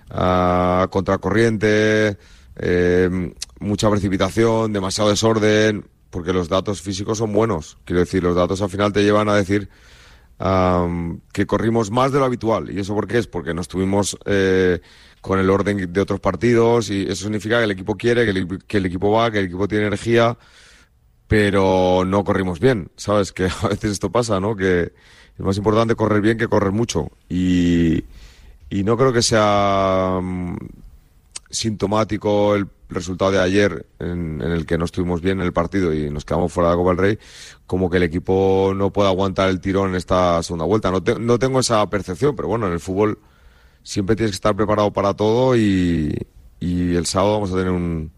contracorriente, 0.09 2.19
eh, 2.57 3.33
mucha 3.61 3.91
precipitación, 3.91 4.73
demasiado 4.73 5.11
desorden, 5.11 5.85
porque 6.11 6.33
los 6.33 6.49
datos 6.49 6.83
físicos 6.83 7.19
son 7.19 7.33
buenos. 7.33 7.79
Quiero 7.85 8.01
decir, 8.01 8.23
los 8.23 8.37
datos 8.37 8.63
al 8.63 8.71
final 8.71 8.93
te 8.93 9.03
llevan 9.03 9.29
a 9.29 9.35
decir 9.35 9.69
am, 10.39 11.21
que 11.33 11.47
corrimos 11.47 11.91
más 11.91 12.13
de 12.13 12.19
lo 12.19 12.25
habitual. 12.25 12.71
¿Y 12.71 12.81
eso 12.81 12.95
por 12.95 13.07
qué 13.07 13.19
es? 13.19 13.27
Porque 13.27 13.55
no 13.55 13.61
estuvimos 13.61 14.17
eh, 14.25 14.81
con 15.21 15.39
el 15.39 15.51
orden 15.51 15.93
de 15.93 16.01
otros 16.01 16.21
partidos 16.21 16.91
y 16.91 17.03
eso 17.03 17.25
significa 17.25 17.59
que 17.59 17.65
el 17.65 17.71
equipo 17.71 17.97
quiere, 17.97 18.25
que 18.25 18.31
el, 18.31 18.65
que 18.65 18.79
el 18.79 18.87
equipo 18.87 19.11
va, 19.11 19.31
que 19.31 19.41
el 19.41 19.47
equipo 19.47 19.69
tiene 19.69 19.87
energía, 19.87 20.39
pero 21.27 22.05
no 22.07 22.25
corrimos 22.25 22.61
bien. 22.61 22.91
¿Sabes? 22.97 23.33
Que 23.33 23.49
a 23.63 23.69
veces 23.69 23.93
esto 23.93 24.11
pasa, 24.11 24.41
¿no? 24.41 24.57
Que 24.57 24.93
es 25.39 25.45
más 25.45 25.57
importante 25.57 25.95
correr 25.95 26.23
bien 26.23 26.39
que 26.39 26.49
correr 26.49 26.73
mucho. 26.73 27.11
Y, 27.29 28.05
y 28.71 28.85
no 28.85 28.97
creo 28.97 29.13
que 29.13 29.23
sea 29.23 30.21
mm, 30.23 30.57
sintomático 31.51 32.55
el 32.55 32.69
resultado 32.89 33.33
de 33.33 33.41
ayer 33.41 33.87
en, 33.99 34.41
el 34.41 34.67
que 34.67 34.79
no 34.79 34.85
estuvimos 34.85 35.21
bien 35.21 35.41
en 35.41 35.47
el 35.47 35.53
partido 35.53 35.93
y 35.93 36.11
nos 36.11 36.25
quedamos 36.25 36.53
fuera 36.53 36.71
de 36.71 36.77
la 36.77 36.79
Copa 36.79 36.91
del 36.91 36.99
Rey, 36.99 37.19
como 37.67 37.91
que 37.91 37.99
el 37.99 38.03
equipo 38.03 38.73
no 38.75 38.93
pueda 38.93 39.09
aguantar 39.09 39.49
el 39.49 39.61
tirón 39.61 39.91
en 39.91 39.97
esta 39.97 40.43
segunda 40.43 40.65
vuelta. 40.65 40.91
No, 40.91 41.01
no 41.19 41.39
tengo 41.39 41.61
esa 41.61 41.89
percepción, 41.89 42.35
pero 42.37 42.49
bueno, 42.49 42.67
en 42.67 42.73
el 42.73 42.81
fútbol 42.81 43.19
siempre 43.83 44.17
tienes 44.17 44.33
que 44.33 44.37
estar 44.37 44.57
preparado 44.57 44.93
para 44.93 45.15
todo 45.15 45.57
y, 45.57 46.15
el 46.61 47.07
sábado 47.07 47.35
vamos 47.35 47.53
a 47.53 47.57
tener 47.57 47.71
un, 47.71 48.11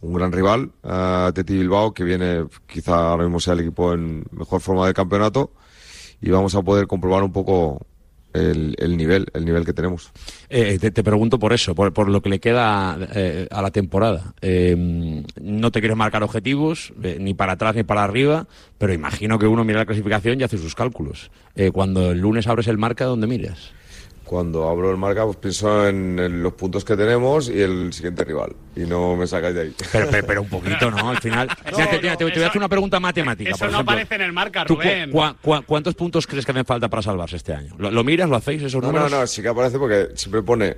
un 0.00 0.14
gran 0.14 0.32
rival, 0.32 0.70
uh, 0.84 1.32
Teti 1.32 1.54
Bilbao, 1.54 1.92
que 1.92 2.04
viene, 2.04 2.46
quizá 2.66 3.10
ahora 3.10 3.24
mismo 3.24 3.40
sea 3.40 3.54
el 3.54 3.60
equipo 3.60 3.92
en 3.92 4.24
mejor 4.30 4.60
forma 4.60 4.86
del 4.86 4.94
campeonato 4.94 5.52
y 6.20 6.30
vamos 6.30 6.54
a 6.54 6.62
poder 6.62 6.86
comprobar 6.86 7.24
un 7.24 7.32
poco 7.32 7.84
el, 8.32 8.74
el 8.78 8.96
nivel, 8.96 9.26
el 9.34 9.44
nivel 9.44 9.64
que 9.64 9.72
tenemos. 9.72 10.10
Eh, 10.48 10.78
te, 10.80 10.90
te 10.90 11.04
pregunto 11.04 11.38
por 11.38 11.52
eso, 11.52 11.74
por, 11.74 11.92
por 11.92 12.08
lo 12.08 12.22
que 12.22 12.30
le 12.30 12.40
queda 12.40 12.98
eh, 13.14 13.48
a 13.50 13.62
la 13.62 13.70
temporada. 13.70 14.34
Eh, 14.40 15.22
no 15.40 15.70
te 15.70 15.80
quieres 15.80 15.96
marcar 15.96 16.22
objetivos, 16.22 16.92
eh, 17.02 17.18
ni 17.20 17.34
para 17.34 17.52
atrás 17.52 17.74
ni 17.74 17.82
para 17.82 18.04
arriba, 18.04 18.46
pero 18.78 18.92
imagino 18.92 19.38
que 19.38 19.46
uno 19.46 19.64
mira 19.64 19.80
la 19.80 19.86
clasificación 19.86 20.40
y 20.40 20.44
hace 20.44 20.58
sus 20.58 20.74
cálculos. 20.74 21.30
Eh, 21.54 21.70
cuando 21.70 22.12
el 22.12 22.18
lunes 22.18 22.46
abres 22.46 22.66
el 22.68 22.78
marca, 22.78 23.04
¿dónde 23.04 23.26
miras? 23.26 23.72
Cuando 24.24 24.68
abro 24.68 24.90
el 24.90 24.96
marca, 24.96 25.24
pues 25.24 25.36
pienso 25.36 25.86
en, 25.88 26.18
en 26.18 26.42
los 26.42 26.54
puntos 26.54 26.84
que 26.84 26.96
tenemos 26.96 27.48
y 27.50 27.60
el 27.60 27.92
siguiente 27.92 28.24
rival. 28.24 28.54
Y 28.74 28.80
no 28.80 29.14
me 29.16 29.26
sacáis 29.26 29.54
de 29.54 29.60
ahí. 29.62 29.74
Pero, 29.92 30.08
pero, 30.10 30.26
pero 30.26 30.42
un 30.42 30.48
poquito, 30.48 30.90
¿no? 30.90 31.10
Al 31.10 31.18
final. 31.18 31.48
Te, 31.64 31.86
te- 31.98 32.16
te 32.16 32.24
voy 32.24 32.42
a 32.42 32.46
hacer 32.46 32.58
una 32.58 32.68
pregunta 32.68 32.98
matemática. 33.00 33.50
Eso 33.50 33.58
por 33.58 33.68
no 33.68 33.74
ejemplo. 33.74 33.92
aparece 33.92 34.14
en 34.14 34.20
el 34.22 34.32
marca, 34.32 34.64
¿Tú 34.64 34.76
cu- 34.76 34.82
Rubén. 34.82 35.12
¿Cuántos 35.66 35.94
puntos 35.94 36.26
crees 36.26 36.46
que 36.46 36.52
hacen 36.52 36.64
falta 36.64 36.88
para 36.88 37.02
salvarse 37.02 37.36
este 37.36 37.52
año? 37.52 37.74
¿Lo, 37.78 37.90
lo 37.90 38.04
miras, 38.04 38.28
lo 38.30 38.36
hacéis 38.36 38.62
esos 38.62 38.80
No, 38.80 38.88
no, 38.92 38.98
números? 39.00 39.10
no, 39.10 39.26
sí 39.26 39.42
que 39.42 39.48
aparece 39.48 39.78
porque 39.78 40.08
siempre 40.14 40.42
pone 40.42 40.76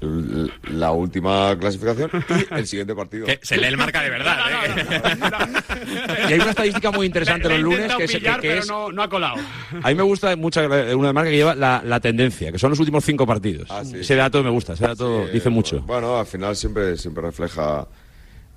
la 0.00 0.92
última 0.92 1.56
clasificación 1.58 2.10
y 2.50 2.54
el 2.54 2.66
siguiente 2.66 2.94
partido. 2.94 3.26
Que 3.26 3.38
se 3.42 3.56
lee 3.56 3.66
el 3.66 3.76
marca 3.76 4.02
de 4.02 4.10
verdad. 4.10 4.36
¿eh? 4.76 6.26
Y 6.28 6.32
hay 6.34 6.40
una 6.40 6.50
estadística 6.50 6.90
muy 6.90 7.06
interesante 7.06 7.48
Le 7.48 7.54
los 7.58 7.62
lunes 7.62 7.94
que 7.94 8.04
es, 8.04 8.10
que- 8.12 8.18
pillar, 8.18 8.40
que 8.40 8.48
pero 8.48 8.60
es- 8.60 8.68
no, 8.68 8.92
no 8.92 9.02
ha 9.02 9.08
colado. 9.08 9.36
A 9.82 9.88
mí 9.88 9.94
me 9.94 10.02
gusta 10.02 10.34
mucho 10.36 10.60
eh, 10.62 10.94
una 10.94 11.12
marca 11.12 11.30
que 11.30 11.36
lleva 11.36 11.54
la, 11.54 11.82
la 11.84 12.00
tendencia, 12.00 12.52
que 12.52 12.58
son 12.58 12.70
los 12.70 12.78
últimos 12.80 13.04
cinco 13.04 13.26
partidos. 13.26 13.68
Ese 13.94 14.14
dato 14.16 14.42
me 14.42 14.50
gusta, 14.50 14.74
ese 14.74 14.86
dato 14.86 15.26
Sí, 15.26 15.32
dice 15.32 15.50
mucho. 15.50 15.80
Bueno, 15.82 16.18
al 16.18 16.26
final 16.26 16.54
siempre, 16.56 16.96
siempre 16.96 17.22
refleja 17.22 17.86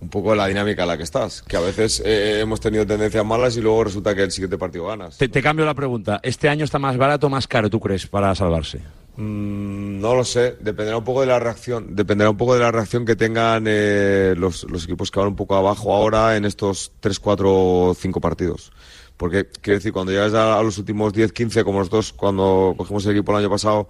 un 0.01 0.09
poco 0.09 0.33
la 0.35 0.47
dinámica 0.47 0.83
en 0.83 0.87
la 0.89 0.97
que 0.97 1.03
estás. 1.03 1.41
Que 1.41 1.57
a 1.57 1.61
veces 1.61 2.01
eh, 2.05 2.39
hemos 2.41 2.59
tenido 2.59 2.85
tendencias 2.85 3.25
malas 3.25 3.55
y 3.57 3.61
luego 3.61 3.83
resulta 3.85 4.15
que 4.15 4.23
el 4.23 4.31
siguiente 4.31 4.57
partido 4.57 4.87
ganas. 4.87 5.17
Te, 5.17 5.27
te 5.29 5.41
cambio 5.41 5.65
la 5.65 5.73
pregunta. 5.73 6.19
¿Este 6.23 6.49
año 6.49 6.65
está 6.65 6.79
más 6.79 6.97
barato 6.97 7.27
o 7.27 7.29
más 7.29 7.47
caro, 7.47 7.69
tú 7.69 7.79
crees, 7.79 8.07
para 8.07 8.33
salvarse? 8.35 8.79
Mm, 9.19 9.99
no 9.99 10.15
lo 10.15 10.23
sé, 10.23 10.55
dependerá 10.61 10.97
un 10.97 11.03
poco 11.03 11.19
de 11.19 11.27
la 11.27 11.39
reacción, 11.39 11.93
dependerá 11.93 12.29
un 12.29 12.37
poco 12.37 12.53
de 12.53 12.61
la 12.61 12.71
reacción 12.71 13.03
que 13.03 13.17
tengan 13.17 13.65
eh, 13.67 14.33
los, 14.37 14.65
equipos 14.85 15.11
que 15.11 15.19
van 15.19 15.27
un 15.27 15.35
poco 15.35 15.55
abajo 15.55 15.93
ahora 15.93 16.37
en 16.37 16.45
estos 16.45 16.93
3, 17.01 17.19
4, 17.19 17.97
5 17.99 18.21
partidos. 18.21 18.71
Porque, 19.17 19.47
quiero 19.61 19.79
decir, 19.79 19.91
cuando 19.91 20.13
llegas 20.13 20.33
a, 20.33 20.63
los 20.63 20.77
últimos 20.77 21.11
10, 21.11 21.33
15, 21.33 21.65
como 21.65 21.79
nosotros 21.79 22.13
cuando 22.13 22.73
cogimos 22.77 23.05
el 23.07 23.11
equipo 23.11 23.33
el 23.33 23.39
año 23.39 23.49
pasado, 23.49 23.89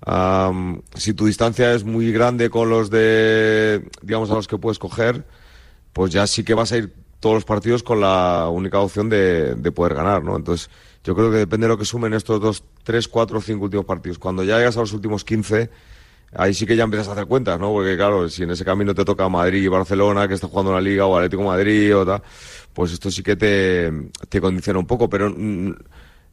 am, 0.00 0.82
si 0.96 1.14
tu 1.14 1.26
distancia 1.26 1.72
es 1.72 1.84
muy 1.84 2.10
grande 2.10 2.50
con 2.50 2.68
los 2.68 2.90
de, 2.90 3.88
digamos, 4.02 4.28
a 4.32 4.34
los 4.34 4.48
que 4.48 4.58
puedes 4.58 4.80
coger, 4.80 5.24
pues 5.92 6.12
ya 6.12 6.26
sí 6.26 6.42
que 6.42 6.54
vas 6.54 6.72
a 6.72 6.78
ir 6.78 6.92
todos 7.20 7.36
los 7.36 7.44
partidos 7.44 7.84
con 7.84 8.00
la 8.00 8.48
única 8.50 8.80
opción 8.80 9.08
de, 9.08 9.54
de 9.54 9.72
poder 9.72 9.94
ganar, 9.94 10.24
¿no? 10.24 10.36
Entonces, 10.36 10.68
yo 11.04 11.14
creo 11.14 11.30
que 11.30 11.36
depende 11.36 11.66
de 11.66 11.68
lo 11.68 11.78
que 11.78 11.84
sumen 11.84 12.14
estos 12.14 12.40
dos, 12.40 12.64
tres, 12.82 13.06
cuatro, 13.08 13.40
cinco 13.40 13.64
últimos 13.64 13.84
partidos. 13.84 14.18
Cuando 14.18 14.42
ya 14.42 14.56
llegas 14.56 14.76
a 14.78 14.80
los 14.80 14.92
últimos 14.94 15.22
15, 15.22 15.70
ahí 16.34 16.54
sí 16.54 16.66
que 16.66 16.76
ya 16.76 16.84
empiezas 16.84 17.08
a 17.08 17.12
hacer 17.12 17.26
cuentas, 17.26 17.60
¿no? 17.60 17.70
Porque 17.70 17.94
claro, 17.94 18.28
si 18.30 18.42
en 18.42 18.50
ese 18.50 18.64
camino 18.64 18.94
te 18.94 19.04
toca 19.04 19.28
Madrid 19.28 19.62
y 19.62 19.68
Barcelona, 19.68 20.26
que 20.26 20.34
está 20.34 20.48
jugando 20.48 20.72
la 20.72 20.80
Liga, 20.80 21.04
o 21.04 21.14
Atlético 21.16 21.42
Madrid 21.42 21.94
o 21.94 22.06
tal, 22.06 22.22
pues 22.72 22.92
esto 22.92 23.10
sí 23.10 23.22
que 23.22 23.36
te, 23.36 23.92
te 24.30 24.40
condiciona 24.40 24.78
un 24.78 24.86
poco, 24.86 25.10
pero 25.10 25.30
mm, 25.30 25.74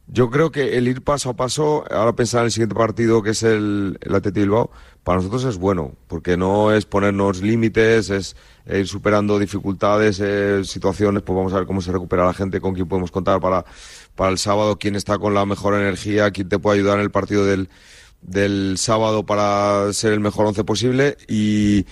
yo 0.08 0.30
creo 0.30 0.50
que 0.50 0.76
el 0.76 0.88
ir 0.88 1.02
paso 1.02 1.30
a 1.30 1.36
paso, 1.36 1.84
ahora 1.90 2.14
pensar 2.14 2.40
en 2.40 2.46
el 2.46 2.52
siguiente 2.52 2.74
partido 2.74 3.22
que 3.22 3.30
es 3.30 3.42
el, 3.42 3.98
el 4.00 4.32
Bilbao, 4.32 4.70
para 5.04 5.18
nosotros 5.18 5.44
es 5.44 5.56
bueno, 5.56 5.92
porque 6.08 6.36
no 6.36 6.72
es 6.72 6.86
ponernos 6.86 7.40
límites, 7.40 8.10
es 8.10 8.36
ir 8.66 8.86
superando 8.86 9.38
dificultades, 9.38 10.20
eh, 10.20 10.64
situaciones, 10.64 11.22
pues 11.22 11.36
vamos 11.36 11.52
a 11.52 11.58
ver 11.58 11.66
cómo 11.66 11.80
se 11.80 11.92
recupera 11.92 12.26
la 12.26 12.34
gente, 12.34 12.60
con 12.60 12.74
quién 12.74 12.88
podemos 12.88 13.10
contar 13.10 13.40
para, 13.40 13.64
para 14.14 14.30
el 14.30 14.38
sábado, 14.38 14.78
quién 14.78 14.96
está 14.96 15.18
con 15.18 15.34
la 15.34 15.46
mejor 15.46 15.74
energía, 15.74 16.30
quién 16.30 16.48
te 16.48 16.58
puede 16.58 16.78
ayudar 16.78 16.98
en 16.98 17.04
el 17.04 17.10
partido 17.10 17.44
del, 17.44 17.68
del 18.20 18.76
sábado 18.78 19.24
para 19.24 19.92
ser 19.92 20.12
el 20.12 20.20
mejor 20.20 20.46
once 20.46 20.64
posible 20.64 21.16
y, 21.28 21.86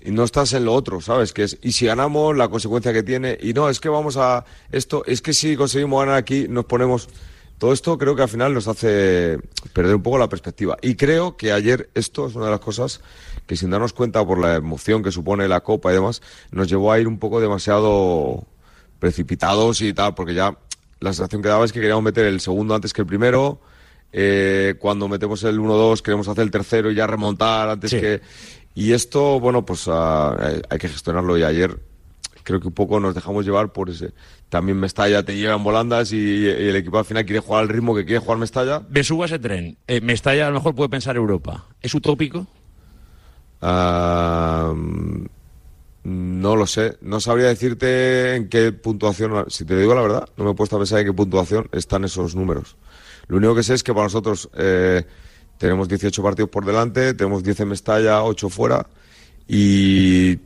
y 0.00 0.10
no 0.10 0.24
estás 0.24 0.52
en 0.52 0.66
lo 0.66 0.74
otro, 0.74 1.00
¿sabes? 1.00 1.32
Que 1.32 1.44
es, 1.44 1.58
y 1.62 1.72
si 1.72 1.86
ganamos, 1.86 2.36
la 2.36 2.48
consecuencia 2.48 2.92
que 2.92 3.02
tiene, 3.02 3.38
y 3.40 3.54
no, 3.54 3.68
es 3.70 3.80
que 3.80 3.88
vamos 3.88 4.16
a 4.18 4.44
esto, 4.70 5.02
es 5.06 5.22
que 5.22 5.32
si 5.32 5.56
conseguimos 5.56 6.00
ganar 6.00 6.16
aquí, 6.16 6.46
nos 6.48 6.66
ponemos. 6.66 7.08
Todo 7.56 7.72
esto 7.72 7.96
creo 7.96 8.16
que 8.16 8.22
al 8.22 8.28
final 8.28 8.52
nos 8.52 8.66
hace 8.68 9.38
perder 9.72 9.94
un 9.94 10.02
poco 10.02 10.18
la 10.18 10.28
perspectiva. 10.28 10.76
Y 10.82 10.96
creo 10.96 11.36
que 11.36 11.52
ayer 11.52 11.88
esto 11.94 12.26
es 12.26 12.34
una 12.34 12.46
de 12.46 12.50
las 12.50 12.60
cosas 12.60 13.00
que 13.46 13.56
sin 13.56 13.70
darnos 13.70 13.92
cuenta 13.92 14.26
por 14.26 14.38
la 14.38 14.56
emoción 14.56 15.02
que 15.02 15.12
supone 15.12 15.48
la 15.48 15.62
Copa 15.62 15.90
y 15.90 15.94
demás, 15.94 16.20
nos 16.50 16.68
llevó 16.68 16.92
a 16.92 16.98
ir 16.98 17.08
un 17.08 17.18
poco 17.18 17.40
demasiado 17.40 18.44
precipitados 18.98 19.80
y 19.82 19.92
tal, 19.92 20.14
porque 20.14 20.34
ya 20.34 20.58
la 21.04 21.12
sensación 21.12 21.42
que 21.42 21.48
daba 21.48 21.64
es 21.64 21.72
que 21.72 21.80
queríamos 21.80 22.02
meter 22.02 22.24
el 22.26 22.40
segundo 22.40 22.74
antes 22.74 22.92
que 22.92 23.02
el 23.02 23.06
primero. 23.06 23.60
eh, 24.16 24.76
cuando 24.78 25.08
metemos 25.08 25.42
el 25.44 25.58
1-2 25.58 26.00
queremos 26.00 26.28
hacer 26.28 26.42
el 26.44 26.50
tercero 26.52 26.90
y 26.90 26.94
ya 26.94 27.06
remontar 27.06 27.68
antes 27.68 27.90
Sí. 27.90 28.00
que... 28.00 28.20
Y 28.76 28.92
esto, 28.92 29.38
bueno, 29.40 29.64
pues 29.64 29.86
ah, 29.88 30.36
hay- 30.70 30.78
que 30.78 30.88
gestionarlo 30.88 31.36
y 31.38 31.42
ayer 31.42 31.78
creo 32.44 32.60
que 32.60 32.68
un 32.68 32.74
poco 32.74 33.00
nos 33.00 33.14
dejamos 33.14 33.44
llevar 33.44 33.72
por 33.72 33.88
ese. 33.90 34.12
También 34.48 34.78
Mestalla 34.78 35.24
te 35.24 35.36
lleva 35.36 35.54
en 35.54 35.64
volandas 35.64 36.12
y, 36.12 36.16
y 36.16 36.46
el 36.46 36.76
equipo 36.76 36.98
al 36.98 37.04
final 37.04 37.24
quiere 37.24 37.40
jugar 37.40 37.62
al 37.62 37.68
ritmo 37.68 37.94
que 37.94 38.04
quiere 38.04 38.20
jugar 38.20 38.38
Mestalla. 38.38 38.82
Me 38.88 39.02
subo 39.02 39.22
a 39.22 39.26
ese 39.26 39.38
tren. 39.40 39.76
Eh, 39.88 40.00
Mestalla 40.00 40.46
a 40.46 40.50
lo 40.50 40.56
mejor 40.56 40.74
puede 40.76 40.88
pensar 40.90 41.16
Europa. 41.16 41.64
¿Es 41.82 41.92
utópico? 41.94 42.46
Ah, 43.62 44.72
no 46.04 46.54
lo 46.54 46.66
sé. 46.66 46.98
No 47.00 47.18
sabría 47.18 47.48
decirte 47.48 48.36
en 48.36 48.48
qué 48.48 48.72
puntuación. 48.72 49.46
Si 49.48 49.64
te 49.64 49.76
digo 49.76 49.94
la 49.94 50.02
verdad, 50.02 50.28
no 50.36 50.44
me 50.44 50.50
he 50.50 50.54
puesto 50.54 50.76
a 50.76 50.78
pensar 50.78 51.00
en 51.00 51.06
qué 51.06 51.12
puntuación 51.12 51.68
están 51.72 52.04
esos 52.04 52.36
números. 52.36 52.76
Lo 53.26 53.38
único 53.38 53.54
que 53.54 53.62
sé 53.62 53.74
es 53.74 53.82
que 53.82 53.92
para 53.92 54.04
nosotros 54.04 54.50
eh, 54.54 55.04
tenemos 55.58 55.88
18 55.88 56.22
partidos 56.22 56.50
por 56.50 56.66
delante, 56.66 57.14
tenemos 57.14 57.42
10 57.42 57.60
en 57.60 57.68
Mestalla, 57.68 58.22
8 58.22 58.50
fuera 58.50 58.86
y, 59.48 60.38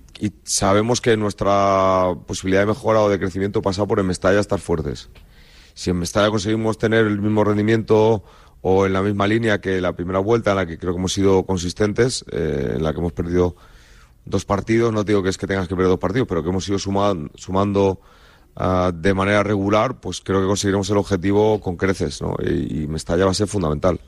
sabemos 0.42 1.00
que 1.00 1.16
nuestra 1.16 2.12
posibilidad 2.26 2.62
de 2.62 2.66
mejora 2.66 3.00
o 3.02 3.08
de 3.08 3.20
crecimiento 3.20 3.62
pasa 3.62 3.86
por 3.86 4.00
en 4.00 4.06
Mestalla 4.06 4.40
estar 4.40 4.58
fuertes. 4.58 5.08
Si 5.74 5.90
en 5.90 5.98
Mestalla 5.98 6.30
conseguimos 6.30 6.76
tener 6.76 7.06
el 7.06 7.20
mismo 7.20 7.44
rendimiento 7.44 8.24
o 8.60 8.86
en 8.86 8.92
la 8.92 9.02
misma 9.02 9.28
línea 9.28 9.60
que 9.60 9.80
la 9.80 9.92
primera 9.92 10.18
vuelta, 10.18 10.50
en 10.50 10.56
la 10.56 10.66
que 10.66 10.76
creo 10.76 10.92
que 10.92 10.98
hemos 10.98 11.12
sido 11.12 11.44
consistentes, 11.44 12.24
eh, 12.32 12.74
en 12.76 12.82
la 12.82 12.92
que 12.92 12.98
hemos 12.98 13.12
perdido 13.12 13.54
dos 14.28 14.44
partidos, 14.44 14.92
no 14.92 15.04
digo 15.04 15.22
que 15.22 15.28
es 15.30 15.38
que 15.38 15.46
tengas 15.46 15.68
que 15.68 15.74
perder 15.74 15.90
dos 15.90 15.98
partidos, 15.98 16.26
pero 16.28 16.42
que 16.42 16.48
hemos 16.50 16.68
ido 16.68 16.78
sumando, 16.78 17.30
sumando 17.34 18.00
ah, 18.56 18.90
de 18.94 19.14
manera 19.14 19.42
regular, 19.42 20.00
pues 20.00 20.20
creo 20.20 20.40
que 20.40 20.46
conseguiremos 20.46 20.88
el 20.90 20.96
objetivo 20.98 21.60
con 21.60 21.76
creces, 21.76 22.20
¿no? 22.22 22.34
Y, 22.44 22.82
y 22.82 22.86
Mestalla 22.86 23.24
va 23.24 23.30
a 23.30 23.34
ser 23.34 23.46
fundamental. 23.48 23.98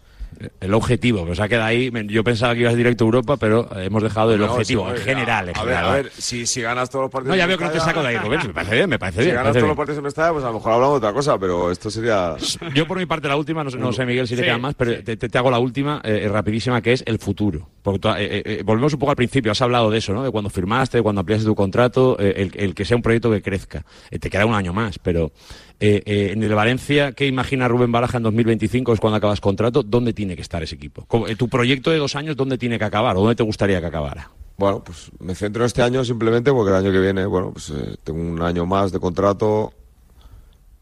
El 0.61 0.73
objetivo, 0.75 1.25
que 1.27 1.33
os 1.33 1.41
ha 1.41 1.49
quedado 1.49 1.67
ahí. 1.67 1.91
Yo 2.07 2.23
pensaba 2.23 2.55
que 2.55 2.61
ibas 2.61 2.77
directo 2.77 3.05
a 3.05 3.07
Europa, 3.07 3.37
pero 3.37 3.69
hemos 3.77 4.01
dejado 4.03 4.33
el 4.33 4.41
No, 4.41 4.53
objetivo 4.53 4.87
sí, 4.89 4.93
en 4.97 5.03
general. 5.03 5.49
en 5.49 5.57
A 5.59 5.65
ver, 5.65 5.75
general. 5.75 5.91
a 5.91 5.95
ver, 5.97 6.13
si, 6.17 6.47
si 6.47 6.63
ganas 6.63 6.89
todos 6.89 7.03
los 7.03 7.11
partidos. 7.11 7.37
No, 7.37 7.39
ya 7.39 7.47
veo 7.47 7.59
que 7.59 7.65
no 7.65 7.71
te 7.73 7.81
saco 7.81 8.01
de 8.01 8.09
ahí, 8.09 8.17
Rubén. 8.17 8.41
Me 8.47 8.55
parece 8.55 8.75
bien, 8.77 8.89
me 8.89 8.99
parece 8.99 9.19
Si 9.19 9.25
bien. 9.25 9.35
me 9.35 9.37
ganas 9.43 9.53
todos 9.53 9.63
bien. 9.65 9.69
los 9.69 9.77
partidos 9.77 9.99
en 9.99 10.05
Mestalla, 10.05 10.33
pues 10.33 10.45
a 10.45 10.47
lo 10.49 10.55
mejor 10.55 10.73
hablamos 10.73 10.95
de 11.01 11.07
otra 11.09 11.13
cosa, 11.15 11.37
pero 11.39 11.71
esto 11.73 11.91
sería. 11.91 12.37
Yo 12.75 12.87
por 12.87 12.97
mi 12.99 13.07
parte 13.07 13.27
la 13.27 13.37
última, 13.37 13.65
no 13.65 13.71
sé, 13.71 13.77
no 13.79 13.93
sé 13.93 14.07
Miguel 14.07 14.29
si 14.29 14.37
le 14.37 14.43
Sí, 14.43 14.47
quedan 14.47 14.61
más, 14.61 14.75
pero 14.77 15.03
te, 15.03 15.17
te- 15.17 15.29
te 15.29 15.37
hago 15.39 15.51
la 15.51 15.59
última, 15.59 16.01
eh, 16.05 16.27
rapidísima, 16.33 16.81
que 16.81 16.93
es 16.93 17.03
el 17.07 17.19
futuro. 17.19 17.69
Porque 17.83 18.09
eh, 18.09 18.13
eh, 18.19 18.43
eh, 18.45 18.63
volvemos 18.65 18.93
un 18.93 18.99
poco 18.99 19.11
al 19.11 19.17
principio, 19.17 19.53
has 19.53 19.63
hablado 19.63 19.91
de 19.91 19.99
eso, 19.99 20.13
¿no? 20.13 20.23
De 20.23 20.31
cuando 20.31 20.51
firmaste, 20.51 20.99
de 20.99 21.03
cuando 21.03 21.21
ampliaste 21.21 21.47
tu 21.47 21.55
contrato, 21.55 22.19
el, 22.19 22.53
el 22.55 22.75
que 22.75 22.85
sea 22.85 22.97
un 22.97 23.03
proyecto 23.03 23.31
que 23.31 23.41
crezca. 23.41 23.85
Te 24.11 24.29
queda 24.29 24.45
un 24.45 24.55
año 24.55 24.73
más, 24.73 24.99
pero 24.99 25.33
en 25.79 26.43
el 26.43 26.55
Valencia, 26.55 27.13
¿qué 27.13 27.27
imagina 27.27 27.69
Rubén 27.69 27.91
Baraja 27.91 28.19
en 28.19 28.25
2025? 28.25 28.93
Es 28.93 29.01
cuando 29.01 29.17
acabas 29.17 29.41
contrato, 29.41 29.83
¿dónde 29.83 30.13
tiene 30.13 30.37
que 30.37 30.43
estar 30.43 30.63
ese 30.63 30.75
equipo? 30.75 31.07
Tu 31.39 31.49
proyecto 31.49 31.91
de 31.91 31.99
dos 31.99 32.17
años, 32.17 32.37
¿dónde 32.37 32.59
tiene 32.59 32.79
que 32.79 32.85
acabar? 32.85 33.17
¿O 33.17 33.21
dónde 33.21 33.37
te 33.37 33.43
gustaría 33.43 33.81
que 33.81 33.87
acabara? 33.87 34.31
Bueno, 34.59 34.85
pues 34.85 35.11
me 35.21 35.35
centro 35.35 35.63
en 35.63 35.67
este 35.67 35.81
año 35.81 36.05
simplemente 36.05 36.53
porque 36.53 36.71
el 36.71 36.77
año 36.77 36.93
que 36.93 37.01
viene, 37.01 37.25
bueno, 37.25 37.53
pues 37.53 37.73
tengo 38.05 38.21
un 38.21 38.43
año 38.43 38.67
más 38.67 38.93
de 38.93 39.01
contrato, 39.01 39.73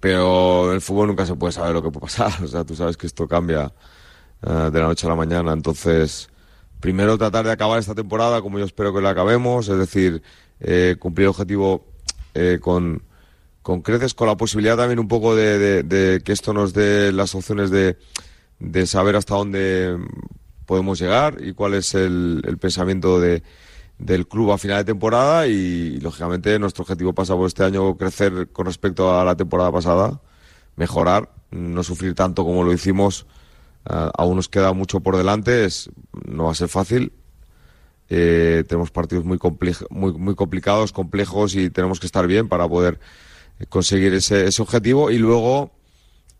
pero 0.00 0.72
el 0.72 0.80
fútbol 0.80 1.08
nunca 1.08 1.24
se 1.24 1.36
puede 1.36 1.52
saber 1.52 1.74
lo 1.74 1.82
que 1.82 1.90
puede 1.90 2.06
pasar. 2.06 2.32
O 2.42 2.48
sea, 2.48 2.64
tú 2.64 2.74
sabes 2.74 2.96
que 2.96 3.06
esto 3.06 3.28
cambia 3.28 3.72
de 4.42 4.80
la 4.80 4.86
noche 4.86 5.06
a 5.06 5.10
la 5.10 5.16
mañana. 5.16 5.52
Entonces, 5.52 6.28
primero 6.80 7.18
tratar 7.18 7.44
de 7.44 7.52
acabar 7.52 7.78
esta 7.78 7.94
temporada 7.94 8.40
como 8.42 8.58
yo 8.58 8.64
espero 8.64 8.94
que 8.94 9.00
la 9.00 9.10
acabemos, 9.10 9.68
es 9.68 9.78
decir, 9.78 10.22
eh, 10.60 10.96
cumplir 10.98 11.24
el 11.24 11.30
objetivo 11.30 11.86
eh, 12.34 12.58
con, 12.60 13.02
con 13.62 13.82
creces, 13.82 14.14
con 14.14 14.28
la 14.28 14.36
posibilidad 14.36 14.76
también 14.76 14.98
un 14.98 15.08
poco 15.08 15.34
de, 15.34 15.82
de- 15.82 16.20
que 16.22 16.32
esto 16.32 16.52
nos 16.52 16.72
dé 16.72 17.12
las 17.12 17.34
opciones 17.34 17.70
de, 17.70 17.96
de 18.58 18.86
saber 18.86 19.16
hasta 19.16 19.34
dónde 19.34 19.96
podemos 20.66 21.00
llegar 21.00 21.38
y 21.42 21.52
cuál 21.54 21.74
es 21.74 21.94
el, 21.94 22.42
el 22.46 22.58
pensamiento 22.58 23.18
de, 23.20 23.42
del 23.98 24.28
club 24.28 24.52
a 24.52 24.58
final 24.58 24.78
de 24.78 24.84
temporada 24.84 25.46
y, 25.46 25.98
lógicamente 26.00 26.58
nuestro 26.58 26.82
objetivo 26.82 27.12
pasa 27.12 27.34
por 27.34 27.46
este 27.46 27.64
año 27.64 27.96
crecer 27.96 28.48
con 28.52 28.66
respecto 28.66 29.18
a 29.18 29.24
la 29.24 29.34
temporada 29.36 29.72
pasada, 29.72 30.20
mejorar, 30.76 31.30
no 31.50 31.82
sufrir 31.82 32.14
tanto 32.14 32.44
como 32.44 32.62
lo 32.62 32.72
hicimos. 32.72 33.26
Ah, 33.84 34.10
aún 34.16 34.36
nos 34.36 34.48
queda 34.48 34.72
mucho 34.72 35.00
por 35.00 35.16
delante, 35.16 35.64
es, 35.64 35.90
no 36.26 36.44
va 36.44 36.52
a 36.52 36.54
ser 36.54 36.68
fácil. 36.68 37.12
Eh, 38.10 38.64
tenemos 38.66 38.90
partidos 38.90 39.24
muy, 39.24 39.38
muy, 39.90 40.12
muy 40.12 40.34
complicados, 40.34 40.92
complejos 40.92 41.54
y 41.54 41.70
tenemos 41.70 42.00
que 42.00 42.06
estar 42.06 42.26
bien 42.26 42.48
para 42.48 42.68
poder 42.68 42.98
conseguir 43.68 44.14
ese, 44.14 44.46
ese 44.46 44.62
objetivo. 44.62 45.10
Y 45.10 45.18
luego 45.18 45.72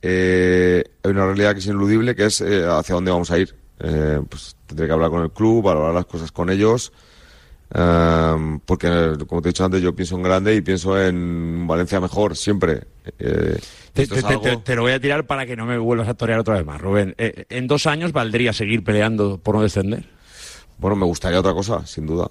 eh, 0.02 0.84
hay 1.02 1.10
una 1.10 1.26
realidad 1.26 1.52
que 1.52 1.58
es 1.60 1.66
ineludible, 1.66 2.14
que 2.14 2.26
es 2.26 2.40
eh, 2.40 2.64
hacia 2.66 2.94
dónde 2.94 3.10
vamos 3.10 3.30
a 3.30 3.38
ir. 3.38 3.54
Eh, 3.80 4.20
pues 4.28 4.56
tendré 4.66 4.86
que 4.86 4.92
hablar 4.92 5.10
con 5.10 5.22
el 5.22 5.30
club, 5.30 5.62
valorar 5.62 5.94
las 5.94 6.06
cosas 6.06 6.32
con 6.32 6.50
ellos. 6.50 6.92
Porque, 7.70 9.14
como 9.26 9.42
te 9.42 9.48
he 9.48 9.52
dicho 9.52 9.64
antes, 9.64 9.82
yo 9.82 9.94
pienso 9.94 10.16
en 10.16 10.22
grande 10.22 10.54
y 10.54 10.60
pienso 10.60 11.00
en 11.00 11.66
Valencia 11.66 12.00
mejor, 12.00 12.36
siempre. 12.36 12.82
Eh, 13.18 13.58
Te, 13.92 14.02
esto 14.02 14.14
te- 14.14 14.20
es 14.20 14.26
te- 14.26 14.32
algo- 14.34 14.42
te- 14.42 14.56
te 14.58 14.74
lo 14.76 14.82
voy 14.82 14.92
a 14.92 15.00
tirar 15.00 15.26
para 15.26 15.46
que 15.46 15.56
no 15.56 15.66
me 15.66 15.78
vuelvas 15.78 16.08
a 16.08 16.14
torear 16.14 16.38
otra 16.40 16.54
vez 16.54 16.64
más, 16.64 16.80
Rubén. 16.80 17.14
Eh, 17.18 17.44
¿En 17.50 17.66
dos 17.66 17.86
años 17.86 18.12
valdría 18.12 18.52
seguir 18.52 18.84
peleando 18.84 19.38
por 19.38 19.54
no 19.56 19.62
descender? 19.62 20.04
Bueno, 20.78 20.96
me 20.96 21.06
gustaría 21.06 21.40
otra 21.40 21.52
cosa, 21.54 21.84
sin 21.86 22.06
duda. 22.06 22.30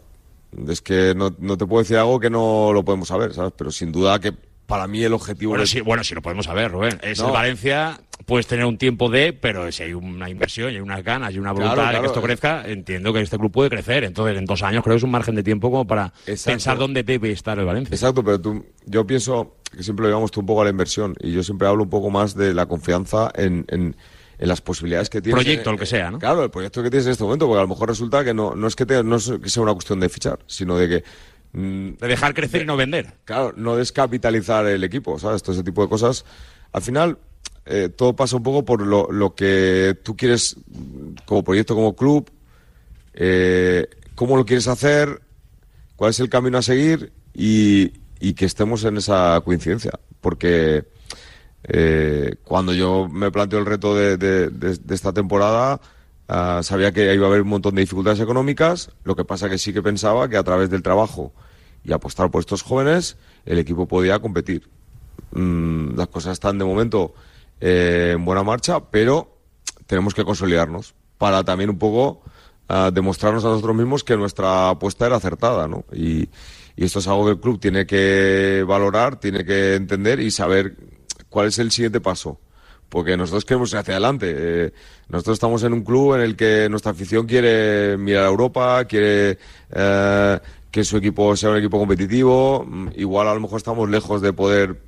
Es 0.70 0.82
que 0.82 1.14
no, 1.16 1.36
no 1.40 1.58
te 1.58 1.66
puedo 1.66 1.84
decir 1.84 1.98
algo 1.98 2.20
que 2.20 2.30
no 2.30 2.72
lo 2.74 2.84
podemos 2.86 3.10
saber, 3.10 3.34
¿sabes? 3.34 3.54
Pero 3.58 3.70
sin 3.72 3.92
duda 3.92 4.20
que 4.20 4.34
para 4.68 4.86
mí 4.88 5.04
el 5.04 5.14
objetivo... 5.14 5.52
Bueno, 5.54 5.66
sí, 5.66 5.82
bueno, 5.82 6.04
sí 6.04 6.14
lo 6.14 6.22
podemos 6.22 6.46
saber, 6.46 6.72
Rubén. 6.72 7.00
Es 7.02 7.20
No. 7.20 7.28
el 7.28 7.32
Valencia, 7.34 8.00
puedes 8.26 8.46
tener 8.48 8.66
un 8.66 8.78
tiempo 8.78 9.10
de, 9.10 9.34
pero 9.34 9.72
si 9.72 9.82
hay 9.84 9.94
una 9.94 10.30
inversión, 10.30 10.72
y 10.72 10.76
hay 10.76 10.82
unas 10.82 11.04
ganas 11.04 11.34
y 11.34 11.40
una 11.40 11.54
voluntad 11.54 11.76
Claro, 11.76 11.96
de 11.96 12.02
que 12.02 12.08
esto 12.08 12.22
crezca, 12.22 12.64
entiendo 12.68 13.12
que 13.14 13.22
este 13.22 13.38
club 13.38 13.52
puede 13.52 13.70
crecer. 13.70 14.04
Entonces, 14.04 14.38
en 14.38 14.46
dos 14.46 14.62
años 14.64 14.84
creo 14.84 14.94
que 14.96 14.98
es 14.98 15.04
un 15.04 15.12
margen 15.12 15.34
de 15.36 15.42
tiempo 15.44 15.72
como 15.72 15.88
para 15.88 16.14
Exacto. 16.28 16.52
pensar 16.52 16.78
dónde 16.78 17.04
debe 17.04 17.32
estar 17.32 17.58
el 17.58 17.66
Valencia. 17.66 17.96
Exacto, 17.96 18.24
pero 18.24 18.40
tú, 18.40 18.66
yo 18.86 19.08
pienso 19.08 19.56
que 19.76 19.82
siempre 19.84 20.04
lo 20.04 20.10
llevamos 20.10 20.32
tú 20.32 20.42
un 20.42 20.46
poco 20.46 20.62
a 20.62 20.66
la 20.66 20.70
inversión 20.70 21.16
y 21.22 21.32
yo 21.32 21.42
siempre 21.44 21.68
hablo 21.68 21.84
un 21.84 21.90
poco 21.90 22.10
más 22.10 22.36
de 22.36 22.54
la 22.54 22.66
confianza 22.66 23.32
en, 23.36 23.66
en, 23.70 23.96
en 24.38 24.48
las 24.50 24.60
posibilidades 24.62 25.10
que 25.10 25.22
tienes. 25.22 25.42
Proyecto, 25.44 25.70
el 25.72 25.80
que 25.80 25.86
sea, 25.86 26.12
¿no? 26.12 26.20
Claro, 26.20 26.44
el 26.44 26.50
proyecto 26.52 26.84
que 26.84 26.90
tienes 26.90 27.06
en 27.06 27.14
este 27.14 27.24
momento, 27.24 27.48
porque 27.48 27.60
a 27.60 27.64
lo 27.64 27.70
mejor 27.70 27.88
resulta 27.90 28.24
que 28.26 28.34
no, 28.34 28.54
no 28.56 28.68
es 28.68 28.76
que, 28.76 28.86
te- 28.86 29.04
no 29.04 29.16
es 29.16 29.32
que 29.42 29.50
sea 29.50 29.64
una 29.64 29.74
cuestión 29.74 30.00
de 30.02 30.10
fichar, 30.10 30.40
sino 30.46 30.78
de 30.78 30.90
que... 30.90 31.04
mm, 31.54 31.90
De 32.00 32.08
dejar 32.08 32.34
crecer 32.34 32.62
y 32.62 32.66
no 32.66 32.78
vender. 32.78 33.14
Claro, 33.26 33.54
no 33.58 33.76
descapitalizar 33.76 34.66
el 34.68 34.84
equipo, 34.84 35.18
¿sabes? 35.20 35.42
Todo 35.44 35.54
ese 35.54 35.64
tipo 35.64 35.82
de 35.82 35.90
cosas. 35.90 36.26
Al 36.72 36.82
final, 36.82 37.18
eh, 37.66 37.90
todo 37.90 38.16
pasa 38.16 38.36
un 38.38 38.44
poco 38.44 38.64
por 38.66 38.86
lo, 38.86 39.12
lo 39.12 39.36
que 39.36 39.98
tú 40.04 40.16
quieres 40.16 40.56
mm, 40.68 41.24
como 41.26 41.44
proyecto, 41.44 41.76
como 41.76 41.96
club, 41.96 42.30
eh, 43.14 43.88
cómo 44.16 44.38
lo 44.38 44.46
quieres 44.46 44.68
hacer, 44.68 45.22
cuál 45.96 46.12
es 46.12 46.20
el 46.20 46.30
camino 46.30 46.58
a 46.58 46.62
seguir 46.62 47.12
y, 47.34 47.94
y 48.20 48.34
que 48.34 48.46
estemos 48.46 48.84
en 48.84 48.98
esa 48.98 49.42
coincidencia. 49.44 49.92
Porque 50.22 50.86
eh, 51.64 52.36
cuando 52.44 52.74
yo 52.74 53.08
me 53.10 53.32
planteo 53.32 53.60
el 53.60 53.66
reto 53.66 53.96
de, 53.96 54.18
de- 54.18 54.50
de- 54.50 54.78
de 54.78 54.96
esta 54.96 55.14
temporada, 55.14 55.80
ah, 56.28 56.62
sabía 56.64 56.92
que 56.92 57.14
iba 57.14 57.26
a 57.26 57.30
haber 57.30 57.42
un 57.42 57.50
montón 57.50 57.76
de 57.76 57.82
dificultades 57.82 58.20
económicas, 58.20 58.92
lo 59.04 59.16
que 59.16 59.26
pasa 59.26 59.50
que 59.50 59.58
sí 59.58 59.74
que 59.74 59.82
pensaba 59.82 60.30
que 60.30 60.38
a 60.38 60.44
través 60.44 60.70
del 60.70 60.84
trabajo 60.84 61.34
y 61.84 61.94
apostar 61.94 62.30
por 62.32 62.42
estos 62.42 62.64
jóvenes, 62.64 63.18
el 63.46 63.60
equipo 63.60 63.88
podía 63.88 64.20
competir. 64.20 64.70
Mm, 65.32 65.96
las 65.96 66.08
cosas 66.08 66.34
están 66.34 66.58
de 66.58 66.66
momento 66.66 67.14
eh, 67.62 68.14
en 68.16 68.26
buena 68.26 68.44
marcha, 68.44 68.80
pero 68.92 69.38
tenemos 69.86 70.14
que 70.14 70.26
consolidarnos 70.26 70.96
para 71.18 71.44
también 71.44 71.70
un 71.70 71.78
poco 71.78 72.22
ah, 72.68 72.92
demostrarnos 72.94 73.44
a 73.46 73.50
nosotros 73.50 73.76
mismos 73.76 74.04
que 74.04 74.18
nuestra 74.18 74.70
apuesta 74.70 75.06
era 75.06 75.16
acertada, 75.16 75.68
¿no? 75.68 75.86
Y, 75.94 76.30
y 76.76 76.86
esto 76.86 77.00
es 77.00 77.08
algo 77.08 77.26
que 77.26 77.32
el 77.32 77.40
club 77.40 77.60
tiene 77.60 77.86
que 77.88 78.64
valorar, 78.68 79.20
tiene 79.20 79.44
que 79.44 79.76
entender 79.76 80.20
y 80.20 80.30
saber 80.30 80.76
cuál 81.30 81.48
es 81.48 81.58
el 81.60 81.72
siguiente 81.72 82.00
paso. 82.00 82.40
Porque 82.90 83.18
nosotros 83.18 83.44
queremos 83.46 83.72
ir 83.74 83.80
hacia 83.80 83.96
adelante. 83.96 84.34
Eh, 84.36 84.74
nosotros 85.10 85.36
estamos 85.36 85.64
en 85.64 85.74
un 85.74 85.84
club 85.84 86.16
en 86.16 86.22
el 86.22 86.36
que 86.36 86.68
nuestra 86.70 86.92
afición 86.92 87.26
quiere 87.26 87.98
mirar 87.98 88.24
a 88.24 88.28
Europa, 88.28 88.86
quiere 88.86 89.38
eh, 89.72 90.40
que 90.72 90.84
su 90.84 90.98
equipo 90.98 91.36
sea 91.36 91.50
un 91.50 91.58
equipo 91.58 91.78
competitivo. 91.80 92.66
Mm, 92.66 92.90
Igual 92.96 93.28
a 93.28 93.34
lo 93.34 93.40
mejor 93.42 93.58
estamos 93.58 93.90
lejos 93.90 94.22
de 94.22 94.32
poder 94.34 94.80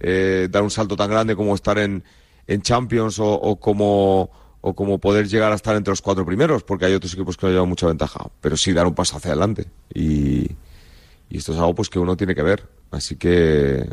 eh, 0.00 0.48
dar 0.50 0.62
un 0.62 0.70
salto 0.70 0.96
tan 0.96 1.10
grande 1.10 1.36
como 1.36 1.54
estar 1.54 1.78
en, 1.78 2.02
en 2.46 2.62
Champions 2.62 3.18
o, 3.20 3.56
como 3.56 4.30
o 4.60 4.74
como 4.74 4.98
poder 4.98 5.28
llegar 5.28 5.52
a 5.52 5.54
estar 5.54 5.76
entre 5.76 5.92
los 5.92 6.02
cuatro 6.02 6.26
primeros, 6.26 6.64
porque 6.64 6.86
hay 6.86 6.92
otros 6.92 7.14
equipos 7.14 7.36
que 7.36 7.46
nos 7.46 7.52
llevan 7.52 7.68
mucha 7.68 7.86
ventaja, 7.86 8.28
pero 8.40 8.56
sí 8.56 8.72
dar 8.72 8.88
un 8.88 8.94
paso 8.94 9.16
hacia 9.16 9.30
adelante. 9.30 9.66
Y, 9.94 10.50
y 11.30 11.38
esto 11.38 11.52
es 11.52 11.58
algo 11.58 11.76
pues 11.76 11.88
que 11.88 12.00
uno 12.00 12.16
tiene 12.16 12.34
que 12.34 12.42
ver. 12.42 12.66
Así 12.90 13.14
que 13.14 13.88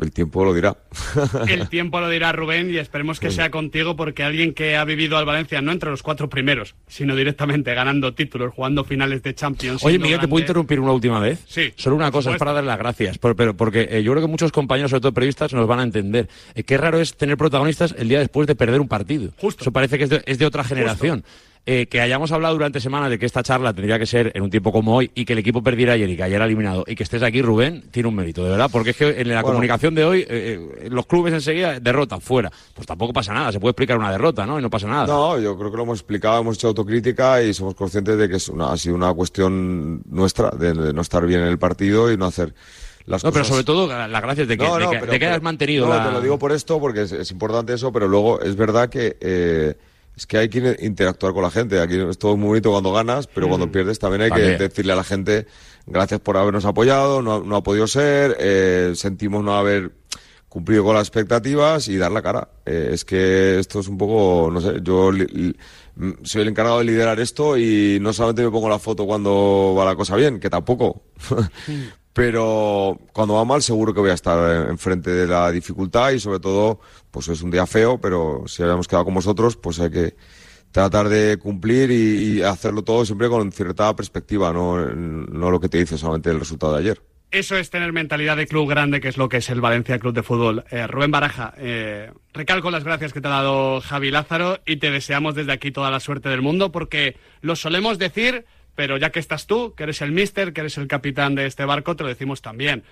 el 0.00 0.12
tiempo 0.12 0.44
lo 0.44 0.52
dirá. 0.52 0.76
El 1.48 1.68
tiempo 1.68 2.00
lo 2.00 2.08
dirá 2.08 2.32
Rubén 2.32 2.72
y 2.72 2.78
esperemos 2.78 3.20
que 3.20 3.30
sea 3.30 3.50
contigo 3.50 3.96
porque 3.96 4.22
alguien 4.22 4.52
que 4.52 4.76
ha 4.76 4.84
vivido 4.84 5.16
al 5.16 5.24
Valencia 5.24 5.60
no 5.60 5.72
entre 5.72 5.90
los 5.90 6.02
cuatro 6.02 6.28
primeros, 6.28 6.74
sino 6.86 7.16
directamente 7.16 7.74
ganando 7.74 8.14
títulos, 8.14 8.52
jugando 8.54 8.84
finales 8.84 9.22
de 9.22 9.34
Champions. 9.34 9.84
Oye, 9.84 9.98
Miguel, 9.98 10.20
¿te 10.20 10.28
puedo 10.28 10.40
interrumpir 10.40 10.80
una 10.80 10.92
última 10.92 11.20
vez? 11.20 11.42
Sí, 11.46 11.72
Solo 11.76 11.96
una 11.96 12.10
cosa, 12.10 12.32
es 12.32 12.38
para 12.38 12.52
dar 12.52 12.64
las 12.64 12.78
gracias. 12.78 13.18
Pero, 13.18 13.56
porque 13.56 13.88
eh, 13.90 14.02
yo 14.02 14.12
creo 14.12 14.22
que 14.22 14.30
muchos 14.30 14.52
compañeros, 14.52 14.90
sobre 14.90 15.02
todo 15.02 15.12
periodistas, 15.12 15.52
nos 15.52 15.66
van 15.66 15.80
a 15.80 15.82
entender. 15.82 16.28
Eh, 16.54 16.62
qué 16.64 16.76
raro 16.76 17.00
es 17.00 17.16
tener 17.16 17.36
protagonistas 17.36 17.94
el 17.98 18.08
día 18.08 18.18
después 18.18 18.46
de 18.46 18.54
perder 18.54 18.80
un 18.80 18.88
partido. 18.88 19.32
Eso 19.40 19.72
parece 19.72 19.98
que 19.98 20.04
es 20.04 20.10
de, 20.10 20.22
es 20.26 20.38
de 20.38 20.46
otra 20.46 20.64
generación. 20.64 21.24
Eh, 21.68 21.86
que 21.86 22.00
hayamos 22.00 22.30
hablado 22.30 22.54
durante 22.54 22.78
semanas 22.80 23.10
de 23.10 23.18
que 23.18 23.26
esta 23.26 23.42
charla 23.42 23.72
tendría 23.74 23.98
que 23.98 24.06
ser 24.06 24.30
en 24.34 24.42
un 24.42 24.50
tiempo 24.50 24.70
como 24.70 24.94
hoy 24.94 25.10
y 25.14 25.24
que 25.24 25.32
el 25.32 25.40
equipo 25.40 25.62
perdiera 25.62 25.94
ayer 25.94 26.08
y 26.08 26.16
que 26.16 26.22
ayer 26.22 26.40
eliminado 26.40 26.84
y 26.86 26.94
que 26.94 27.02
estés 27.02 27.22
aquí, 27.24 27.42
Rubén, 27.42 27.84
tiene 27.90 28.08
un 28.08 28.14
mérito, 28.14 28.44
de 28.44 28.50
verdad, 28.50 28.70
porque 28.72 28.90
es 28.90 28.96
que 28.96 29.20
en 29.20 29.28
la 29.28 29.42
Bueno. 29.42 29.48
comunicación 29.54 29.94
de 29.96 30.04
hoy 30.04 30.20
eh, 30.20 30.26
eh, 30.30 30.88
los 30.90 31.06
clubes 31.06 31.34
enseguida 31.34 31.80
derrotan 31.80 32.20
fuera. 32.20 32.50
Pues 32.72 32.86
tampoco 32.86 33.12
pasa 33.12 33.34
nada, 33.34 33.50
se 33.50 33.58
puede 33.58 33.72
explicar 33.72 33.98
una 33.98 34.12
derrota, 34.12 34.46
¿no? 34.46 34.58
Y 34.58 34.62
no 34.62 34.70
pasa 34.70 34.86
nada. 34.86 35.06
No, 35.08 35.38
yo 35.40 35.58
creo 35.58 35.70
que 35.72 35.76
lo 35.76 35.82
hemos 35.82 35.98
explicado, 35.98 36.40
hemos 36.40 36.56
hecho 36.56 36.68
autocrítica 36.68 37.42
y 37.42 37.52
somos 37.52 37.74
conscientes 37.74 38.16
de 38.16 38.28
que 38.28 38.36
es 38.36 38.48
una, 38.48 38.72
ha 38.72 38.76
sido 38.76 38.94
una 38.94 39.12
cuestión 39.12 40.02
nuestra, 40.08 40.50
de, 40.50 40.72
de 40.72 40.92
no 40.92 41.00
estar 41.02 41.26
bien 41.26 41.40
en 41.40 41.48
el 41.48 41.58
partido 41.58 42.12
y 42.12 42.16
no 42.16 42.26
hacer 42.26 42.54
las 43.06 43.24
No, 43.24 43.30
pero 43.32 43.42
cosas. 43.42 43.48
sobre 43.54 43.64
todo 43.64 43.86
la 43.88 44.06
la 44.08 44.20
gracia 44.20 44.42
es 44.42 44.48
de 44.48 44.56
que, 44.56 44.64
No, 44.64 44.76
de 44.78 44.84
que, 44.88 44.98
pero- 45.00 45.12
de 45.12 45.18
que 45.18 45.24
hayas 45.24 45.36
pero- 45.38 45.44
mantenido 45.44 45.86
no, 45.88 45.94
la... 45.94 46.06
te 46.06 46.12
lo 46.12 46.20
digo 46.20 46.38
por 46.38 46.52
esto, 46.52 46.78
porque 46.78 47.02
es, 47.02 47.10
es 47.12 47.30
importante 47.32 47.72
eso, 47.74 47.92
pero 47.92 48.06
luego 48.08 48.40
es 48.40 48.54
verdad 48.56 48.88
que 48.88 49.16
eh, 49.20 49.74
es 50.16 50.26
que 50.26 50.38
hay 50.38 50.48
que 50.48 50.76
interactuar 50.80 51.32
con 51.34 51.42
la 51.42 51.50
gente. 51.50 51.80
Aquí 51.80 51.96
es 51.96 52.18
todo 52.18 52.36
muy 52.36 52.48
bonito 52.48 52.70
cuando 52.70 52.92
ganas, 52.92 53.26
pero 53.26 53.48
cuando 53.48 53.70
pierdes 53.70 53.98
también 53.98 54.22
hay 54.22 54.30
También. 54.30 54.56
que 54.56 54.62
decirle 54.68 54.92
a 54.92 54.96
la 54.96 55.04
gente 55.04 55.46
gracias 55.86 56.20
por 56.20 56.36
habernos 56.36 56.64
apoyado, 56.64 57.22
no, 57.22 57.34
ha- 57.36 57.40
no 57.44 57.56
ha 57.56 57.62
podido 57.62 57.86
ser, 57.86 58.36
eh, 58.40 58.92
sentimos 58.96 59.44
no 59.44 59.56
haber 59.56 59.92
cumplido 60.48 60.84
con 60.84 60.94
las 60.94 61.06
expectativas 61.06 61.86
y 61.88 61.96
dar 61.98 62.10
la 62.12 62.22
cara. 62.22 62.48
Eh, 62.64 62.90
es 62.92 63.04
que 63.04 63.58
esto 63.58 63.80
es 63.80 63.88
un 63.88 63.98
poco, 63.98 64.48
no 64.50 64.60
sé, 64.60 64.76
yo 64.82 65.10
mm, 65.12 66.10
soy 66.22 66.42
el 66.42 66.48
encargado 66.48 66.78
de 66.78 66.84
liderar 66.86 67.20
esto 67.20 67.58
y 67.58 67.98
no 68.00 68.12
solamente 68.14 68.42
me 68.42 68.50
pongo 68.50 68.68
la 68.70 68.78
foto 68.78 69.04
cuando 69.06 69.74
va 69.78 69.84
la 69.84 69.94
cosa 69.96 70.16
bien, 70.16 70.40
que 70.40 70.48
tampoco. 70.48 71.02
Pero 72.16 72.98
cuando 73.12 73.34
va 73.34 73.44
mal 73.44 73.60
seguro 73.60 73.92
que 73.92 74.00
voy 74.00 74.08
a 74.08 74.14
estar 74.14 74.70
enfrente 74.70 75.10
de 75.10 75.26
la 75.26 75.52
dificultad 75.52 76.12
y 76.12 76.18
sobre 76.18 76.40
todo, 76.40 76.80
pues 77.10 77.28
es 77.28 77.42
un 77.42 77.50
día 77.50 77.66
feo, 77.66 78.00
pero 78.00 78.44
si 78.46 78.62
habíamos 78.62 78.88
quedado 78.88 79.04
con 79.04 79.12
vosotros, 79.12 79.58
pues 79.58 79.78
hay 79.80 79.90
que 79.90 80.14
tratar 80.72 81.10
de 81.10 81.36
cumplir 81.36 81.90
y, 81.90 82.40
hacerlo 82.40 82.82
todo 82.82 83.04
siempre 83.04 83.28
con 83.28 83.52
cierta 83.52 83.94
perspectiva, 83.94 84.50
no, 84.50 84.78
no 84.94 85.50
lo 85.50 85.60
que 85.60 85.68
te 85.68 85.76
dice 85.76 85.98
solamente 85.98 86.30
el 86.30 86.38
resultado 86.38 86.72
de 86.72 86.78
ayer. 86.78 87.02
Eso 87.30 87.54
es 87.58 87.68
tener 87.68 87.92
mentalidad 87.92 88.38
de 88.38 88.46
club 88.46 88.66
grande, 88.66 88.98
que 88.98 89.08
es 89.08 89.18
lo 89.18 89.28
que 89.28 89.38
es 89.38 89.50
el 89.50 89.60
Valencia 89.60 89.98
Club 89.98 90.14
de 90.14 90.22
Fútbol. 90.22 90.64
Eh, 90.70 90.86
Rubén 90.86 91.10
Baraja, 91.10 91.52
eh, 91.58 92.10
recalco 92.32 92.70
las 92.70 92.84
gracias 92.84 93.12
que 93.12 93.20
te 93.20 93.28
ha 93.28 93.32
dado 93.32 93.82
Javi 93.82 94.10
Lázaro 94.10 94.60
y 94.64 94.76
te 94.76 94.90
deseamos 94.90 95.34
desde 95.34 95.52
aquí 95.52 95.70
toda 95.70 95.90
la 95.90 96.00
suerte 96.00 96.30
del 96.30 96.40
mundo, 96.40 96.72
porque 96.72 97.16
lo 97.42 97.56
solemos 97.56 97.98
decir, 97.98 98.46
pero 98.76 98.96
ya 98.98 99.10
que 99.10 99.18
estás 99.18 99.46
tú, 99.46 99.74
que 99.74 99.82
eres 99.82 100.00
el 100.02 100.12
mister, 100.12 100.52
que 100.52 100.60
eres 100.60 100.78
el 100.78 100.86
capitán 100.86 101.34
de 101.34 101.46
este 101.46 101.64
barco, 101.64 101.96
te 101.96 102.04
lo 102.04 102.08
decimos 102.08 102.42
también. 102.42 102.84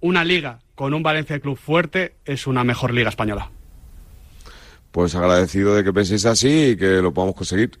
Una 0.00 0.22
liga 0.22 0.60
con 0.74 0.94
un 0.94 1.02
Valencia 1.02 1.40
Club 1.40 1.56
fuerte 1.56 2.14
es 2.24 2.46
una 2.46 2.62
mejor 2.62 2.92
liga 2.94 3.08
española. 3.08 3.50
Pues 4.92 5.14
agradecido 5.16 5.74
de 5.74 5.82
que 5.82 5.92
penséis 5.92 6.24
así 6.26 6.68
y 6.70 6.76
que 6.76 7.02
lo 7.02 7.12
podamos 7.12 7.34
conseguir. 7.34 7.72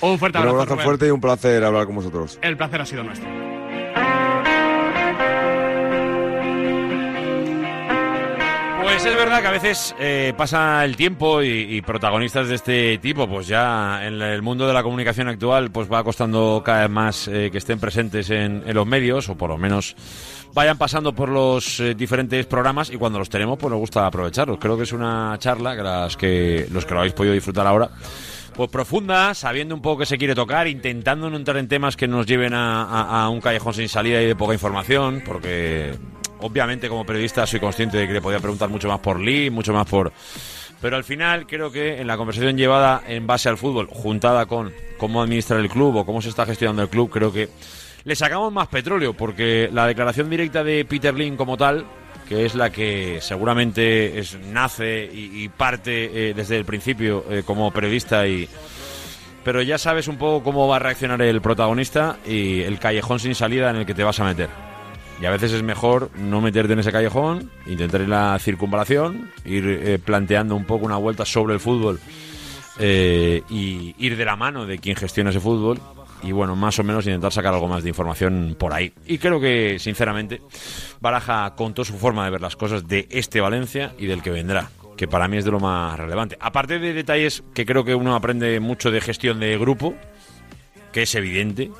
Un 0.00 0.18
fuerte 0.18 0.38
un 0.38 0.42
abrazo, 0.42 0.56
abrazo 0.56 0.74
Rubén. 0.74 0.84
fuerte 0.84 1.06
y 1.06 1.10
un 1.10 1.20
placer 1.20 1.62
hablar 1.62 1.86
con 1.86 1.94
vosotros. 1.94 2.38
El 2.42 2.56
placer 2.56 2.80
ha 2.80 2.86
sido 2.86 3.04
nuestro. 3.04 3.28
Es 9.08 9.16
verdad 9.16 9.40
que 9.40 9.46
a 9.46 9.52
veces 9.52 9.94
eh, 9.98 10.34
pasa 10.36 10.84
el 10.84 10.96
tiempo 10.96 11.42
y, 11.42 11.80
protagonistas 11.82 12.48
de 12.48 12.54
este 12.54 12.98
tipo, 12.98 13.26
pues 13.28 13.46
ya 13.46 14.06
en 14.06 14.20
el 14.20 14.42
mundo 14.42 14.66
de 14.66 14.74
la 14.74 14.82
comunicación 14.82 15.28
actual, 15.28 15.70
pues 15.70 15.90
va 15.90 16.04
costando 16.04 16.62
cada 16.64 16.82
vez 16.82 16.90
más 16.90 17.28
eh, 17.28 17.48
que 17.50 17.58
estén 17.58 17.80
presentes 17.80 18.28
en, 18.30 18.62
los 18.74 18.86
medios 18.86 19.28
o 19.28 19.36
por 19.36 19.50
lo 19.50 19.56
menos 19.56 19.96
vayan 20.52 20.76
pasando 20.76 21.14
por 21.14 21.28
los 21.28 21.80
eh, 21.80 21.94
diferentes 21.94 22.44
programas 22.46 22.90
y 22.90 22.96
cuando 22.96 23.18
los 23.18 23.30
tenemos, 23.30 23.58
pues 23.58 23.70
nos 23.70 23.80
gusta 23.80 24.06
aprovecharlos. 24.06 24.58
Creo 24.58 24.76
que 24.76 24.82
es 24.82 24.92
una 24.92 25.36
charla 25.38 25.74
que, 25.76 25.82
las 25.82 26.16
que 26.16 26.66
los 26.70 26.84
que 26.84 26.94
lo 26.94 27.00
habéis 27.00 27.14
podido 27.14 27.34
disfrutar 27.34 27.66
ahora. 27.66 27.90
Pues 28.54 28.70
profunda, 28.70 29.34
sabiendo 29.34 29.74
un 29.74 29.80
poco 29.80 30.00
que 30.00 30.06
se 30.06 30.18
quiere 30.18 30.34
tocar, 30.34 30.66
intentando 30.66 31.30
no 31.30 31.36
entrar 31.36 31.56
en 31.58 31.68
temas 31.68 31.96
que 31.96 32.08
nos 32.08 32.26
lleven 32.26 32.52
a 32.54 33.28
un 33.30 33.40
callejón 33.40 33.72
sin 33.72 33.88
salida 33.88 34.20
y 34.20 34.26
de 34.26 34.34
poca 34.34 34.52
información, 34.52 35.22
porque 35.24 35.94
obviamente 36.40 36.88
como 36.88 37.04
periodista 37.04 37.46
soy 37.46 37.60
consciente 37.60 37.96
de 37.96 38.06
que 38.06 38.12
le 38.12 38.20
podía 38.20 38.40
preguntar 38.40 38.68
mucho 38.68 38.88
más 38.88 39.00
por 39.00 39.20
Lee, 39.20 39.50
mucho 39.50 39.72
más 39.72 39.86
por... 39.86 40.12
Pero 40.80 40.96
al 40.96 41.02
final 41.02 41.46
creo 41.46 41.72
que 41.72 42.00
en 42.00 42.06
la 42.06 42.16
conversación 42.16 42.56
llevada 42.56 43.02
en 43.08 43.26
base 43.26 43.48
al 43.48 43.58
fútbol, 43.58 43.88
juntada 43.90 44.46
con 44.46 44.72
cómo 44.96 45.20
administrar 45.20 45.58
el 45.58 45.68
club 45.68 45.96
o 45.96 46.06
cómo 46.06 46.22
se 46.22 46.28
está 46.28 46.46
gestionando 46.46 46.82
el 46.82 46.88
club, 46.88 47.10
creo 47.10 47.32
que 47.32 47.48
le 48.04 48.14
sacamos 48.14 48.52
más 48.52 48.68
petróleo, 48.68 49.12
porque 49.12 49.68
la 49.72 49.86
declaración 49.86 50.30
directa 50.30 50.62
de 50.62 50.84
Peter 50.84 51.12
Lin 51.14 51.36
como 51.36 51.56
tal, 51.56 51.84
que 52.28 52.46
es 52.46 52.54
la 52.54 52.70
que 52.70 53.18
seguramente 53.20 54.20
es, 54.20 54.38
nace 54.38 55.10
y, 55.12 55.42
y 55.42 55.48
parte 55.48 56.30
eh, 56.30 56.34
desde 56.34 56.56
el 56.56 56.64
principio 56.64 57.24
eh, 57.28 57.42
como 57.44 57.72
periodista 57.72 58.26
y 58.28 58.48
pero 59.44 59.62
ya 59.62 59.78
sabes 59.78 60.08
un 60.08 60.18
poco 60.18 60.44
cómo 60.44 60.68
va 60.68 60.76
a 60.76 60.78
reaccionar 60.78 61.22
el 61.22 61.40
protagonista 61.40 62.18
y 62.26 62.60
el 62.60 62.78
callejón 62.78 63.18
sin 63.18 63.34
salida 63.34 63.70
en 63.70 63.76
el 63.76 63.86
que 63.86 63.94
te 63.94 64.04
vas 64.04 64.20
a 64.20 64.24
meter. 64.24 64.67
Y 65.20 65.26
a 65.26 65.30
veces 65.30 65.52
es 65.52 65.62
mejor 65.62 66.10
no 66.16 66.40
meterte 66.40 66.72
en 66.74 66.78
ese 66.78 66.92
callejón, 66.92 67.50
intentar 67.66 68.00
ir 68.00 68.08
la 68.08 68.38
circunvalación, 68.38 69.30
ir 69.44 69.66
eh, 69.66 69.98
planteando 69.98 70.54
un 70.54 70.64
poco 70.64 70.86
una 70.86 70.96
vuelta 70.96 71.24
sobre 71.24 71.54
el 71.54 71.60
fútbol 71.60 71.98
eh, 72.78 73.42
y 73.50 73.94
ir 73.98 74.16
de 74.16 74.24
la 74.24 74.36
mano 74.36 74.64
de 74.64 74.78
quien 74.78 74.94
gestiona 74.94 75.30
ese 75.30 75.40
fútbol 75.40 75.80
y 76.22 76.32
bueno, 76.32 76.56
más 76.56 76.78
o 76.78 76.84
menos 76.84 77.06
intentar 77.06 77.32
sacar 77.32 77.54
algo 77.54 77.68
más 77.68 77.82
de 77.82 77.90
información 77.90 78.56
por 78.58 78.72
ahí. 78.72 78.92
Y 79.06 79.18
creo 79.18 79.40
que, 79.40 79.78
sinceramente, 79.78 80.42
Baraja 81.00 81.54
contó 81.54 81.84
su 81.84 81.96
forma 81.96 82.24
de 82.24 82.30
ver 82.30 82.40
las 82.40 82.56
cosas 82.56 82.86
de 82.86 83.06
este 83.10 83.40
Valencia 83.40 83.94
y 83.98 84.06
del 84.06 84.22
que 84.22 84.30
vendrá, 84.30 84.70
que 84.96 85.06
para 85.06 85.28
mí 85.28 85.36
es 85.36 85.44
de 85.44 85.50
lo 85.50 85.60
más 85.60 85.98
relevante. 85.98 86.36
Aparte 86.40 86.78
de 86.78 86.92
detalles 86.92 87.42
que 87.54 87.66
creo 87.66 87.84
que 87.84 87.94
uno 87.94 88.14
aprende 88.14 88.58
mucho 88.60 88.90
de 88.90 89.00
gestión 89.00 89.40
de 89.40 89.56
grupo, 89.58 89.94
que 90.92 91.02
es 91.02 91.14
evidente, 91.14 91.70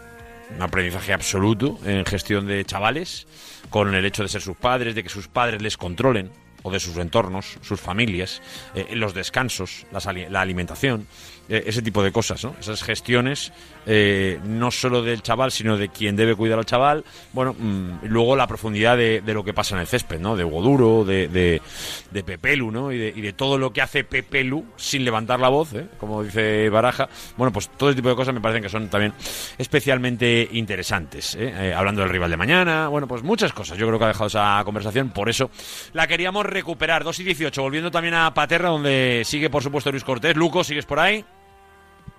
un 0.54 0.62
aprendizaje 0.62 1.12
absoluto 1.12 1.78
en 1.84 2.04
gestión 2.04 2.46
de 2.46 2.64
chavales, 2.64 3.26
con 3.70 3.94
el 3.94 4.04
hecho 4.04 4.22
de 4.22 4.28
ser 4.28 4.40
sus 4.40 4.56
padres, 4.56 4.94
de 4.94 5.02
que 5.02 5.08
sus 5.08 5.28
padres 5.28 5.62
les 5.62 5.76
controlen, 5.76 6.30
o 6.62 6.70
de 6.70 6.80
sus 6.80 6.96
entornos, 6.96 7.58
sus 7.62 7.80
familias, 7.80 8.42
eh, 8.74 8.88
los 8.92 9.14
descansos, 9.14 9.86
la 9.92 10.40
alimentación, 10.40 11.06
eh, 11.48 11.64
ese 11.66 11.82
tipo 11.82 12.02
de 12.02 12.12
cosas, 12.12 12.44
¿no? 12.44 12.54
Esas 12.58 12.82
gestiones, 12.82 13.52
eh, 13.90 14.38
no 14.44 14.70
solo 14.70 15.02
del 15.02 15.22
chaval, 15.22 15.50
sino 15.50 15.78
de 15.78 15.88
quien 15.88 16.14
debe 16.14 16.34
cuidar 16.34 16.58
al 16.58 16.66
chaval. 16.66 17.04
Bueno, 17.32 17.54
mm, 17.58 18.04
luego 18.04 18.36
la 18.36 18.46
profundidad 18.46 18.98
de, 18.98 19.22
de 19.22 19.34
lo 19.34 19.42
que 19.42 19.54
pasa 19.54 19.74
en 19.74 19.80
el 19.80 19.86
césped, 19.86 20.20
¿no? 20.20 20.36
De 20.36 20.44
Goduro, 20.44 21.04
de, 21.06 21.26
de, 21.28 21.62
de 22.10 22.22
Pepelu, 22.22 22.70
¿no? 22.70 22.92
Y 22.92 22.98
de, 22.98 23.12
y 23.16 23.22
de 23.22 23.32
todo 23.32 23.56
lo 23.56 23.72
que 23.72 23.80
hace 23.80 24.04
Pepelu 24.04 24.64
sin 24.76 25.04
levantar 25.04 25.40
la 25.40 25.48
voz, 25.48 25.72
¿eh? 25.72 25.86
Como 25.98 26.22
dice 26.22 26.68
Baraja. 26.68 27.08
Bueno, 27.36 27.50
pues 27.50 27.70
todo 27.70 27.88
ese 27.88 27.96
tipo 27.96 28.10
de 28.10 28.16
cosas 28.16 28.34
me 28.34 28.40
parecen 28.40 28.62
que 28.62 28.68
son 28.68 28.88
también 28.88 29.14
especialmente 29.56 30.48
interesantes. 30.52 31.34
¿eh? 31.34 31.52
Eh, 31.54 31.74
hablando 31.74 32.02
del 32.02 32.10
rival 32.10 32.30
de 32.30 32.36
mañana, 32.36 32.88
bueno, 32.88 33.08
pues 33.08 33.22
muchas 33.22 33.52
cosas. 33.52 33.78
Yo 33.78 33.86
creo 33.86 33.98
que 33.98 34.04
ha 34.04 34.08
dejado 34.08 34.26
esa 34.26 34.60
conversación, 34.64 35.10
por 35.10 35.28
eso 35.28 35.50
la 35.94 36.06
queríamos 36.06 36.44
recuperar. 36.44 37.04
2 37.04 37.20
y 37.20 37.24
18, 37.24 37.62
volviendo 37.62 37.90
también 37.90 38.14
a 38.14 38.34
Paterra, 38.34 38.68
donde 38.68 39.22
sigue, 39.24 39.48
por 39.50 39.62
supuesto, 39.62 39.90
Luis 39.90 40.04
Cortés. 40.04 40.36
Luco, 40.36 40.62
¿sigues 40.62 40.84
por 40.84 40.98
ahí? 40.98 41.24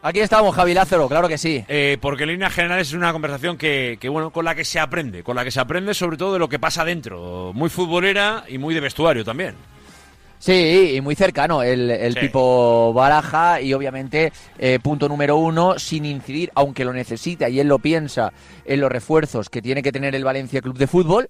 Aquí 0.01 0.21
estamos, 0.21 0.55
Javi 0.55 0.73
Lázaro, 0.73 1.09
claro 1.09 1.27
que 1.27 1.37
sí. 1.37 1.63
Eh, 1.67 1.97
porque 1.99 2.23
en 2.23 2.29
líneas 2.29 2.53
generales 2.53 2.87
es 2.87 2.93
una 2.93 3.11
conversación 3.11 3.57
que, 3.57 3.97
que, 3.99 4.07
bueno, 4.07 4.31
con 4.31 4.45
la 4.45 4.55
que 4.55 4.63
se 4.63 4.79
aprende, 4.79 5.23
con 5.23 5.35
la 5.35 5.43
que 5.43 5.51
se 5.51 5.59
aprende 5.59 5.93
sobre 5.93 6.15
todo 6.15 6.31
de 6.33 6.39
lo 6.39 6.47
que 6.47 6.57
pasa 6.57 6.85
dentro. 6.85 7.51
Muy 7.53 7.69
futbolera 7.69 8.45
y 8.47 8.57
muy 8.57 8.73
de 8.73 8.79
vestuario 8.79 9.25
también. 9.25 9.55
Sí, 10.37 10.93
y 10.95 11.01
muy 11.01 11.15
cercano 11.15 11.61
el, 11.63 11.91
el 11.91 12.13
Sí. 12.13 12.21
Pipo 12.21 12.93
Baraja 12.93 13.59
y 13.59 13.73
obviamente 13.73 14.31
eh, 14.57 14.79
punto 14.81 15.09
número 15.09 15.35
uno, 15.35 15.77
sin 15.77 16.05
incidir, 16.05 16.49
aunque 16.55 16.85
lo 16.85 16.93
necesita 16.93 17.49
y 17.49 17.59
él 17.59 17.67
lo 17.67 17.79
piensa, 17.79 18.31
en 18.63 18.79
los 18.79 18.89
refuerzos 18.89 19.49
que 19.49 19.61
tiene 19.61 19.83
que 19.83 19.91
tener 19.91 20.15
el 20.15 20.23
Valencia 20.23 20.61
Club 20.61 20.77
de 20.77 20.87
Fútbol 20.87 21.29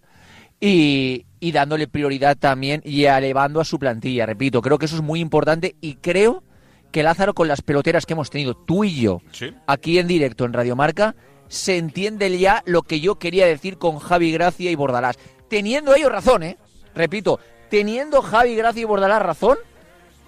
y, 0.59 1.25
y 1.39 1.51
dándole 1.51 1.87
prioridad 1.87 2.37
también 2.37 2.83
y 2.85 3.05
elevando 3.05 3.59
a 3.61 3.65
su 3.65 3.79
plantilla. 3.79 4.27
Repito, 4.27 4.61
creo 4.61 4.77
que 4.77 4.85
eso 4.85 4.97
es 4.97 5.01
muy 5.01 5.21
importante 5.21 5.75
y 5.81 5.95
creo 5.95 6.43
que 6.91 7.03
Lázaro 7.03 7.33
con 7.33 7.47
las 7.47 7.61
peloteras 7.61 8.05
que 8.05 8.13
hemos 8.13 8.29
tenido 8.29 8.55
tú 8.55 8.83
y 8.83 8.95
yo 9.01 9.21
Sí. 9.31 9.53
aquí 9.67 9.99
en 9.99 10.07
directo 10.07 10.45
en 10.45 10.53
Radio 10.53 10.75
Marca 10.75 11.15
se 11.47 11.77
entiende 11.77 12.35
ya 12.37 12.61
lo 12.65 12.81
que 12.83 12.99
yo 12.99 13.15
quería 13.15 13.45
decir 13.47 13.77
con 13.77 13.99
Javi 13.99 14.31
Gracia 14.31 14.69
y 14.71 14.75
Bordalás. 14.75 15.17
Teniendo 15.49 15.95
ellos 15.95 16.11
razón, 16.11 16.43
¿eh? 16.43 16.57
Repito, 16.93 17.39
teniendo 17.69 18.21
Javi 18.21 18.55
Gracia 18.55 18.81
y 18.81 18.85
Bordalás 18.85 19.21
razón, 19.21 19.57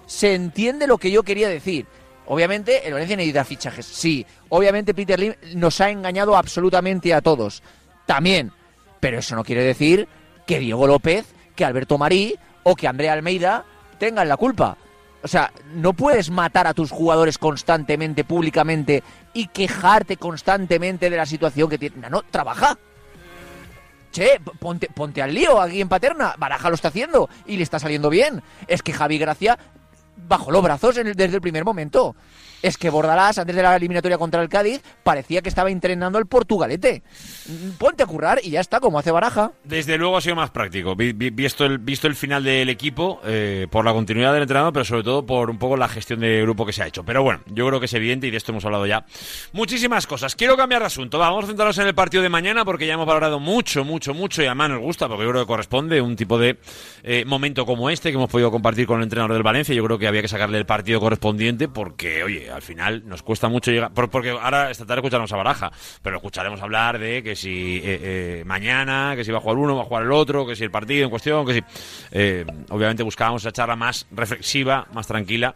se 0.06 0.34
entiende 0.34 0.86
lo 0.86 0.98
que 0.98 1.10
yo 1.12 1.22
quería 1.22 1.48
decir. 1.48 1.86
Obviamente, 2.26 2.86
el 2.86 2.92
Valencia 2.92 3.16
necesita 3.16 3.44
fichajes, 3.44 3.86
sí. 3.86 4.26
Obviamente, 4.48 4.94
Peter 4.94 5.18
Lim 5.18 5.34
nos 5.54 5.80
ha 5.80 5.90
engañado 5.90 6.36
absolutamente 6.36 7.12
a 7.14 7.20
todos. 7.20 7.62
También. 8.06 8.52
Pero 9.00 9.18
eso 9.18 9.34
no 9.36 9.44
quiere 9.44 9.62
decir 9.62 10.08
que 10.46 10.58
Diego 10.58 10.86
López, 10.86 11.26
que 11.56 11.64
Alberto 11.64 11.98
Marí 11.98 12.36
o 12.62 12.74
que 12.74 12.86
Andrea 12.88 13.12
Almeida 13.12 13.64
tengan 13.98 14.28
la 14.28 14.36
culpa. 14.36 14.76
O 15.24 15.28
sea, 15.28 15.52
no 15.74 15.92
puedes 15.92 16.30
matar 16.30 16.66
a 16.66 16.74
tus 16.74 16.90
jugadores 16.90 17.38
constantemente, 17.38 18.24
públicamente 18.24 19.02
y 19.32 19.46
quejarte 19.46 20.16
constantemente 20.16 21.08
de 21.10 21.16
la 21.16 21.26
situación 21.26 21.68
que 21.70 21.78
tienen. 21.78 22.10
No, 22.10 22.22
trabaja. 22.22 22.76
Che, 24.10 24.40
ponte, 24.58 24.88
ponte 24.94 25.22
al 25.22 25.32
lío 25.32 25.60
aquí 25.60 25.80
en 25.80 25.88
Paterna. 25.88 26.34
Baraja 26.36 26.68
lo 26.68 26.74
está 26.74 26.88
haciendo 26.88 27.30
y 27.46 27.56
le 27.56 27.62
está 27.62 27.78
saliendo 27.78 28.10
bien. 28.10 28.42
Es 28.66 28.82
que 28.82 28.92
Javi 28.92 29.16
Gracia 29.16 29.58
bajó 30.28 30.50
los 30.50 30.62
brazos 30.62 30.98
en 30.98 31.06
el- 31.06 31.14
desde 31.14 31.36
el 31.36 31.40
primer 31.40 31.64
momento. 31.64 32.14
Es 32.62 32.78
que 32.78 32.88
Bordalás, 32.90 33.38
antes 33.38 33.54
de 33.56 33.62
la 33.62 33.74
eliminatoria 33.76 34.18
contra 34.18 34.40
el 34.42 34.48
Cádiz, 34.48 34.80
parecía 35.02 35.42
que 35.42 35.48
estaba 35.48 35.70
entrenando 35.70 36.18
el 36.18 36.26
Portugalete. 36.26 37.02
Mm, 37.46 37.70
Ponte 37.78 38.02
a 38.02 38.06
currar 38.06 38.40
y 38.42 38.50
ya 38.50 38.60
está, 38.60 38.80
como 38.80 38.98
hace 38.98 39.10
Baraja. 39.10 39.52
Desde 39.64 39.98
luego 39.98 40.16
ha 40.16 40.20
sido 40.20 40.36
más 40.36 40.50
práctico, 40.50 40.94
vi- 40.96 41.12
vi- 41.12 41.30
visto 41.30 41.64
el, 41.64 41.78
visto 41.78 42.06
el 42.06 42.14
final 42.14 42.44
del 42.44 42.68
equipo, 42.68 43.20
eh, 43.24 43.66
por 43.70 43.84
la 43.84 43.92
continuidad 43.92 44.32
del 44.32 44.42
entrenador, 44.42 44.72
pero 44.72 44.84
sobre 44.84 45.02
todo 45.02 45.26
por 45.26 45.50
un 45.50 45.58
poco 45.58 45.76
la 45.76 45.88
gestión 45.88 46.20
de 46.20 46.40
grupo 46.42 46.64
que 46.64 46.72
se 46.72 46.82
ha 46.82 46.86
hecho. 46.86 47.04
Pero 47.04 47.22
bueno, 47.22 47.40
yo 47.46 47.66
creo 47.66 47.80
que 47.80 47.86
es 47.86 47.94
evidente 47.94 48.26
y 48.26 48.30
de 48.30 48.36
esto 48.36 48.52
hemos 48.52 48.64
hablado 48.64 48.86
ya. 48.86 49.04
Muchísimas 49.52 50.06
cosas. 50.06 50.34
Quiero 50.36 50.56
cambiar 50.56 50.82
de 50.82 50.86
asunto. 50.86 51.18
Va, 51.18 51.28
Vamos 51.28 51.44
a 51.44 51.48
centrarnos 51.48 51.78
en 51.78 51.86
el 51.86 51.94
partido 51.94 52.22
de 52.22 52.28
mañana 52.28 52.64
porque 52.64 52.86
ya 52.86 52.94
hemos 52.94 53.06
valorado 53.06 53.40
mucho, 53.40 53.84
mucho, 53.84 54.12
mucho 54.14 54.42
y 54.42 54.46
además 54.46 54.70
nos 54.70 54.80
gusta 54.80 55.08
porque 55.08 55.24
yo 55.24 55.30
creo 55.30 55.42
que 55.42 55.46
corresponde 55.48 56.00
un 56.00 56.14
tipo 56.14 56.38
de 56.38 56.58
eh, 57.02 57.24
momento 57.24 57.64
como 57.66 57.88
este 57.90 58.10
que 58.10 58.16
hemos 58.16 58.30
podido 58.30 58.50
compartir 58.50 58.86
con 58.86 58.98
el 58.98 59.04
entrenador 59.04 59.32
del 59.32 59.42
Valencia. 59.42 59.74
Yo 59.74 59.82
creo 59.84 59.98
que 59.98 60.06
había 60.06 60.22
que 60.22 60.28
sacarle 60.28 60.58
el 60.58 60.66
partido 60.66 61.00
correspondiente 61.00 61.68
porque, 61.68 62.22
oye, 62.22 62.51
al 62.52 62.62
final 62.62 63.02
nos 63.08 63.22
cuesta 63.22 63.48
mucho 63.48 63.70
llegar. 63.70 63.92
por- 63.92 64.10
Porque 64.10 64.30
ahora 64.30 64.70
esta 64.70 64.84
tarde 64.86 65.00
escucharemos 65.00 65.32
a 65.32 65.36
Baraja, 65.36 65.72
pero 66.02 66.16
escucharemos 66.16 66.60
hablar 66.62 66.98
de 66.98 67.22
que 67.22 67.34
si 67.34 67.78
eh, 67.78 67.82
eh, 67.84 68.42
mañana, 68.46 69.14
que 69.16 69.24
si 69.24 69.32
va 69.32 69.38
a 69.38 69.40
jugar 69.40 69.56
uno, 69.58 69.74
va 69.76 69.82
a 69.82 69.86
jugar 69.86 70.02
el 70.04 70.12
otro, 70.12 70.46
que 70.46 70.54
si 70.56 70.64
el 70.64 70.70
partido 70.70 71.04
en 71.04 71.10
cuestión, 71.10 71.46
que 71.46 71.54
si. 71.54 71.60
eh, 72.12 72.44
obviamente 72.70 73.02
buscábamos 73.02 73.42
esa 73.42 73.52
charla 73.52 73.76
más 73.76 74.06
reflexiva, 74.10 74.86
más 74.92 75.06
tranquila 75.06 75.54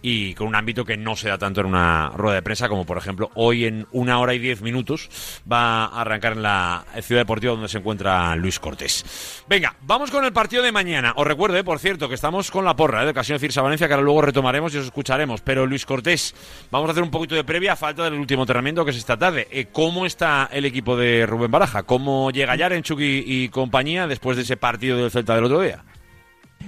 y 0.00 0.34
con 0.34 0.46
un 0.46 0.54
ámbito 0.54 0.84
que 0.84 0.96
no 0.96 1.16
se 1.16 1.28
da 1.28 1.38
tanto 1.38 1.60
en 1.60 1.66
una 1.66 2.10
rueda 2.10 2.36
de 2.36 2.42
prensa 2.42 2.68
como, 2.68 2.86
por 2.86 2.98
ejemplo, 2.98 3.30
hoy 3.34 3.64
en 3.64 3.86
una 3.92 4.18
hora 4.20 4.34
y 4.34 4.38
diez 4.38 4.62
minutos 4.62 5.10
va 5.50 5.86
a 5.86 6.00
arrancar 6.00 6.34
en 6.34 6.42
la 6.42 6.84
ciudad 7.02 7.22
deportiva 7.22 7.52
donde 7.52 7.68
se 7.68 7.78
encuentra 7.78 8.36
Luis 8.36 8.60
Cortés. 8.60 9.44
Venga, 9.48 9.74
vamos 9.82 10.10
con 10.10 10.24
el 10.24 10.32
partido 10.32 10.62
de 10.62 10.72
mañana. 10.72 11.12
Os 11.16 11.26
recuerdo, 11.26 11.56
eh, 11.56 11.64
por 11.64 11.78
cierto, 11.78 12.08
que 12.08 12.14
estamos 12.14 12.50
con 12.50 12.64
la 12.64 12.76
porra 12.76 13.02
eh, 13.02 13.06
del 13.06 13.14
Casino 13.14 13.38
Cirsa 13.38 13.62
Valencia, 13.62 13.88
que 13.88 13.94
ahora 13.94 14.04
luego 14.04 14.22
retomaremos 14.22 14.74
y 14.74 14.78
os 14.78 14.84
escucharemos. 14.84 15.40
Pero 15.40 15.66
Luis 15.66 15.84
Cortés, 15.84 16.34
vamos 16.70 16.88
a 16.88 16.92
hacer 16.92 17.02
un 17.02 17.10
poquito 17.10 17.34
de 17.34 17.44
previa 17.44 17.72
a 17.72 17.76
falta 17.76 18.04
del 18.04 18.14
último 18.14 18.42
entrenamiento 18.42 18.84
que 18.84 18.92
es 18.92 18.96
esta 18.96 19.16
tarde. 19.16 19.48
Eh, 19.50 19.66
¿Cómo 19.72 20.06
está 20.06 20.48
el 20.52 20.64
equipo 20.64 20.96
de 20.96 21.26
Rubén 21.26 21.50
Baraja? 21.50 21.82
¿Cómo 21.82 22.30
llega 22.30 22.56
Yarenchuk 22.56 23.00
y, 23.00 23.24
y 23.26 23.48
compañía 23.48 24.06
después 24.06 24.36
de 24.36 24.44
ese 24.44 24.56
partido 24.56 24.98
del 24.98 25.10
Celta 25.10 25.34
del 25.34 25.44
otro 25.44 25.60
día? 25.60 25.84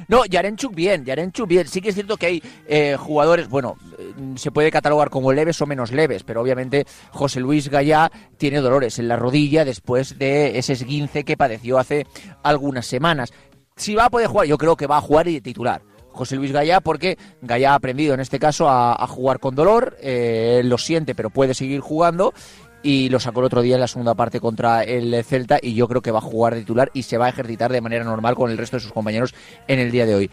No, 0.09 0.25
Yarenchuk 0.25 0.75
bien, 0.75 1.05
Yarenchuk 1.05 1.49
bien. 1.49 1.69
Sí 1.69 1.81
que 1.81 1.91
es 1.91 1.95
cierto 1.95 2.17
que 2.17 2.27
hay 2.27 2.43
eh, 2.67 2.97
jugadores, 2.99 3.49
bueno, 3.49 3.77
eh, 3.99 4.13
se 4.37 4.51
puede 4.51 4.71
catalogar 4.71 5.11
como 5.11 5.33
leves 5.33 5.61
o 5.63 5.67
menos 5.67 5.93
leves, 5.93 6.25
pero 6.25 6.41
obviamente 6.41 6.87
José 7.11 7.41
Luis 7.41 7.69
Gallá 7.69 8.11
tiene 8.37 8.61
dolores 8.61 8.99
en 8.99 9.09
la 9.09 9.17
rodilla 9.17 9.65
después 9.65 10.19
de 10.19 10.59
ese 10.59 10.73
esguince 10.73 11.25
que 11.25 11.37
padeció 11.37 11.79
hace 11.79 12.07
algunas 12.43 12.87
semanas. 12.87 13.33
Si 13.77 13.95
va 13.95 14.07
a 14.07 14.11
poder 14.11 14.29
jugar, 14.29 14.47
yo 14.47 14.59
creo 14.59 14.77
que 14.77 14.87
va 14.87 14.99
a 14.99 15.03
jugar 15.03 15.29
y 15.29 15.35
de 15.35 15.41
titular. 15.41 15.83
José 16.13 16.37
Luis 16.37 16.53
Gallá, 16.53 16.81
porque 16.81 17.17
Gallá 17.41 17.73
ha 17.73 17.77
aprendido 17.77 18.15
en 18.15 18.21
este 18.21 18.39
caso 18.39 18.69
a, 18.69 19.07
jugar 19.07 19.39
con 19.39 19.55
dolor, 19.55 19.97
eh, 20.01 20.61
lo 20.65 20.77
siente, 20.77 21.15
pero 21.15 21.31
puede 21.31 21.55
seguir 21.55 21.81
jugando. 21.81 22.35
Y 22.83 23.11
lo 23.11 23.21
sacó 23.21 23.41
el 23.41 23.47
otro 23.47 23.61
día 23.61 23.75
en 23.75 23.81
la 23.81 23.89
segunda 23.89 24.15
parte 24.15 24.41
contra 24.41 24.83
el 24.85 25.23
Celta 25.25 25.59
y 25.61 25.75
yo 25.75 25.87
creo 25.87 26.01
que 26.01 26.11
va 26.11 26.19
a 26.19 26.23
jugar 26.23 26.55
de 26.55 26.61
titular 26.61 26.91
y 26.95 27.03
se 27.03 27.19
va 27.19 27.27
a 27.27 27.29
ejercitar 27.29 27.71
de 27.71 27.81
manera 27.81 28.05
normal 28.05 28.35
con 28.35 28.51
el 28.51 28.57
resto 28.57 28.77
de 28.77 28.81
sus 28.81 28.93
compañeros 28.93 29.35
en 29.69 29.79
el 29.79 29.91
día 29.91 30.07
de 30.07 30.15
hoy. 30.15 30.31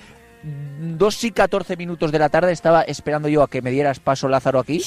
Dos 0.80 1.24
y 1.24 1.32
14 1.32 1.76
minutos 1.76 2.12
de 2.12 2.20
la 2.20 2.30
tarde 2.30 2.54
estaba 2.54 2.84
esperando 2.84 3.28
yo 3.28 3.44
a 3.44 3.50
que 3.50 3.62
me 3.62 3.72
dieras 3.72 4.00
paso 4.00 4.30
Lázaro 4.30 4.60
aquí. 4.60 4.80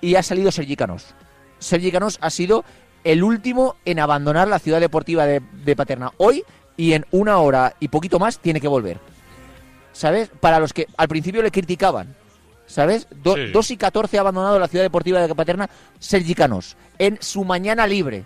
Y 0.00 0.14
ha 0.14 0.22
salido 0.22 0.50
Sergi 0.50 0.76
Canós. 0.76 1.14
Sergi 1.58 1.90
Canós 1.90 2.18
ha 2.22 2.30
sido 2.30 2.64
el 3.04 3.22
último 3.22 3.76
en 3.84 3.98
abandonar 3.98 4.48
la 4.48 4.58
ciudad 4.58 4.80
deportiva 4.80 5.26
de, 5.26 5.42
de 5.64 5.76
Paterna 5.76 6.12
hoy 6.16 6.42
y 6.76 6.92
en 6.92 7.04
una 7.10 7.38
hora 7.38 7.74
y 7.80 7.88
poquito 7.88 8.18
más 8.18 8.38
tiene 8.38 8.60
que 8.60 8.68
volver. 8.68 8.98
¿Sabes? 9.92 10.30
Para 10.40 10.60
los 10.60 10.72
que 10.72 10.86
al 10.96 11.08
principio 11.08 11.42
le 11.42 11.50
criticaban. 11.50 12.14
¿Sabes? 12.68 13.08
Do- 13.10 13.34
Sí. 13.34 13.46
2 13.50 13.70
y 13.72 13.76
14 13.76 14.16
ha 14.18 14.20
abandonado 14.20 14.58
la 14.60 14.68
ciudad 14.68 14.84
deportiva 14.84 15.26
de 15.26 15.34
Paterna 15.34 15.68
Sergi 15.98 16.34
Canós 16.36 16.76
en 16.98 17.18
su 17.20 17.42
mañana 17.44 17.84
libre. 17.86 18.24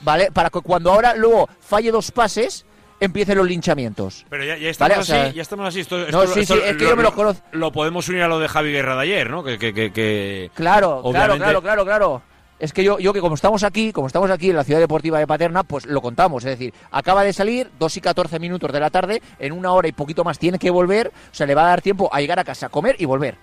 ¿Vale? 0.00 0.32
Para 0.32 0.50
que 0.50 0.60
cuando 0.60 0.90
ahora 0.92 1.14
luego 1.14 1.48
falle 1.60 1.92
dos 1.92 2.10
pases 2.10 2.64
empiecen 2.98 3.36
los 3.38 3.46
linchamientos. 3.46 4.24
Pero 4.30 4.44
ya, 4.44 4.56
ya 4.56 4.70
estamos 4.70 4.90
Vale, 4.90 5.00
o 5.02 5.04
sea- 5.04 5.24
así, 5.26 5.34
ya 5.36 5.42
estamos 5.42 5.66
así. 5.68 5.80
Esto, 5.80 5.98
No, 6.10 6.22
esto- 6.22 6.26
sí, 6.34 6.40
es 6.64 6.76
que 6.76 6.84
yo 6.84 6.96
me 6.96 7.02
lo 7.02 7.14
conozco. 7.14 7.42
Lo 7.52 7.70
podemos 7.70 8.08
unir 8.08 8.22
a 8.22 8.28
lo 8.28 8.38
de 8.40 8.48
Javi 8.48 8.72
Guerra 8.72 8.96
de 8.96 9.02
ayer, 9.02 9.30
¿no? 9.30 9.44
Que, 9.44 9.58
que, 9.58 9.72
que, 9.74 9.92
que 9.92 10.50
Claro, 10.54 11.02
claro, 11.10 11.36
claro, 11.36 11.62
claro, 11.62 11.84
claro. 11.84 12.22
Es 12.62 12.72
que 12.72 12.84
yo, 12.84 13.00
yo 13.00 13.12
que 13.12 13.20
como 13.20 13.34
estamos 13.34 13.64
aquí, 13.64 13.90
como 13.90 14.06
estamos 14.06 14.30
aquí 14.30 14.50
en 14.50 14.54
la 14.54 14.62
ciudad 14.62 14.78
deportiva 14.78 15.18
de 15.18 15.26
Paterna, 15.26 15.64
pues 15.64 15.84
lo 15.84 16.00
contamos. 16.00 16.44
Es 16.44 16.50
decir, 16.56 16.72
acaba 16.92 17.24
de 17.24 17.32
salir, 17.32 17.68
2 17.80 17.96
y 17.96 18.00
14 18.00 18.38
minutos 18.38 18.70
de 18.70 18.78
la 18.78 18.88
tarde, 18.88 19.20
en 19.40 19.50
una 19.50 19.72
hora 19.72 19.88
y 19.88 19.92
poquito 19.92 20.22
más 20.22 20.38
tiene 20.38 20.60
que 20.60 20.70
volver, 20.70 21.08
o 21.08 21.34
sea, 21.34 21.44
le 21.44 21.56
va 21.56 21.64
a 21.64 21.70
dar 21.70 21.82
tiempo 21.82 22.08
a 22.12 22.20
llegar 22.20 22.38
a 22.38 22.44
casa, 22.44 22.68
comer 22.68 22.94
y 23.00 23.04
volver. 23.04 23.36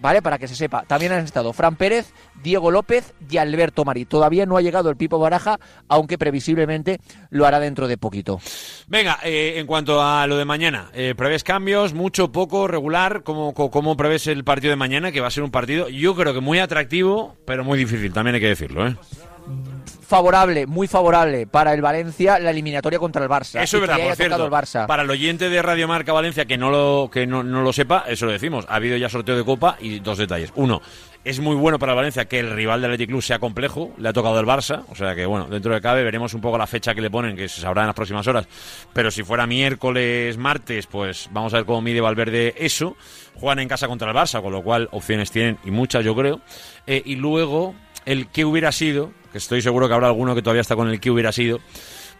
¿Vale? 0.00 0.20
Para 0.20 0.38
que 0.38 0.48
se 0.48 0.54
sepa. 0.54 0.84
También 0.86 1.12
han 1.12 1.24
estado 1.24 1.52
Fran 1.52 1.76
Pérez, 1.76 2.12
Diego 2.42 2.70
López 2.70 3.14
y 3.30 3.38
Alberto 3.38 3.84
Marí. 3.84 4.04
Todavía 4.04 4.44
no 4.44 4.56
ha 4.56 4.62
llegado 4.62 4.90
el 4.90 4.96
Pipo 4.96 5.18
Baraja, 5.18 5.58
aunque 5.88 6.18
previsiblemente 6.18 7.00
lo 7.30 7.46
hará 7.46 7.58
dentro 7.58 7.88
de 7.88 7.96
poquito. 7.96 8.38
Venga, 8.86 9.18
eh, 9.24 9.54
en 9.56 9.66
cuanto 9.66 10.02
a 10.02 10.26
lo 10.26 10.36
de 10.36 10.44
mañana, 10.44 10.90
eh, 10.92 11.14
¿prevés 11.16 11.42
cambios? 11.42 11.94
¿Mucho, 11.94 12.32
poco, 12.32 12.68
regular? 12.68 13.22
¿Cómo, 13.22 13.54
cómo, 13.54 13.96
prevés 13.96 14.26
el 14.26 14.44
partido 14.44 14.70
de 14.70 14.76
mañana? 14.76 15.10
Que 15.10 15.20
va 15.20 15.28
a 15.28 15.30
ser 15.30 15.42
un 15.42 15.50
partido, 15.50 15.88
yo 15.88 16.14
creo 16.14 16.34
que 16.34 16.40
muy 16.40 16.58
atractivo, 16.58 17.36
pero 17.46 17.64
muy 17.64 17.78
difícil, 17.78 18.12
también 18.12 18.34
hay 18.34 18.40
que 18.40 18.48
decirlo, 18.48 18.86
¿eh? 18.86 18.96
Favorable, 20.06 20.66
muy 20.66 20.86
favorable 20.86 21.46
para 21.46 21.72
el 21.72 21.80
Valencia 21.80 22.38
la 22.38 22.50
eliminatoria 22.50 22.98
contra 22.98 23.22
el 23.22 23.28
Barça. 23.28 23.62
Eso 23.62 23.78
es 23.78 23.80
verdad, 23.80 23.98
por 23.98 24.16
cierto. 24.16 24.44
el 24.44 24.50
Barça. 24.50 24.86
Para 24.86 25.02
el 25.02 25.10
oyente 25.10 25.48
de 25.48 25.62
Radio 25.62 25.88
Marca 25.88 26.12
Valencia 26.12 26.44
que 26.44 26.58
no 26.58 26.70
lo 26.70 27.10
que 27.10 27.26
no, 27.26 27.42
no 27.42 27.62
lo 27.62 27.72
sepa, 27.72 28.04
eso 28.06 28.26
lo 28.26 28.32
decimos. 28.32 28.66
Ha 28.68 28.76
habido 28.76 28.96
ya 28.96 29.08
sorteo 29.08 29.36
de 29.36 29.44
Copa 29.44 29.76
y 29.80 30.00
dos 30.00 30.18
detalles. 30.18 30.52
Uno, 30.56 30.82
es 31.24 31.40
muy 31.40 31.56
bueno 31.56 31.78
para 31.78 31.92
el 31.92 31.96
Valencia 31.96 32.26
que 32.26 32.38
el 32.38 32.50
rival 32.50 32.82
del 32.82 32.90
Athletic 32.90 33.08
Club 33.08 33.22
sea 33.22 33.38
complejo. 33.38 33.92
Le 33.96 34.10
ha 34.10 34.12
tocado 34.12 34.38
el 34.38 34.46
Barça, 34.46 34.84
o 34.90 34.94
sea 34.94 35.14
que 35.14 35.24
bueno, 35.24 35.46
dentro 35.46 35.72
de 35.72 35.80
cabe 35.80 36.04
veremos 36.04 36.34
un 36.34 36.42
poco 36.42 36.58
la 36.58 36.66
fecha 36.66 36.94
que 36.94 37.00
le 37.00 37.10
ponen, 37.10 37.34
que 37.34 37.48
se 37.48 37.62
sabrá 37.62 37.82
en 37.82 37.86
las 37.86 37.96
próximas 37.96 38.26
horas. 38.26 38.46
Pero 38.92 39.10
si 39.10 39.22
fuera 39.22 39.46
miércoles, 39.46 40.36
martes, 40.36 40.86
pues 40.86 41.28
vamos 41.32 41.54
a 41.54 41.56
ver 41.56 41.66
cómo 41.66 41.80
mide 41.80 42.02
Valverde 42.02 42.54
eso. 42.58 42.96
Juegan 43.36 43.60
en 43.60 43.68
casa 43.68 43.88
contra 43.88 44.10
el 44.10 44.16
Barça, 44.16 44.42
con 44.42 44.52
lo 44.52 44.62
cual 44.62 44.88
opciones 44.92 45.30
tienen 45.30 45.58
y 45.64 45.70
muchas, 45.70 46.04
yo 46.04 46.14
creo. 46.14 46.40
Eh, 46.86 47.02
y 47.06 47.16
luego 47.16 47.74
el 48.04 48.28
que 48.28 48.44
hubiera 48.44 48.70
sido, 48.70 49.12
que 49.34 49.38
estoy 49.38 49.60
seguro 49.60 49.88
que 49.88 49.94
habrá 49.94 50.06
alguno 50.06 50.32
que 50.32 50.42
todavía 50.42 50.60
está 50.60 50.76
con 50.76 50.88
el 50.88 51.00
que 51.00 51.10
hubiera 51.10 51.32
sido. 51.32 51.58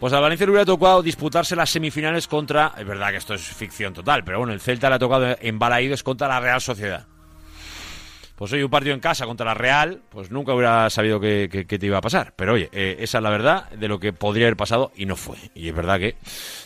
Pues 0.01 0.13
al 0.13 0.21
Valencia 0.21 0.47
le 0.47 0.51
hubiera 0.51 0.67
tocado 0.67 1.01
disputarse 1.01 1.55
las 1.55 1.71
semifinales 1.71 2.27
contra. 2.27 2.73
Es 2.77 2.85
verdad 2.85 3.11
que 3.11 3.19
esto 3.19 3.35
es 3.35 3.41
ficción 3.41 3.95
total, 3.95 4.25
pero 4.25 4.39
bueno, 4.39 4.53
el 4.53 4.61
Celta 4.61 4.89
le 4.89 4.97
ha 4.97 4.99
tocado 4.99 5.37
en 5.41 5.57
Balaídos 5.57 6.03
contra 6.03 6.27
la 6.27 6.41
Real 6.41 6.61
Sociedad. 6.61 7.07
Pues 8.35 8.53
hoy 8.53 8.65
un 8.65 8.69
partido 8.69 8.95
en 8.95 9.01
casa 9.01 9.27
contra 9.27 9.47
la 9.47 9.55
Real, 9.55 10.03
pues 10.09 10.33
nunca 10.33 10.55
hubiera 10.55 10.91
sabido 10.91 11.21
que 11.21 11.47
te 11.49 11.87
iba 11.87 11.99
a 11.99 12.01
pasar. 12.01 12.35
Pero 12.35 12.55
oye, 12.55 12.69
eh, 12.73 12.97
esa 12.99 13.19
es 13.19 13.23
la 13.23 13.31
verdad 13.31 13.71
de 13.71 13.87
lo 13.87 14.01
que 14.01 14.13
podría 14.13 14.47
haber 14.47 14.57
pasado 14.57 14.91
y 14.97 15.07
no 15.07 15.15
fue. 15.15 15.37
Y 15.55 15.69
es 15.69 15.75
verdad 15.77 16.01
que 16.01 16.17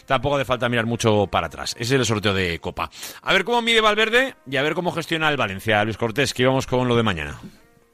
tampoco 0.07 0.37
hace 0.37 0.47
falta 0.47 0.71
mirar 0.71 0.87
mucho 0.87 1.27
para 1.27 1.49
atrás. 1.49 1.75
Ese 1.79 1.97
es 1.97 2.01
el 2.01 2.07
sorteo 2.07 2.33
de 2.33 2.59
Copa. 2.59 2.89
A 3.21 3.35
ver 3.35 3.45
cómo 3.45 3.61
mide 3.61 3.83
Valverde 3.83 4.35
y 4.51 4.57
a 4.57 4.63
ver 4.63 4.73
cómo 4.73 4.93
gestiona 4.93 5.29
el 5.29 5.37
Valencia. 5.37 5.85
Luis 5.85 5.99
Cortés, 5.99 6.33
que 6.33 6.45
íbamos 6.45 6.67
con 6.67 6.89
lo 6.89 6.97
de 6.97 7.03
mañana. 7.03 7.39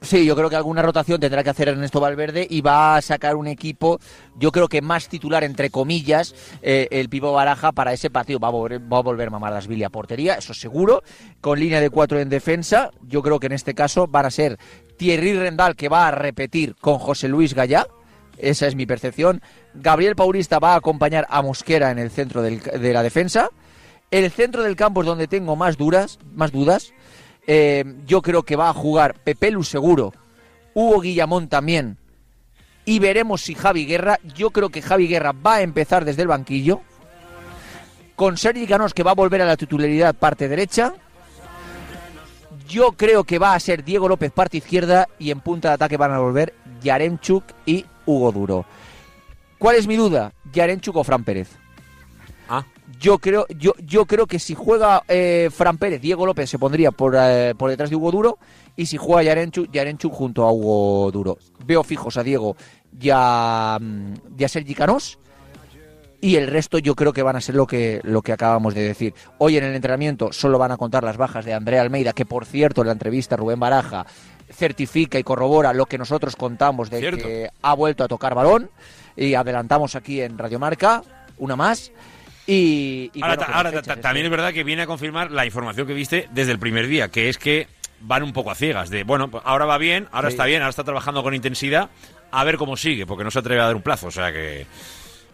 Sí, 0.05 0.23
yo 0.23 0.35
creo 0.35 0.51
que 0.51 0.55
alguna 0.55 0.83
rotación 0.83 1.19
tendrá 1.19 1.43
que 1.43 1.49
hacer 1.49 1.67
Ernesto 1.67 1.99
Valverde 1.99 2.45
y 2.47 2.61
va 2.61 2.95
a 2.95 3.01
sacar 3.01 3.35
un 3.35 3.47
equipo, 3.47 3.99
yo 4.37 4.51
creo 4.51 4.67
que 4.67 4.79
más 4.83 5.09
titular, 5.09 5.43
entre 5.43 5.71
comillas, 5.71 6.35
eh, 6.61 6.87
el 6.91 7.09
Pipo 7.09 7.33
Baraja 7.33 7.71
para 7.71 7.91
ese 7.91 8.11
partido. 8.11 8.37
Va 8.37 8.49
a 8.49 8.51
volver, 8.51 8.81
va 8.81 8.99
a 8.99 9.01
volver 9.01 9.31
Mamardasvili 9.31 9.83
a 9.83 9.89
portería, 9.89 10.35
eso 10.35 10.53
seguro, 10.53 11.01
con 11.41 11.59
línea 11.59 11.81
de 11.81 11.89
cuatro 11.89 12.19
en 12.19 12.29
defensa. 12.29 12.91
Yo 13.01 13.23
creo 13.23 13.39
que 13.39 13.47
en 13.47 13.53
este 13.53 13.73
caso 13.73 14.05
van 14.05 14.27
a 14.27 14.31
ser 14.31 14.59
Thierry 14.95 15.33
Rendal, 15.33 15.75
que 15.75 15.89
va 15.89 16.07
a 16.07 16.11
repetir 16.11 16.75
con 16.75 16.99
José 16.99 17.27
Luis 17.27 17.55
Gallá. 17.55 17.87
Esa 18.37 18.67
es 18.67 18.75
mi 18.75 18.85
percepción. 18.85 19.41
Gabriel 19.73 20.15
Paulista 20.15 20.59
va 20.59 20.73
a 20.73 20.77
acompañar 20.77 21.25
a 21.31 21.41
Mosquera 21.41 21.89
en 21.89 21.97
el 21.97 22.11
centro 22.11 22.43
de 22.43 22.93
la 22.93 23.01
defensa. 23.01 23.49
El 24.11 24.29
centro 24.29 24.61
del 24.61 24.75
campo 24.75 25.01
es 25.01 25.07
donde 25.07 25.27
tengo 25.27 25.55
más 25.55 25.77
duras, 25.77 26.19
más 26.31 26.51
dudas. 26.51 26.93
Eh, 27.47 27.83
yo 28.05 28.21
creo 28.21 28.43
que 28.43 28.55
va 28.55 28.69
a 28.69 28.73
jugar 28.73 29.15
Pepe 29.15 29.51
Lu 29.51 29.63
seguro, 29.63 30.13
Hugo 30.73 31.01
Guillamón 31.01 31.47
también. 31.47 31.97
Y 32.85 32.99
veremos 32.99 33.41
si 33.41 33.55
Javi 33.55 33.85
Guerra, 33.85 34.19
yo 34.35 34.51
creo 34.51 34.69
que 34.69 34.81
Javi 34.81 35.07
Guerra 35.07 35.31
va 35.31 35.55
a 35.55 35.61
empezar 35.61 36.05
desde 36.05 36.21
el 36.21 36.27
banquillo. 36.27 36.81
Con 38.15 38.37
Sergi 38.37 38.67
Canós 38.67 38.93
que 38.93 39.03
va 39.03 39.11
a 39.11 39.15
volver 39.15 39.41
a 39.41 39.45
la 39.45 39.57
titularidad 39.57 40.15
parte 40.15 40.47
derecha. 40.47 40.93
Yo 42.67 42.93
creo 42.93 43.23
que 43.23 43.39
va 43.39 43.53
a 43.53 43.59
ser 43.59 43.83
Diego 43.83 44.07
López 44.07 44.31
parte 44.31 44.57
izquierda 44.57 45.07
y 45.19 45.31
en 45.31 45.39
punta 45.39 45.69
de 45.69 45.73
ataque 45.75 45.97
van 45.97 46.13
a 46.13 46.19
volver 46.19 46.53
Yaremchuk 46.81 47.43
y 47.65 47.85
Hugo 48.05 48.31
Duro. 48.31 48.65
¿Cuál 49.57 49.75
es 49.75 49.87
mi 49.87 49.95
duda? 49.95 50.33
Yaremchuk 50.51 50.95
o 50.95 51.03
Fran 51.03 51.23
Pérez. 51.23 51.49
Yo 52.99 53.17
creo, 53.17 53.45
yo, 53.49 53.73
yo 53.83 54.05
creo 54.05 54.27
que 54.27 54.39
si 54.39 54.53
juega 54.55 55.03
eh, 55.07 55.49
Fran 55.51 55.77
Pérez, 55.77 56.01
Diego 56.01 56.25
López 56.25 56.49
se 56.49 56.59
pondría 56.59 56.91
por, 56.91 57.15
eh, 57.17 57.53
por 57.57 57.69
detrás 57.69 57.89
de 57.89 57.95
Hugo 57.95 58.11
Duro. 58.11 58.37
Y 58.75 58.85
si 58.85 58.97
juega 58.97 59.23
Yarenchuk, 59.23 59.71
Yarenchuk 59.71 60.13
junto 60.13 60.43
a 60.43 60.51
Hugo 60.51 61.11
Duro. 61.11 61.37
Veo 61.65 61.83
fijos 61.83 62.17
a 62.17 62.23
Diego 62.23 62.55
y 62.99 63.09
a, 63.11 63.77
mm, 63.81 64.13
y 64.37 64.43
a 64.43 64.47
Sergi 64.49 64.75
Canós. 64.75 65.17
y 66.21 66.37
el 66.37 66.47
resto 66.47 66.79
yo 66.79 66.95
creo 66.95 67.13
que 67.13 67.21
van 67.21 67.35
a 67.35 67.41
ser 67.41 67.53
lo 67.55 67.67
que, 67.67 67.99
lo 68.03 68.21
que 68.23 68.31
acabamos 68.33 68.73
de 68.73 68.81
decir. 68.81 69.13
Hoy 69.37 69.57
en 69.57 69.63
el 69.63 69.75
entrenamiento 69.75 70.31
solo 70.31 70.57
van 70.57 70.71
a 70.71 70.77
contar 70.77 71.03
las 71.03 71.17
bajas 71.17 71.45
de 71.45 71.53
Andrea 71.53 71.81
Almeida, 71.81 72.13
que 72.13 72.25
por 72.25 72.45
cierto 72.45 72.81
en 72.81 72.87
la 72.87 72.93
entrevista 72.93 73.35
Rubén 73.35 73.59
Baraja 73.59 74.05
certifica 74.51 75.19
y 75.19 75.23
corrobora 75.23 75.73
lo 75.73 75.85
que 75.85 75.97
nosotros 75.97 76.35
contamos 76.35 76.89
de 76.89 76.99
Cierto. 76.99 77.23
que 77.23 77.49
ha 77.61 77.73
vuelto 77.75 78.03
a 78.03 78.07
tocar 78.07 78.33
balón 78.33 78.69
y 79.15 79.33
adelantamos 79.35 79.95
aquí 79.95 80.21
en 80.21 80.37
Radiomarca 80.37 81.03
una 81.37 81.55
más. 81.55 81.91
Y, 82.47 83.09
y 83.13 83.21
Ahora, 83.23 83.35
bueno, 83.37 83.53
ahora 83.53 83.71
fechas, 83.71 84.01
también 84.01 84.25
es 84.25 84.31
verdad 84.31 84.53
que 84.53 84.63
viene 84.63 84.83
a 84.83 84.85
confirmar 84.87 85.31
la 85.31 85.45
información 85.45 85.87
que 85.87 85.93
viste 85.93 86.27
desde 86.31 86.51
el 86.51 86.59
primer 86.59 86.87
día, 86.87 87.09
que 87.09 87.29
es 87.29 87.37
que 87.37 87.67
van 88.01 88.23
un 88.23 88.33
poco 88.33 88.51
a 88.51 88.55
ciegas. 88.55 88.89
De 88.89 89.03
bueno, 89.03 89.29
ahora 89.43 89.65
va 89.65 89.77
bien, 89.77 90.07
ahora 90.11 90.29
Sí. 90.29 90.33
está 90.35 90.45
bien, 90.45 90.61
ahora 90.61 90.69
está 90.69 90.83
trabajando 90.83 91.23
con 91.23 91.33
intensidad, 91.33 91.89
a 92.31 92.43
ver 92.43 92.57
cómo 92.57 92.77
sigue, 92.77 93.05
porque 93.07 93.23
no 93.23 93.31
se 93.31 93.39
atreve 93.39 93.61
a 93.61 93.65
dar 93.65 93.75
un 93.75 93.81
plazo. 93.81 94.07
O 94.07 94.11
sea 94.11 94.31
que. 94.31 94.67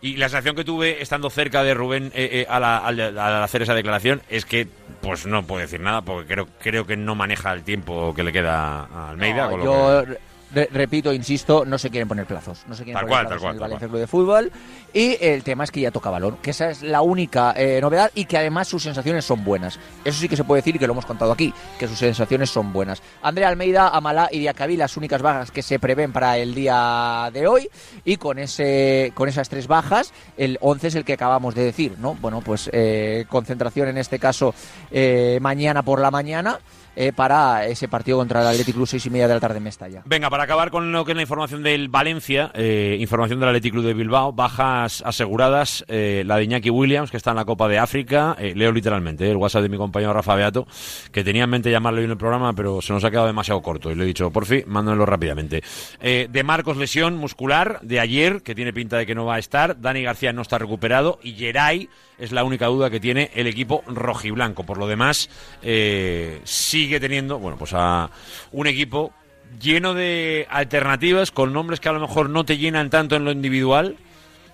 Y 0.04 0.16
la 0.18 0.30
sensación 0.30 0.56
que 0.56 0.64
tuve 0.64 1.00
estando 1.02 1.30
cerca 1.30 1.64
de 1.64 1.76
Rubén 1.76 2.06
eh, 2.16 2.30
eh, 2.32 2.46
a 2.50 2.60
la- 2.60 2.78
al, 2.80 3.00
al 3.00 3.44
hacer 3.44 3.62
esa 3.62 3.76
declaración 3.76 4.22
es 4.30 4.46
que, 4.46 4.68
pues 5.02 5.28
no 5.28 5.44
puedo 5.46 5.62
decir 5.62 5.80
nada, 5.80 6.02
porque 6.02 6.28
creo, 6.34 6.48
creo 6.60 6.88
que 6.88 6.98
no 6.98 7.14
maneja 7.14 7.54
el 7.54 7.62
tiempo 7.64 8.12
que 8.16 8.24
le 8.24 8.32
queda 8.34 8.86
a 8.92 9.10
Almeida. 9.12 9.44
No, 9.44 9.50
con 9.52 9.60
lo 9.60 9.66
yo 9.66 10.06
que- 10.08 10.18
re- 10.54 10.70
repito, 10.72 11.14
insisto, 11.14 11.66
no 11.66 11.78
se 11.78 11.90
quieren 11.90 12.08
poner 12.08 12.26
plazos. 12.26 12.64
No 12.68 12.76
se 12.76 12.84
quieren 12.84 13.00
Tal 13.00 13.08
poner 13.08 13.10
cual, 13.10 13.28
tal 13.28 13.28
plazos 13.28 13.42
cual, 13.42 13.52
en 13.52 13.56
el 13.56 13.60
tal 13.60 13.70
Valencia 13.70 13.88
cual. 13.88 13.90
Club 13.90 14.00
de 14.02 14.08
Fútbol. 14.08 14.52
Y 14.94 15.18
el 15.26 15.44
tema 15.44 15.64
es 15.64 15.72
que 15.72 15.82
ya 15.82 15.92
toca 15.92 16.10
balón, 16.10 16.38
que 16.42 16.52
esa 16.52 16.70
es 16.70 16.82
la 16.84 17.02
única 17.02 17.54
eh, 17.56 17.80
novedad 17.82 18.12
y 18.14 18.26
que 18.26 18.38
además 18.38 18.68
sus 18.68 18.84
sensaciones 18.84 19.24
son 19.26 19.44
buenas. 19.44 19.80
Eso 20.04 20.20
sí 20.20 20.28
que 20.28 20.36
se 20.36 20.44
puede 20.44 20.62
decir 20.62 20.76
y 20.76 20.80
que 20.80 20.88
lo 20.88 20.94
hemos 20.94 21.06
contado 21.06 21.32
aquí, 21.32 21.54
que 21.80 21.88
sus 21.88 21.98
sensaciones 21.98 22.50
son 22.50 22.74
buenas. 22.74 23.02
Andrea 23.22 23.48
Almeida, 23.48 23.88
Amalá 23.90 24.28
y 24.32 24.40
Diacabí, 24.40 24.76
las 24.78 24.98
únicas 24.98 25.22
bajas 25.22 25.52
que 25.52 25.62
se 25.62 25.80
prevén 25.80 26.12
para 26.12 26.38
el 26.38 26.54
día 26.54 27.30
de 27.34 27.48
hoy. 27.48 27.70
Y 28.04 28.18
con, 28.18 28.38
ese, 28.40 29.12
con 29.16 29.30
esas 29.30 29.48
tres 29.50 29.68
bajas, 29.68 30.14
el 30.38 30.58
11 30.62 30.88
es 30.88 30.96
el 30.96 31.06
que 31.06 31.14
acabamos 31.14 31.56
de 31.56 31.64
decir, 31.64 31.96
¿no? 32.00 32.16
Bueno, 32.16 32.42
pues 32.42 32.70
eh, 32.74 33.26
concentración 33.30 33.88
en 33.88 33.98
este 33.98 34.20
caso 34.20 34.54
eh, 34.92 35.40
mañana 35.42 35.84
por 35.84 36.02
la 36.02 36.12
mañana. 36.12 36.60
Eh, 36.96 37.12
para 37.14 37.66
ese 37.66 37.88
partido 37.88 38.18
contra 38.18 38.42
el 38.42 38.48
Athletic 38.48 38.76
Club 38.76 38.88
seis 38.88 39.06
y 39.06 39.10
media 39.10 39.28
de 39.28 39.34
la 39.36 39.40
tarde 39.40 39.58
en 39.58 39.64
Mestalla. 39.64 40.02
Venga, 40.06 40.30
para 40.30 40.44
acabar 40.44 40.72
con 40.72 40.92
lo 40.92 41.06
que 41.06 41.12
es 41.12 41.16
la 41.16 41.22
información 41.22 41.64
del 41.64 41.90
Valencia, 41.90 42.52
eh, 42.54 42.98
información 43.00 43.40
del 43.40 43.50
Athletic 43.50 43.72
Club 43.72 43.86
de 43.86 43.94
Bilbao, 43.94 44.34
bajas 44.34 45.04
aseguradas, 45.06 45.86
eh, 45.88 46.24
la 46.26 46.38
de 46.38 46.44
Iñaki 46.44 46.70
Williams, 46.70 47.12
que 47.12 47.18
está 47.18 47.32
en 47.32 47.38
la 47.38 47.46
Copa 47.46 47.68
de 47.68 47.80
África, 47.80 48.36
eh, 48.40 48.54
leo 48.56 48.72
literalmente 48.72 49.30
el 49.30 49.38
WhatsApp 49.38 49.64
de 49.64 49.70
mi 49.70 49.78
compañero 49.78 50.14
Rafa 50.14 50.36
Beato, 50.36 50.68
que 51.12 51.24
tenía 51.24 51.46
en 51.46 51.50
mente 51.50 51.72
llamarle 51.72 52.00
hoy 52.00 52.06
en 52.06 52.12
el 52.12 52.18
programa, 52.18 52.54
pero 52.54 52.82
se 52.82 52.94
nos 52.94 53.04
ha 53.04 53.12
quedado 53.12 53.28
demasiado 53.28 53.62
corto, 53.62 53.92
y 53.92 53.96
le 53.96 54.04
he 54.04 54.08
dicho, 54.08 54.32
por 54.32 54.46
fin, 54.46 54.64
mándenlo 54.68 55.06
rápidamente. 55.06 55.64
De 56.02 56.44
Marcos, 56.44 56.78
lesión 56.78 57.18
muscular, 57.18 57.80
de 57.82 58.00
ayer, 58.00 58.42
que 58.42 58.56
tiene 58.56 58.74
pinta 58.74 58.98
de 58.98 59.06
que 59.06 59.16
no 59.16 59.26
va 59.26 59.36
a 59.36 59.40
estar, 59.40 59.80
Dani 59.80 60.04
García 60.04 60.34
no 60.34 60.42
está 60.42 60.58
recuperado, 60.58 61.20
y 61.24 61.34
Geray 61.34 61.90
es 62.22 62.32
la 62.32 62.44
única 62.44 62.68
duda 62.68 62.92
que 62.92 63.00
tiene 63.00 63.32
el 63.34 63.48
equipo 63.48 63.84
rojiblanco. 63.88 64.64
Por 64.64 64.78
lo 64.78 64.88
demás, 64.88 65.28
eh, 65.64 66.40
sigue 66.44 67.00
teniendo, 67.00 67.40
bueno, 67.40 67.58
pues 67.58 67.74
a 67.74 68.12
un 68.52 68.68
equipo 68.68 69.12
lleno 69.60 69.96
de 69.96 70.48
alternativas 70.50 71.32
con 71.32 71.52
nombres 71.52 71.80
que 71.80 71.90
a 71.90 71.94
lo 71.94 72.00
mejor 72.00 72.30
no 72.30 72.46
te 72.46 72.60
llenan 72.60 72.92
tanto 72.92 73.16
en 73.16 73.26
lo 73.26 73.32
individual, 73.32 73.98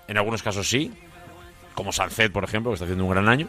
en 0.08 0.16
algunos 0.16 0.42
casos 0.42 0.68
sí, 0.68 0.90
como 1.74 1.92
Sancet, 1.92 2.32
por 2.32 2.42
ejemplo, 2.42 2.70
que 2.70 2.74
está 2.74 2.86
haciendo 2.86 3.04
un 3.04 3.10
gran 3.10 3.28
año, 3.28 3.48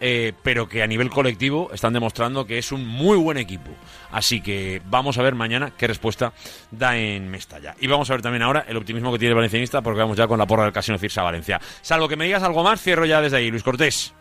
eh, 0.00 0.32
pero 0.42 0.68
que 0.68 0.82
a 0.82 0.86
nivel 0.86 1.10
colectivo 1.10 1.70
están 1.72 1.92
demostrando 1.92 2.46
que 2.46 2.58
es 2.58 2.72
un 2.72 2.86
muy 2.86 3.18
buen 3.18 3.38
equipo. 3.38 3.70
Así 4.10 4.40
que 4.40 4.82
vamos 4.86 5.18
a 5.18 5.22
ver 5.22 5.34
mañana 5.34 5.72
qué 5.76 5.86
respuesta 5.86 6.32
da 6.70 6.96
en 6.96 7.30
Mestalla. 7.30 7.76
Y 7.80 7.86
vamos 7.86 8.10
a 8.10 8.14
ver 8.14 8.22
también 8.22 8.42
ahora 8.42 8.64
el 8.66 8.76
optimismo 8.76 9.12
que 9.12 9.18
tiene 9.18 9.30
el 9.30 9.36
valencianista, 9.36 9.82
porque 9.82 10.00
vamos 10.00 10.16
ya 10.16 10.26
con 10.26 10.38
la 10.38 10.46
porra 10.46 10.64
del 10.64 10.72
Casino 10.72 10.98
Cirsa 10.98 11.22
Valencia. 11.22 11.60
Salvo 11.82 12.08
que 12.08 12.16
me 12.16 12.24
digas 12.24 12.42
algo 12.42 12.62
más, 12.62 12.80
cierro 12.80 13.04
ya 13.04 13.20
desde 13.20 13.36
ahí. 13.36 13.50
Luis 13.50 13.62
Cortés. 13.62 14.14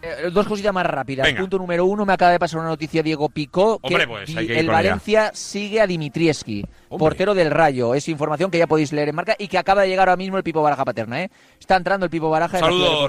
Eh, 0.00 0.30
dos 0.32 0.46
cositas 0.46 0.72
más 0.72 0.86
rápidas. 0.86 1.26
Venga. 1.26 1.40
Punto 1.40 1.58
número 1.58 1.84
uno, 1.84 2.06
me 2.06 2.12
acaba 2.12 2.30
de 2.30 2.38
pasar 2.38 2.60
una 2.60 2.68
noticia 2.68 3.02
Diego 3.02 3.28
Picó, 3.28 3.80
que 3.80 4.06
pues, 4.06 4.28
hay 4.36 4.46
que 4.46 4.52
ir 4.52 4.58
el 4.58 4.66
con 4.66 4.74
ella. 4.76 4.90
Valencia 4.90 5.30
sigue 5.34 5.80
a 5.80 5.86
Dimitrieski, 5.88 6.64
Hombre. 6.88 6.98
portero 6.98 7.34
del 7.34 7.50
Rayo. 7.50 7.94
Es 7.94 8.08
información 8.08 8.48
que 8.50 8.58
ya 8.58 8.68
podéis 8.68 8.92
leer 8.92 9.08
en 9.08 9.16
marca 9.16 9.34
y 9.38 9.48
que 9.48 9.58
acaba 9.58 9.82
de 9.82 9.88
llegar 9.88 10.08
ahora 10.08 10.16
mismo 10.16 10.36
el 10.36 10.44
Pipo 10.44 10.62
Baraja 10.62 10.84
Paterna. 10.84 11.22
¿eh? 11.24 11.30
Está 11.58 11.74
entrando 11.76 12.04
el 12.06 12.10
Pipo 12.10 12.30
Baraja 12.30 12.58
en 12.60 12.64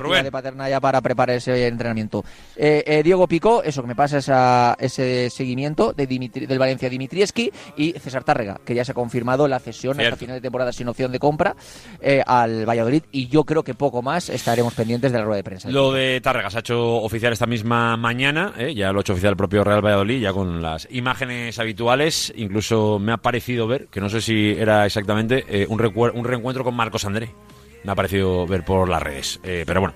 la 0.09 0.23
de 0.23 0.31
Paterna 0.31 0.67
ya 0.67 0.79
para 0.79 0.99
preparar 1.01 1.35
ese 1.37 1.67
entrenamiento. 1.67 2.23
Eh, 2.55 2.83
eh, 2.87 3.03
Diego 3.03 3.27
Picó, 3.27 3.61
eso 3.61 3.81
que 3.83 3.87
me 3.87 3.95
pasa 3.95 4.17
esa- 4.17 4.75
ese 4.79 5.29
seguimiento 5.29 5.93
de 5.93 6.07
Dimitri- 6.09 6.47
del 6.47 6.57
Valencia 6.57 6.89
Dimitrieski 6.89 7.51
y 7.77 7.91
César 7.93 8.23
Tárrega, 8.23 8.59
que 8.65 8.73
ya 8.73 8.83
se 8.83 8.93
ha 8.93 8.95
confirmado 8.95 9.47
la 9.47 9.59
cesión 9.59 9.95
Cierto. 9.95 10.13
hasta 10.15 10.19
final 10.19 10.35
de 10.37 10.41
temporada 10.41 10.73
sin 10.73 10.87
opción 10.87 11.11
de 11.11 11.19
compra 11.19 11.55
eh, 12.01 12.23
al 12.25 12.67
Valladolid 12.67 13.03
y 13.11 13.27
yo 13.27 13.43
creo 13.43 13.61
que 13.63 13.75
poco 13.75 14.01
más 14.01 14.29
estaremos 14.29 14.73
pendientes 14.73 15.11
de 15.11 15.19
la 15.19 15.23
rueda 15.23 15.37
de 15.37 15.43
prensa. 15.43 15.69
Lo 15.69 15.91
de 15.93 16.19
Tárrega 16.21 16.49
se 16.49 16.57
ha 16.57 16.59
hecho 16.61 16.78
oficial 16.87 17.33
esta 17.33 17.45
misma 17.45 17.97
mañana, 17.97 18.53
¿eh? 18.57 18.73
ya 18.73 18.91
lo 18.91 18.99
ha 18.99 19.01
hecho 19.01 19.13
oficial 19.13 19.31
el 19.31 19.37
propio 19.37 19.63
Real 19.63 19.85
Valladolid, 19.85 20.21
ya 20.21 20.33
con 20.33 20.61
las 20.61 20.87
imágenes 20.91 21.59
habituales. 21.59 22.33
Incluso 22.35 22.99
me 22.99 23.11
ha 23.11 23.17
parecido 23.17 23.67
ver, 23.67 23.87
que 23.87 24.01
no 24.01 24.09
sé 24.09 24.21
si 24.21 24.55
era 24.57 24.85
exactamente, 24.85 25.45
eh, 25.47 25.65
un, 25.69 25.81
un 25.81 26.25
reencuentro 26.25 26.63
con 26.63 26.75
Marcos 26.75 27.05
André. 27.05 27.29
Me 27.83 27.91
ha 27.91 27.95
parecido 27.95 28.45
ver 28.45 28.63
por 28.65 28.89
las 28.89 29.01
redes. 29.01 29.39
Eh, 29.43 29.63
pero 29.65 29.79
bueno, 29.79 29.93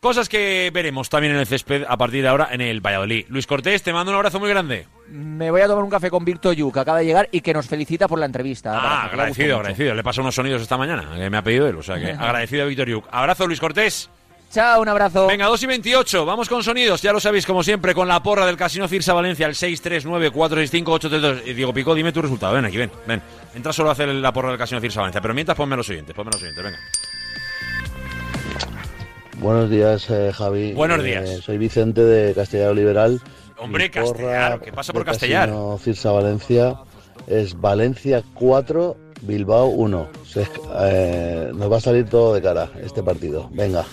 cosas 0.00 0.28
que 0.28 0.70
veremos 0.72 1.08
también 1.08 1.32
en 1.34 1.40
el 1.40 1.46
césped 1.46 1.84
a 1.88 1.96
partir 1.96 2.22
de 2.22 2.28
ahora 2.28 2.48
en 2.52 2.60
el 2.60 2.80
Valladolid. 2.80 3.26
Luis 3.28 3.46
Cortés, 3.46 3.82
te 3.82 3.92
mando 3.92 4.12
un 4.12 4.16
abrazo 4.16 4.38
muy 4.38 4.50
grande. 4.50 4.86
Me 5.08 5.50
voy 5.50 5.60
a 5.62 5.66
tomar 5.66 5.82
un 5.84 5.90
café 5.90 6.10
con 6.10 6.24
Virto 6.24 6.52
Yu, 6.52 6.70
que 6.70 6.80
acaba 6.80 6.98
de 6.98 7.06
llegar 7.06 7.28
y 7.32 7.40
que 7.40 7.52
nos 7.54 7.66
felicita 7.66 8.06
por 8.06 8.18
la 8.18 8.26
entrevista. 8.26 8.72
Ah, 8.74 9.04
agradecido, 9.04 9.56
agradecido. 9.56 9.94
Le 9.94 10.02
pasó 10.02 10.20
unos 10.20 10.34
sonidos 10.34 10.62
esta 10.62 10.76
mañana, 10.76 11.08
que 11.16 11.30
me 11.30 11.36
ha 11.36 11.42
pedido 11.42 11.66
él. 11.68 11.76
O 11.76 11.82
sea 11.82 11.98
que 11.98 12.10
agradecido 12.18 12.64
a 12.64 12.66
Víctor 12.66 12.88
Yuk. 12.88 13.08
Abrazo, 13.10 13.46
Luis 13.46 13.60
Cortés. 13.60 14.10
Chao, 14.50 14.80
un 14.80 14.88
abrazo. 14.88 15.26
Venga, 15.26 15.46
2 15.46 15.62
y 15.64 15.66
28, 15.66 16.24
vamos 16.24 16.48
con 16.48 16.62
sonidos, 16.62 17.02
ya 17.02 17.12
lo 17.12 17.20
sabéis, 17.20 17.44
como 17.44 17.62
siempre, 17.62 17.94
con 17.94 18.08
la 18.08 18.22
porra 18.22 18.46
del 18.46 18.56
Casino 18.56 18.88
Cirsa 18.88 19.12
Valencia, 19.12 19.46
el 19.46 19.54
639-465-832. 19.54 21.42
Eh, 21.44 21.52
Diego 21.54 21.74
Pico, 21.74 21.94
dime 21.94 22.12
tu 22.12 22.22
resultado, 22.22 22.54
ven 22.54 22.64
aquí, 22.64 22.78
ven, 22.78 22.90
ven. 23.06 23.20
Entra 23.54 23.72
solo 23.72 23.90
a 23.90 23.92
hacer 23.92 24.08
la 24.08 24.32
porra 24.32 24.48
del 24.50 24.58
Casino 24.58 24.80
Cirsa 24.80 25.00
Valencia, 25.00 25.20
pero 25.20 25.34
mientras 25.34 25.56
ponme 25.56 25.76
los 25.76 25.86
siguientes, 25.86 26.14
ponme 26.14 26.30
los 26.30 26.40
siguientes, 26.40 26.64
venga. 26.64 26.78
Buenos 29.38 29.68
días, 29.68 30.08
eh, 30.08 30.32
Javi. 30.34 30.72
Buenos 30.72 31.00
Eh, 31.00 31.02
días. 31.02 31.28
soy 31.44 31.58
Vicente 31.58 32.02
de 32.02 32.32
Castellar 32.34 32.74
Liberal. 32.74 33.20
Hombre, 33.58 33.90
Castellar, 33.90 34.60
¿qué 34.60 34.72
pasa 34.72 34.92
por? 34.94 35.04
Casino 35.04 35.78
Cirsa 35.82 36.12
Valencia 36.12 36.76
es 37.26 37.60
Valencia 37.60 38.22
4, 38.34 38.96
Bilbao 39.22 39.66
1. 39.66 40.08
Se- 40.26 40.48
eh, 40.80 41.50
nos 41.52 41.70
va 41.70 41.76
a 41.76 41.80
salir 41.80 42.08
todo 42.08 42.32
de 42.34 42.40
cara 42.40 42.70
este 42.82 43.02
partido. 43.02 43.48
Venga. 43.52 43.84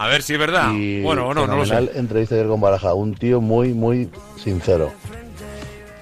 A 0.00 0.08
ver 0.08 0.22
si 0.22 0.32
es 0.32 0.38
verdad. 0.38 0.72
Y 0.72 1.02
bueno, 1.02 1.28
o 1.28 1.34
no, 1.34 1.46
no 1.46 1.56
lo 1.58 1.66
sé. 1.66 1.76
entrevista 1.94 2.34
ayer 2.34 2.46
con 2.46 2.58
Baraja. 2.58 2.94
Un 2.94 3.14
tío 3.14 3.42
muy, 3.42 3.74
muy 3.74 4.08
sincero. 4.38 4.90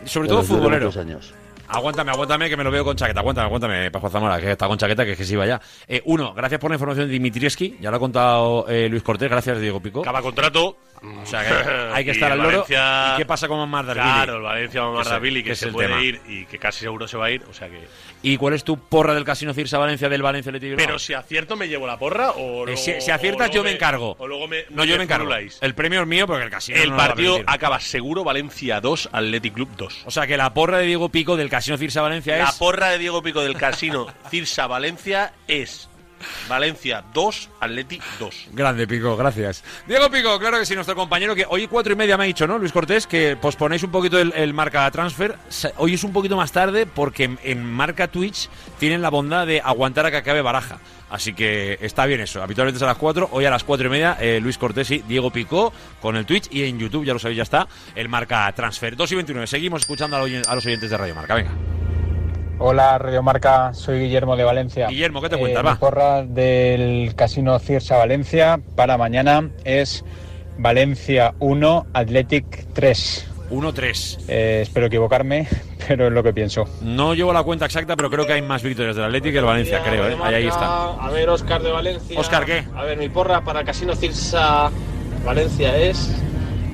Sobre 0.04 0.28
todo 0.28 0.44
futbolero. 0.44 0.92
años. 1.00 1.34
Aguántame, 1.66 2.12
aguántame, 2.12 2.48
que 2.48 2.56
me 2.56 2.62
lo 2.62 2.70
veo 2.70 2.84
con 2.84 2.94
chaqueta. 2.94 3.18
Aguántame, 3.18 3.46
aguántame, 3.46 3.90
Pajo 3.90 4.08
Zamora, 4.08 4.40
que 4.40 4.52
está 4.52 4.68
con 4.68 4.78
chaqueta, 4.78 5.04
que 5.04 5.12
es 5.12 5.18
que 5.18 5.24
sí 5.24 5.34
vaya. 5.34 5.60
Eh, 5.88 6.00
uno, 6.04 6.32
gracias 6.32 6.60
por 6.60 6.70
la 6.70 6.76
información 6.76 7.08
de 7.08 7.12
Dimitrieski. 7.12 7.76
Ya 7.80 7.90
lo 7.90 7.96
ha 7.96 8.00
contado 8.00 8.66
eh, 8.68 8.88
Luis 8.88 9.02
Cortés. 9.02 9.28
Gracias, 9.28 9.60
Diego 9.60 9.80
Pico. 9.80 10.02
Acaba 10.02 10.22
contrato. 10.22 10.76
O 11.02 11.26
sea, 11.26 11.42
que 11.46 11.94
hay 11.94 12.04
que 12.04 12.10
estar 12.12 12.32
al 12.32 12.38
loro. 12.38 12.50
Valencia- 12.62 13.14
¿Y 13.14 13.16
qué 13.18 13.26
pasa 13.26 13.48
con 13.48 13.68
Mardarvili? 13.68 14.04
Claro, 14.06 14.36
el 14.36 14.42
Valencia 14.42 14.82
el- 14.82 14.92
Mardarvili, 14.92 15.42
que 15.42 15.50
que, 15.50 15.56
se 15.56 15.66
el 15.66 15.72
puede 15.72 15.88
tema. 15.88 16.02
ir 16.02 16.20
y 16.28 16.44
que 16.46 16.58
casi 16.58 16.80
seguro 16.80 17.06
se 17.08 17.16
va 17.16 17.26
a 17.26 17.30
ir. 17.30 17.42
O 17.48 17.52
sea 17.54 17.68
que. 17.68 17.86
¿Y 18.22 18.36
cuál 18.36 18.54
es 18.54 18.64
tu 18.64 18.78
porra 18.78 19.14
del 19.14 19.24
Casino 19.24 19.54
Cirsa 19.54 19.78
Valencia 19.78 20.08
del 20.08 20.22
Valencia 20.22 20.50
Bilbao? 20.52 20.76
Pero 20.76 20.98
si 20.98 21.14
acierto, 21.14 21.54
me 21.56 21.68
llevo 21.68 21.86
la 21.86 21.98
porra 21.98 22.30
o. 22.32 22.62
Eh, 22.62 22.66
luego- 22.66 22.76
si, 23.00 23.10
aciertas, 23.10 23.50
yo 23.50 23.62
me 23.62 23.70
encargo. 23.72 24.16
O 24.18 24.26
luego 24.26 24.48
me. 24.48 24.64
no, 24.70 24.84
yo 24.84 24.96
me 24.96 25.04
encargo. 25.04 25.28
El 25.60 25.74
premio 25.74 26.00
es 26.02 26.06
mío 26.06 26.26
porque 26.26 26.44
el 26.44 26.50
casino. 26.50 26.78
El 26.78 26.90
no 26.90 26.96
partido 26.96 27.38
acaba 27.46 27.80
seguro 27.80 28.24
Valencia 28.24 28.80
2, 28.80 29.10
Athletic 29.12 29.54
Club 29.54 29.68
2. 29.76 30.02
O 30.06 30.10
sea 30.10 30.26
que 30.26 30.36
la 30.36 30.52
porra 30.54 30.78
de 30.78 30.86
Diego 30.86 31.08
Pico 31.08 31.36
del 31.36 31.48
Casino 31.48 31.76
Cirsa 31.76 32.02
Valencia 32.02 32.36
La 32.36 32.44
es. 32.50 32.54
porra 32.56 32.88
de 32.90 32.98
Diego 32.98 33.22
Pico 33.22 33.42
del 33.42 33.56
Casino 33.56 34.06
Cirsa 34.30 34.66
Valencia 34.66 35.32
es 35.46 35.87
Valencia 36.48 37.04
2, 37.12 37.50
Athletic 37.60 38.02
2. 38.18 38.48
Grande, 38.52 38.86
Pico, 38.86 39.16
gracias. 39.16 39.64
Diego 39.86 40.10
Pico, 40.10 40.38
claro 40.38 40.58
que 40.58 40.66
sí, 40.66 40.74
nuestro 40.74 40.94
compañero 40.94 41.34
que 41.34 41.46
hoy 41.48 41.66
cuatro 41.66 41.92
y 41.92 41.96
media 41.96 42.16
me 42.16 42.24
ha 42.24 42.26
dicho, 42.26 42.46
¿no, 42.46 42.58
Luis 42.58 42.72
Cortés? 42.72 43.06
Que 43.06 43.36
posponéis 43.36 43.82
un 43.82 43.90
poquito 43.90 44.18
el, 44.18 44.54
marca 44.54 44.90
transfer. 44.90 45.36
Hoy 45.76 45.94
es 45.94 46.04
un 46.04 46.12
poquito 46.12 46.36
más 46.36 46.52
tarde 46.52 46.86
porque 46.86 47.36
en, 47.42 47.64
marca 47.64 48.08
Twitch 48.08 48.48
tienen 48.78 49.02
la 49.02 49.10
bondad 49.10 49.46
de 49.46 49.60
aguantar 49.60 50.06
a 50.06 50.10
que 50.10 50.18
acabe 50.18 50.42
baraja. 50.42 50.78
Así 51.10 51.32
que 51.32 51.78
está 51.80 52.04
bien 52.06 52.20
eso. 52.20 52.42
Habitualmente 52.42 52.76
es 52.76 52.82
a 52.82 52.86
las 52.86 52.98
4, 52.98 53.30
hoy 53.32 53.44
a 53.46 53.50
las 53.50 53.64
cuatro 53.64 53.86
y 53.86 53.90
media, 53.90 54.18
eh, 54.20 54.40
Luis 54.42 54.58
Cortés 54.58 54.90
y 54.90 54.98
Diego 54.98 55.30
Picó 55.30 55.72
con 56.02 56.16
el 56.16 56.26
Twitch 56.26 56.48
y 56.50 56.64
en 56.64 56.78
YouTube, 56.78 57.04
ya 57.04 57.14
lo 57.14 57.18
sabéis, 57.18 57.38
ya 57.38 57.42
está, 57.44 57.66
el 57.94 58.08
marca 58.08 58.52
transfer. 58.52 58.94
2 58.94 59.12
y 59.12 59.14
29, 59.14 59.46
seguimos 59.46 59.82
escuchando 59.82 60.16
a 60.16 60.54
los 60.54 60.66
oyentes 60.66 60.90
de 60.90 60.96
Radio 60.96 61.14
Marca, 61.14 61.34
venga. 61.34 61.52
Hola, 62.60 62.98
Radio 62.98 63.22
Marca, 63.22 63.72
soy 63.72 64.00
Guillermo 64.00 64.36
de 64.36 64.42
Valencia. 64.42 64.88
Guillermo, 64.88 65.20
¿qué 65.22 65.28
te 65.28 65.36
Eh, 65.36 65.38
cuentas? 65.38 65.62
mi 65.62 65.68
Va. 65.70 65.76
porra 65.76 66.22
del 66.24 67.12
Casino 67.14 67.56
Cirsa 67.60 67.96
Valencia 67.98 68.58
para 68.74 68.98
mañana 68.98 69.48
es 69.64 70.04
Valencia 70.58 71.34
1, 71.38 71.86
Athletic 71.92 72.66
3. 72.72 73.26
1-3. 73.50 74.18
Eh, 74.28 74.60
espero 74.62 74.86
equivocarme, 74.86 75.46
pero 75.88 76.08
es 76.08 76.12
lo 76.12 76.22
que 76.24 76.32
pienso. 76.32 76.64
No 76.82 77.14
llevo 77.14 77.32
la 77.32 77.44
cuenta 77.44 77.64
exacta, 77.64 77.94
pero 77.96 78.10
creo 78.10 78.26
que 78.26 78.32
hay 78.32 78.42
más 78.42 78.62
victorias 78.64 78.96
del 78.96 79.04
Atlético 79.04 79.32
que 79.34 79.38
el 79.38 79.44
Valencia, 79.44 79.80
creo. 79.84 80.08
¿eh? 80.08 80.16
Ahí, 80.20 80.34
ahí 80.34 80.46
está. 80.48 80.94
A 80.94 81.10
ver, 81.10 81.30
Oscar 81.30 81.62
de 81.62 81.70
Valencia. 81.70 82.18
Óscar, 82.18 82.44
¿qué? 82.44 82.64
A 82.74 82.82
ver, 82.82 82.98
mi 82.98 83.08
porra 83.08 83.40
para 83.42 83.62
Casino 83.62 83.94
Cirsa 83.94 84.70
Valencia 85.24 85.76
es 85.76 86.12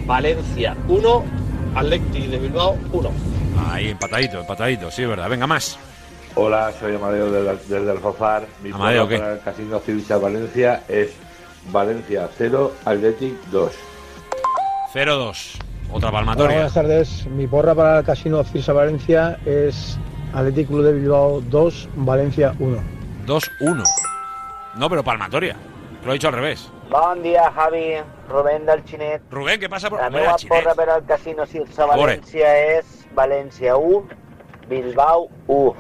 Valencia 0.07 0.77
1, 0.89 1.25
Atleti 1.77 2.27
de 2.27 2.39
Bilbao 2.39 2.79
1. 2.91 3.11
Ahí, 3.71 3.89
empatadito, 3.91 4.41
empatadito, 4.41 4.91
sí, 4.91 5.03
es 5.03 5.09
verdad. 5.09 5.29
Venga, 5.29 5.47
más. 5.47 5.79
Hola, 6.37 6.73
soy 6.81 6.95
Amadeo 6.97 7.31
del- 7.31 7.59
desde 7.69 7.91
Alfafar. 7.91 8.47
Mi 8.63 8.71
Amadeo, 8.73 9.05
porra 9.05 9.17
¿qué? 9.17 9.19
para 9.23 9.33
el 9.35 9.41
Casino 9.41 9.79
Civisa 9.81 10.19
Valencia 10.19 10.83
es 10.89 11.15
Valencia 11.71 12.29
0, 12.37 12.73
Athletic 12.85 13.35
2. 13.51 13.73
0-2. 14.93 15.59
Otra 15.93 16.09
Hola, 16.09 16.19
palmatoria. 16.19 16.55
buenas 16.57 16.75
tardes. 16.75 17.27
Mi 17.27 17.47
porra 17.47 17.75
para 17.75 17.99
el 18.01 18.05
Casino 18.05 18.43
Cirsa 18.45 18.73
Valencia 18.73 19.39
es 19.47 19.97
Athletic 20.33 20.67
Club 20.69 20.83
de 20.85 20.93
Bilbao 20.95 21.41
2, 21.43 21.89
Valencia 21.97 22.55
1. 22.59 22.79
2-1. 23.27 23.83
No, 24.77 24.91
pero 24.91 25.05
palmatoria. 25.05 25.57
Lo 26.05 26.11
he 26.11 26.15
dicho 26.15 26.29
al 26.29 26.35
revés. 26.35 26.69
Bon 26.91 27.23
dia, 27.23 27.51
Javi. 27.53 27.95
Rubén 28.29 28.67
del 28.67 28.83
Xinet. 28.85 29.23
Rubén, 29.31 29.61
què 29.61 29.69
passa? 29.69 29.89
La 29.89 30.07
Hombre, 30.07 30.21
meva 30.23 30.33
del 30.33 30.41
Xinet. 30.41 30.59
porra 30.65 30.75
per 30.75 30.89
al 30.91 31.05
Casino 31.07 31.47
Cirsa 31.47 31.87
Fora. 31.87 31.97
València 31.97 32.51
és 32.79 33.04
València 33.15 33.77
1, 33.77 34.05
Bilbao 34.69 35.29
1. 35.47 35.75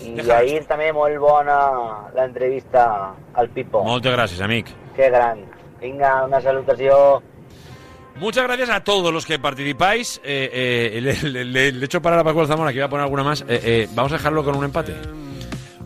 I 0.00 0.12
Déjalo. 0.14 0.34
ahir 0.34 0.64
també 0.66 0.92
molt 0.92 1.18
bona 1.18 1.56
l'entrevista 2.14 3.14
al 3.34 3.48
Pipo. 3.50 3.82
Moltes 3.84 4.12
gràcies, 4.14 4.40
amic. 4.40 4.68
Que 4.96 5.10
gran. 5.10 5.40
Vinga, 5.80 6.24
una 6.24 6.40
salutació. 6.40 7.22
Muchas 8.16 8.44
gracias 8.44 8.70
a 8.70 8.82
todos 8.82 9.12
los 9.12 9.24
que 9.26 9.38
participáis. 9.38 10.20
Eh, 10.24 10.50
eh, 10.94 11.00
le, 11.00 11.14
le- 11.30 11.44
le- 11.44 11.72
le 11.72 11.80
he 11.80 11.84
hecho 11.84 12.00
parar 12.02 12.18
a 12.20 12.24
Paco 12.24 12.46
Zamora, 12.46 12.70
que 12.72 12.78
iba 12.78 12.86
a 12.86 12.88
poner 12.90 13.04
alguna 13.04 13.22
más. 13.24 13.42
Eh, 13.42 13.60
eh, 13.64 13.88
vamos 13.94 14.10
a 14.12 14.16
dejarlo 14.16 14.44
con 14.44 14.56
un 14.56 14.64
empate. 14.64 14.94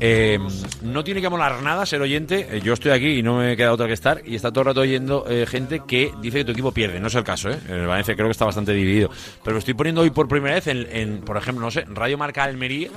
Eh, 0.04 0.36
no 0.82 1.04
tiene 1.04 1.20
que 1.20 1.28
molar 1.28 1.62
nada 1.62 1.86
ser 1.86 2.02
oyente. 2.02 2.48
Eh, 2.50 2.60
yo 2.60 2.72
estoy 2.72 2.90
aquí 2.90 3.18
y 3.18 3.22
no 3.22 3.36
me 3.36 3.56
queda 3.56 3.72
otra 3.72 3.86
que 3.86 3.92
estar. 3.92 4.20
Y 4.26 4.34
está 4.34 4.50
todo 4.50 4.62
el 4.62 4.66
rato 4.66 4.80
oyendo 4.80 5.24
eh, 5.28 5.46
gente 5.46 5.82
que 5.86 6.10
dice 6.20 6.38
que 6.38 6.44
tu 6.44 6.50
equipo 6.50 6.72
pierde. 6.72 6.98
No 6.98 7.06
es 7.06 7.14
el 7.14 7.22
caso, 7.22 7.50
¿eh? 7.50 7.58
El 7.68 7.86
Valencia 7.86 8.16
creo 8.16 8.26
que 8.26 8.32
está 8.32 8.44
bastante 8.44 8.72
dividido. 8.72 9.10
Pero 9.44 9.54
lo 9.54 9.58
estoy 9.60 9.74
poniendo 9.74 10.00
hoy 10.00 10.10
por 10.10 10.26
primera 10.26 10.56
vez 10.56 10.66
en, 10.66 11.20
por 11.20 11.36
ejemplo, 11.36 11.64
no 11.64 11.70
sé, 11.70 11.84
Radio 11.88 12.18
Marca 12.18 12.42
Almería. 12.42 12.90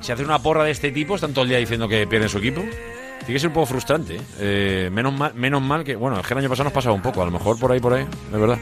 Si 0.00 0.10
hace 0.10 0.24
una 0.24 0.40
porra 0.40 0.64
de 0.64 0.72
este 0.72 0.90
tipo, 0.90 1.14
están 1.14 1.32
todo 1.32 1.44
el 1.44 1.50
día 1.50 1.58
diciendo 1.58 1.86
que 1.88 2.04
pierde 2.08 2.28
su 2.28 2.38
equipo. 2.38 2.62
Tiene 2.62 3.34
que 3.34 3.38
ser 3.38 3.48
un 3.48 3.54
poco 3.54 3.66
frustrante. 3.66 4.20
menos, 4.90 5.12
mal, 5.12 5.34
menos 5.34 5.62
mal 5.62 5.84
que. 5.84 5.94
Bueno, 5.94 6.18
es 6.18 6.26
que 6.26 6.34
el 6.34 6.38
año 6.38 6.48
pasado 6.48 6.64
nos 6.64 6.72
pasaba 6.72 6.96
un 6.96 7.02
poco. 7.02 7.22
A 7.22 7.26
lo 7.26 7.30
mejor 7.30 7.60
por 7.60 7.70
ahí, 7.70 7.78
por 7.78 7.94
ahí. 7.94 8.04
De 8.32 8.38
verdad. 8.38 8.58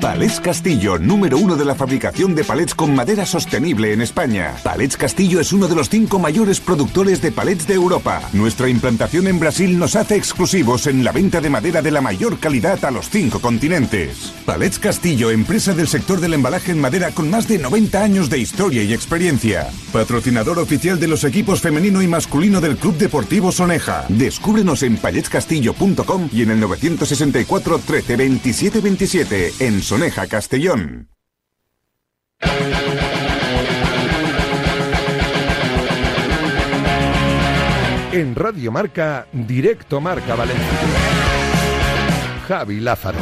Palets 0.00 0.40
Castillo, 0.40 0.98
número 0.98 1.38
uno 1.38 1.56
de 1.56 1.64
la 1.64 1.74
fabricación 1.74 2.34
de 2.34 2.44
palets 2.44 2.74
con 2.74 2.94
madera 2.94 3.26
sostenible 3.26 3.92
en 3.92 4.00
España. 4.00 4.54
Palets 4.62 4.96
Castillo 4.96 5.40
es 5.40 5.52
uno 5.52 5.66
de 5.66 5.74
los 5.74 5.88
cinco 5.88 6.18
mayores 6.18 6.60
productores 6.60 7.20
de 7.20 7.32
palets 7.32 7.66
de 7.66 7.74
Europa. 7.74 8.22
Nuestra 8.32 8.68
implantación 8.68 9.26
en 9.26 9.40
Brasil 9.40 9.78
nos 9.78 9.96
hace 9.96 10.16
exclusivos 10.16 10.86
en 10.86 11.02
la 11.02 11.12
venta 11.12 11.40
de 11.40 11.50
madera 11.50 11.82
de 11.82 11.90
la 11.90 12.00
mayor 12.00 12.38
calidad 12.38 12.84
a 12.84 12.90
los 12.90 13.10
cinco 13.10 13.40
continentes. 13.40 14.32
Palets 14.46 14.78
Castillo, 14.78 15.30
empresa 15.30 15.74
del 15.74 15.88
sector 15.88 16.20
del 16.20 16.34
embalaje 16.34 16.72
en 16.72 16.80
madera 16.80 17.10
con 17.10 17.28
más 17.28 17.48
de 17.48 17.58
90 17.58 18.02
años 18.02 18.30
de 18.30 18.38
historia 18.38 18.84
y 18.84 18.94
experiencia. 18.94 19.68
Patrocinador 19.92 20.58
oficial 20.58 21.00
de 21.00 21.08
los 21.08 21.24
equipos 21.24 21.60
femenino 21.60 22.02
y 22.02 22.06
masculino 22.06 22.60
del 22.60 22.76
Club 22.76 22.96
Deportivo 22.96 23.50
Soneja. 23.50 24.06
Descúbrenos 24.08 24.82
en 24.84 24.96
paletscastillo.com 24.96 26.30
y 26.32 26.42
en 26.42 26.52
el 26.52 26.60
964 26.60 27.80
13 27.80 28.16
27 28.16 28.80
27 28.80 29.54
en 29.60 29.82
Soneja, 29.82 30.26
Castellón. 30.26 31.08
En 38.12 38.34
Radio 38.34 38.72
Marca, 38.72 39.26
Directo 39.32 40.00
Marca 40.00 40.34
Valencia. 40.34 40.64
Javi 42.46 42.80
Lázaro. 42.80 43.18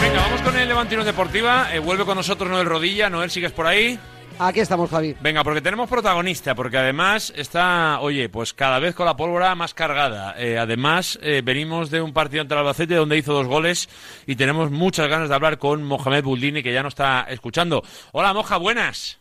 Venga, 0.00 0.20
vamos 0.20 0.40
con 0.42 0.56
el 0.56 0.68
Levantino 0.68 1.04
Deportiva. 1.04 1.74
Eh, 1.74 1.78
vuelve 1.78 2.04
con 2.04 2.16
nosotros 2.16 2.48
Noel 2.48 2.66
Rodilla. 2.66 3.10
Noel, 3.10 3.30
¿sigues 3.30 3.52
por 3.52 3.66
ahí? 3.66 3.98
Aquí 4.42 4.60
estamos, 4.60 4.88
Javi. 4.88 5.14
Venga, 5.20 5.44
porque 5.44 5.60
tenemos 5.60 5.90
protagonista, 5.90 6.54
porque 6.54 6.78
además 6.78 7.30
está, 7.36 8.00
oye, 8.00 8.30
pues 8.30 8.54
cada 8.54 8.78
vez 8.78 8.94
con 8.94 9.04
la 9.04 9.14
pólvora 9.14 9.54
más 9.54 9.74
cargada. 9.74 10.34
Eh, 10.38 10.56
además, 10.58 11.18
eh, 11.22 11.42
venimos 11.44 11.90
de 11.90 12.00
un 12.00 12.14
partido 12.14 12.40
ante 12.40 12.54
el 12.54 12.60
Albacete 12.60 12.94
donde 12.94 13.18
hizo 13.18 13.34
dos 13.34 13.46
goles 13.46 13.90
y 14.26 14.36
tenemos 14.36 14.70
muchas 14.70 15.08
ganas 15.08 15.28
de 15.28 15.34
hablar 15.34 15.58
con 15.58 15.82
Mohamed 15.84 16.24
Buldini, 16.24 16.62
que 16.62 16.72
ya 16.72 16.82
nos 16.82 16.92
está 16.92 17.26
escuchando. 17.28 17.82
Hola, 18.12 18.32
Moja, 18.32 18.56
buenas. 18.56 19.20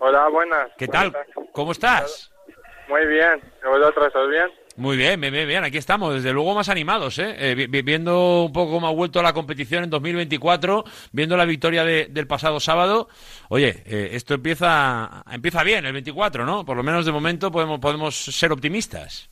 Hola, 0.00 0.28
buenas. 0.30 0.68
¿Qué 0.76 0.88
tal? 0.88 1.16
¿Cómo 1.52 1.70
estás? 1.70 2.32
Muy 2.88 3.06
bien. 3.06 3.40
¿Y 3.62 3.68
vosotros, 3.68 4.12
¿todo 4.12 4.26
bien? 4.26 4.50
Muy 4.78 4.98
bien, 4.98 5.18
bien, 5.20 5.32
bien. 5.32 5.64
Aquí 5.64 5.78
estamos, 5.78 6.12
desde 6.12 6.32
luego 6.34 6.54
más 6.54 6.68
animados, 6.68 7.18
¿eh? 7.18 7.34
Eh, 7.38 7.54
vi- 7.54 7.66
vi- 7.66 7.80
viendo 7.80 8.42
un 8.44 8.52
poco 8.52 8.72
cómo 8.72 8.86
ha 8.88 8.92
vuelto 8.92 9.22
la 9.22 9.32
competición 9.32 9.84
en 9.84 9.88
2024, 9.90 10.84
viendo 11.12 11.34
la 11.36 11.46
victoria 11.46 11.82
de- 11.82 12.08
del 12.10 12.26
pasado 12.26 12.60
sábado. 12.60 13.08
Oye, 13.48 13.82
eh, 13.86 14.10
esto 14.12 14.34
empieza 14.34 15.22
empieza 15.32 15.62
bien 15.62 15.86
el 15.86 15.94
24, 15.94 16.44
¿no? 16.44 16.66
Por 16.66 16.76
lo 16.76 16.82
menos 16.82 17.06
de 17.06 17.12
momento 17.12 17.50
podemos 17.50 17.80
podemos 17.80 18.14
ser 18.14 18.52
optimistas. 18.52 19.30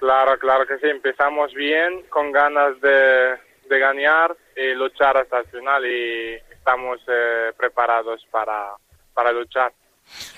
Claro, 0.00 0.38
claro 0.38 0.66
que 0.66 0.76
sí. 0.76 0.86
Empezamos 0.86 1.54
bien, 1.54 2.02
con 2.10 2.30
ganas 2.30 2.78
de, 2.82 3.36
de 3.70 3.78
ganar 3.78 4.36
y 4.54 4.74
luchar 4.74 5.16
hasta 5.16 5.38
el 5.38 5.46
final 5.46 5.86
y 5.86 6.34
estamos 6.52 7.00
eh, 7.08 7.52
preparados 7.56 8.22
para, 8.30 8.74
para 9.14 9.32
luchar. 9.32 9.72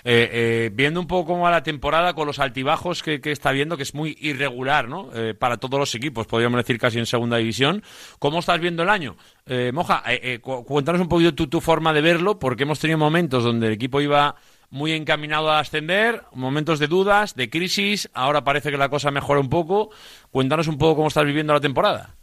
Eh, 0.04 0.28
eh, 0.32 0.70
viendo 0.72 1.00
un 1.00 1.06
poco 1.06 1.32
cómo 1.32 1.42
va 1.42 1.50
la 1.50 1.62
temporada 1.62 2.14
con 2.14 2.26
los 2.26 2.38
altibajos 2.38 3.02
que, 3.02 3.20
está 3.24 3.52
viendo, 3.52 3.76
que 3.76 3.82
es 3.82 3.94
muy 3.94 4.16
irregular, 4.20 4.88
¿no? 4.88 5.10
Eh, 5.14 5.34
para 5.34 5.56
todos 5.56 5.78
los 5.78 5.94
equipos, 5.94 6.26
podríamos 6.26 6.58
decir 6.58 6.78
casi 6.78 6.98
en 6.98 7.06
segunda 7.06 7.36
división. 7.36 7.82
¿Cómo 8.18 8.38
estás 8.38 8.60
viendo 8.60 8.82
el 8.82 8.88
año? 8.88 9.16
Eh, 9.46 9.70
Moja, 9.72 10.02
cu- 10.40 10.64
cuéntanos 10.64 11.00
un 11.00 11.08
poquito 11.08 11.34
tu, 11.34 11.46
tu 11.46 11.60
forma 11.60 11.92
de 11.92 12.00
verlo, 12.00 12.38
porque 12.38 12.64
hemos 12.64 12.78
tenido 12.78 12.98
momentos 12.98 13.44
donde 13.44 13.66
el 13.68 13.72
equipo 13.74 14.00
iba 14.00 14.36
muy 14.68 14.92
encaminado 14.92 15.50
a 15.50 15.60
ascender, 15.60 16.22
momentos 16.32 16.80
de 16.80 16.88
dudas, 16.88 17.36
de 17.36 17.48
crisis, 17.48 18.10
ahora 18.14 18.42
parece 18.42 18.72
que 18.72 18.76
la 18.76 18.88
cosa 18.88 19.12
mejora 19.12 19.38
un 19.40 19.48
poco. 19.48 19.90
Cuéntanos 20.32 20.66
un 20.66 20.76
poco 20.76 20.96
cómo 20.96 21.08
estás 21.08 21.24
viviendo 21.24 21.52
la 21.52 21.60
temporada. 21.60 22.15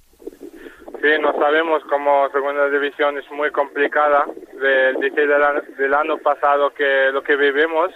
Sí, 1.04 1.10
no 1.20 1.34
sabemos 1.34 1.84
cómo 1.90 2.30
segunda 2.30 2.70
división 2.70 3.18
es 3.18 3.30
muy 3.30 3.52
complicada. 3.52 4.26
De, 4.54 4.94
desde 4.94 5.24
el 5.24 5.44
año, 5.44 5.62
del 5.78 5.94
año 5.94 6.18
pasado 6.20 6.74
que 6.74 7.10
lo 7.12 7.22
que 7.22 7.36
vivimos, 7.36 7.92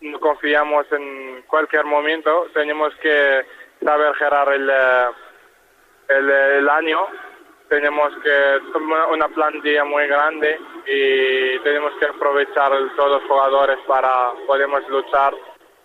no 0.00 0.18
confiamos 0.18 0.84
en 0.90 1.42
cualquier 1.42 1.84
momento. 1.84 2.48
Tenemos 2.52 2.92
que 2.96 3.46
saber 3.84 4.12
gerar 4.16 4.52
el, 4.52 4.68
eh, 4.68 5.06
el, 6.08 6.28
el 6.28 6.68
año. 6.68 7.06
Tenemos 7.68 8.12
que 8.20 8.58
tomar 8.72 9.12
una 9.12 9.28
plantilla 9.28 9.84
muy 9.84 10.08
grande 10.08 10.58
y 10.86 11.56
tenemos 11.60 11.92
que 12.00 12.06
aprovechar 12.06 12.72
todos 12.96 13.20
los 13.22 13.30
jugadores 13.30 13.78
para 13.86 14.32
podemos 14.48 14.82
luchar 14.88 15.34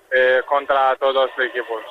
eh, 0.09 0.41
contra 0.47 0.95
todos 0.95 1.29
los 1.37 1.45
equipos. 1.45 1.83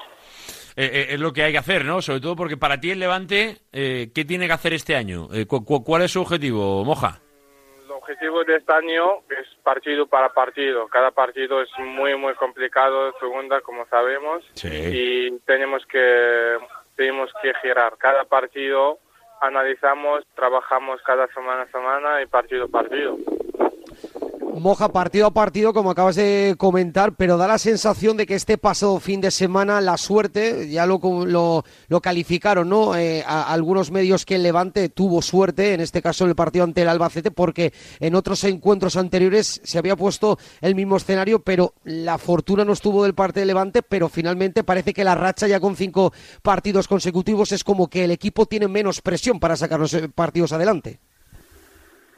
Eh, 0.76 0.90
eh, 0.92 1.06
es 1.10 1.20
lo 1.20 1.32
que 1.32 1.42
hay 1.44 1.52
que 1.52 1.59
hacer, 1.59 1.84
¿no? 1.84 2.02
Sobre 2.02 2.20
todo 2.20 2.34
porque 2.34 2.56
para 2.56 2.80
ti 2.80 2.90
el 2.90 2.98
Levante, 2.98 3.59
eh, 3.72 4.10
¿qué 4.14 4.24
tiene 4.24 4.46
que 4.46 4.52
hacer 4.55 4.72
este 4.72 4.96
año? 4.96 5.28
Eh, 5.32 5.46
cu- 5.46 5.64
cu- 5.64 5.84
¿Cuál 5.84 6.02
es 6.02 6.10
su 6.12 6.20
objetivo, 6.20 6.84
Moja? 6.84 7.20
El 7.84 7.92
objetivo 7.92 8.42
de 8.44 8.56
este 8.56 8.72
año 8.72 9.20
es 9.30 9.46
partido 9.62 10.06
para 10.06 10.30
partido. 10.30 10.88
Cada 10.88 11.10
partido 11.12 11.62
es 11.62 11.68
muy, 11.78 12.16
muy 12.16 12.34
complicado, 12.34 13.12
segunda, 13.20 13.60
como 13.60 13.86
sabemos. 13.86 14.42
Y 14.92 15.30
tenemos 15.46 15.86
que, 15.86 16.56
tenemos 16.96 17.30
que 17.40 17.52
girar. 17.62 17.94
Cada 17.96 18.24
partido 18.24 18.98
analizamos, 19.40 20.24
trabajamos 20.34 21.01
cada 21.06 21.26
semana 21.28 21.62
a 21.62 21.66
semana 21.70 22.20
y 22.22 22.26
partido 22.26 22.64
a 22.64 22.68
partido. 22.68 23.16
Moja 24.60 24.89
partido 24.89 25.26
a 25.26 25.31
partido, 25.32 25.72
como 25.72 25.90
acabas 25.90 26.14
de 26.14 26.55
comentar, 26.56 27.14
pero 27.16 27.36
da 27.36 27.48
la 27.48 27.59
sensación 27.59 28.16
de 28.16 28.24
que 28.24 28.35
este 28.35 28.56
pasado 28.56 29.01
fin 29.01 29.20
de 29.20 29.32
semana 29.32 29.81
la 29.81 29.97
suerte, 29.97 30.68
ya 30.68 30.86
lo, 30.86 31.01
lo, 31.26 32.01
calificaron, 32.01 32.68
¿no? 32.68 32.97
Eh, 32.97 33.24
algunos 33.26 33.90
medios 33.90 34.24
que 34.24 34.36
el 34.36 34.44
Levante 34.44 34.89
tuvo 34.89 35.22
suerte, 35.22 35.74
en 35.74 35.81
este 35.81 36.01
caso 36.01 36.24
en 36.24 36.31
el 36.31 36.36
partido 36.36 36.64
ante 36.64 36.82
el 36.82 36.89
Albacete, 36.89 37.32
porque 37.32 37.72
en 37.98 38.14
otros 38.14 38.44
encuentros 38.44 38.97
anteriores 38.97 39.60
se 39.64 39.78
había 39.78 39.97
puesto 39.97 40.39
el 40.60 40.74
mismo 40.74 40.97
escenario, 40.97 41.40
pero 41.40 41.74
la 41.82 42.18
fortuna 42.18 42.64
no 42.64 42.74
estuvo 42.74 43.02
del 43.02 43.14
parte 43.14 43.40
del 43.40 43.48
Levante, 43.48 43.82
pero 43.82 44.09
finalmente 44.09 44.62
parece 44.62 44.94
que 44.94 45.02
la 45.02 45.16
racha 45.16 45.48
ya 45.48 45.59
con 45.59 45.74
cinco 45.74 46.12
partidos 46.43 46.86
consecutivos 46.86 47.51
es 47.51 47.64
como 47.64 47.89
que 47.89 48.05
el 48.05 48.12
equipo 48.12 48.47
tiene 48.47 48.68
menos 48.68 49.01
presión 49.01 49.40
para 49.40 49.56
sacar 49.56 49.81
los 49.81 49.94
eh, 49.94 50.09
partidos 50.09 50.52
adelante. 50.52 51.01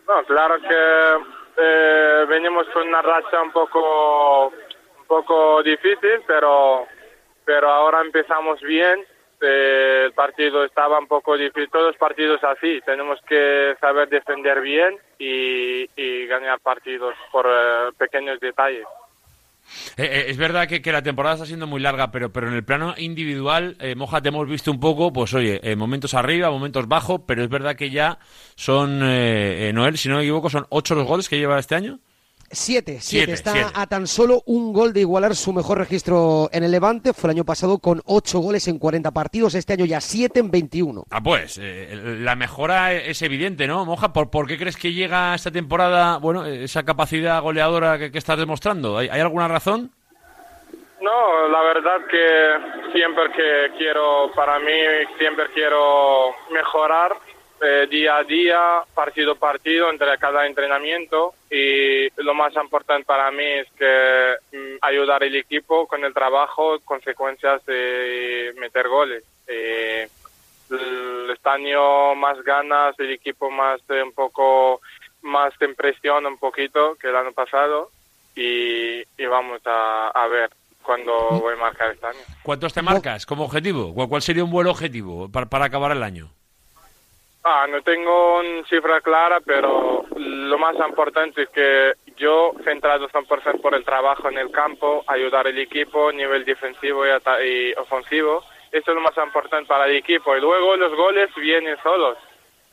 No, 0.07 0.25
claro 0.27 0.55
que 0.61 1.36
eh, 1.57 2.24
venimos 2.28 2.66
con 2.69 2.89
una 2.89 3.03
racha 3.03 3.43
un 3.43 3.53
poco, 3.53 4.49
un 4.49 5.07
poco 5.07 5.62
difícil, 5.62 6.23
pero, 6.27 6.87
pero 7.45 7.70
ahora 7.70 8.01
empezamos 8.01 8.61
bien. 8.61 9.05
Eh, 9.41 10.05
el 10.07 10.12
partido 10.12 10.65
estaba 10.65 10.99
un 10.99 11.07
poco 11.07 11.37
difícil, 11.37 11.69
todos 11.70 11.89
los 11.89 11.97
partidos 11.97 12.43
así, 12.43 12.81
tenemos 12.87 13.20
que 13.28 13.77
saber 13.81 14.09
defender 14.09 14.62
bien 14.62 14.99
y, 15.19 15.89
y 15.95 16.27
ganar 16.27 16.59
partidos 16.61 17.15
por 17.31 17.47
eh, 17.47 17.91
pequeños 17.99 18.41
detalles. 18.41 18.87
Eh, 19.97 20.05
eh, 20.05 20.25
es 20.29 20.37
verdad 20.37 20.69
que, 20.69 20.81
la 20.93 21.03
temporada 21.03 21.37
está 21.37 21.47
siendo 21.47 21.67
muy 21.67 21.81
larga, 21.81 22.11
pero, 22.11 22.33
pero 22.33 22.49
en 22.49 22.55
el 22.55 22.65
plano 22.65 22.95
individual, 22.97 23.77
eh, 23.81 23.95
Moja, 23.95 24.21
te 24.21 24.29
hemos 24.29 24.49
visto 24.49 24.71
un 24.71 24.81
poco, 24.81 25.13
pues 25.13 25.35
oye, 25.35 25.61
momentos 25.77 26.15
arriba, 26.15 26.51
momentos 26.51 26.89
bajos, 26.89 27.23
pero 27.27 27.43
es 27.43 27.49
verdad 27.49 27.77
que 27.77 27.91
ya 27.91 28.19
son, 28.55 29.01
Noel, 29.01 29.99
si 29.99 30.09
no 30.09 30.17
me 30.17 30.23
equivoco, 30.23 30.51
son 30.51 30.67
ocho 30.71 30.95
los 30.95 31.07
goles 31.07 31.29
que 31.29 31.39
lleva 31.39 31.59
este 31.59 31.75
año. 31.75 32.01
Siete, 32.51 32.98
siete. 33.01 33.32
Está 33.32 33.73
a 33.74 33.86
tan 33.86 34.06
solo 34.06 34.43
un 34.47 34.73
gol 34.73 34.93
de 34.93 35.01
igualar 35.01 35.35
su 35.35 35.52
mejor 35.52 35.78
registro 35.78 36.48
en 36.52 36.62
el 36.62 36.70
Levante. 36.70 37.12
Fue 37.12 37.28
el 37.28 37.36
año 37.36 37.44
pasado 37.44 37.78
con 37.78 38.02
ocho 38.06 38.39
goles 38.39 38.68
en 38.68 38.78
40 38.78 39.10
partidos. 39.10 39.55
Este 39.55 39.73
año 39.73 39.85
ya 39.85 40.01
siete 40.01 40.40
en 40.40 40.51
21. 40.51 41.05
Ah, 41.10 41.20
pues, 41.23 41.59
eh, 41.60 41.89
la 42.20 42.36
mejora 42.36 42.93
es 42.93 43.20
evidente, 43.23 43.66
¿no, 43.66 43.85
Moja? 43.85 44.12
¿Por, 44.12 44.31
¿Por, 44.31 44.47
qué 44.47 44.56
crees 44.59 44.77
que 44.77 44.93
llega 44.93 45.35
esta 45.35 45.51
temporada, 45.51 46.18
bueno, 46.18 46.44
esa 46.44 46.85
capacidad 46.85 47.43
goleadora 47.43 47.98
que, 47.98 48.16
estás 48.16 48.39
demostrando? 48.39 48.98
¿Hay, 48.98 49.09
¿Hay, 49.09 49.20
alguna 49.20 49.48
razón? 49.48 49.90
No, 51.01 51.48
la 51.48 51.62
verdad 51.62 52.06
que 52.10 52.93
siempre 52.93 53.24
que 53.32 53.77
quiero, 53.77 54.31
para 54.35 54.59
mí, 54.59 54.73
siempre 55.18 55.47
quiero 55.52 56.35
mejorar 56.51 57.12
eh, 57.61 57.87
día 57.91 58.19
a 58.19 58.24
día, 58.24 58.61
partido 58.95 59.33
a 59.33 59.37
partido, 59.37 59.89
entre 59.91 60.19
cada 60.19 60.47
entrenamiento 60.47 61.35
y 61.51 62.09
lo 62.23 62.35
más 62.35 62.55
importante 62.55 63.05
para 63.07 63.31
mí 63.31 63.45
es 63.45 63.66
que 63.78 64.35
mm, 64.53 64.77
ayudar 64.83 65.23
al 65.23 65.35
equipo 65.35 65.87
con 65.87 66.05
el 66.05 66.12
trabajo, 66.12 66.78
consecuencias 66.85 67.65
de 67.65 68.55
meter 68.59 68.89
goles. 68.89 69.24
Eh, 69.47 70.09
este 70.69 71.49
año 71.49 72.15
más 72.15 72.43
ganas, 72.43 72.99
el 72.99 73.12
equipo 73.12 73.51
más 73.51 73.81
eh, 73.89 74.03
un 74.03 74.12
poco 74.12 74.81
más 75.23 75.57
te 75.59 75.65
impresiona 75.65 76.28
un 76.28 76.39
poquito 76.39 76.97
que 76.97 77.09
el 77.09 77.16
año 77.16 77.33
pasado 77.33 77.91
y, 78.35 79.03
vamos 79.27 79.62
a, 79.65 80.27
ver 80.31 80.51
cuándo 80.83 81.12
voy 81.41 81.55
a 81.55 81.57
marcar 81.57 81.93
este 81.93 82.07
año. 82.07 82.19
¿Cuántos 82.43 82.74
te 82.74 82.83
marcas 82.83 83.24
como 83.24 83.45
objetivo? 83.45 83.95
¿Cuál 83.95 84.20
sería 84.20 84.45
un 84.45 84.51
buen 84.51 84.66
objetivo 84.66 85.31
para 85.31 85.65
acabar 85.65 85.93
el 85.93 86.03
año? 86.03 86.31
Ah, 87.48 87.64
no 87.70 87.81
tengo 87.81 88.40
una 88.40 88.64
cifra 88.64 89.01
clara, 89.01 89.39
pero 89.39 90.05
lo 90.16 90.59
más 90.59 90.74
importante 90.85 91.43
es 91.43 91.48
que 91.51 91.93
yo, 92.16 92.52
centrado 92.64 93.09
100% 93.09 93.60
por 93.60 93.73
el 93.77 93.85
trabajo 93.85 94.28
en 94.28 94.39
el 94.39 94.51
campo, 94.51 95.05
ayudar 95.06 95.47
al 95.47 95.56
equipo, 95.56 96.10
nivel 96.10 96.44
defensivo 96.44 97.05
y, 97.06 97.73
ofensivo, 97.74 98.43
eso 98.73 98.90
es 98.90 98.94
lo 98.97 99.01
más 99.01 99.16
importante 99.16 99.68
para 99.68 99.86
el 99.86 99.94
equipo. 99.94 100.36
Y 100.36 100.40
luego 100.40 100.77
los 100.77 100.93
goles 100.97 101.31
vienen 101.36 101.77
solos. 101.85 102.18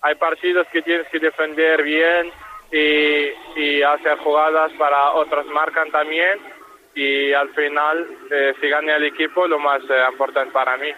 Hay 0.01 0.15
partidos 0.15 0.65
que 0.69 0.81
tienes 0.81 1.07
que 1.09 1.19
defender 1.19 1.83
bien 1.83 2.31
y, 2.71 3.83
hacer 3.83 4.17
jugadas 4.17 4.71
para 4.79 5.11
otros 5.11 5.45
marcan 5.53 5.91
también. 5.91 6.39
Y 6.95 7.31
al 7.31 7.49
final, 7.49 8.07
eh, 8.31 8.55
si 8.59 8.69
gana 8.69 8.95
el 8.95 9.03
equipo, 9.03 9.47
lo 9.47 9.59
más 9.59 9.83
eh, 9.87 10.03
importante 10.09 10.51
para 10.51 10.77
mí. 10.77 10.89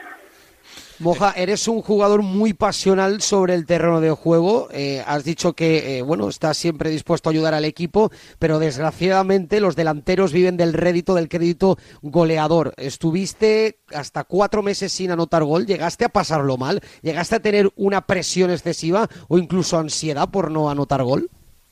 Moja, 1.00 1.34
eres 1.36 1.68
un 1.68 1.82
jugador 1.82 2.22
muy 2.22 2.54
pasional 2.54 3.22
sobre 3.22 3.54
el 3.54 3.66
terreno 3.66 4.00
de 4.00 4.12
juego. 4.12 4.70
Eh, 4.72 5.04
has 5.06 5.26
dicho 5.26 5.52
que, 5.52 5.98
eh, 5.98 6.02
bueno, 6.02 6.30
estás 6.30 6.56
siempre 6.56 6.90
dispuesto 6.90 7.28
a 7.28 7.34
ayudar 7.34 7.54
al 7.54 7.66
equipo, 7.66 8.12
pero 8.40 8.60
desgraciadamente 8.60 9.60
los 9.60 9.76
delanteros 9.76 10.32
viven 10.32 10.56
del 10.56 10.72
rédito, 10.72 11.14
del 11.14 11.28
crédito 11.28 11.78
goleador. 12.02 12.74
Estuviste 12.78 13.80
hasta 13.94 14.24
cuatro 14.24 14.64
meses 14.64 14.94
sin 14.94 15.12
anotar 15.12 15.44
gol. 15.44 15.66
¿Llegaste 15.66 16.06
a 16.06 16.10
pasarlo 16.10 16.56
mal? 16.56 16.80
¿Llegaste 17.02 17.36
a 17.36 17.42
tener 17.42 17.70
una 17.76 18.02
presión 18.02 18.50
excesiva 18.50 19.10
o 19.28 19.38
incluso 19.38 19.78
ansiedad 19.78 20.30
por 20.32 20.50
no 20.50 20.70
anotar 20.70 21.04
gol? 21.04 21.30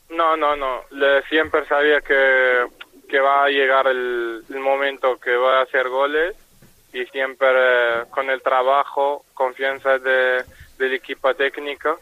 No, 0.09 0.35
no, 0.35 0.57
no. 0.57 0.81
siempre 1.29 1.65
sabía 1.67 2.01
que, 2.01 2.65
que 3.07 3.19
va 3.21 3.45
a 3.45 3.49
llegar 3.49 3.87
el, 3.87 4.43
el 4.49 4.59
momento 4.59 5.17
que 5.17 5.33
va 5.37 5.59
a 5.59 5.63
hacer 5.63 5.87
goles 5.87 6.35
y 6.93 7.05
siempre 7.07 8.05
con 8.11 8.29
el 8.29 8.41
trabajo, 8.41 9.25
confianza 9.33 9.97
de, 9.97 10.43
del 10.77 10.93
equipo 10.93 11.33
técnico 11.33 11.99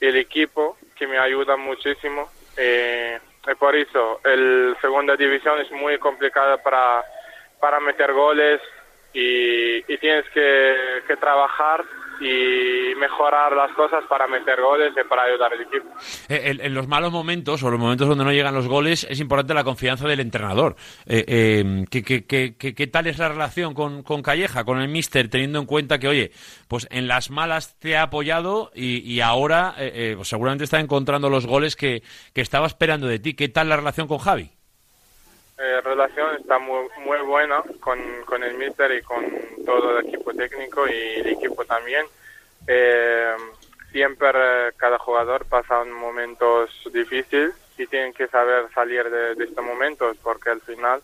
y 0.00 0.06
el 0.06 0.16
equipo 0.16 0.78
que 0.96 1.06
me 1.06 1.18
ayuda 1.18 1.56
muchísimo. 1.56 2.30
Eh, 2.56 3.18
y 3.46 3.54
por 3.54 3.74
eso, 3.74 4.20
el 4.24 4.76
segunda 4.80 5.16
división 5.16 5.60
es 5.60 5.70
muy 5.72 5.98
complicada 5.98 6.62
para, 6.62 7.04
para 7.60 7.80
meter 7.80 8.12
goles 8.12 8.60
y, 9.12 9.78
y 9.92 9.98
tienes 9.98 10.28
que, 10.30 11.02
que 11.06 11.16
trabajar 11.16 11.84
y 12.20 12.94
mejorar 12.96 13.52
las 13.52 13.72
cosas 13.72 14.04
para 14.08 14.26
meter 14.26 14.60
goles 14.60 14.92
y 14.92 15.08
para 15.08 15.22
ayudar 15.22 15.52
al 15.52 15.60
equipo. 15.60 15.88
Eh, 16.28 16.56
en, 16.60 16.74
los 16.74 16.88
malos 16.88 17.12
momentos 17.12 17.62
o 17.62 17.70
los 17.70 17.78
momentos 17.78 18.08
donde 18.08 18.24
no 18.24 18.32
llegan 18.32 18.54
los 18.54 18.66
goles 18.66 19.06
es 19.08 19.20
importante 19.20 19.54
la 19.54 19.64
confianza 19.64 20.06
del 20.08 20.20
entrenador. 20.20 20.76
Eh, 21.06 21.24
eh, 21.26 21.84
¿qué, 21.90 22.02
qué, 22.02 22.24
qué, 22.24 22.56
qué, 22.56 22.86
tal 22.86 23.06
es 23.06 23.18
la 23.18 23.28
relación 23.28 23.74
con, 23.74 24.02
con 24.02 24.22
Calleja, 24.22 24.64
con 24.64 24.80
el 24.80 24.88
míster, 24.88 25.28
teniendo 25.28 25.58
en 25.60 25.66
cuenta 25.66 25.98
que, 25.98 26.08
oye, 26.08 26.32
pues 26.66 26.86
en 26.90 27.08
las 27.08 27.30
malas 27.30 27.78
te 27.78 27.96
ha 27.96 28.02
apoyado 28.02 28.70
y, 28.74 28.98
y 29.00 29.20
ahora 29.20 29.74
pues 30.16 30.28
seguramente 30.28 30.64
está 30.64 30.80
encontrando 30.80 31.30
los 31.30 31.46
goles 31.46 31.76
que, 31.76 32.02
que 32.34 32.40
estaba 32.40 32.66
esperando 32.66 33.06
de 33.06 33.18
ti? 33.18 33.34
¿Qué 33.34 33.48
tal 33.48 33.68
la 33.68 33.76
relación 33.76 34.08
con 34.08 34.18
Javi? 34.18 34.57
La 35.58 35.80
relación 35.80 36.36
está 36.36 36.58
muy, 36.60 36.88
muy 37.04 37.18
buena 37.18 37.62
con, 37.80 37.98
con 38.24 38.44
el 38.44 38.54
míster 38.54 38.92
y 38.92 39.02
con 39.02 39.24
todo 39.66 39.98
el 39.98 40.06
equipo 40.06 40.32
técnico 40.32 40.86
y 40.86 41.20
el 41.20 41.26
equipo 41.26 41.64
también. 41.64 42.06
Eh, 42.68 43.34
siempre 43.90 44.72
cada 44.76 44.98
jugador 44.98 45.46
pasa 45.46 45.84
momentos 45.84 46.70
difíciles 46.92 47.54
y 47.76 47.86
tienen 47.86 48.12
que 48.12 48.28
saber 48.28 48.68
salir 48.72 49.10
de, 49.10 49.44
estos 49.44 49.64
momentos 49.64 50.16
porque 50.22 50.50
al 50.50 50.60
final 50.60 51.02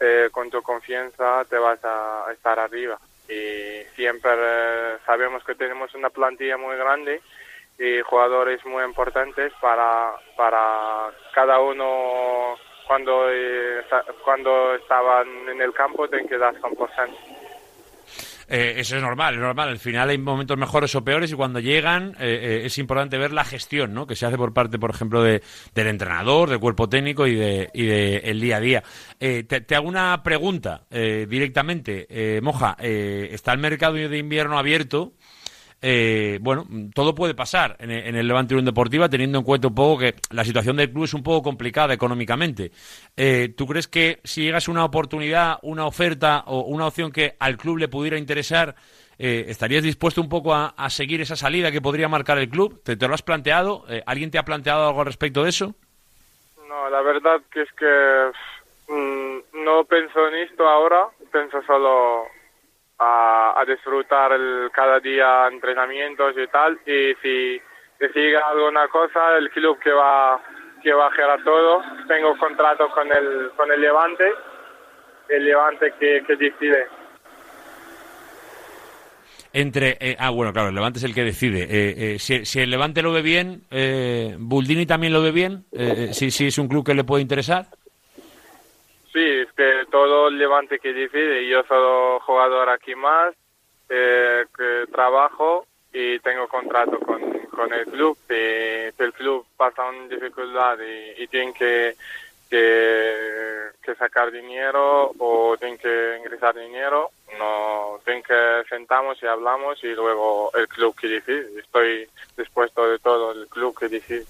eh, 0.00 0.28
con 0.30 0.50
tu 0.50 0.60
confianza 0.62 1.44
te 1.48 1.56
vas 1.56 1.78
a, 1.84 2.26
estar 2.32 2.58
arriba 2.58 2.98
y 3.28 3.82
siempre 3.94 4.30
eh, 4.34 4.96
sabemos 5.06 5.42
que 5.44 5.54
tenemos 5.54 5.94
una 5.94 6.10
plantilla 6.10 6.56
muy 6.56 6.76
grande 6.76 7.20
y 7.78 8.00
jugadores 8.02 8.64
muy 8.66 8.84
importantes 8.84 9.52
para, 9.60 10.12
para 10.36 11.10
cada 11.32 11.60
uno 11.60 12.56
cuando, 12.86 13.28
eh, 13.30 13.82
cuando 14.24 14.74
estaban 14.74 15.26
en 15.48 15.60
el 15.60 15.72
campo 15.72 16.08
tienen 16.08 16.28
que 16.28 16.38
dar 16.38 16.54
100%. 16.54 17.10
Eh, 18.48 18.74
eso 18.76 18.94
es 18.94 19.02
normal, 19.02 19.34
es 19.34 19.40
normal. 19.40 19.70
Al 19.70 19.78
final 19.78 20.08
hay 20.08 20.18
momentos 20.18 20.56
mejores 20.56 20.94
o 20.94 21.02
peores 21.02 21.32
y 21.32 21.34
cuando 21.34 21.58
llegan 21.58 22.14
eh, 22.20 22.62
es 22.64 22.78
importante 22.78 23.18
ver 23.18 23.32
la 23.32 23.44
gestión 23.44 23.92
¿no? 23.92 24.06
que 24.06 24.14
se 24.14 24.24
hace 24.24 24.36
por 24.36 24.54
parte, 24.54 24.78
por 24.78 24.90
ejemplo, 24.90 25.20
de, 25.20 25.42
del 25.74 25.88
entrenador, 25.88 26.48
del 26.48 26.60
cuerpo 26.60 26.88
técnico 26.88 27.26
y 27.26 27.34
de, 27.34 27.70
y 27.74 27.86
de 27.86 28.16
el 28.18 28.40
día 28.40 28.58
a 28.58 28.60
día. 28.60 28.82
te, 29.18 29.42
te, 29.42 29.74
hago 29.74 29.88
una 29.88 30.22
pregunta 30.22 30.82
directamente. 30.90 32.40
Moja, 32.40 32.76
está 32.78 33.52
el 33.52 33.58
mercado 33.58 33.94
de 33.94 34.16
invierno 34.16 34.58
abierto 34.58 35.14
eh, 35.88 36.40
bueno, 36.40 36.66
todo 36.92 37.14
puede 37.14 37.32
pasar 37.34 37.76
en, 37.78 37.92
el 37.92 38.26
Levante 38.26 38.54
Unión 38.54 38.64
Deportiva, 38.64 39.08
teniendo 39.08 39.38
en 39.38 39.44
cuenta 39.44 39.68
un 39.68 39.74
poco 39.76 40.00
que 40.00 40.16
la 40.32 40.42
situación 40.42 40.76
del 40.76 40.90
club 40.90 41.04
es 41.04 41.14
un 41.14 41.22
poco 41.22 41.44
complicada 41.44 41.94
económicamente. 41.94 42.72
Eh, 43.16 43.54
¿Tú 43.56 43.68
crees 43.68 43.86
que 43.86 44.18
si 44.24 44.42
llegas 44.42 44.66
una 44.66 44.84
oportunidad, 44.84 45.60
una 45.62 45.86
oferta 45.86 46.42
o 46.46 46.62
una 46.62 46.88
opción 46.88 47.12
que 47.12 47.36
al 47.38 47.56
club 47.56 47.76
le 47.76 47.86
pudiera 47.86 48.18
interesar, 48.18 48.74
eh, 49.16 49.44
¿estarías 49.46 49.84
dispuesto 49.84 50.20
un 50.20 50.28
poco 50.28 50.52
a, 50.52 50.90
seguir 50.90 51.20
esa 51.20 51.36
salida 51.36 51.70
que 51.70 51.80
podría 51.80 52.08
marcar 52.08 52.38
el 52.38 52.48
club? 52.48 52.82
¿Te, 52.82 52.96
lo 52.96 53.14
has 53.14 53.22
planteado? 53.22 53.84
¿Alguien 54.06 54.32
te 54.32 54.38
ha 54.38 54.44
planteado 54.44 54.88
algo 54.88 54.98
al 54.98 55.06
respecto 55.06 55.44
de 55.44 55.50
eso? 55.50 55.76
No, 56.68 56.90
la 56.90 57.00
verdad 57.02 57.40
que 57.52 57.62
es 57.62 57.72
que 57.74 58.30
mm, 58.88 59.64
no 59.64 59.84
pienso 59.84 60.26
en 60.26 60.34
esto 60.34 60.66
ahora, 60.66 61.06
pienso 61.30 61.62
solo 61.62 62.26
a, 62.98 63.64
disfrutar 63.66 64.32
el, 64.32 64.70
cada 64.72 65.00
día 65.00 65.48
entrenamientos 65.48 66.34
y 66.36 66.46
tal. 66.48 66.78
Y 66.86 67.14
si 67.22 67.60
decide 67.98 68.36
alguna 68.36 68.88
cosa, 68.88 69.36
el 69.36 69.50
club 69.50 69.78
que 69.78 69.92
va 69.92 70.40
que 70.82 70.92
va 70.92 71.08
a 71.08 71.12
girar 71.12 71.42
todo. 71.42 71.82
Tengo 72.06 72.36
contrato 72.38 72.88
con 72.90 73.10
el 73.10 73.50
con 73.56 73.70
el 73.72 73.80
Levante, 73.80 74.32
el 75.28 75.44
Levante 75.44 75.92
que, 75.98 76.22
que 76.26 76.36
decide. 76.36 76.86
Entre, 79.52 79.96
eh, 80.00 80.16
ah, 80.18 80.30
bueno, 80.30 80.52
claro, 80.52 80.68
el 80.68 80.74
Levante 80.74 80.98
es 80.98 81.04
el 81.04 81.14
que 81.14 81.24
decide. 81.24 81.62
Eh, 81.62 82.14
eh, 82.14 82.18
si, 82.18 82.44
si 82.44 82.60
el 82.60 82.70
Levante 82.70 83.00
lo 83.00 83.10
ve 83.10 83.22
bien, 83.22 83.62
eh, 83.70 84.36
Buldini 84.38 84.84
también 84.84 85.14
lo 85.14 85.22
ve 85.22 85.32
bien. 85.32 85.64
Eh, 85.72 86.10
si, 86.12 86.30
si 86.30 86.48
es 86.48 86.58
un 86.58 86.68
club 86.68 86.84
que 86.84 86.94
le 86.94 87.04
puede 87.04 87.22
interesar. 87.22 87.66
Sí, 89.16 89.24
es 89.24 89.50
que 89.52 89.86
todo 89.90 90.28
el 90.28 90.36
Levante 90.36 90.78
que 90.78 90.92
decide. 90.92 91.48
Yo 91.48 91.62
soy 91.62 92.20
jugador 92.20 92.68
aquí 92.68 92.94
más, 92.94 93.34
eh, 93.88 94.44
que 94.54 94.92
trabajo 94.92 95.66
y 95.90 96.18
tengo 96.18 96.46
contrato 96.48 96.98
con, 96.98 97.22
con 97.48 97.72
el 97.72 97.86
club. 97.86 98.18
Si 98.28 98.34
el 98.34 99.12
club 99.14 99.46
pasa 99.56 99.88
una 99.88 100.06
dificultad 100.08 100.76
y, 100.80 101.22
y 101.22 101.26
tiene 101.28 101.54
que, 101.54 101.96
que, 102.50 103.70
que 103.82 103.94
sacar 103.94 104.30
dinero 104.30 105.12
o 105.18 105.56
tiene 105.58 105.78
que 105.78 106.18
ingresar 106.18 106.54
dinero, 106.54 107.08
no 107.38 107.98
tienen 108.04 108.22
que 108.22 108.64
sentamos 108.68 109.16
y 109.22 109.26
hablamos 109.26 109.82
y 109.82 109.94
luego 109.94 110.50
el 110.52 110.68
club 110.68 110.94
que 110.94 111.08
decide. 111.08 111.58
Estoy 111.58 112.06
dispuesto 112.36 112.86
de 112.86 112.98
todo 112.98 113.32
el 113.32 113.48
club 113.48 113.74
que 113.78 113.88
decide. 113.88 114.26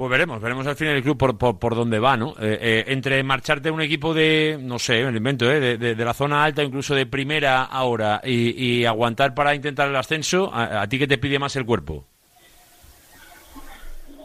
Pues 0.00 0.10
veremos, 0.10 0.40
veremos 0.40 0.66
al 0.66 0.76
final 0.76 0.96
el 0.96 1.02
club 1.02 1.18
por, 1.18 1.36
por, 1.36 1.58
por 1.58 1.74
dónde 1.74 1.98
va, 1.98 2.16
¿no? 2.16 2.30
Eh, 2.40 2.58
eh, 2.58 2.84
entre 2.86 3.22
marcharte 3.22 3.68
a 3.68 3.72
un 3.74 3.82
equipo 3.82 4.14
de, 4.14 4.56
no 4.58 4.78
sé, 4.78 5.04
me 5.04 5.10
lo 5.10 5.18
invento, 5.18 5.44
¿eh? 5.52 5.60
de, 5.60 5.76
de- 5.76 5.94
de 5.94 6.04
la 6.06 6.14
zona 6.14 6.42
alta, 6.42 6.62
incluso 6.62 6.94
de 6.94 7.04
primera 7.04 7.64
ahora, 7.64 8.22
y, 8.24 8.78
y 8.78 8.86
aguantar 8.86 9.34
para 9.34 9.54
intentar 9.54 9.90
el 9.90 9.96
ascenso, 9.96 10.50
¿a, 10.54 10.80
a 10.80 10.88
ti 10.88 10.98
qué 10.98 11.06
te 11.06 11.18
pide 11.18 11.38
más 11.38 11.54
el 11.56 11.66
cuerpo? 11.66 12.06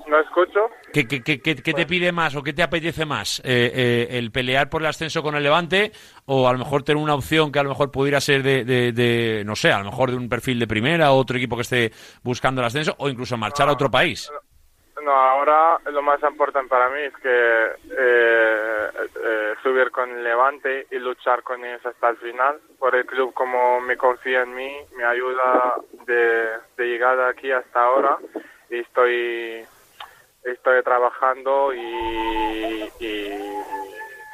¿No 0.08 0.18
escucho? 0.22 0.62
¿Qué, 0.94 1.06
qué, 1.10 1.22
qué- 1.22 1.42
qué- 1.42 1.56
te 1.74 1.86
pide 1.86 2.14
más 2.14 2.36
o 2.38 2.42
qué 2.42 2.54
te 2.54 2.64
apetece 2.64 3.04
más? 3.06 3.42
Eh, 3.44 4.08
¿El 4.12 4.32
pelear 4.32 4.70
por 4.70 4.82
el 4.82 4.88
ascenso 4.88 5.22
con 5.22 5.36
el 5.36 5.44
Levante 5.44 5.92
o 6.24 6.48
a 6.48 6.54
lo 6.54 6.60
mejor 6.60 6.84
tener 6.84 7.04
una 7.04 7.16
opción 7.16 7.52
que 7.52 7.60
a 7.60 7.64
lo 7.64 7.70
mejor 7.72 7.92
pudiera 7.92 8.22
ser 8.22 8.44
de, 8.44 8.64
de- 8.64 8.94
de, 8.94 9.44
no 9.46 9.58
sé, 9.58 9.74
a 9.74 9.80
lo 9.80 9.84
mejor 9.92 10.12
de 10.12 10.16
un 10.16 10.30
perfil 10.30 10.58
de 10.58 10.68
primera 10.68 11.12
o 11.12 11.18
otro 11.18 11.36
equipo 11.36 11.58
que 11.58 11.64
esté 11.64 11.92
buscando 12.24 12.62
el 12.62 12.68
ascenso 12.68 12.96
o 12.98 13.10
incluso 13.10 13.36
marchar 13.36 13.68
a 13.68 13.74
otro 13.74 13.92
país? 13.92 14.30
No, 14.32 14.40
ahora 15.12 15.80
lo 15.92 16.02
más 16.02 16.22
importante 16.24 16.70
para 16.70 16.90
mí 16.90 17.02
es 17.02 17.14
que 17.18 17.66
eh, 17.98 18.90
eh, 19.24 19.54
subir 19.62 19.92
con 19.92 20.10
el 20.10 20.24
Levante 20.24 20.88
y 20.92 21.00
luchar 21.00 21.44
con 21.44 21.64
ellos 21.64 21.86
hasta 21.86 22.10
el 22.10 22.18
final. 22.18 22.60
Por 22.80 22.96
el 22.96 23.06
club 23.06 23.34
como 23.34 23.82
me 23.82 23.98
confía 23.98 24.44
en 24.44 24.56
mí, 24.56 24.78
me 24.96 25.04
ayuda 25.04 25.76
de, 26.06 26.50
de 26.78 26.88
llegar 26.88 27.20
aquí 27.22 27.52
hasta 27.52 27.84
ahora 27.84 28.18
y 28.70 28.80
estoy 28.80 29.66
estoy 30.44 30.84
trabajando 30.84 31.74
y 31.74 32.90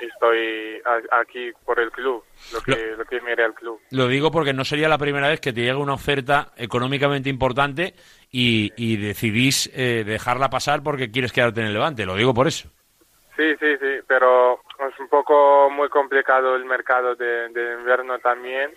estoy 0.05 0.81
aquí 1.11 1.51
por 1.65 1.79
el 1.79 1.91
club, 1.91 2.23
lo 2.53 2.61
que, 2.61 2.95
lo 2.97 3.05
que 3.05 3.21
mire 3.21 3.45
el 3.45 3.53
club. 3.53 3.79
Lo 3.91 4.07
digo 4.07 4.31
porque 4.31 4.53
no 4.53 4.63
sería 4.63 4.89
la 4.89 4.97
primera 4.97 5.27
vez 5.29 5.39
que 5.39 5.53
te 5.53 5.61
llega 5.61 5.77
una 5.77 5.93
oferta 5.93 6.51
económicamente 6.57 7.29
importante 7.29 7.93
y, 8.31 8.71
y 8.75 8.97
decidís 8.97 9.69
eh, 9.73 10.03
dejarla 10.05 10.49
pasar 10.49 10.83
porque 10.83 11.11
quieres 11.11 11.31
quedarte 11.31 11.61
en 11.61 11.67
el 11.67 11.73
Levante. 11.73 12.05
Lo 12.05 12.15
digo 12.15 12.33
por 12.33 12.47
eso. 12.47 12.69
Sí, 13.37 13.55
sí, 13.59 13.77
sí, 13.79 13.99
pero 14.07 14.61
es 14.87 14.99
un 14.99 15.07
poco 15.07 15.69
muy 15.69 15.89
complicado 15.89 16.55
el 16.55 16.65
mercado 16.65 17.15
de, 17.15 17.49
de 17.49 17.73
invierno 17.79 18.19
también. 18.19 18.71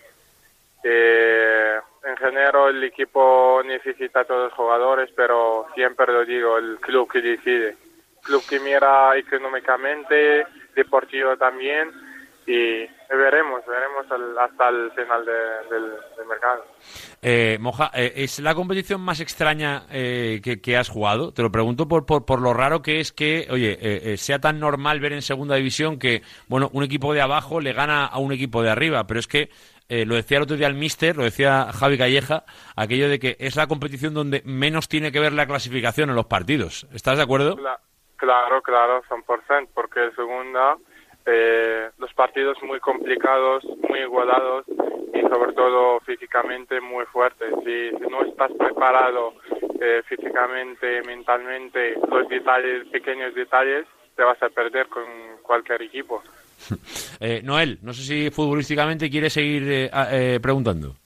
Eh, 0.83 1.79
en 2.03 2.17
general 2.17 2.75
el 2.75 2.83
equipo 2.83 3.61
necesita 3.65 4.21
a 4.21 4.25
todos 4.25 4.45
los 4.45 4.53
jugadores, 4.53 5.09
pero 5.15 5.65
siempre 5.73 6.13
lo 6.13 6.23
digo, 6.23 6.57
el 6.57 6.77
club 6.79 7.11
que 7.11 7.21
decide. 7.21 7.75
Club 8.23 8.43
que 8.47 8.59
mira 8.59 9.15
económicamente, 9.17 10.45
deportivo 10.75 11.35
también, 11.37 11.89
y 12.47 12.85
veremos, 13.09 13.61
veremos 13.67 14.05
al- 14.11 14.37
hasta 14.37 14.69
el 14.69 14.91
final 14.91 15.25
de- 15.25 15.31
del, 15.75 15.91
del 16.15 16.27
mercado. 16.27 16.63
Eh, 17.21 17.57
Moja, 17.59 17.89
eh, 17.95 18.13
¿es 18.17 18.39
la 18.39 18.53
competición 18.53 19.01
más 19.01 19.19
extraña 19.19 19.87
eh, 19.89 20.41
que, 20.43 20.61
que 20.61 20.77
has 20.77 20.89
jugado? 20.89 21.31
Te 21.33 21.41
lo 21.41 21.51
pregunto 21.51 21.87
por, 21.87 22.05
por, 22.05 22.23
por 22.25 22.39
lo 22.41 22.53
raro 22.53 22.83
que 22.83 22.99
es 22.99 23.11
que, 23.11 23.47
oye, 23.49 23.71
eh, 23.81 24.13
eh, 24.13 24.17
sea 24.17 24.37
tan 24.37 24.59
normal 24.59 24.99
ver 24.99 25.13
en 25.13 25.23
segunda 25.23 25.55
división 25.55 25.97
que, 25.97 26.21
bueno, 26.47 26.69
un 26.71 26.83
equipo 26.83 27.15
de 27.15 27.21
abajo 27.21 27.59
le 27.59 27.73
gana 27.73 28.05
a 28.05 28.19
un 28.19 28.31
equipo 28.31 28.61
de 28.61 28.69
arriba, 28.69 29.07
pero 29.07 29.19
es 29.19 29.25
que 29.27 29.49
eh, 29.89 30.05
lo 30.05 30.13
decía 30.15 30.37
el 30.37 30.43
otro 30.43 30.55
día 30.57 30.67
el 30.67 30.75
Mister, 30.75 31.15
lo 31.17 31.23
decía 31.23 31.71
Javi 31.73 31.97
Calleja, 31.97 32.43
aquello 32.75 33.09
de 33.09 33.17
que 33.19 33.37
es 33.39 33.55
la 33.55 33.65
competición 33.65 34.13
donde 34.13 34.43
menos 34.45 34.87
tiene 34.87 35.11
que 35.11 35.19
ver 35.19 35.33
la 35.33 35.47
clasificación 35.47 36.09
en 36.11 36.15
los 36.15 36.25
partidos. 36.27 36.85
¿Estás 36.93 37.17
de 37.17 37.23
acuerdo? 37.23 37.57
Claro, 38.25 38.59
claro, 38.63 39.03
100%, 39.03 39.67
porque 39.71 40.09
segunda 40.15 40.77
eh, 41.27 41.91
los 41.99 42.11
partidos 42.15 42.57
muy 42.63 42.79
complicados, 42.79 43.63
muy 43.87 43.99
igualados 43.99 44.65
y 45.13 45.21
sobre 45.29 45.53
todo 45.53 45.99
físicamente 45.99 46.81
muy 46.81 47.05
fuertes. 47.05 47.53
Si, 47.63 47.91
no 48.09 48.25
estás 48.25 48.51
preparado 48.53 49.35
eh, 49.79 50.01
físicamente, 50.07 51.03
mentalmente, 51.03 51.93
los 52.09 52.27
detalles, 52.27 52.87
pequeños 52.87 53.35
detalles, 53.35 53.85
te 54.15 54.23
vas 54.23 54.41
a 54.41 54.49
perder 54.49 54.87
con 54.87 55.03
cualquier 55.43 55.83
equipo. 55.83 56.23
Eh, 57.21 57.41
Noel, 57.43 57.79
no 57.81 57.93
sé 57.93 58.01
si 58.01 58.29
futbolísticamente 58.29 59.09
quieres 59.09 59.31
seguir 59.31 59.63
eh, 59.71 59.89
eh, 60.11 60.39
preguntando. 60.41 60.97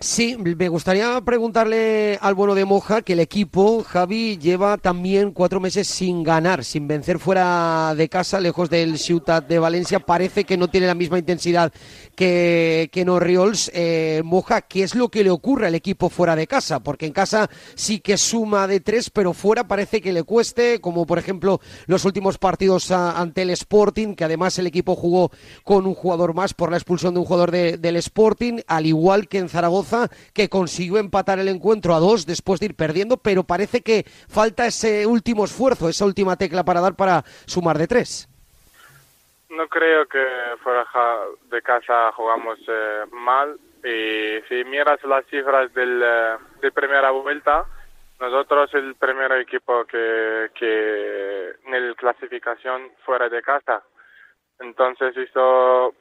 Sí, 0.00 0.36
me 0.38 0.68
gustaría 0.68 1.20
preguntarle 1.22 2.18
al 2.22 2.36
bueno 2.36 2.54
de 2.54 2.64
Moja 2.64 3.02
que 3.02 3.14
el 3.14 3.18
equipo, 3.20 3.82
Javi, 3.82 4.38
lleva 4.38 4.76
también 4.78 5.32
cuatro 5.32 5.58
meses 5.58 5.88
sin 5.88 6.22
ganar, 6.22 6.62
sin 6.62 6.86
vencer 6.86 7.18
fuera 7.18 7.94
de 7.96 8.08
casa, 8.08 8.38
lejos 8.38 8.70
del 8.70 8.96
Ciutat 8.96 9.48
de 9.48 9.58
Valencia. 9.58 9.98
Parece 9.98 10.44
que 10.44 10.56
no 10.56 10.68
tiene 10.68 10.86
la 10.86 10.94
misma 10.94 11.18
intensidad 11.18 11.72
que, 12.14 12.88
que 12.92 13.04
en. 13.04 13.72
Eh, 13.74 14.22
Moja, 14.24 14.60
¿qué 14.60 14.84
es 14.84 14.94
lo 14.94 15.08
que 15.08 15.24
le 15.24 15.30
ocurre 15.30 15.66
al 15.66 15.74
equipo 15.74 16.08
fuera 16.08 16.36
de 16.36 16.46
casa? 16.46 16.78
Porque 16.78 17.06
en 17.06 17.12
casa 17.12 17.50
sí 17.74 17.98
que 17.98 18.16
suma 18.18 18.68
de 18.68 18.78
tres, 18.78 19.10
pero 19.10 19.32
fuera 19.32 19.66
parece 19.66 20.00
que 20.00 20.12
le 20.12 20.22
cueste, 20.22 20.80
como 20.80 21.06
por 21.06 21.18
ejemplo 21.18 21.60
los 21.86 22.04
últimos 22.04 22.38
partidos 22.38 22.92
ante 22.92 23.42
el 23.42 23.50
Sporting, 23.50 24.14
que 24.14 24.22
además 24.22 24.60
el 24.60 24.68
equipo 24.68 24.94
jugó 24.94 25.32
con 25.64 25.88
un 25.88 25.94
jugador 25.94 26.34
más 26.34 26.54
por 26.54 26.70
la 26.70 26.76
expulsión 26.76 27.14
de 27.14 27.18
un 27.20 27.26
jugador 27.26 27.50
de- 27.50 27.78
del 27.78 27.96
Sporting, 27.96 28.60
al 28.68 28.86
igual 28.86 29.26
que 29.26 29.38
en 29.38 29.48
Zaragoza, 29.48 29.87
que 30.34 30.48
consiguió 30.48 30.98
empatar 30.98 31.38
el 31.38 31.48
encuentro 31.48 31.94
a 31.94 32.00
dos 32.00 32.26
después 32.26 32.60
de 32.60 32.66
ir 32.66 32.74
perdiendo, 32.74 33.16
pero 33.16 33.44
parece 33.44 33.80
que 33.80 34.04
falta 34.28 34.66
ese 34.66 35.06
último 35.06 35.44
esfuerzo, 35.44 35.88
esa 35.88 36.04
última 36.04 36.36
tecla 36.36 36.64
para 36.64 36.80
dar 36.80 36.94
para 36.94 37.22
sumar 37.46 37.78
de 37.78 37.86
tres. 37.86 38.28
No 39.50 39.66
creo 39.68 40.06
que 40.06 40.24
fuera 40.62 40.84
de 41.50 41.62
casa 41.62 42.12
jugamos 42.12 42.58
eh, 42.68 43.04
mal 43.12 43.58
y 43.82 44.40
si 44.48 44.64
miras 44.64 45.02
las 45.04 45.24
cifras 45.26 45.72
del, 45.72 46.02
eh, 46.04 46.36
de 46.60 46.70
primera 46.72 47.10
vuelta, 47.10 47.64
nosotros 48.20 48.72
el 48.74 48.94
primer 48.96 49.32
equipo 49.32 49.84
que, 49.84 50.50
que 50.54 51.50
en 51.64 51.88
la 51.88 51.94
clasificación 51.94 52.90
fuera 53.04 53.28
de 53.28 53.40
casa. 53.42 53.82
Entonces 54.60 55.16
hizo 55.16 55.94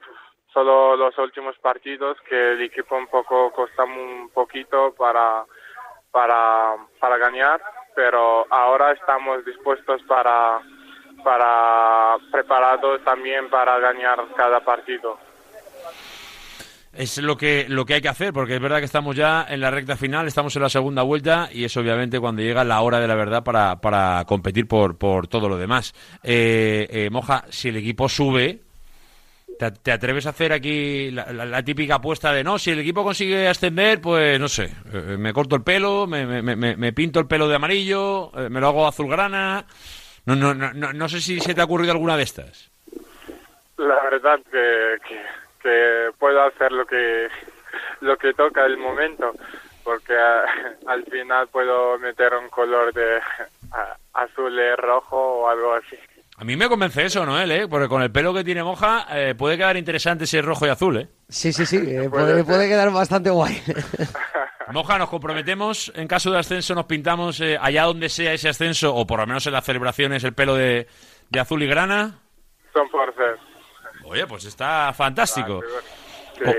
solo 0.57 0.95
los 0.95 1.15
últimos 1.19 1.55
partidos 1.59 2.17
que 2.27 2.53
el 2.53 2.63
equipo 2.63 2.97
un 2.97 3.05
poco 3.05 3.51
costó 3.51 3.83
un 3.83 4.31
poquito 4.33 4.91
para, 4.97 5.45
para, 6.09 6.75
para 6.99 7.17
ganar, 7.19 7.61
pero 7.95 8.43
ahora 8.49 8.91
estamos 8.93 9.45
dispuestos 9.45 10.01
para, 10.07 10.59
para 11.23 12.17
preparados 12.31 13.03
también 13.03 13.51
para 13.51 13.77
ganar 13.77 14.25
cada 14.35 14.59
partido. 14.61 15.19
Es 16.91 17.19
lo 17.19 17.37
que, 17.37 17.67
lo 17.69 17.85
que 17.85 17.93
hay 17.93 18.01
que 18.01 18.09
hacer, 18.09 18.33
porque 18.33 18.55
es 18.55 18.59
verdad 18.59 18.79
que 18.79 18.85
estamos 18.85 19.15
ya 19.15 19.45
en 19.47 19.61
la 19.61 19.69
recta 19.69 19.95
final, 19.95 20.25
estamos 20.25 20.55
en 20.55 20.63
la 20.63 20.69
segunda 20.69 21.03
vuelta 21.03 21.49
y 21.51 21.65
es 21.65 21.77
obviamente 21.77 22.19
cuando 22.19 22.41
llega 22.41 22.63
la 22.63 22.81
hora 22.81 22.99
de 22.99 23.07
la 23.07 23.13
verdad 23.13 23.43
para, 23.43 23.79
para 23.79 24.25
competir 24.25 24.67
por, 24.67 24.97
por 24.97 25.27
todo 25.27 25.47
lo 25.47 25.57
demás. 25.57 25.93
Eh, 26.23 26.87
eh, 26.89 27.09
Moja, 27.11 27.45
si 27.49 27.69
el 27.69 27.77
equipo 27.77 28.09
sube, 28.09 28.61
¿te, 29.57 29.91
atreves 29.91 30.25
a 30.25 30.29
hacer 30.29 30.53
aquí 30.53 31.11
la, 31.11 31.31
la- 31.33 31.63
típica 31.63 31.95
apuesta 31.95 32.31
de 32.31 32.43
no, 32.43 32.57
si 32.59 32.71
el 32.71 32.79
equipo 32.79 33.03
consigue 33.03 33.47
ascender, 33.47 33.99
pues 33.99 34.39
no 34.39 34.47
sé, 34.47 34.65
eh, 34.93 35.15
me 35.17 35.33
corto 35.33 35.55
el 35.55 35.63
pelo, 35.63 36.07
me, 36.07 36.25
me- 36.41 36.55
me- 36.55 36.93
pinto 36.93 37.19
el 37.19 37.27
pelo 37.27 37.47
de 37.47 37.55
amarillo, 37.55 38.31
eh, 38.39 38.49
me 38.49 38.59
lo 38.59 38.67
hago 38.67 38.87
azulgrana. 38.87 39.65
No, 40.25 40.35
no, 40.35 40.53
no, 40.53 40.73
no, 40.73 40.91
no 40.93 41.09
sé 41.09 41.21
si 41.21 41.39
se 41.39 41.53
te 41.55 41.61
ha 41.61 41.65
ocurrido 41.65 41.91
alguna 41.93 42.17
de 42.17 42.23
estas. 42.23 42.69
La 43.77 44.01
verdad 44.09 44.39
que, 44.51 44.95
que, 45.61 46.09
puedo 46.17 46.41
hacer 46.43 46.71
lo 46.71 46.85
que 46.85 47.27
lo 48.01 48.17
que 48.17 48.33
toca 48.33 48.65
el 48.65 48.77
momento, 48.77 49.33
porque 49.83 50.13
ah, 50.17 50.45
al 50.87 51.03
final 51.05 51.47
puedo 51.47 51.97
meter 51.99 52.33
un 52.33 52.49
color 52.49 52.93
de 52.93 53.19
ah, 53.71 53.95
azul 54.13 54.53
y 54.59 54.75
rojo 54.75 55.17
o 55.17 55.49
algo 55.49 55.73
así. 55.73 55.97
A 56.39 56.43
mí 56.43 56.55
me 56.55 56.69
convence 56.69 57.03
eso, 57.03 57.25
Noel, 57.25 57.49
¿eh? 57.51 57.67
Porque 57.67 57.87
con 57.87 58.01
el 58.03 58.11
pelo 58.11 58.31
que 58.33 58.43
tiene 58.43 58.63
Moja 58.63 59.07
eh, 59.11 59.33
puede 59.35 59.57
quedar 59.57 59.75
interesante 59.75 60.25
ese 60.25 60.41
rojo 60.41 60.67
y 60.67 60.69
azul, 60.69 60.97
¿eh? 60.97 61.07
Sí, 61.29 61.51
sí, 61.51 61.65
sí, 61.65 61.77
eh, 61.77 62.07
puede, 62.11 62.43
puede 62.43 62.67
quedar 62.67 62.91
bastante 62.91 63.29
guay. 63.31 63.59
Moja, 64.71 64.97
nos 64.99 65.09
comprometemos, 65.09 65.91
en 65.95 66.07
caso 66.07 66.29
de 66.29 66.37
ascenso 66.39 66.75
nos 66.75 66.85
pintamos 66.85 67.39
eh, 67.41 67.57
allá 67.59 67.83
donde 67.85 68.09
sea 68.09 68.33
ese 68.33 68.49
ascenso, 68.49 68.93
o 68.93 69.07
por 69.07 69.19
lo 69.19 69.25
menos 69.25 69.47
en 69.47 69.53
las 69.53 69.63
celebraciones, 69.65 70.23
el 70.23 70.33
pelo 70.33 70.53
de, 70.55 70.87
de 71.29 71.39
azul 71.39 71.63
y 71.63 71.67
grana. 71.67 72.19
Son 72.73 72.87
por 72.89 73.15
ser. 73.15 73.37
Oye, 74.05 74.27
pues 74.27 74.45
está 74.45 74.93
fantástico. 74.93 75.61
Sí. 76.37 76.43
Oh, 76.45 76.51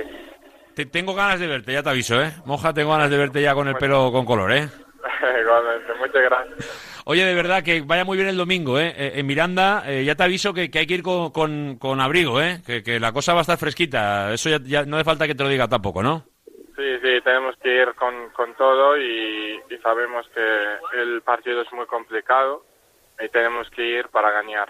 te- 0.75 0.87
tengo 0.87 1.15
ganas 1.15 1.39
de 1.39 1.47
verte, 1.47 1.73
ya 1.73 1.83
te 1.85 1.91
aviso, 1.91 2.21
¿eh? 2.21 2.33
Moja, 2.47 2.73
tengo 2.75 2.91
ganas 2.91 3.11
de 3.11 3.17
verte 3.19 3.43
ya 3.43 3.55
con 3.55 3.69
el 3.69 3.77
pelo 3.77 4.11
con 4.11 4.25
color, 4.25 4.53
¿eh? 4.53 4.69
Igualmente, 5.41 5.93
muchas 6.01 6.23
gracias. 6.23 6.88
Oye, 7.11 7.25
de 7.25 7.35
verdad, 7.35 7.63
que 7.63 7.81
vaya 7.81 8.05
muy 8.05 8.19
bien 8.19 8.29
el 8.29 8.37
domingo, 8.37 8.79
¿eh? 8.79 8.93
Eh, 8.95 9.13
en 9.15 9.27
Miranda, 9.27 9.83
eh, 9.87 10.05
ya 10.05 10.15
te 10.15 10.25
aviso 10.25 10.53
que, 10.53 10.71
que 10.71 10.81
hay 10.81 10.87
que 10.87 10.93
ir 10.93 11.03
con, 11.03 11.31
con- 11.31 11.79
con 11.79 12.03
abrigo, 12.03 12.39
¿eh? 12.43 12.61
Que, 12.67 12.83
que 12.83 13.01
la 13.01 13.13
cosa 13.13 13.33
va 13.33 13.39
a 13.39 13.43
estar 13.43 13.57
fresquita. 13.57 14.31
Eso 14.35 14.51
ya, 14.51 14.59
ya 14.63 14.85
no 14.85 14.97
hace 14.97 15.05
falta 15.07 15.27
que 15.27 15.35
te 15.35 15.43
lo 15.43 15.49
diga 15.49 15.67
tampoco, 15.69 16.03
¿no? 16.03 16.27
Sí, 16.77 16.85
sí, 17.03 17.19
tenemos 17.25 17.57
que 17.63 17.75
ir 17.83 17.95
con, 17.95 18.29
con 18.37 18.55
todo 18.57 18.99
y, 18.99 19.59
y 19.71 19.79
sabemos 19.83 20.27
que 20.35 21.01
el 21.01 21.23
partido 21.23 21.63
es 21.63 21.73
muy 21.73 21.87
complicado 21.87 22.67
y 23.25 23.29
tenemos 23.31 23.71
que 23.71 23.85
ir 24.01 24.09
para 24.09 24.31
ganar. 24.31 24.69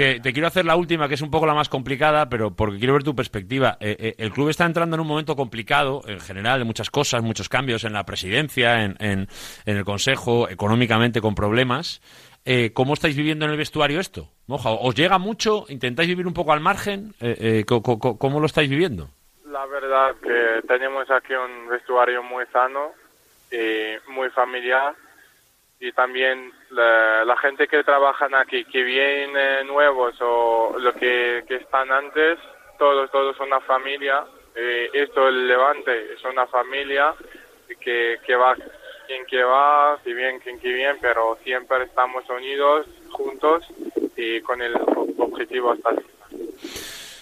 Te, 0.00 0.18
te 0.18 0.32
quiero 0.32 0.48
hacer 0.48 0.64
la 0.64 0.76
última, 0.76 1.08
que 1.08 1.14
es 1.14 1.20
un 1.20 1.30
poco 1.30 1.44
la 1.44 1.52
más 1.52 1.68
complicada, 1.68 2.26
pero 2.30 2.52
porque 2.56 2.78
quiero 2.78 2.94
ver 2.94 3.02
tu 3.02 3.14
perspectiva. 3.14 3.76
Eh, 3.80 3.94
eh, 3.98 4.14
el 4.16 4.30
club 4.32 4.48
está 4.48 4.64
entrando 4.64 4.96
en 4.96 5.00
un 5.02 5.06
momento 5.06 5.36
complicado, 5.36 6.00
en 6.06 6.18
general, 6.20 6.58
de 6.58 6.64
muchas 6.64 6.88
cosas, 6.88 7.22
muchos 7.22 7.50
cambios 7.50 7.84
en 7.84 7.92
la 7.92 8.04
presidencia, 8.06 8.82
en, 8.82 8.96
en- 8.98 9.28
en 9.66 9.76
el 9.76 9.84
consejo, 9.84 10.48
económicamente 10.48 11.20
con 11.20 11.34
problemas. 11.34 12.00
Eh, 12.46 12.72
¿Cómo 12.72 12.94
estáis 12.94 13.14
viviendo 13.14 13.44
en 13.44 13.50
el 13.50 13.58
vestuario 13.58 14.00
esto? 14.00 14.30
Moja, 14.46 14.70
¿os 14.70 14.94
llega 14.94 15.18
mucho? 15.18 15.66
¿Intentáis 15.68 16.08
vivir 16.08 16.26
un 16.26 16.32
poco 16.32 16.54
al 16.54 16.60
margen? 16.60 17.12
Eh, 17.20 17.36
eh, 17.38 17.64
¿Cómo 17.66 18.40
lo 18.40 18.46
estáis 18.46 18.70
viviendo? 18.70 19.10
La 19.52 19.66
verdad 19.66 20.14
que 20.22 20.66
tenemos 20.66 21.10
aquí 21.10 21.34
un 21.34 21.68
vestuario 21.68 22.22
muy 22.22 22.46
sano 22.54 22.92
y 23.52 24.10
muy 24.10 24.30
familiar 24.30 24.94
y 25.78 25.92
también 25.92 26.52
la, 26.70 27.24
la 27.24 27.36
gente 27.36 27.68
que 27.68 27.84
trabajan 27.84 28.34
aquí, 28.34 28.64
que 28.64 28.82
vienen 28.82 29.66
nuevos 29.66 30.14
o 30.20 30.76
los 30.78 30.94
que, 30.94 31.44
que 31.46 31.56
están 31.56 31.90
antes, 31.92 32.38
todos, 32.78 33.10
todos 33.10 33.36
son 33.36 33.48
una 33.48 33.60
familia. 33.60 34.24
Eh, 34.54 34.90
esto, 34.94 35.28
el 35.28 35.46
Levante, 35.46 36.14
es 36.14 36.24
una 36.24 36.46
familia 36.46 37.14
que, 37.80 38.18
que 38.26 38.34
va 38.36 38.56
quien 39.06 39.26
que 39.26 39.42
va, 39.42 39.98
si 40.04 40.12
bien 40.12 40.38
quien 40.38 40.60
que 40.60 40.72
bien, 40.72 40.96
pero 41.00 41.36
siempre 41.42 41.82
estamos 41.84 42.28
unidos, 42.30 42.86
juntos 43.10 43.64
y 44.16 44.40
con 44.40 44.62
el 44.62 44.74
ob- 44.74 45.14
objetivo 45.18 45.72
hasta 45.72 45.90
el. 45.90 46.04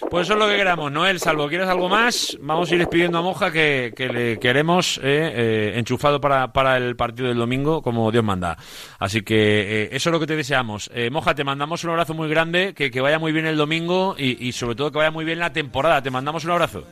Pues 0.09 0.27
eso 0.27 0.33
es 0.33 0.39
lo 0.39 0.47
que 0.47 0.55
queramos, 0.55 0.91
Noel. 0.91 1.19
Salvo 1.19 1.47
quieres 1.47 1.67
algo 1.67 1.89
más, 1.89 2.37
vamos 2.41 2.69
a 2.69 2.73
ir 2.73 2.79
despidiendo 2.79 3.17
a 3.17 3.21
Moja 3.21 3.51
que, 3.51 3.93
que 3.95 4.07
le 4.07 4.39
queremos 4.39 4.97
eh, 4.99 5.01
eh, 5.03 5.73
enchufado 5.75 6.21
para, 6.21 6.51
para 6.53 6.77
el 6.77 6.95
partido 6.95 7.27
del 7.27 7.37
domingo, 7.37 7.81
como 7.81 8.11
Dios 8.11 8.23
manda. 8.23 8.57
Así 8.97 9.21
que 9.21 9.83
eh, 9.83 9.89
eso 9.91 10.09
es 10.09 10.13
lo 10.13 10.19
que 10.19 10.27
te 10.27 10.35
deseamos. 10.35 10.89
Eh, 10.93 11.09
Moja, 11.09 11.35
te 11.35 11.43
mandamos 11.43 11.83
un 11.83 11.91
abrazo 11.91 12.13
muy 12.13 12.29
grande, 12.29 12.73
que, 12.73 12.89
que 12.89 13.01
vaya 13.01 13.19
muy 13.19 13.31
bien 13.31 13.45
el 13.45 13.57
domingo 13.57 14.15
y, 14.17 14.47
y 14.47 14.51
sobre 14.53 14.75
todo 14.75 14.91
que 14.91 14.97
vaya 14.99 15.11
muy 15.11 15.25
bien 15.25 15.39
la 15.39 15.51
temporada. 15.51 16.01
Te 16.01 16.11
mandamos 16.11 16.45
un 16.45 16.51
abrazo. 16.51 16.83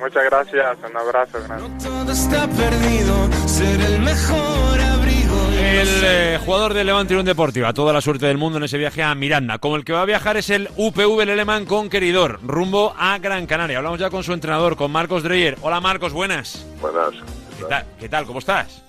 Muchas 0.00 0.24
gracias, 0.24 0.76
un 0.88 0.96
abrazo 0.96 1.38
grande. 1.42 1.84
Todo 1.84 2.12
está 2.12 2.46
perdido, 2.48 3.30
ser 3.46 3.80
el 3.80 4.00
mejor 4.00 4.80
abrigo. 4.80 5.15
El 5.54 5.88
eh, 6.04 6.38
jugador 6.44 6.74
de 6.74 6.84
Levante 6.84 7.14
Unión 7.14 7.26
Deportiva, 7.26 7.72
toda 7.72 7.92
la 7.92 8.00
suerte 8.00 8.26
del 8.26 8.36
mundo 8.38 8.58
en 8.58 8.64
ese 8.64 8.78
viaje 8.78 9.02
a 9.02 9.14
Miranda. 9.14 9.58
Como 9.58 9.76
el 9.76 9.84
que 9.84 9.92
va 9.92 10.02
a 10.02 10.06
viajar 10.06 10.36
es 10.36 10.50
el 10.50 10.68
UPV 10.76 11.24
Leleman 11.24 11.64
Conqueridor, 11.66 12.40
rumbo 12.42 12.94
a 12.98 13.18
Gran 13.18 13.46
Canaria. 13.46 13.78
Hablamos 13.78 14.00
ya 14.00 14.10
con 14.10 14.24
su 14.24 14.32
entrenador, 14.32 14.76
con 14.76 14.90
Marcos 14.90 15.22
Dreyer. 15.22 15.56
Hola 15.62 15.80
Marcos, 15.80 16.12
buenas. 16.12 16.66
Buenas. 16.80 17.10
¿Qué 17.58 17.64
tal? 17.64 17.84
¿Qué 18.00 18.08
tal? 18.08 18.26
¿Cómo 18.26 18.38
estás? 18.40 18.82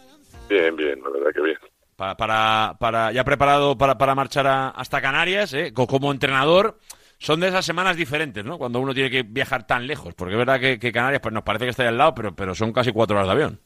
Bien, 0.50 0.76
bien, 0.76 1.00
la 1.04 1.10
verdad 1.12 1.30
que 1.34 1.42
bien. 1.42 1.58
Para, 1.96 2.16
para, 2.18 2.76
para- 2.80 3.12
ya 3.12 3.24
preparado 3.24 3.78
para, 3.78 3.98
para 3.98 4.16
marchar 4.16 4.48
a- 4.48 4.70
hasta 4.70 5.02
Canarias, 5.02 5.54
¿eh? 5.54 5.74
Co- 5.74 5.88
como 5.88 6.12
entrenador. 6.12 6.80
Son 7.20 7.40
de 7.40 7.48
esas 7.48 7.66
semanas 7.66 7.98
diferentes, 7.98 8.46
¿no? 8.46 8.60
Cuando 8.60 8.80
uno 8.80 8.94
tiene 8.94 9.10
que 9.10 9.24
viajar 9.24 9.66
tan 9.66 9.88
lejos. 9.88 10.14
Porque 10.14 10.34
es 10.34 10.38
verdad 10.38 10.60
que, 10.60 10.78
que 10.78 10.92
Canarias 10.92 11.20
pues 11.22 11.34
nos 11.34 11.42
parece 11.44 11.66
que 11.66 11.72
está 11.72 11.82
ahí 11.84 11.90
al 11.90 11.98
lado, 11.98 12.14
pero, 12.14 12.36
pero 12.36 12.54
son 12.54 12.72
casi 12.72 12.92
cuatro 12.92 13.16
horas 13.16 13.28
de 13.28 13.34
avión. 13.34 13.60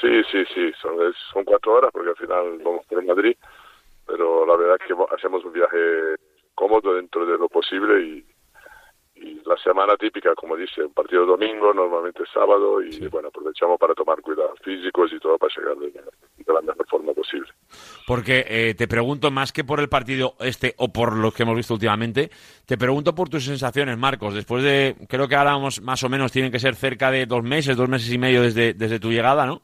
Sí, 0.00 0.22
sí, 0.30 0.44
sí, 0.54 0.72
son, 0.80 1.00
es- 1.08 1.16
cuatro 1.44 1.72
horas 1.74 1.90
porque 1.92 2.10
al 2.10 2.16
final 2.16 2.58
vamos 2.64 2.86
por 2.86 3.04
Madrid, 3.04 3.36
pero 4.06 4.46
la 4.46 4.56
verdad 4.56 4.78
que 4.86 4.94
va- 4.94 5.06
hacemos 5.16 5.44
un 5.44 5.52
viaje 5.52 6.16
cómodo 6.54 6.94
dentro 6.94 7.26
de 7.26 7.38
lo 7.38 7.48
posible 7.48 8.00
y, 8.02 8.26
y 9.20 9.40
la 9.44 9.56
semana 9.56 9.96
típica, 9.96 10.34
como 10.34 10.56
dice, 10.56 10.82
un 10.82 10.92
partido 10.92 11.26
domingo, 11.26 11.72
normalmente 11.72 12.22
sábado 12.32 12.82
y 12.82 13.06
bueno, 13.08 13.28
aprovechamos 13.28 13.78
para 13.78 13.94
tomar 13.94 14.20
cuidados 14.20 14.58
físicos 14.62 15.12
y 15.12 15.18
todo 15.18 15.38
para 15.38 15.52
llegar 15.56 15.76
de, 15.78 15.90
de 15.90 16.52
la 16.52 16.60
mejor 16.60 16.86
forma 16.88 17.12
posible. 17.12 17.48
Porque 18.06 18.44
eh, 18.48 18.74
te 18.74 18.88
pregunto, 18.88 19.30
más 19.30 19.52
que 19.52 19.64
por 19.64 19.80
el 19.80 19.88
partido 19.88 20.34
este 20.40 20.74
o 20.78 20.92
por 20.92 21.16
lo 21.16 21.30
que 21.30 21.42
hemos 21.42 21.56
visto 21.56 21.74
últimamente, 21.74 22.30
te 22.64 22.78
pregunto 22.78 23.14
por 23.14 23.28
tus 23.28 23.44
sensaciones, 23.44 23.98
Marcos. 23.98 24.34
Después 24.34 24.62
de, 24.62 24.96
creo 25.08 25.28
que 25.28 25.36
ahora 25.36 25.52
vamos, 25.52 25.82
más 25.82 26.02
o 26.04 26.08
menos 26.08 26.32
tienen 26.32 26.50
que 26.50 26.58
ser 26.58 26.74
cerca 26.74 27.10
de 27.10 27.26
dos 27.26 27.42
meses, 27.42 27.76
dos 27.76 27.88
meses 27.88 28.12
y 28.12 28.18
medio 28.18 28.42
desde, 28.42 28.72
desde 28.72 29.00
tu 29.00 29.10
llegada, 29.10 29.44
¿no? 29.46 29.62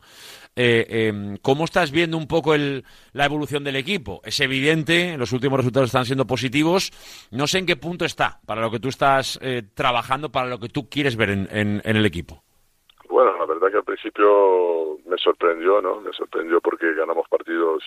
Eh, 0.56 0.86
eh, 0.88 1.38
¿Cómo 1.42 1.64
estás 1.64 1.90
viendo 1.90 2.16
un 2.16 2.28
poco 2.28 2.54
el, 2.54 2.84
la 3.12 3.24
evolución 3.26 3.64
del 3.64 3.76
equipo? 3.76 4.20
Es 4.24 4.38
evidente, 4.40 5.16
los 5.18 5.32
últimos 5.32 5.58
resultados 5.58 5.88
están 5.88 6.04
siendo 6.04 6.26
positivos. 6.26 6.92
No 7.32 7.46
sé 7.46 7.58
en 7.58 7.66
qué 7.66 7.76
punto 7.76 8.04
está 8.04 8.38
para 8.46 8.60
lo 8.62 8.70
que 8.70 8.78
tú 8.80 8.88
estás 8.88 9.38
eh, 9.42 9.62
trabajando, 9.74 10.30
para 10.30 10.48
lo 10.48 10.58
que 10.58 10.68
tú 10.68 10.88
quieres 10.88 11.16
ver 11.16 11.30
en, 11.30 11.48
en- 11.50 11.82
en 11.84 11.96
el 11.96 12.06
equipo. 12.06 12.42
Bueno, 13.08 13.36
la 13.38 13.46
verdad 13.46 13.70
que 13.70 13.76
al 13.78 13.84
principio 13.84 14.98
me 15.06 15.16
sorprendió, 15.18 15.80
¿no? 15.82 16.00
Me 16.00 16.12
sorprendió 16.12 16.60
porque 16.60 16.92
ganamos 16.94 17.28
partidos 17.28 17.82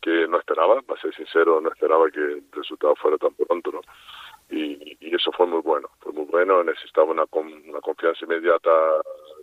que 0.00 0.26
no 0.28 0.38
esperaba, 0.38 0.80
para 0.82 1.00
ser 1.00 1.14
sincero, 1.14 1.60
no 1.60 1.70
esperaba 1.70 2.10
que 2.10 2.20
el 2.20 2.42
resultado 2.52 2.94
fuera 2.96 3.18
tan 3.18 3.34
pronto, 3.34 3.70
¿no? 3.72 3.80
Y, 4.50 4.96
y 5.00 5.14
eso 5.14 5.30
fue 5.32 5.46
muy 5.46 5.60
bueno, 5.60 5.88
fue 6.00 6.12
muy 6.12 6.24
bueno, 6.24 6.64
necesitaba 6.64 7.10
una, 7.12 7.24
una 7.32 7.80
confianza 7.80 8.24
inmediata 8.24 8.70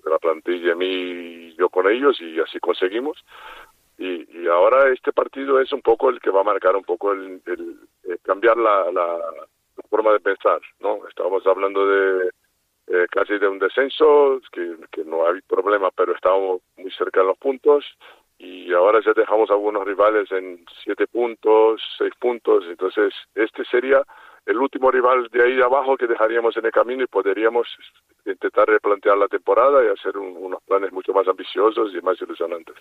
de 0.07 0.13
la 0.13 0.19
plantilla 0.19 0.75
mí 0.75 0.85
y 0.85 1.55
yo 1.55 1.69
con 1.69 1.87
ellos 1.89 2.19
y 2.21 2.39
así 2.39 2.59
conseguimos. 2.59 3.23
Y, 3.97 4.41
y 4.43 4.47
ahora 4.47 4.89
este 4.91 5.11
partido 5.11 5.59
es 5.59 5.71
un 5.73 5.81
poco 5.81 6.09
el 6.09 6.19
que 6.19 6.29
va 6.29 6.41
a 6.41 6.43
marcar 6.51 6.75
un 6.75 6.83
poco 6.83 7.11
el, 7.13 7.41
el- 7.45 7.79
el 8.03 8.19
cambiar 8.21 8.57
la, 8.57 8.91
la- 8.91 9.19
forma 9.89 10.11
de 10.11 10.19
pensar, 10.19 10.59
¿no? 10.79 11.07
Estábamos 11.07 11.45
hablando 11.47 11.87
de 11.87 12.29
eh, 12.87 13.05
casi 13.09 13.37
de 13.37 13.47
un 13.47 13.59
descenso, 13.59 14.41
que, 14.51 14.75
que 14.91 15.03
no 15.05 15.25
hay 15.27 15.39
problema, 15.47 15.89
pero 15.91 16.13
estábamos 16.13 16.61
muy 16.77 16.91
cerca 16.91 17.21
de 17.21 17.27
los 17.27 17.37
puntos 17.37 17.85
y 18.37 18.71
ahora 18.73 18.99
ya 19.05 19.13
dejamos 19.13 19.49
algunos 19.49 19.85
rivales 19.85 20.31
en 20.31 20.65
siete 20.83 21.07
puntos, 21.07 21.81
seis 21.97 22.13
puntos, 22.19 22.65
entonces 22.67 23.13
este 23.35 23.63
sería 23.65 24.03
el 24.45 24.57
último 24.57 24.91
rival 24.91 25.27
de 25.31 25.43
ahí 25.43 25.61
abajo 25.61 25.97
que 25.97 26.07
dejaríamos 26.07 26.55
en 26.57 26.65
el 26.65 26.71
camino 26.71 27.03
y 27.03 27.07
podríamos 27.07 27.67
intentar 28.25 28.67
replantear 28.67 29.17
la 29.17 29.27
temporada 29.27 29.83
y 29.83 29.87
hacer 29.87 30.17
un- 30.17 30.35
unos 30.37 30.61
planes 30.67 30.91
mucho 30.91 31.13
más 31.13 31.27
ambiciosos 31.27 31.89
y 31.97 32.03
más 32.03 32.21
ilusionantes. 32.21 32.75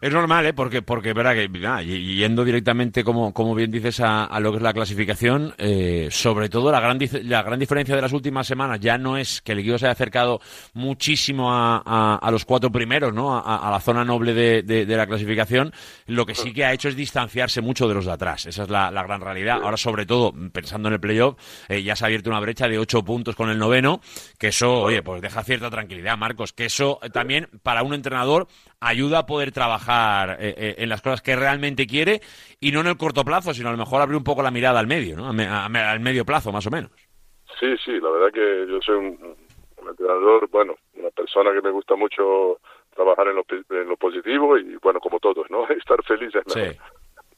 Es 0.00 0.12
normal, 0.12 0.46
¿eh? 0.46 0.52
Porque, 0.52 0.82
porque 0.82 1.12
verdad 1.12 1.34
que, 1.34 1.48
yendo 1.86 2.44
directamente, 2.44 3.04
como, 3.04 3.32
como 3.32 3.54
bien 3.54 3.70
dices, 3.70 4.00
a, 4.00 4.24
a 4.24 4.40
lo 4.40 4.50
que 4.50 4.56
es 4.56 4.62
la 4.62 4.72
clasificación, 4.72 5.54
eh, 5.58 6.08
sobre 6.10 6.48
todo 6.48 6.72
la 6.72 6.80
gran, 6.80 6.98
la 7.24 7.42
gran 7.42 7.58
diferencia 7.60 7.94
de 7.94 8.02
las 8.02 8.12
últimas 8.12 8.46
semanas 8.46 8.80
ya 8.80 8.98
no 8.98 9.16
es 9.16 9.40
que 9.42 9.52
el 9.52 9.60
equipo 9.60 9.78
se 9.78 9.86
haya 9.86 9.92
acercado 9.92 10.40
muchísimo 10.74 11.52
a, 11.52 11.82
a- 11.84 12.16
a 12.16 12.30
los 12.32 12.44
cuatro 12.44 12.70
primeros, 12.72 13.12
¿no? 13.14 13.36
A, 13.36 13.68
a 13.68 13.70
la 13.70 13.78
zona 13.80 14.04
noble 14.04 14.34
de, 14.34 14.62
de- 14.62 14.86
de 14.86 14.96
la 14.96 15.06
clasificación. 15.06 15.72
Lo 16.06 16.26
que 16.26 16.34
sí 16.34 16.52
que 16.52 16.64
ha 16.64 16.72
hecho 16.72 16.88
es 16.88 16.96
distanciarse 16.96 17.60
mucho 17.60 17.86
de 17.86 17.94
los 17.94 18.06
de 18.06 18.12
atrás. 18.12 18.46
Esa 18.46 18.64
es 18.64 18.70
la, 18.70 18.90
la 18.90 19.02
gran 19.04 19.20
realidad. 19.20 19.60
Ahora, 19.62 19.76
sobre 19.76 20.04
todo, 20.06 20.32
pensando 20.52 20.88
en 20.88 20.94
el 20.94 21.00
playoff, 21.00 21.36
eh, 21.68 21.82
ya 21.82 21.94
se 21.94 22.04
ha 22.04 22.06
abierto 22.06 22.28
una 22.30 22.40
brecha 22.40 22.66
de 22.66 22.78
ocho 22.78 23.04
puntos 23.04 23.36
con 23.36 23.50
el 23.50 23.58
noveno, 23.58 24.00
que 24.42 24.48
eso, 24.48 24.82
oye, 24.82 25.04
pues 25.04 25.22
deja 25.22 25.44
cierta 25.44 25.70
tranquilidad, 25.70 26.18
Marcos, 26.18 26.52
que 26.52 26.64
eso 26.64 26.98
eh, 27.00 27.10
también 27.10 27.48
para 27.62 27.84
un 27.84 27.94
entrenador 27.94 28.48
ayuda 28.80 29.20
a 29.20 29.26
poder 29.26 29.52
trabajar 29.52 30.36
eh, 30.40 30.52
eh, 30.58 30.74
en 30.78 30.88
las 30.88 31.00
cosas 31.00 31.22
que 31.22 31.36
realmente 31.36 31.86
quiere 31.86 32.20
y 32.58 32.72
no 32.72 32.80
en 32.80 32.88
el 32.88 32.96
corto 32.96 33.24
plazo, 33.24 33.54
sino 33.54 33.68
a 33.68 33.72
lo 33.72 33.78
mejor 33.78 34.02
abrir 34.02 34.16
un 34.16 34.24
poco 34.24 34.42
la 34.42 34.50
mirada 34.50 34.80
al 34.80 34.88
medio, 34.88 35.16
¿no? 35.16 35.28
A 35.28 35.32
me- 35.32 35.46
a 35.46 35.66
al 35.66 36.00
medio 36.00 36.24
plazo, 36.24 36.50
más 36.50 36.66
o 36.66 36.70
menos. 36.70 36.90
Sí, 37.60 37.68
sí, 37.84 37.92
la 38.00 38.10
verdad 38.10 38.32
que 38.32 38.66
yo 38.68 38.80
soy 38.84 38.96
un, 38.96 39.36
un 39.80 39.88
entrenador, 39.88 40.48
bueno, 40.50 40.74
una 40.94 41.10
persona 41.10 41.52
que 41.52 41.62
me 41.62 41.70
gusta 41.70 41.94
mucho 41.94 42.58
trabajar 42.96 43.28
en 43.28 43.36
lo, 43.36 43.44
en 43.80 43.88
lo 43.88 43.96
positivo 43.96 44.58
y, 44.58 44.76
bueno, 44.82 44.98
como 44.98 45.20
todos, 45.20 45.48
¿no? 45.50 45.68
Estar 45.68 46.02
feliz 46.02 46.34
es 46.34 46.46
mejor. 46.46 46.74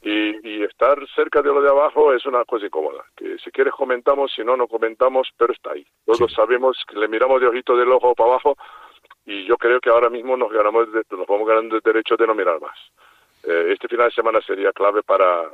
Y, 0.07 0.37
y 0.47 0.63
estar 0.65 0.99
cerca 1.15 1.41
de 1.41 1.49
lo 1.49 1.63
de 1.63 1.71
abajo 1.71 2.13
es 2.13 2.27
una 2.27 2.45
cosa 2.45 2.67
incómoda, 2.67 3.03
que 3.17 3.39
si 3.39 3.51
quieres 3.51 3.73
comentamos, 3.73 4.31
si 4.35 4.45
no, 4.45 4.55
no 4.55 4.69
comentamos, 4.69 5.31
pero 5.39 5.53
está 5.55 5.73
ahí. 5.73 5.87
Todos 6.05 6.31
sabemos 6.31 6.77
que 6.87 6.97
le 6.99 7.09
miramos 7.09 7.41
de 7.41 7.47
ojito 7.47 7.75
del 7.75 7.91
ojo 7.91 8.15
para 8.15 8.31
abajo 8.33 8.55
y 9.25 9.47
yo 9.47 9.57
creo 9.57 9.81
que 9.81 9.89
ahora 9.89 10.11
mismo 10.11 10.37
nos 10.37 10.53
ganamos 10.53 10.93
de- 10.93 11.05
nos 11.17 11.27
vamos 11.27 11.49
ganando 11.49 11.77
el 11.77 11.81
derecho 11.83 12.17
de 12.17 12.27
no 12.27 12.35
mirar 12.35 12.61
más. 12.61 12.77
Eh, 13.45 13.73
este 13.73 13.89
final 13.89 14.09
de 14.09 14.15
semana 14.15 14.41
sería 14.43 14.73
clave 14.73 15.03
para 15.03 15.51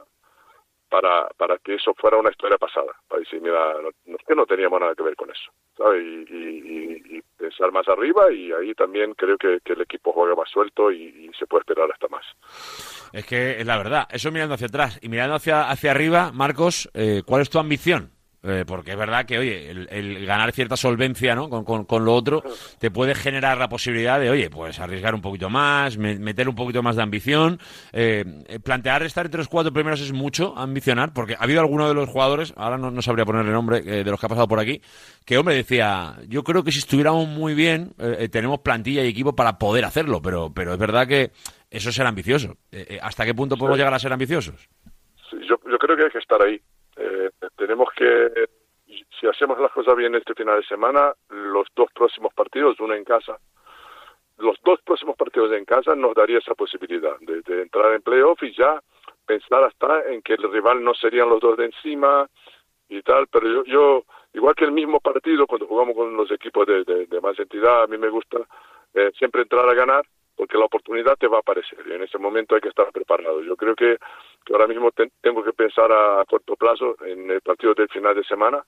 para, 0.90 1.28
para 1.38 1.56
que 1.58 1.74
eso 1.76 1.94
fuera 1.94 2.18
una 2.18 2.30
historia 2.30 2.58
pasada, 2.58 2.92
para 3.08 3.20
decir, 3.20 3.40
mira, 3.40 3.74
no, 3.80 4.16
que 4.26 4.34
no 4.34 4.44
teníamos 4.44 4.80
nada 4.80 4.94
que 4.94 5.02
ver 5.02 5.16
con 5.16 5.30
eso, 5.30 5.50
¿sabes? 5.76 6.02
Y, 6.02 6.34
y- 6.34 7.16
y- 7.16 7.22
pensar 7.40 7.72
más 7.72 7.88
arriba 7.88 8.30
y 8.30 8.52
ahí 8.52 8.74
también 8.74 9.14
creo 9.14 9.38
que, 9.38 9.60
el 9.64 9.80
equipo 9.80 10.12
juega 10.12 10.34
más 10.34 10.50
suelto 10.50 10.92
y, 10.92 11.04
y 11.04 11.30
se 11.38 11.46
puede 11.46 11.62
esperar 11.62 11.90
hasta 11.90 12.06
más. 12.08 12.24
Es 13.14 13.24
que 13.24 13.58
es 13.60 13.66
la 13.66 13.78
verdad, 13.78 14.06
eso 14.10 14.30
mirando 14.30 14.54
hacia 14.56 14.66
atrás 14.66 14.98
y 15.02 15.08
mirando 15.08 15.36
hacia, 15.36 15.70
hacia 15.70 15.92
arriba, 15.92 16.32
Marcos, 16.32 16.90
eh, 16.92 17.22
¿cuál 17.24 17.40
es 17.40 17.48
tu 17.48 17.58
ambición? 17.58 18.10
Eh, 18.42 18.64
porque 18.66 18.92
es 18.92 18.96
verdad 18.96 19.26
que, 19.26 19.36
oye, 19.38 19.70
el, 19.70 19.86
el 19.90 20.24
ganar 20.24 20.52
cierta 20.52 20.74
solvencia 20.74 21.34
¿no? 21.34 21.50
con, 21.50 21.62
con- 21.62 21.84
con 21.84 22.06
lo 22.06 22.14
otro 22.14 22.42
te 22.78 22.90
puede 22.90 23.14
generar 23.14 23.58
la 23.58 23.68
posibilidad 23.68 24.18
de, 24.18 24.30
oye, 24.30 24.48
pues 24.48 24.80
arriesgar 24.80 25.14
un 25.14 25.20
poquito 25.20 25.50
más, 25.50 25.98
me- 25.98 26.18
meter 26.18 26.48
un 26.48 26.54
poquito 26.54 26.82
más 26.82 26.96
de 26.96 27.02
ambición. 27.02 27.58
Eh, 27.92 28.24
eh, 28.48 28.58
plantear 28.58 29.02
estar 29.02 29.26
entre 29.26 29.36
los 29.40 29.48
cuatro 29.48 29.74
primeros 29.74 30.00
es 30.00 30.12
mucho 30.12 30.56
ambicionar, 30.56 31.12
porque 31.12 31.34
ha 31.34 31.42
habido 31.44 31.60
alguno 31.60 31.86
de 31.86 31.92
los 31.92 32.08
jugadores, 32.08 32.54
ahora 32.56 32.78
no, 32.78 32.90
no 32.90 33.02
sabría 33.02 33.26
ponerle 33.26 33.52
nombre, 33.52 33.78
eh, 33.84 34.04
de 34.04 34.10
los 34.10 34.18
que 34.18 34.24
ha 34.24 34.30
pasado 34.30 34.48
por 34.48 34.58
aquí, 34.58 34.80
que, 35.26 35.36
hombre, 35.36 35.54
decía, 35.54 36.16
yo 36.26 36.42
creo 36.42 36.64
que 36.64 36.72
si 36.72 36.78
estuviéramos 36.78 37.28
muy 37.28 37.52
bien, 37.52 37.92
eh, 37.98 38.30
tenemos 38.32 38.60
plantilla 38.60 39.04
y 39.04 39.08
equipo 39.08 39.36
para 39.36 39.58
poder 39.58 39.84
hacerlo, 39.84 40.22
pero, 40.22 40.50
pero 40.54 40.72
es 40.72 40.78
verdad 40.78 41.06
que 41.06 41.30
eso 41.70 41.90
es 41.90 41.94
ser 41.94 42.06
ambicioso. 42.06 42.56
¿Hasta 43.02 43.26
qué 43.26 43.34
punto 43.34 43.58
podemos 43.58 43.76
llegar 43.76 43.92
a 43.92 43.98
ser 43.98 44.14
ambiciosos? 44.14 44.66
Yo, 45.32 45.56
yo 45.70 45.78
creo 45.78 45.94
que 45.96 46.04
hay 46.04 46.10
que 46.10 46.18
estar 46.18 46.40
ahí. 46.42 46.58
Eh, 47.00 47.30
tenemos 47.56 47.88
que, 47.96 48.48
si 49.18 49.26
hacemos 49.26 49.58
las 49.58 49.72
cosas 49.72 49.96
bien 49.96 50.14
este 50.14 50.34
final 50.34 50.60
de 50.60 50.66
semana, 50.66 51.12
los 51.30 51.66
dos 51.74 51.90
próximos 51.92 52.32
partidos, 52.34 52.78
uno 52.80 52.94
en 52.94 53.04
casa, 53.04 53.38
los 54.38 54.56
dos 54.62 54.80
próximos 54.82 55.16
partidos 55.16 55.52
en 55.52 55.64
casa 55.64 55.94
nos 55.94 56.14
daría 56.14 56.38
esa 56.38 56.54
posibilidad 56.54 57.16
de, 57.20 57.62
entrar 57.62 57.94
en 57.94 58.02
playoff 58.02 58.42
y 58.42 58.52
ya 58.52 58.80
pensar 59.26 59.64
hasta 59.64 60.10
en 60.10 60.22
que 60.22 60.34
el 60.34 60.50
rival 60.50 60.82
no 60.82 60.94
serían 60.94 61.28
los 61.28 61.40
dos 61.40 61.56
de 61.56 61.66
encima 61.66 62.28
y 62.88 63.02
tal, 63.02 63.28
pero 63.28 63.46
yo, 63.46 63.64
yo 63.64 64.04
igual 64.34 64.54
que 64.54 64.64
el 64.64 64.72
mismo 64.72 65.00
partido, 65.00 65.46
cuando 65.46 65.66
jugamos 65.66 65.94
con 65.94 66.16
los 66.16 66.30
equipos 66.30 66.66
de 66.66 67.20
más 67.22 67.38
entidad, 67.38 67.84
a 67.84 67.86
mí 67.86 67.96
me 67.96 68.08
gusta 68.08 68.38
eh, 68.94 69.12
siempre 69.16 69.42
entrar 69.42 69.68
a 69.68 69.74
ganar, 69.74 70.04
porque 70.40 70.56
la 70.56 70.64
oportunidad 70.64 71.18
te 71.18 71.28
va 71.28 71.36
a 71.36 71.40
aparecer 71.40 71.80
y 71.86 71.92
en 71.92 72.02
ese 72.02 72.16
momento 72.16 72.54
hay 72.54 72.62
que 72.62 72.70
estar 72.70 72.90
preparado. 72.92 73.42
Yo 73.42 73.56
creo 73.56 73.74
que, 73.76 73.98
ahora 74.50 74.66
mismo 74.66 74.90
ten- 74.90 75.12
tengo 75.20 75.44
que 75.44 75.52
pensar 75.52 75.92
a, 75.92 76.24
corto 76.24 76.56
plazo 76.56 76.96
en 77.04 77.30
el 77.30 77.42
partido 77.42 77.74
del 77.74 77.90
final 77.90 78.14
de 78.14 78.24
semana 78.24 78.64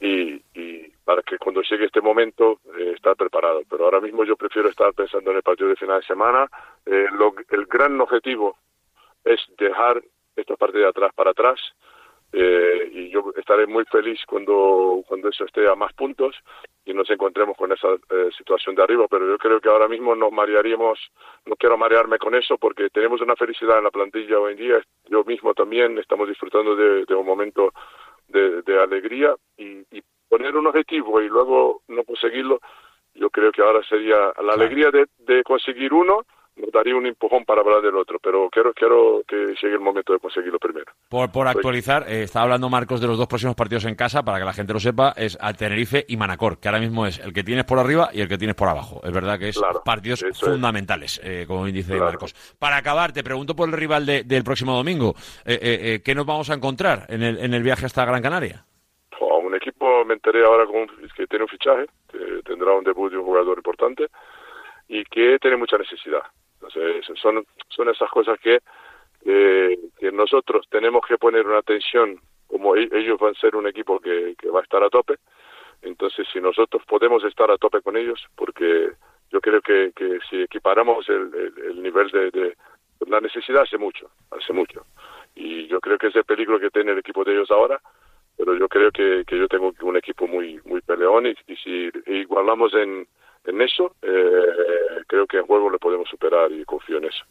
y, 0.00 0.42
y 0.52 0.88
para 1.04 1.22
que 1.22 1.38
cuando 1.38 1.62
llegue 1.62 1.84
este 1.84 2.00
momento 2.00 2.58
eh, 2.76 2.94
estar 2.96 3.14
preparado. 3.14 3.62
Pero 3.70 3.84
ahora 3.84 4.00
mismo 4.00 4.24
yo 4.24 4.34
prefiero 4.34 4.68
estar 4.68 4.92
pensando 4.94 5.30
en 5.30 5.36
el 5.36 5.44
partido 5.44 5.68
de 5.68 5.76
final 5.76 6.00
de 6.00 6.06
semana. 6.08 6.50
Eh, 6.84 7.06
el 7.50 7.66
gran 7.66 8.00
objetivo 8.00 8.58
es 9.24 9.38
dejar 9.58 10.02
esta 10.34 10.56
parte 10.56 10.78
de 10.78 10.88
atrás 10.88 11.12
para 11.14 11.30
atrás 11.30 11.60
eh, 12.32 12.90
y 12.92 13.10
yo 13.10 13.32
estaré 13.36 13.66
muy 13.66 13.84
feliz 13.84 14.20
cuando, 14.26 15.02
cuando 15.06 15.28
eso 15.28 15.44
esté 15.44 15.68
a 15.68 15.74
más 15.74 15.92
puntos 15.94 16.36
y 16.84 16.92
nos 16.92 17.08
encontremos 17.10 17.56
con 17.56 17.72
esa 17.72 17.88
eh, 17.94 18.30
situación 18.36 18.74
de 18.74 18.82
arriba, 18.82 19.06
pero 19.08 19.26
yo 19.26 19.38
creo 19.38 19.60
que 19.60 19.68
ahora 19.68 19.88
mismo 19.88 20.14
nos 20.14 20.32
marearíamos, 20.32 20.98
no 21.46 21.56
quiero 21.56 21.76
marearme 21.78 22.18
con 22.18 22.34
eso 22.34 22.58
porque 22.58 22.90
tenemos 22.90 23.20
una 23.20 23.36
felicidad 23.36 23.78
en 23.78 23.84
la 23.84 23.90
plantilla 23.90 24.38
hoy 24.38 24.52
en 24.52 24.58
día, 24.58 24.82
yo 25.08 25.24
mismo 25.24 25.54
también 25.54 25.98
estamos 25.98 26.28
disfrutando 26.28 26.76
de, 26.76 27.04
de 27.04 27.14
un 27.14 27.26
momento 27.26 27.72
de, 28.28 28.62
de 28.62 28.80
alegría 28.80 29.34
y, 29.56 29.78
y 29.96 30.02
poner 30.28 30.56
un 30.56 30.66
objetivo 30.66 31.20
y 31.20 31.28
luego 31.28 31.82
no 31.88 32.04
conseguirlo, 32.04 32.60
yo 33.14 33.30
creo 33.30 33.50
que 33.50 33.62
ahora 33.62 33.82
sería 33.88 34.32
la 34.42 34.52
alegría 34.52 34.90
de, 34.90 35.06
de 35.18 35.42
conseguir 35.42 35.92
uno, 35.92 36.26
nos 36.56 36.70
daría 36.72 36.96
un 36.96 37.06
empujón 37.06 37.44
para 37.44 37.60
hablar 37.60 37.82
del 37.82 37.96
otro, 37.96 38.18
pero 38.18 38.48
quiero, 38.50 38.72
quiero 38.72 39.22
que 39.28 39.36
llegue 39.60 39.74
el 39.74 39.80
momento 39.80 40.12
de 40.14 40.18
conseguirlo 40.18 40.58
primero. 40.58 40.86
Por, 41.08 41.30
por 41.30 41.46
actualizar, 41.48 42.04
eh, 42.08 42.22
estaba 42.22 42.44
hablando 42.44 42.68
Marcos 42.70 43.00
de 43.00 43.06
los 43.06 43.18
dos 43.18 43.26
próximos 43.26 43.54
partidos 43.54 43.84
en 43.84 43.94
casa, 43.94 44.22
para 44.24 44.38
que 44.38 44.44
la 44.46 44.52
gente 44.54 44.72
lo 44.72 44.80
sepa, 44.80 45.12
es 45.16 45.36
al 45.40 45.56
Tenerife 45.56 46.04
y 46.08 46.16
Manacor, 46.16 46.58
que 46.58 46.68
ahora 46.68 46.80
mismo 46.80 47.06
es 47.06 47.18
el 47.18 47.32
que 47.32 47.44
tienes 47.44 47.64
por 47.64 47.78
arriba 47.78 48.08
y 48.12 48.20
el 48.22 48.28
que 48.28 48.38
tienes 48.38 48.56
por 48.56 48.68
abajo. 48.68 49.00
Es 49.04 49.12
verdad 49.12 49.38
que 49.38 49.48
es 49.50 49.60
partidos 49.84 50.24
fundamentales, 50.40 51.20
eh, 51.22 51.44
como 51.46 51.64
bien 51.64 51.76
dice 51.76 51.94
Marcos. 51.98 52.34
Para 52.58 52.76
acabar, 52.78 53.12
te 53.12 53.22
pregunto 53.22 53.54
por 53.54 53.68
el 53.68 53.74
rival 53.74 54.06
de- 54.06 54.24
del 54.24 54.42
próximo 54.44 54.74
domingo. 54.74 55.14
Eh, 55.44 55.58
eh, 55.60 55.78
eh, 55.94 56.02
¿Qué 56.02 56.14
nos 56.14 56.24
vamos 56.26 56.48
a 56.50 56.54
encontrar 56.54 57.04
en 57.08 57.22
el, 57.22 57.38
en 57.38 57.52
el 57.54 57.62
viaje 57.62 57.86
hasta 57.86 58.04
Gran 58.04 58.22
Canaria? 58.22 58.64
O 59.20 59.38
un 59.38 59.54
equipo, 59.54 60.04
me 60.04 60.14
enteré 60.14 60.44
ahora 60.44 60.64
con, 60.66 60.86
que 61.14 61.26
tiene 61.26 61.44
un 61.44 61.48
fichaje, 61.48 61.86
que 62.10 62.18
tendrá 62.44 62.72
un 62.72 62.84
debut 62.84 63.10
de 63.10 63.18
un 63.18 63.24
jugador 63.24 63.58
importante 63.58 64.06
y 64.88 65.04
que 65.04 65.38
tiene 65.40 65.56
mucha 65.56 65.76
necesidad. 65.78 66.22
Son, 66.70 67.46
son 67.68 67.88
esas 67.88 68.10
cosas 68.10 68.38
que, 68.40 68.60
eh, 69.24 69.78
que 69.98 70.12
nosotros 70.12 70.66
tenemos 70.70 71.02
que 71.06 71.18
poner 71.18 71.46
una 71.46 71.58
atención, 71.58 72.20
como 72.46 72.76
e- 72.76 72.88
ellos 72.92 73.18
van 73.18 73.34
a 73.34 73.40
ser 73.40 73.56
un 73.56 73.66
equipo 73.66 73.98
que, 74.00 74.34
que 74.38 74.48
va 74.50 74.60
a 74.60 74.62
estar 74.62 74.82
a 74.84 74.88
tope, 74.90 75.16
entonces 75.82 76.26
si 76.32 76.40
nosotros 76.40 76.82
podemos 76.86 77.24
estar 77.24 77.50
a 77.50 77.58
tope 77.58 77.80
con 77.82 77.96
ellos, 77.96 78.24
porque 78.36 78.90
yo 79.30 79.40
creo 79.40 79.60
que, 79.60 79.92
que 79.94 80.18
si 80.30 80.42
equiparamos 80.42 81.08
el, 81.08 81.32
el- 81.34 81.64
el 81.70 81.82
nivel 81.82 82.08
de, 82.10 82.30
de- 82.30 82.56
la 83.06 83.20
necesidad 83.20 83.62
hace 83.62 83.76
mucho, 83.78 84.08
hace 84.30 84.52
mucho. 84.52 84.86
Y 85.34 85.66
yo 85.66 85.80
creo 85.80 85.98
que 85.98 86.06
es 86.06 86.16
el 86.16 86.24
peligro 86.24 86.58
que 86.58 86.70
tiene 86.70 86.92
el 86.92 86.98
equipo 86.98 87.24
de 87.24 87.32
ellos 87.32 87.50
ahora, 87.50 87.78
pero 88.38 88.54
yo 88.56 88.68
creo 88.68 88.90
que, 88.90 89.24
que 89.26 89.38
yo 89.38 89.48
tengo 89.48 89.72
un 89.82 89.96
equipo 89.96 90.26
muy 90.26 90.60
muy 90.64 90.80
peleón 90.80 91.26
y, 91.26 91.34
y 91.46 91.56
si 91.56 91.90
igualamos 92.06 92.72
en, 92.74 93.06
en 93.44 93.60
eso, 93.60 93.94
eh, 94.02 94.95
creo 95.16 95.26
que 95.26 95.38
en 95.38 95.46
juego 95.46 95.70
le 95.70 95.78
podemos 95.78 96.06
superar 96.10 96.52
y 96.52 96.62
confío 96.66 96.98
en 96.98 97.04
eso. 97.04 97.24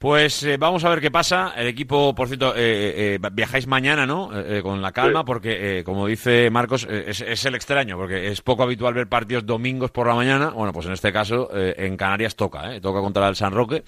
Pues 0.00 0.42
eh, 0.44 0.56
vamos 0.56 0.82
a 0.84 0.88
ver 0.88 1.02
qué 1.02 1.10
pasa. 1.10 1.52
El 1.54 1.66
equipo, 1.66 2.14
por 2.14 2.26
cierto, 2.26 2.54
eh, 2.56 3.18
eh, 3.22 3.28
viajáis 3.32 3.66
mañana, 3.66 4.06
¿no? 4.06 4.30
Eh, 4.34 4.56
eh, 4.56 4.62
con 4.62 4.80
la 4.80 4.92
calma, 4.92 5.26
porque, 5.26 5.80
eh, 5.80 5.84
como 5.84 6.06
dice 6.06 6.48
Marcos, 6.48 6.86
eh, 6.88 7.04
es, 7.08 7.20
es 7.20 7.44
el 7.44 7.54
extraño, 7.54 7.98
porque 7.98 8.28
es 8.28 8.40
poco 8.40 8.62
habitual 8.62 8.94
ver 8.94 9.08
partidos 9.10 9.44
domingos 9.44 9.90
por 9.90 10.06
la 10.06 10.14
mañana. 10.14 10.52
Bueno, 10.52 10.72
pues 10.72 10.86
en 10.86 10.92
este 10.92 11.12
caso, 11.12 11.50
eh, 11.54 11.74
en 11.76 11.98
Canarias 11.98 12.34
toca, 12.34 12.74
¿eh? 12.74 12.80
Toca 12.80 13.00
contra 13.00 13.28
el 13.28 13.36
San 13.36 13.52
Roque. 13.52 13.84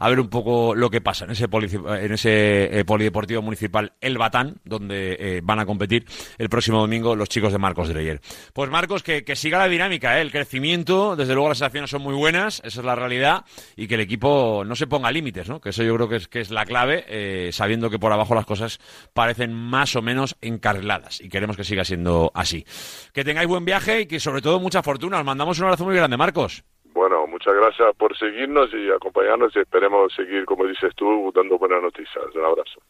A 0.00 0.08
ver 0.08 0.18
un 0.18 0.28
poco 0.28 0.74
lo 0.74 0.90
que 0.90 1.00
pasa 1.00 1.26
en 1.26 1.30
ese, 1.30 1.44
en 1.44 2.12
ese 2.12 2.80
eh, 2.80 2.84
polideportivo 2.84 3.40
municipal 3.40 3.92
El 4.00 4.18
Batán, 4.18 4.56
donde 4.64 5.16
eh, 5.16 5.40
van 5.44 5.60
a 5.60 5.64
competir 5.64 6.04
el 6.38 6.48
próximo 6.48 6.80
domingo 6.80 7.14
los 7.14 7.28
chicos 7.28 7.52
de 7.52 7.58
Marcos 7.58 7.88
Dreyer. 7.88 8.20
Pues 8.52 8.68
Marcos, 8.68 9.04
que, 9.04 9.22
que 9.22 9.36
siga 9.36 9.58
la 9.58 9.68
dinámica, 9.68 10.18
¿eh? 10.18 10.22
El 10.22 10.32
crecimiento, 10.32 11.14
desde 11.14 11.34
luego 11.34 11.50
las 11.50 11.58
sensaciones 11.58 11.88
son 11.88 12.02
muy 12.02 12.16
buenas, 12.16 12.60
esa 12.64 12.80
es 12.80 12.84
la 12.84 12.96
realidad, 12.96 13.44
y 13.76 13.86
que 13.86 13.94
el 13.94 14.00
equipo 14.00 14.64
no 14.66 14.74
se 14.74 14.88
ponga 14.88 15.12
límites, 15.12 15.48
¿no? 15.48 15.51
Que 15.60 15.70
eso 15.70 15.82
yo 15.82 15.94
creo 15.96 16.08
que 16.08 16.16
es, 16.16 16.28
que 16.28 16.40
es 16.40 16.50
la 16.50 16.64
clave, 16.64 17.04
eh, 17.08 17.50
sabiendo 17.52 17.90
que 17.90 17.98
por 17.98 18.12
abajo 18.12 18.34
las 18.34 18.46
cosas 18.46 18.78
parecen 19.12 19.52
más 19.52 19.96
o 19.96 20.02
menos 20.02 20.36
encarriladas 20.40 21.20
y 21.20 21.28
queremos 21.28 21.56
que 21.56 21.64
siga 21.64 21.84
siendo 21.84 22.30
así. 22.34 22.64
Que 23.12 23.24
tengáis 23.24 23.48
buen 23.48 23.64
viaje 23.64 24.02
y 24.02 24.06
que 24.06 24.20
sobre 24.20 24.42
todo 24.42 24.60
mucha 24.60 24.82
fortuna. 24.82 25.18
Os 25.18 25.24
mandamos 25.24 25.58
un 25.58 25.64
abrazo 25.64 25.84
muy 25.84 25.96
grande, 25.96 26.16
Marcos. 26.16 26.64
Bueno, 26.92 27.26
muchas 27.26 27.54
gracias 27.54 27.94
por 27.96 28.16
seguirnos 28.16 28.68
y 28.72 28.90
acompañarnos 28.90 29.54
y 29.56 29.60
esperemos 29.60 30.12
seguir, 30.14 30.44
como 30.44 30.66
dices 30.66 30.94
tú, 30.94 31.32
dando 31.34 31.58
buenas 31.58 31.82
noticias. 31.82 32.24
Un 32.34 32.44
abrazo. 32.44 32.80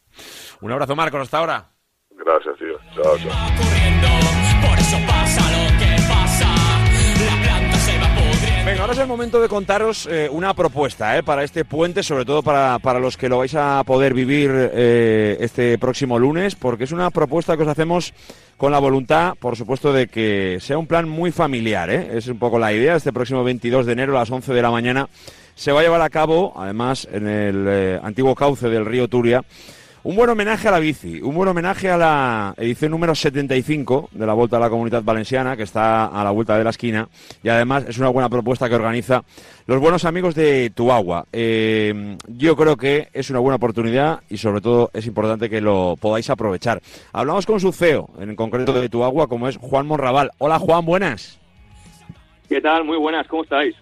Un 0.61 0.71
abrazo, 0.71 0.95
Marcos, 0.95 1.21
hasta 1.21 1.37
ahora. 1.37 1.69
Gracias, 2.11 2.57
tío. 2.57 2.77
Chao, 2.95 3.17
chao. 3.17 3.31
Venga, 8.65 8.79
ahora 8.79 8.93
es 8.93 8.99
el 8.99 9.07
momento 9.07 9.41
de 9.41 9.49
contaros 9.49 10.07
eh, 10.09 10.29
una 10.31 10.53
propuesta 10.53 11.17
eh, 11.17 11.23
para 11.23 11.43
este 11.43 11.65
puente, 11.65 12.01
sobre 12.01 12.23
todo 12.23 12.41
para, 12.41 12.79
para 12.79 12.97
los 12.97 13.17
que 13.17 13.27
lo 13.27 13.39
vais 13.39 13.53
a 13.55 13.83
poder 13.83 14.13
vivir 14.13 14.51
eh, 14.53 15.35
este 15.41 15.77
próximo 15.77 16.17
lunes, 16.17 16.55
porque 16.55 16.85
es 16.85 16.93
una 16.93 17.11
propuesta 17.11 17.57
que 17.57 17.63
os 17.63 17.67
hacemos 17.67 18.13
con 18.55 18.71
la 18.71 18.79
voluntad, 18.79 19.33
por 19.37 19.57
supuesto, 19.57 19.91
de 19.91 20.07
que 20.07 20.59
sea 20.61 20.77
un 20.77 20.87
plan 20.87 21.09
muy 21.09 21.33
familiar. 21.33 21.89
¿eh? 21.89 22.11
Es 22.13 22.27
un 22.27 22.39
poco 22.39 22.57
la 22.57 22.71
idea. 22.71 22.95
Este 22.95 23.11
próximo 23.11 23.43
22 23.43 23.85
de 23.85 23.91
enero 23.91 24.15
a 24.15 24.21
las 24.21 24.31
11 24.31 24.53
de 24.53 24.61
la 24.61 24.71
mañana 24.71 25.09
se 25.55 25.73
va 25.73 25.81
a 25.81 25.83
llevar 25.83 26.01
a 26.01 26.09
cabo, 26.09 26.53
además, 26.55 27.05
en 27.11 27.27
el 27.27 27.99
antiguo 28.01 28.33
cauce 28.33 28.69
del 28.69 28.85
río 28.85 29.09
Turia, 29.09 29.43
un 30.03 30.17
buen 30.17 30.29
homenaje 30.29 30.67
a 30.67 30.71
la 30.71 30.79
bici, 30.79 31.21
un 31.21 31.33
buen 31.33 31.47
homenaje 31.47 31.89
a 31.89 31.97
la 31.97 32.53
edición 32.57 32.91
número 32.91 33.15
75 33.15 34.09
de 34.11 34.25
la 34.25 34.33
Vuelta 34.33 34.57
a 34.57 34.59
la 34.59 34.69
Comunidad 34.69 35.01
Valenciana, 35.01 35.55
que 35.55 35.63
está 35.63 36.07
a 36.07 36.23
la 36.23 36.31
vuelta 36.31 36.57
de 36.57 36.63
la 36.63 36.71
esquina, 36.71 37.07
y 37.41 37.47
además 37.47 37.85
es 37.87 37.97
una 37.97 38.09
buena 38.09 38.27
propuesta 38.27 38.67
que 38.67 38.75
organiza 38.75 39.23
los 39.65 39.79
buenos 39.79 40.03
amigos 40.03 40.35
de 40.35 40.71
Tuagua. 40.71 41.25
Eh, 41.31 42.17
yo 42.27 42.55
creo 42.57 42.75
que 42.75 43.07
es 43.13 43.29
una 43.29 43.39
buena 43.39 43.55
oportunidad 43.55 44.21
y 44.29 44.37
sobre 44.37 44.59
todo 44.59 44.91
es 44.93 45.07
importante 45.07 45.49
que 45.49 45.61
lo 45.61 45.95
podáis 45.99 46.29
aprovechar. 46.29 46.81
Hablamos 47.13 47.45
con 47.45 47.61
su 47.61 47.71
CEO, 47.71 48.09
en 48.19 48.35
concreto 48.35 48.73
de 48.73 48.89
Tuagua, 48.89 49.27
como 49.27 49.47
es 49.47 49.55
Juan 49.57 49.87
Monraval. 49.87 50.31
Hola 50.37 50.59
Juan, 50.59 50.85
buenas. 50.85 51.39
¿Qué 52.49 52.59
tal? 52.59 52.83
Muy 52.83 52.97
buenas, 52.97 53.25
¿cómo 53.27 53.43
estáis? 53.43 53.75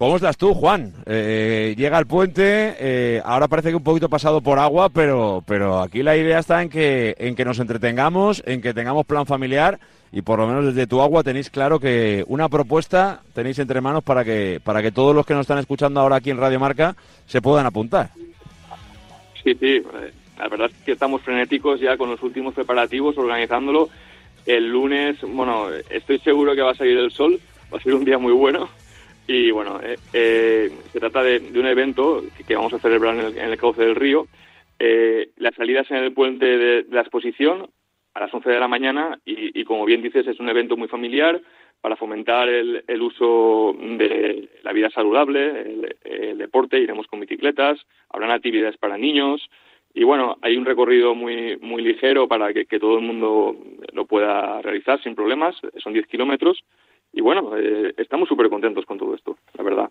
¿Cómo 0.00 0.16
estás 0.16 0.38
tú, 0.38 0.54
Juan? 0.54 0.94
Eh, 1.04 1.74
llega 1.76 1.98
el 1.98 2.06
puente, 2.06 2.74
eh, 2.80 3.20
ahora 3.22 3.48
parece 3.48 3.68
que 3.68 3.76
un 3.76 3.84
poquito 3.84 4.08
pasado 4.08 4.40
por 4.40 4.58
agua, 4.58 4.88
pero, 4.88 5.44
pero 5.46 5.82
aquí 5.82 6.02
la 6.02 6.16
idea 6.16 6.38
está 6.38 6.62
en 6.62 6.70
que, 6.70 7.14
en 7.18 7.36
que 7.36 7.44
nos 7.44 7.58
entretengamos, 7.58 8.42
en 8.46 8.62
que 8.62 8.72
tengamos 8.72 9.04
plan 9.04 9.26
familiar 9.26 9.78
y 10.10 10.22
por 10.22 10.38
lo 10.38 10.46
menos 10.46 10.64
desde 10.64 10.86
tu 10.86 11.02
agua 11.02 11.22
tenéis 11.22 11.50
claro 11.50 11.78
que 11.78 12.24
una 12.28 12.48
propuesta 12.48 13.20
tenéis 13.34 13.58
entre 13.58 13.82
manos 13.82 14.02
para 14.02 14.24
que, 14.24 14.58
para 14.64 14.80
que 14.80 14.90
todos 14.90 15.14
los 15.14 15.26
que 15.26 15.34
nos 15.34 15.42
están 15.42 15.58
escuchando 15.58 16.00
ahora 16.00 16.16
aquí 16.16 16.30
en 16.30 16.38
Radio 16.38 16.58
Marca 16.58 16.96
se 17.26 17.42
puedan 17.42 17.66
apuntar. 17.66 18.08
Sí, 19.44 19.54
sí. 19.54 19.66
eh, 19.66 20.12
la 20.38 20.48
verdad 20.48 20.70
es 20.70 20.82
que 20.82 20.92
estamos 20.92 21.20
frenéticos 21.20 21.78
ya 21.78 21.98
con 21.98 22.08
los 22.08 22.22
últimos 22.22 22.54
preparativos, 22.54 23.18
organizándolo. 23.18 23.90
El 24.46 24.66
lunes, 24.66 25.18
bueno, 25.20 25.66
estoy 25.90 26.20
seguro 26.20 26.54
que 26.54 26.62
va 26.62 26.70
a 26.70 26.74
salir 26.74 26.96
el 26.96 27.10
sol, 27.10 27.38
va 27.70 27.76
a 27.76 27.82
ser 27.82 27.92
un 27.92 28.06
día 28.06 28.16
muy 28.16 28.32
bueno. 28.32 28.66
Y 29.32 29.52
bueno, 29.52 29.78
eh, 29.80 29.96
eh, 30.12 30.72
se 30.92 30.98
trata 30.98 31.22
de, 31.22 31.38
de 31.38 31.60
un 31.60 31.66
evento 31.66 32.24
que, 32.48 32.56
vamos 32.56 32.72
a 32.72 32.80
celebrar 32.80 33.14
en 33.14 33.26
el, 33.26 33.38
en 33.38 33.50
el 33.50 33.56
cauce 33.56 33.80
del 33.80 33.94
río. 33.94 34.26
Eh, 34.76 35.28
la 35.36 35.52
salida 35.52 35.82
es 35.82 35.90
en 35.92 35.98
el 35.98 36.12
puente 36.12 36.44
de, 36.44 36.84
la 36.90 37.02
exposición 37.02 37.70
a 38.12 38.18
las 38.18 38.34
11 38.34 38.50
de 38.50 38.58
la 38.58 38.66
mañana 38.66 39.20
y, 39.24 39.62
como 39.62 39.84
bien 39.84 40.02
dices, 40.02 40.26
es 40.26 40.40
un 40.40 40.48
evento 40.48 40.76
muy 40.76 40.88
familiar 40.88 41.40
para 41.80 41.94
fomentar 41.94 42.48
el, 42.48 42.82
el 42.88 43.02
uso 43.02 43.72
de 43.78 44.48
la 44.64 44.72
vida 44.72 44.90
saludable, 44.90 45.94
el, 46.02 46.36
deporte, 46.36 46.80
iremos 46.80 47.06
con 47.06 47.20
bicicletas, 47.20 47.78
habrán 48.08 48.32
actividades 48.32 48.78
para 48.78 48.98
niños 48.98 49.48
y 49.94 50.02
bueno, 50.02 50.38
hay 50.42 50.56
un 50.56 50.64
recorrido 50.64 51.14
muy, 51.14 51.56
muy 51.58 51.82
ligero 51.82 52.26
para 52.26 52.52
que, 52.52 52.66
que 52.66 52.80
todo 52.80 52.98
el 52.98 53.04
mundo 53.04 53.56
lo 53.92 54.06
pueda 54.06 54.60
realizar 54.60 55.00
sin 55.04 55.14
problemas, 55.14 55.54
son 55.78 55.92
10 55.92 56.08
kilómetros 56.08 56.64
y 57.12 57.20
bueno, 57.20 57.56
eh, 57.56 57.94
estamos 57.96 58.28
súper 58.28 58.48
contentos 58.48 58.84
con 58.86 58.98
todo 58.98 59.14
esto, 59.14 59.36
la 59.54 59.64
verdad. 59.64 59.90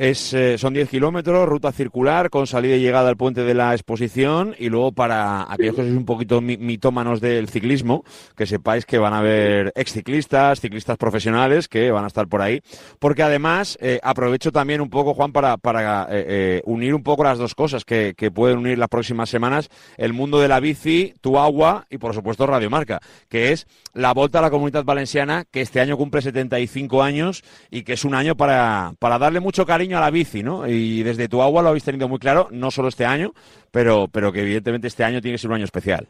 Es, 0.00 0.32
eh, 0.32 0.58
son 0.58 0.74
10 0.74 0.88
kilómetros, 0.90 1.48
ruta 1.48 1.72
circular 1.72 2.30
con 2.30 2.46
salida 2.46 2.76
y 2.76 2.80
llegada 2.80 3.08
al 3.08 3.16
puente 3.16 3.42
de 3.42 3.52
la 3.52 3.72
exposición 3.74 4.54
y 4.56 4.68
luego 4.68 4.92
para 4.92 5.52
aquellos 5.52 5.74
que 5.74 5.82
sois 5.82 5.96
un 5.96 6.04
poquito 6.04 6.40
mi- 6.40 6.56
mitómanos 6.56 7.20
del 7.20 7.48
ciclismo, 7.48 8.04
que 8.36 8.46
sepáis 8.46 8.86
que 8.86 8.98
van 8.98 9.12
a 9.12 9.18
haber 9.18 9.72
exciclistas, 9.74 10.60
ciclistas 10.60 10.98
profesionales 10.98 11.66
que 11.66 11.90
van 11.90 12.04
a 12.04 12.06
estar 12.06 12.28
por 12.28 12.42
ahí, 12.42 12.60
porque 13.00 13.24
además 13.24 13.76
eh, 13.80 13.98
aprovecho 14.04 14.52
también 14.52 14.80
un 14.80 14.88
poco, 14.88 15.14
Juan, 15.14 15.32
para, 15.32 15.56
para 15.56 16.06
eh, 16.12 16.62
unir 16.64 16.94
un 16.94 17.02
poco 17.02 17.24
las 17.24 17.38
dos 17.38 17.56
cosas 17.56 17.84
que, 17.84 18.14
que 18.16 18.30
pueden 18.30 18.58
unir 18.58 18.78
las 18.78 18.88
próximas 18.88 19.28
semanas, 19.28 19.68
el 19.96 20.12
mundo 20.12 20.38
de 20.38 20.46
la 20.46 20.60
bici, 20.60 21.12
tu 21.20 21.40
agua 21.40 21.86
y 21.90 21.98
por 21.98 22.14
supuesto 22.14 22.46
Radio 22.46 22.70
Marca, 22.70 23.00
que 23.28 23.50
es 23.50 23.66
la 23.94 24.14
Volta 24.14 24.38
a 24.38 24.42
la 24.42 24.50
Comunidad 24.50 24.84
Valenciana, 24.84 25.44
que 25.50 25.60
este 25.60 25.80
año 25.80 25.96
cumple 25.96 26.22
75 26.22 27.02
años 27.02 27.42
y 27.68 27.82
que 27.82 27.94
es 27.94 28.04
un 28.04 28.14
año 28.14 28.36
para, 28.36 28.92
para 29.00 29.18
darle 29.18 29.40
mucho 29.40 29.66
cariño 29.66 29.87
a 29.96 30.00
la 30.00 30.10
bici, 30.10 30.42
¿no? 30.42 30.68
Y 30.68 31.02
desde 31.02 31.28
tu 31.28 31.42
agua 31.42 31.62
lo 31.62 31.68
habéis 31.68 31.84
tenido 31.84 32.08
muy 32.08 32.18
claro, 32.18 32.48
no 32.50 32.70
solo 32.70 32.88
este 32.88 33.04
año, 33.04 33.32
pero, 33.70 34.06
pero 34.12 34.32
que 34.32 34.40
evidentemente 34.40 34.88
este 34.88 35.04
año 35.04 35.20
tiene 35.20 35.34
que 35.34 35.38
ser 35.38 35.50
un 35.50 35.56
año 35.56 35.64
especial. 35.64 36.06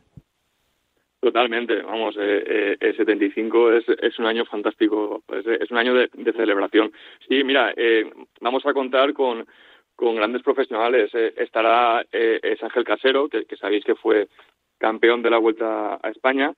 Totalmente, 1.21 1.83
vamos, 1.83 2.17
eh, 2.17 2.45
eh, 2.47 2.77
el 2.79 2.97
75 2.97 3.73
es, 3.73 3.85
es 3.89 4.19
un 4.21 4.27
año 4.27 4.45
fantástico, 4.45 5.23
es, 5.33 5.47
es 5.47 5.71
un 5.71 5.79
año 5.79 5.93
de, 5.95 6.09
de 6.13 6.33
celebración. 6.33 6.93
Sí, 7.29 7.43
mira, 7.43 7.73
eh, 7.77 8.09
vamos 8.41 8.65
a 8.65 8.73
contar 8.73 9.13
con, 9.13 9.45
con 9.99 10.15
grandes 10.15 10.43
profesionales. 10.43 11.11
Eh, 11.13 11.35
estará 11.39 12.07
eh, 12.13 12.39
es 12.41 12.63
Ángel 12.63 12.85
Casero, 12.85 13.29
que, 13.29 13.47
que 13.47 13.57
sabéis 13.57 13.85
que 13.85 13.97
fue 13.97 14.29
campeón 14.79 15.23
de 15.23 15.31
la 15.31 15.39
Vuelta 15.39 15.99
a 16.01 16.11
España, 16.11 16.53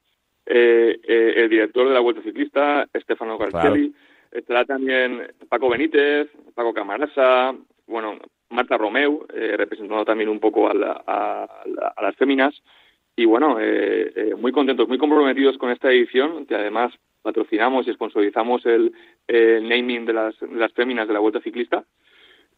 eh, 0.44 0.98
el 1.06 1.48
director 1.48 1.88
de 1.88 1.94
la 1.94 2.00
Vuelta 2.00 2.20
Ciclista, 2.20 2.86
Stefano 2.94 3.38
Garcelli, 3.38 3.94
estará 4.32 4.64
también 4.64 5.28
Paco 5.48 5.68
Benítez, 5.68 6.28
Paco 6.54 6.72
Camarasa, 6.72 7.54
bueno, 7.86 8.18
Marta 8.50 8.76
Romeu, 8.76 9.26
eh, 9.34 9.56
representando 9.56 10.04
también 10.04 10.28
un 10.28 10.40
poco 10.40 10.68
a, 10.68 10.74
la- 10.74 11.48
las 12.02 12.16
féminas. 12.16 12.54
Y 13.16 13.24
bueno, 13.24 13.58
eh, 13.60 14.12
eh, 14.14 14.34
muy 14.36 14.52
contentos, 14.52 14.88
muy 14.88 14.98
comprometidos 14.98 15.58
con 15.58 15.70
esta 15.70 15.90
edición, 15.90 16.46
que 16.46 16.54
además 16.54 16.92
patrocinamos 17.22 17.86
y 17.86 17.92
sponsorizamos 17.92 18.64
el, 18.66 18.92
el 19.26 19.68
naming 19.68 20.06
de 20.06 20.12
las, 20.12 20.38
de 20.40 20.54
las 20.56 20.72
féminas 20.72 21.06
de 21.06 21.14
la 21.14 21.20
Vuelta 21.20 21.40
Ciclista. 21.40 21.84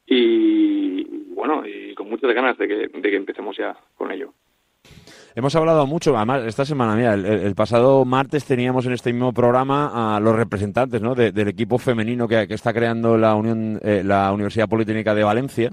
Y 0.07 1.05
bueno, 1.35 1.65
y 1.67 1.95
con 1.95 2.09
muchas 2.09 2.33
ganas 2.35 2.59
de 2.59 2.69
que, 2.69 2.75
de 2.89 3.11
que 3.11 3.17
empecemos 3.17 3.57
ya 3.57 3.77
con 3.97 4.11
ello. 4.13 4.33
Hemos 5.35 5.55
hablado 5.57 5.87
mucho, 5.87 6.15
además, 6.15 6.43
esta 6.47 6.67
semana, 6.67 6.95
mira, 6.95 7.15
el, 7.15 7.55
pasado 7.55 8.05
martes 8.05 8.45
teníamos 8.45 8.85
en 8.85 8.93
este 8.93 9.13
mismo 9.15 9.33
programa 9.33 10.17
a 10.17 10.21
los 10.21 10.37
representantes 10.37 11.01
¿no? 11.01 11.15
de- 11.15 11.33
del 11.33 11.49
equipo 11.49 11.79
femenino 11.79 12.29
que, 12.29 12.47
que 12.47 12.53
está 12.55 12.73
creando 12.75 13.17
la, 13.17 13.35
Unión, 13.35 13.81
eh, 13.83 14.03
la 14.05 14.31
Universidad 14.31 14.69
Politécnica 14.69 15.15
de 15.15 15.25
Valencia. 15.25 15.71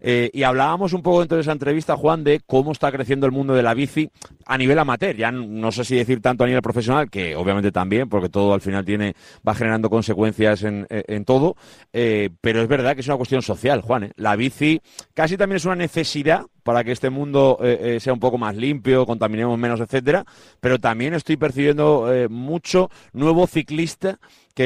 Eh, 0.00 0.30
y 0.32 0.42
hablábamos 0.42 0.92
un 0.92 1.02
poco 1.02 1.20
dentro 1.20 1.36
de 1.36 1.42
esa 1.42 1.52
entrevista, 1.52 1.96
Juan, 1.96 2.24
de 2.24 2.40
cómo 2.46 2.72
está 2.72 2.90
creciendo 2.92 3.26
el 3.26 3.32
mundo 3.32 3.54
de 3.54 3.62
la 3.62 3.74
bici 3.74 4.10
a 4.46 4.56
nivel 4.58 4.78
amateur. 4.78 5.16
Ya 5.16 5.30
no 5.32 5.72
sé 5.72 5.84
si 5.84 5.96
decir 5.96 6.20
tanto 6.20 6.44
a 6.44 6.46
nivel 6.46 6.62
profesional, 6.62 7.10
que 7.10 7.34
obviamente 7.36 7.72
también, 7.72 8.08
porque 8.08 8.28
todo 8.28 8.54
al 8.54 8.60
final 8.60 8.84
tiene 8.84 9.14
va 9.46 9.54
generando 9.54 9.90
consecuencias 9.90 10.62
en, 10.62 10.86
en- 10.90 11.24
todo. 11.24 11.56
Eh, 11.92 12.30
pero 12.40 12.62
es 12.62 12.68
verdad 12.68 12.94
que 12.94 13.00
es 13.00 13.08
una 13.08 13.16
cuestión 13.16 13.42
social, 13.42 13.80
Juan. 13.82 14.04
¿eh? 14.04 14.12
La 14.16 14.36
bici 14.36 14.80
casi 15.14 15.36
también 15.36 15.56
es 15.56 15.64
una 15.64 15.76
necesidad 15.76 16.46
para 16.62 16.84
que 16.84 16.92
este 16.92 17.10
mundo 17.10 17.58
eh, 17.62 17.98
sea 18.00 18.12
un 18.12 18.20
poco 18.20 18.38
más 18.38 18.54
limpio, 18.54 19.06
contaminemos 19.06 19.58
menos, 19.58 19.80
etcétera. 19.80 20.24
Pero 20.60 20.78
también 20.78 21.14
estoy 21.14 21.36
percibiendo 21.36 22.08
mucho 22.30 22.90
nuevo 23.12 23.46
ciclista 23.46 24.18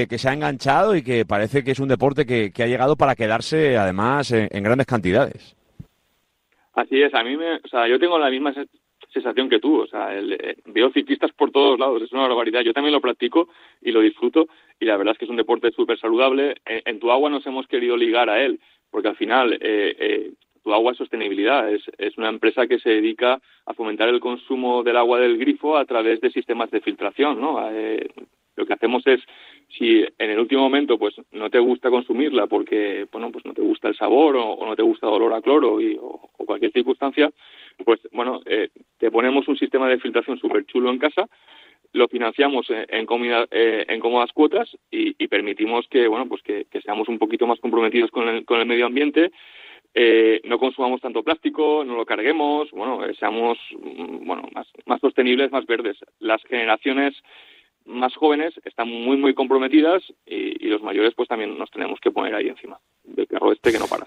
que, 0.06 0.19
se 0.19 0.28
ha 0.28 0.32
enganchado 0.32 0.97
y 0.97 1.02
que 1.02 1.27
parece 1.27 1.62
que 1.62 1.73
es 1.73 1.81
un 1.81 1.89
deporte 1.89 2.24
que, 2.24 2.51
que 2.51 2.62
ha 2.62 2.66
llegado 2.66 2.97
para 2.97 3.14
quedarse, 3.14 3.77
además, 3.77 4.32
en, 4.32 4.62
grandes 4.62 4.86
cantidades. 4.86 5.55
Así 6.73 7.02
es, 7.02 7.12
a 7.14 7.23
mí 7.23 7.36
me, 7.36 7.56
o 7.56 7.69
sea, 7.69 7.86
yo 7.86 7.98
tengo 7.98 8.19
la 8.19 8.31
misma 8.31 8.55
se- 8.55 8.66
sensación 9.12 9.51
que 9.51 9.60
tú, 9.60 9.82
o 9.82 9.86
sea, 9.86 10.14
el- 10.16 10.32
eh, 10.32 10.56
veo 10.64 10.90
ciclistas 10.90 11.31
por 11.32 11.51
todos 11.51 11.78
lados, 11.78 12.01
es 12.01 12.12
una 12.12 12.27
barbaridad. 12.27 12.62
Yo 12.62 12.73
también 12.73 12.94
lo 12.94 13.02
practico 13.02 13.48
y 13.82 13.93
lo 13.93 14.01
disfruto 14.01 14.47
y 14.81 14.86
la 14.86 14.97
verdad 14.97 15.12
es 15.12 15.19
que 15.19 15.27
es 15.27 15.31
un 15.31 15.36
deporte 15.36 15.70
súper 15.73 15.98
saludable. 15.98 16.55
En, 16.64 16.81
en 16.86 16.98
tu 16.98 17.10
agua 17.10 17.28
nos 17.28 17.47
hemos 17.47 17.66
querido 17.66 17.94
ligar 17.97 18.31
a 18.31 18.43
él, 18.43 18.59
porque 18.90 19.09
al 19.09 19.16
final 19.16 19.52
eh, 19.55 19.97
eh, 19.98 20.32
tu 20.64 20.73
agua 20.73 20.93
es 20.93 20.98
sostenibilidad, 20.98 21.70
es, 21.70 21.82
es 21.98 22.16
una 22.16 22.31
empresa 22.31 22.66
que 22.66 22.78
se 22.78 22.89
dedica 22.89 23.39
a 23.66 23.74
fomentar 23.74 24.09
el 24.09 24.20
consumo 24.20 24.82
del 24.82 24.97
agua 24.97 25.19
del 25.20 25.36
grifo 25.36 25.77
a 25.77 25.85
través 25.85 26.20
de 26.23 26.31
sistemas 26.31 26.70
de 26.70 26.81
filtración, 26.81 27.39
¿no? 27.39 27.59
Eh, 27.70 28.09
lo 28.57 28.66
que 28.66 28.73
hacemos 28.74 29.07
es 29.07 29.20
si 29.69 30.05
en 30.19 30.31
el 30.31 30.39
último 30.39 30.62
momento 30.62 30.99
pues 30.99 31.15
no 31.33 31.51
te 31.51 31.59
gusta 31.59 31.91
consumirla 31.91 32.47
porque 32.47 33.07
bueno 33.11 33.31
pues 33.31 33.45
no 33.45 33.55
te 33.55 33.62
gusta 33.62 33.89
el 33.89 33.97
sabor 33.97 34.37
o, 34.37 34.65
no 34.66 34.77
te 34.77 34.83
gusta 34.83 35.07
el 35.07 35.15
olor 35.15 35.35
a 35.35 35.41
cloro 35.41 35.81
y, 35.81 35.97
o, 36.01 36.31
cualquier 36.37 36.73
circunstancia 36.73 37.31
pues 37.85 38.01
bueno 38.12 38.41
eh, 38.47 38.69
te 38.99 39.11
ponemos 39.11 39.49
un 39.49 39.57
sistema 39.57 39.89
de 39.89 39.99
filtración 39.99 40.39
súper 40.39 40.66
chulo 40.66 40.91
en 40.91 40.99
casa 40.99 41.29
lo 41.95 42.09
financiamos 42.09 42.66
en, 42.70 43.05
comida- 43.07 43.47
eh, 43.51 43.85
en 43.89 44.01
cómodas 44.01 44.33
cuotas 44.33 44.77
y, 44.91 45.15
y 45.23 45.29
permitimos 45.29 45.87
que 45.89 46.09
bueno 46.09 46.27
pues 46.29 46.43
que, 46.43 46.66
que 46.70 46.81
seamos 46.81 47.09
un 47.09 47.19
poquito 47.19 47.47
más 47.47 47.61
comprometidos 47.61 48.11
con 48.11 48.29
el, 48.29 48.45
con 48.45 48.61
el 48.61 48.66
medio 48.66 48.87
ambiente 48.87 49.31
eh, 49.95 50.41
no 50.45 50.59
consumamos 50.59 51.01
tanto 51.03 51.23
plástico, 51.23 51.85
no 51.85 51.97
lo 51.97 52.07
carguemos, 52.07 52.70
bueno, 52.70 53.05
eh, 53.05 53.15
seamos 53.19 53.59
mm, 53.79 54.27
bueno 54.27 54.49
más, 54.55 54.66
más 54.87 55.01
sostenibles, 55.01 55.53
más 55.53 55.66
verdes. 55.66 55.99
Las 56.19 56.43
generaciones 56.45 57.15
más 57.87 58.15
jóvenes 58.15 58.55
están 58.65 58.89
muy 58.89 59.17
muy 59.17 59.35
comprometidas 59.35 60.03
y, 60.27 60.65
y 60.65 60.69
los 60.69 60.83
mayores 60.83 61.15
pues 61.15 61.29
también 61.29 61.57
nos 61.59 61.71
tenemos 61.71 62.01
que 62.01 62.11
poner 62.11 62.35
ahí 62.35 62.49
encima 62.49 62.79
del 63.05 63.27
carro 63.27 63.53
este 63.53 63.73
que 63.73 63.79
no 63.79 63.87
para. 63.87 64.07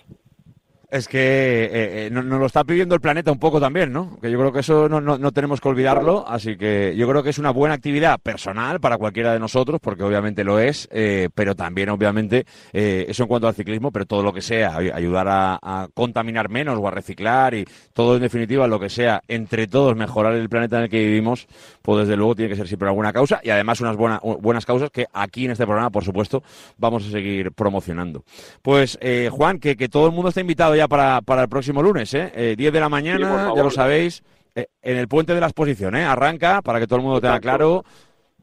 Es 0.96 1.10
que 1.10 1.20
eh, 1.20 1.70
eh, 2.06 2.10
no- 2.10 2.24
nos 2.24 2.40
lo 2.40 2.46
está 2.46 2.64
pidiendo 2.64 2.96
el 2.96 3.02
planeta 3.02 3.30
un 3.30 3.38
poco 3.38 3.60
también, 3.60 3.92
¿no? 3.92 4.18
Que 4.22 4.32
yo 4.32 4.40
creo 4.40 4.54
que 4.54 4.62
eso 4.62 4.88
no, 4.88 5.02
no- 5.02 5.18
no 5.18 5.32
tenemos 5.34 5.60
que 5.60 5.68
olvidarlo, 5.68 6.26
así 6.26 6.56
que 6.58 6.96
yo 6.96 7.06
creo 7.10 7.22
que 7.22 7.32
es 7.32 7.38
una 7.38 7.52
buena 7.52 7.76
actividad 7.76 8.18
personal 8.18 8.80
para 8.80 8.98
cualquiera 8.98 9.34
de 9.34 9.40
nosotros, 9.40 9.82
porque 9.82 10.04
obviamente 10.04 10.46
lo 10.46 10.58
es, 10.58 10.88
eh, 10.94 11.28
pero 11.36 11.54
también 11.54 11.90
obviamente 11.90 12.46
eso 12.72 13.24
en 13.24 13.28
cuanto 13.28 13.50
al 13.50 13.56
ciclismo, 13.56 13.92
pero 13.92 14.06
todo 14.06 14.24
lo 14.24 14.32
que 14.32 14.42
sea, 14.42 14.78
ay- 14.78 14.90
ayudar 14.94 15.28
a, 15.30 15.88
contaminar 15.94 16.48
menos 16.50 16.80
o 16.80 16.88
a 16.88 16.92
reciclar 16.92 17.54
y 17.56 17.66
todo 17.94 18.16
en 18.16 18.22
definitiva 18.22 18.66
lo 18.68 18.80
que 18.80 18.90
sea, 18.90 19.22
entre 19.28 19.68
todos 19.68 19.98
mejorar 19.98 20.34
el 20.36 20.48
planeta 20.48 20.78
en 20.78 20.84
el 20.84 20.90
que 20.90 21.00
vivimos, 21.00 21.46
pues 21.82 22.00
desde 22.08 22.16
luego 22.16 22.36
tiene 22.36 22.50
que 22.50 22.56
ser 22.56 22.68
siempre 22.70 22.86
una 22.88 22.94
buena 22.96 23.12
causa 23.14 23.42
y 23.44 23.50
además 23.50 23.82
unas 23.82 23.98
buena- 23.98 24.22
buenas 24.40 24.66
causas 24.66 24.90
que 24.92 25.08
aquí 25.12 25.44
en 25.44 25.52
este 25.52 25.66
programa, 25.66 25.90
por 25.90 26.06
supuesto, 26.06 26.42
vamos 26.78 27.06
a 27.06 27.12
seguir 27.12 27.52
promocionando. 27.52 28.24
Pues 28.62 28.98
Juan, 29.30 29.60
que, 29.60 29.76
que 29.76 29.90
todo 29.90 30.06
el 30.08 30.14
mundo 30.14 30.30
está 30.30 30.40
invitado 30.42 30.76
ya 30.76 30.85
para, 30.88 31.22
para 31.22 31.44
el 31.44 31.50
próximo 31.50 31.82
lunes, 31.82 32.14
¿eh? 32.14 32.32
Eh, 32.36 32.56
10 32.58 32.74
de 32.74 32.80
la 32.80 32.90
mañana, 32.90 33.48
Sí, 33.50 33.54
ya 33.56 33.64
lo 33.64 33.70
sabéis, 33.70 34.24
eh, 34.56 34.68
en 34.82 34.98
el 34.98 35.08
puente 35.08 35.34
de 35.34 35.40
la 35.42 35.48
exposición, 35.48 35.96
¿eh? 35.96 36.04
Arranca 36.04 36.62
para 36.62 36.80
que 36.80 36.88
todo 36.88 36.98
el 36.98 37.06
mundo 37.06 37.22
tenga 37.22 37.40
claro. 37.40 37.84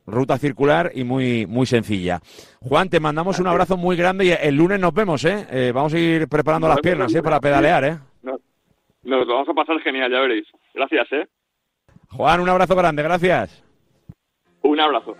Ruta 0.04 0.36
circular 0.36 0.90
y 0.94 1.04
muy, 1.04 1.46
muy 1.46 1.64
sencilla. 1.64 2.18
Juan, 2.60 2.88
te 2.88 2.98
mandamos 2.98 3.38
un 3.38 3.46
abrazo 3.46 3.76
muy 3.76 3.96
grande 3.96 4.24
y 4.24 4.30
el 4.32 4.56
lunes 4.56 4.80
nos 4.80 4.92
vemos, 4.92 5.24
¿eh? 5.24 5.46
Eh, 5.48 5.70
vamos 5.72 5.94
a 5.94 5.98
ir 5.98 6.26
preparando 6.28 6.66
las 6.66 6.80
piernas, 6.80 7.14
¿eh? 7.14 7.22
Para 7.22 7.38
pedalear, 7.38 7.84
¿eh? 7.84 7.98
Nos, 8.22 8.40
nos 9.04 9.26
lo 9.26 9.34
vamos 9.34 9.48
a 9.48 9.54
pasar 9.54 9.78
genial, 9.80 10.10
ya 10.10 10.20
veréis. 10.20 10.48
Gracias, 10.74 11.06
¿eh? 11.12 11.28
Juan, 12.10 12.40
un 12.40 12.48
abrazo 12.48 12.74
grande, 12.74 13.02
gracias. 13.04 13.62
Un 14.62 14.80
abrazo. 14.80 15.16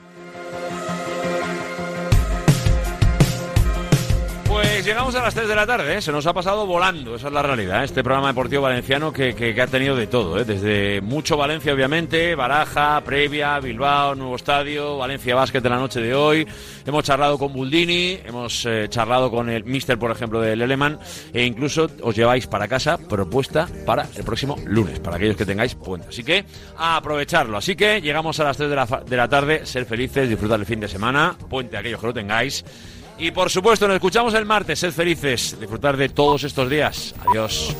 Pues 4.53 4.85
llegamos 4.85 5.15
a 5.15 5.23
las 5.23 5.35
3 5.35 5.49
de 5.49 5.55
la 5.55 5.67
tarde, 5.67 5.97
¿eh? 5.97 6.03
se 6.03 6.13
nos 6.13 6.27
ha 6.27 6.35
pasado 6.35 6.67
volando, 6.67 7.15
esa 7.17 7.29
es 7.29 7.33
la 7.33 7.43
realidad. 7.43 7.81
¿eh? 7.81 7.85
Este 7.87 8.03
programa 8.05 8.29
deportivo 8.29 8.61
valenciano 8.63 9.11
que, 9.11 9.35
que- 9.35 9.59
ha 9.63 9.67
tenido 9.67 9.97
de 9.97 10.07
todo, 10.07 10.39
¿eh? 10.39 10.45
desde 10.45 11.01
mucho 11.01 11.39
Valencia, 11.39 11.73
obviamente, 11.73 12.35
Baraja, 12.35 13.01
Previa, 13.03 13.59
Bilbao, 13.61 14.15
nuevo 14.15 14.37
estadio, 14.37 14.99
Valencia 14.99 15.35
Básquet 15.35 15.63
de 15.63 15.71
la 15.71 15.77
noche 15.79 16.01
de 16.01 16.15
hoy. 16.15 16.47
Hemos 16.85 17.03
charlado 17.05 17.39
con 17.39 17.53
Buldini, 17.55 18.19
hemos 18.27 18.67
eh, 18.67 18.89
charlado 18.91 19.31
con 19.31 19.49
el 19.49 19.65
Mister, 19.65 19.99
por 19.99 20.11
ejemplo, 20.11 20.41
del 20.41 20.61
Eleman, 20.61 20.99
e 21.33 21.45
incluso 21.45 21.89
os 22.03 22.15
lleváis 22.15 22.47
para 22.47 22.69
casa 22.69 22.99
propuesta 22.99 23.67
para 23.87 24.07
el 24.17 24.23
próximo 24.25 24.57
lunes, 24.67 25.01
para 25.01 25.17
aquellos 25.17 25.37
que 25.37 25.47
tengáis 25.47 25.75
puente. 25.75 26.09
Así 26.09 26.23
que 26.23 26.45
aprovecharlo. 26.77 27.57
Así 27.57 27.75
que 27.75 28.03
llegamos 28.03 28.39
a 28.39 28.45
las 28.45 28.57
3 28.59 28.69
de 28.69 28.77
la, 28.77 28.87
de 28.87 29.17
la 29.17 29.29
tarde, 29.29 29.65
ser 29.65 29.87
felices, 29.87 30.29
disfrutar 30.29 30.61
el 30.61 30.67
fin 30.67 30.81
de 30.81 30.89
semana, 30.89 31.37
puente 31.49 31.77
aquellos 31.79 32.01
que 32.01 32.07
lo 32.09 32.13
tengáis. 32.15 32.65
Y 33.19 33.31
por 33.31 33.51
supuesto, 33.51 33.87
nos 33.87 33.97
escuchamos 33.97 34.35
el 34.35 34.45
martes, 34.45 34.79
sed 34.79 34.93
felices, 34.93 35.57
disfrutar 35.61 35.97
de 35.97 36.09
todos 36.09 36.45
estos 36.45 36.69
días. 36.69 37.15
Adiós. 37.29 37.75